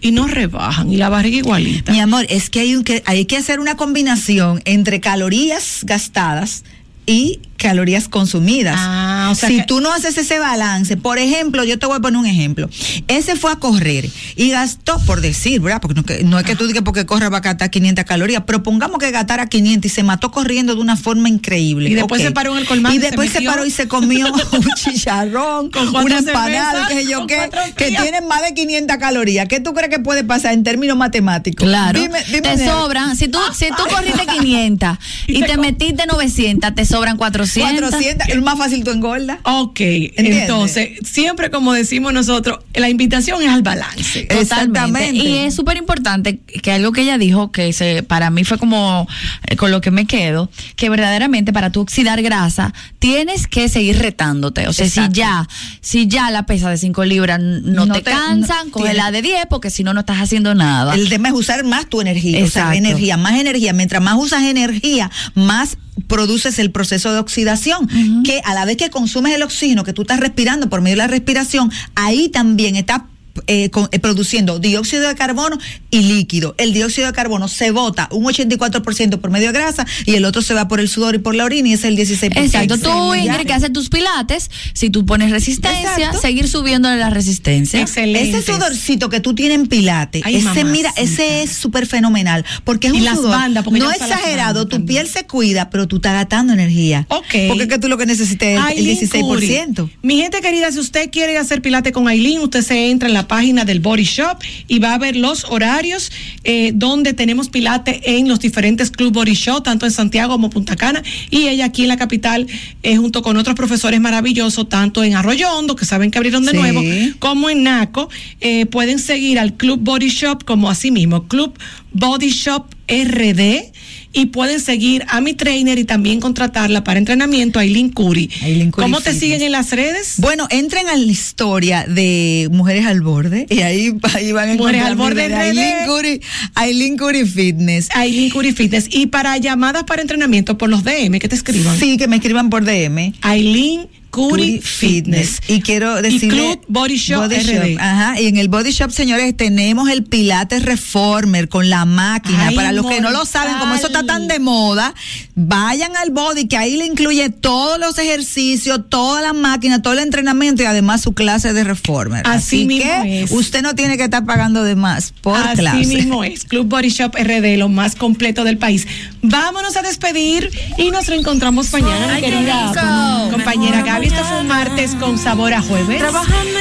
y 0.00 0.12
no 0.12 0.28
rebajan 0.28 0.92
y 0.92 0.96
la 0.96 1.08
barriga 1.08 1.38
igualita. 1.38 1.90
Mi 1.90 2.00
amor, 2.00 2.26
es 2.28 2.50
que 2.50 2.60
hay, 2.60 2.76
un, 2.76 2.84
que 2.84 3.02
hay 3.06 3.24
que 3.24 3.38
hacer 3.38 3.58
una 3.58 3.76
combinación 3.76 4.62
entre 4.66 5.00
calorías 5.00 5.80
gastadas 5.82 6.64
y 7.06 7.40
calorías 7.56 8.08
consumidas. 8.08 8.74
Ah, 8.76 9.28
o 9.30 9.34
sea 9.36 9.48
si 9.48 9.58
que- 9.58 9.62
tú 9.64 9.80
no 9.80 9.92
haces 9.92 10.18
ese 10.18 10.40
balance, 10.40 10.96
por 10.96 11.18
ejemplo, 11.18 11.62
yo 11.62 11.78
te 11.78 11.86
voy 11.86 11.96
a 11.96 12.00
poner 12.00 12.18
un 12.18 12.26
ejemplo. 12.26 12.68
Ese 13.06 13.36
fue 13.36 13.52
a 13.52 13.56
correr 13.56 14.10
y 14.34 14.50
gastó, 14.50 14.98
por 15.06 15.20
decir, 15.20 15.60
¿verdad? 15.60 15.80
Porque 15.80 15.94
no, 15.94 16.04
que- 16.04 16.24
no 16.24 16.40
es 16.40 16.44
que 16.44 16.56
tú 16.56 16.66
digas 16.66 16.82
porque 16.82 17.06
corre 17.06 17.28
va 17.28 17.36
a 17.38 17.40
gastar 17.40 17.70
500 17.70 18.04
calorías, 18.04 18.42
pero 18.46 18.64
pongamos 18.64 18.98
que 18.98 19.12
gastara 19.12 19.46
500 19.46 19.90
y 19.92 19.94
se 19.94 20.02
mató 20.02 20.32
corriendo 20.32 20.74
de 20.74 20.80
una 20.80 20.96
forma 20.96 21.28
increíble. 21.28 21.88
Y 21.88 21.94
después 21.94 22.20
se 22.20 22.32
paró 22.32 22.52
en 22.52 22.58
el 22.58 22.66
colmado 22.66 22.94
Y 22.96 22.98
después 22.98 23.30
se, 23.30 23.42
paró 23.42 23.64
y 23.64 23.70
se 23.70 23.86
comió 23.86 24.26
un 24.52 24.68
chicharrón, 24.74 25.70
Con 25.70 25.88
una 25.94 26.18
empanada, 26.18 26.88
qué 26.88 26.94
sé 26.94 27.06
yo 27.06 27.26
qué, 27.28 27.48
que 27.76 27.90
tienen 27.90 28.26
más 28.26 28.42
de 28.42 28.54
500 28.54 28.96
calorías. 28.96 29.46
¿Qué 29.46 29.60
tú 29.60 29.72
crees 29.72 29.90
que 29.90 30.00
puede 30.00 30.24
pasar 30.24 30.52
en 30.54 30.64
términos 30.64 30.96
matemáticos? 30.96 31.68
Claro. 31.68 32.00
Dime- 32.00 32.24
dime 32.26 32.40
te 32.40 32.66
sobran. 32.66 33.16
Si 33.16 33.28
tú, 33.28 33.38
si 33.54 33.68
tú 33.68 33.84
corriste 33.88 34.26
500 34.26 34.98
y 35.28 35.42
te 35.42 35.56
metiste 35.58 36.06
900, 36.06 36.74
te 36.74 36.84
sobran 36.92 37.16
400. 37.16 37.90
400, 37.90 38.28
es 38.28 38.42
más 38.42 38.58
fácil 38.58 38.84
tú 38.84 38.90
engordas. 38.90 39.38
Ok, 39.44 39.80
¿Entiendes? 39.80 40.42
entonces, 40.42 40.90
siempre 41.04 41.50
como 41.50 41.72
decimos 41.72 42.12
nosotros, 42.12 42.58
la 42.74 42.88
invitación 42.88 43.42
es 43.42 43.48
al 43.48 43.62
balance. 43.62 44.22
Totalmente. 44.24 45.12
Y 45.16 45.38
es 45.38 45.54
súper 45.54 45.76
importante 45.76 46.38
que 46.38 46.72
algo 46.72 46.92
que 46.92 47.02
ella 47.02 47.18
dijo, 47.18 47.50
que 47.52 47.72
se, 47.72 48.02
para 48.02 48.30
mí 48.30 48.44
fue 48.44 48.58
como 48.58 49.06
eh, 49.46 49.56
con 49.56 49.70
lo 49.70 49.80
que 49.80 49.90
me 49.90 50.06
quedo, 50.06 50.50
que 50.76 50.88
verdaderamente 50.90 51.52
para 51.52 51.70
tú 51.70 51.80
oxidar 51.80 52.22
grasa, 52.22 52.72
tienes 52.98 53.46
que 53.46 53.68
seguir 53.68 53.98
retándote. 53.98 54.68
O 54.68 54.72
sea, 54.72 54.86
si 54.86 55.00
Exacto. 55.00 55.14
ya, 55.18 55.48
si 55.80 56.06
ya 56.06 56.30
la 56.30 56.46
pesa 56.46 56.70
de 56.70 56.76
5 56.78 57.04
libras 57.04 57.40
no, 57.40 57.86
No 57.86 57.94
te, 57.94 58.02
te- 58.02 58.10
cansan, 58.10 58.66
no- 58.66 58.72
coge 58.72 58.94
la 58.94 59.10
de 59.10 59.22
10 59.22 59.46
porque 59.48 59.70
si 59.70 59.82
no, 59.84 59.94
no 59.94 60.00
estás 60.00 60.18
haciendo 60.18 60.54
nada. 60.54 60.94
El 60.94 61.08
tema 61.08 61.28
es 61.28 61.34
usar 61.34 61.64
más 61.64 61.86
tu 61.88 62.00
energía, 62.00 62.38
o 62.38 62.48
sea, 62.48 62.62
Exacto. 62.74 62.78
energía, 62.78 63.16
más 63.16 63.38
energía. 63.38 63.72
Mientras 63.72 64.02
más 64.02 64.16
usas 64.16 64.42
energía, 64.42 65.10
más 65.34 65.76
produces 66.06 66.58
el 66.58 66.70
proceso 66.70 67.12
de 67.12 67.18
oxidación, 67.18 67.88
que 68.24 68.40
a 68.44 68.54
la 68.54 68.64
vez 68.64 68.76
que 68.76 68.90
consumes 68.90 69.34
el 69.34 69.42
oxígeno 69.42 69.84
que 69.84 69.92
tú 69.92 70.02
estás 70.02 70.20
respirando 70.20 70.68
por 70.68 70.80
medio 70.80 70.94
de 70.94 70.98
la 70.98 71.06
respiración, 71.06 71.70
ahí 71.94 72.28
también 72.28 72.76
está 72.76 73.06
eh, 73.46 73.70
con- 73.70 73.88
eh, 73.92 73.98
produciendo 73.98 74.58
dióxido 74.58 75.06
de 75.08 75.14
carbono 75.14 75.58
y 75.90 76.00
líquido. 76.02 76.54
El 76.58 76.72
dióxido 76.72 77.06
de 77.06 77.12
carbono 77.12 77.48
se 77.48 77.70
bota 77.70 78.08
un 78.12 78.24
84% 78.24 79.18
por 79.20 79.30
medio 79.30 79.48
de 79.52 79.58
grasa 79.58 79.86
y 80.06 80.14
el 80.14 80.24
otro 80.24 80.42
se 80.42 80.54
va 80.54 80.68
por 80.68 80.80
el 80.80 80.88
sudor 80.88 81.14
y 81.14 81.18
por 81.18 81.34
la 81.34 81.44
orina 81.44 81.68
y 81.68 81.72
es 81.74 81.84
el 81.84 81.96
16%. 81.96 82.36
Exacto, 82.44 82.78
tú. 82.78 83.14
Ingrid 83.14 83.46
que 83.46 83.52
haces 83.52 83.72
tus 83.72 83.88
pilates, 83.88 84.50
si 84.74 84.90
tú 84.90 85.04
pones 85.06 85.30
resistencia, 85.30 85.92
Exacto. 85.96 86.20
seguir 86.20 86.48
subiéndole 86.48 86.96
la 86.96 87.10
resistencia. 87.10 87.82
Ese 87.82 88.42
sudorcito 88.42 89.08
que 89.08 89.20
tú 89.20 89.34
tienes 89.34 89.58
en 89.58 89.66
Pilates, 89.66 90.22
Ay, 90.24 90.36
ese 90.36 90.44
mamacita. 90.44 90.70
mira, 90.70 90.94
ese 90.96 91.42
es 91.42 91.50
súper 91.52 91.86
fenomenal, 91.86 92.44
porque 92.64 92.88
es 92.88 92.94
Y 92.94 92.98
un 92.98 93.04
las 93.04 93.16
sudor 93.16 93.30
bandas, 93.32 93.64
porque 93.64 93.80
no 93.80 93.90
exagerado, 93.90 94.66
tu 94.66 94.84
piel 94.84 95.08
se 95.08 95.24
cuida, 95.26 95.70
pero 95.70 95.86
tú 95.88 95.96
estás 95.96 96.12
gastando 96.14 96.52
energía. 96.52 97.06
Ok. 97.08 97.24
Porque 97.48 97.62
es 97.64 97.68
que 97.68 97.78
tú 97.78 97.88
lo 97.88 97.96
que 97.98 98.06
necesitas 98.06 98.48
es 98.48 98.54
el- 98.54 98.60
el 98.60 98.64
Aileen 98.78 98.98
16%. 98.98 99.86
Curry. 99.86 99.96
Mi 100.02 100.16
gente 100.18 100.40
querida, 100.40 100.70
si 100.72 100.78
usted 100.78 101.10
quiere 101.10 101.36
hacer 101.38 101.62
pilate 101.62 101.92
con 101.92 102.08
Aileen, 102.08 102.40
usted 102.40 102.62
se 102.62 102.90
entra 102.90 103.08
en 103.08 103.14
la 103.14 103.21
página 103.26 103.64
del 103.64 103.80
Body 103.80 104.04
Shop 104.04 104.38
y 104.68 104.78
va 104.78 104.94
a 104.94 104.98
ver 104.98 105.16
los 105.16 105.44
horarios 105.44 106.10
eh, 106.44 106.72
donde 106.74 107.12
tenemos 107.14 107.48
pilate 107.48 108.18
en 108.18 108.28
los 108.28 108.40
diferentes 108.40 108.90
Club 108.90 109.12
Body 109.12 109.34
Shop, 109.34 109.62
tanto 109.62 109.86
en 109.86 109.92
Santiago 109.92 110.32
como 110.32 110.50
Punta 110.50 110.76
Cana, 110.76 111.02
y 111.30 111.48
ella 111.48 111.66
aquí 111.66 111.82
en 111.82 111.88
la 111.88 111.96
capital, 111.96 112.46
eh, 112.82 112.96
junto 112.96 113.22
con 113.22 113.36
otros 113.36 113.56
profesores 113.56 114.00
maravillosos, 114.00 114.68
tanto 114.68 115.04
en 115.04 115.14
Arroyo 115.14 115.50
Hondo, 115.52 115.76
que 115.76 115.84
saben 115.84 116.10
que 116.10 116.18
abrieron 116.18 116.44
de 116.44 116.52
Sí. 116.52 116.56
nuevo, 116.56 116.80
como 117.18 117.48
en 117.50 117.62
Naco, 117.62 118.08
eh, 118.40 118.66
pueden 118.66 118.98
seguir 118.98 119.38
al 119.38 119.54
Club 119.54 119.80
Body 119.82 120.08
Shop 120.08 120.44
como 120.44 120.68
así 120.70 120.90
mismo, 120.90 121.26
Club 121.28 121.58
Body 121.92 122.30
Shop 122.30 122.64
RD 122.92 123.72
y 124.12 124.26
pueden 124.26 124.60
seguir 124.60 125.04
a 125.08 125.20
mi 125.20 125.32
trainer 125.34 125.78
y 125.78 125.84
también 125.84 126.20
contratarla 126.20 126.84
para 126.84 126.98
entrenamiento, 126.98 127.58
Aileen 127.58 127.90
Curi. 127.90 128.30
¿Cómo 128.72 129.00
te 129.00 129.14
siguen 129.14 129.42
en 129.42 129.52
las 129.52 129.70
redes? 129.70 130.14
Bueno, 130.18 130.46
entren 130.50 130.88
a 130.88 130.96
la 130.96 131.04
historia 131.04 131.86
de 131.88 132.48
Mujeres 132.52 132.86
al 132.86 133.00
Borde 133.00 133.46
y 133.48 133.60
ahí, 133.60 133.94
ahí 134.14 134.32
van 134.32 134.50
a 134.50 134.52
encontrar 134.52 134.58
Mujeres 134.58 134.86
al 134.86 134.96
Borde 134.96 135.28
de 135.28 135.34
RD. 135.34 135.40
Aileen 135.40 135.86
Curi, 135.86 136.20
Aileen 136.54 136.98
Curi 136.98 137.24
Fitness. 137.24 137.88
Aileen 137.94 138.30
Curi 138.30 138.52
Fitness. 138.52 138.88
Y 138.90 139.06
para 139.06 139.36
llamadas 139.38 139.84
para 139.84 140.02
entrenamiento 140.02 140.58
por 140.58 140.68
los 140.68 140.84
DM, 140.84 141.18
que 141.18 141.28
te 141.28 141.34
escriban. 141.34 141.78
Sí, 141.78 141.96
que 141.96 142.08
me 142.08 142.16
escriban 142.16 142.50
por 142.50 142.64
DM. 142.64 143.14
Aileen 143.22 143.88
Curi 144.12 144.60
Fitness. 144.60 145.40
Y 145.48 145.62
quiero 145.62 145.98
Y 145.98 146.02
decirle 146.02 146.28
Club 146.28 146.64
Body 146.68 146.96
Shop 146.96 147.22
Body 147.22 147.36
RD. 147.36 147.78
Ajá, 147.80 148.20
y 148.20 148.26
en 148.26 148.36
el 148.36 148.48
Body 148.48 148.70
Shop, 148.70 148.90
señores, 148.90 149.34
tenemos 149.36 149.88
el 149.88 150.04
Pilates 150.04 150.64
Reformer 150.64 151.48
con 151.48 151.70
la 151.70 151.86
máquina. 151.86 152.48
Ay, 152.48 152.54
Para 152.54 152.72
los 152.72 152.86
que 152.86 153.00
no 153.00 153.10
lo 153.10 153.24
saben, 153.24 153.56
como 153.58 153.74
eso 153.74 153.86
está 153.86 154.04
tan 154.04 154.28
de 154.28 154.38
moda, 154.38 154.94
vayan 155.34 155.96
al 155.96 156.10
Body, 156.10 156.46
que 156.46 156.58
ahí 156.58 156.76
le 156.76 156.84
incluye 156.84 157.30
todos 157.30 157.78
los 157.80 157.98
ejercicios, 157.98 158.80
toda 158.90 159.22
la 159.22 159.32
máquina, 159.32 159.80
todo 159.80 159.94
el 159.94 160.00
entrenamiento 160.00 160.62
y 160.62 160.66
además 160.66 161.00
su 161.00 161.14
clase 161.14 161.54
de 161.54 161.64
Reformer. 161.64 162.22
Así 162.26 162.66
mismo 162.66 163.00
que 163.02 163.22
es. 163.22 163.30
usted 163.30 163.62
no 163.62 163.74
tiene 163.74 163.96
que 163.96 164.04
estar 164.04 164.26
pagando 164.26 164.62
de 164.62 164.76
más 164.76 165.14
por 165.22 165.38
Así 165.38 165.56
clase. 165.56 165.86
mismo 165.86 166.22
es, 166.22 166.44
Club 166.44 166.66
Body 166.68 166.90
Shop 166.90 167.14
RD, 167.16 167.56
lo 167.56 167.70
más 167.70 167.94
completo 167.96 168.44
del 168.44 168.58
país. 168.58 168.86
Vámonos 169.22 169.76
a 169.76 169.82
despedir 169.82 170.50
y 170.76 170.90
nos 170.90 171.06
reencontramos 171.06 171.72
mañana, 171.72 172.14
Ay, 172.14 172.22
querida 172.22 173.28
compañera 173.30 173.82
Gaby. 173.82 174.08
Esto 174.08 174.24
fue 174.24 174.40
un 174.40 174.48
martes 174.48 174.96
con 174.96 175.16
sabor 175.16 175.54
a 175.54 175.62
jueves. 175.62 176.02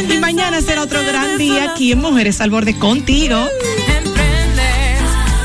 Y 0.09 0.17
mañana 0.19 0.61
será 0.61 0.83
otro 0.83 1.01
gran 1.03 1.39
día 1.39 1.71
aquí 1.71 1.91
en 1.91 1.99
Mujeres 1.99 2.39
al 2.39 2.51
Borde 2.51 2.77
contigo. 2.77 3.47
emprendes 3.97 5.01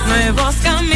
nuevos 0.06 0.54
caminos 0.56 0.95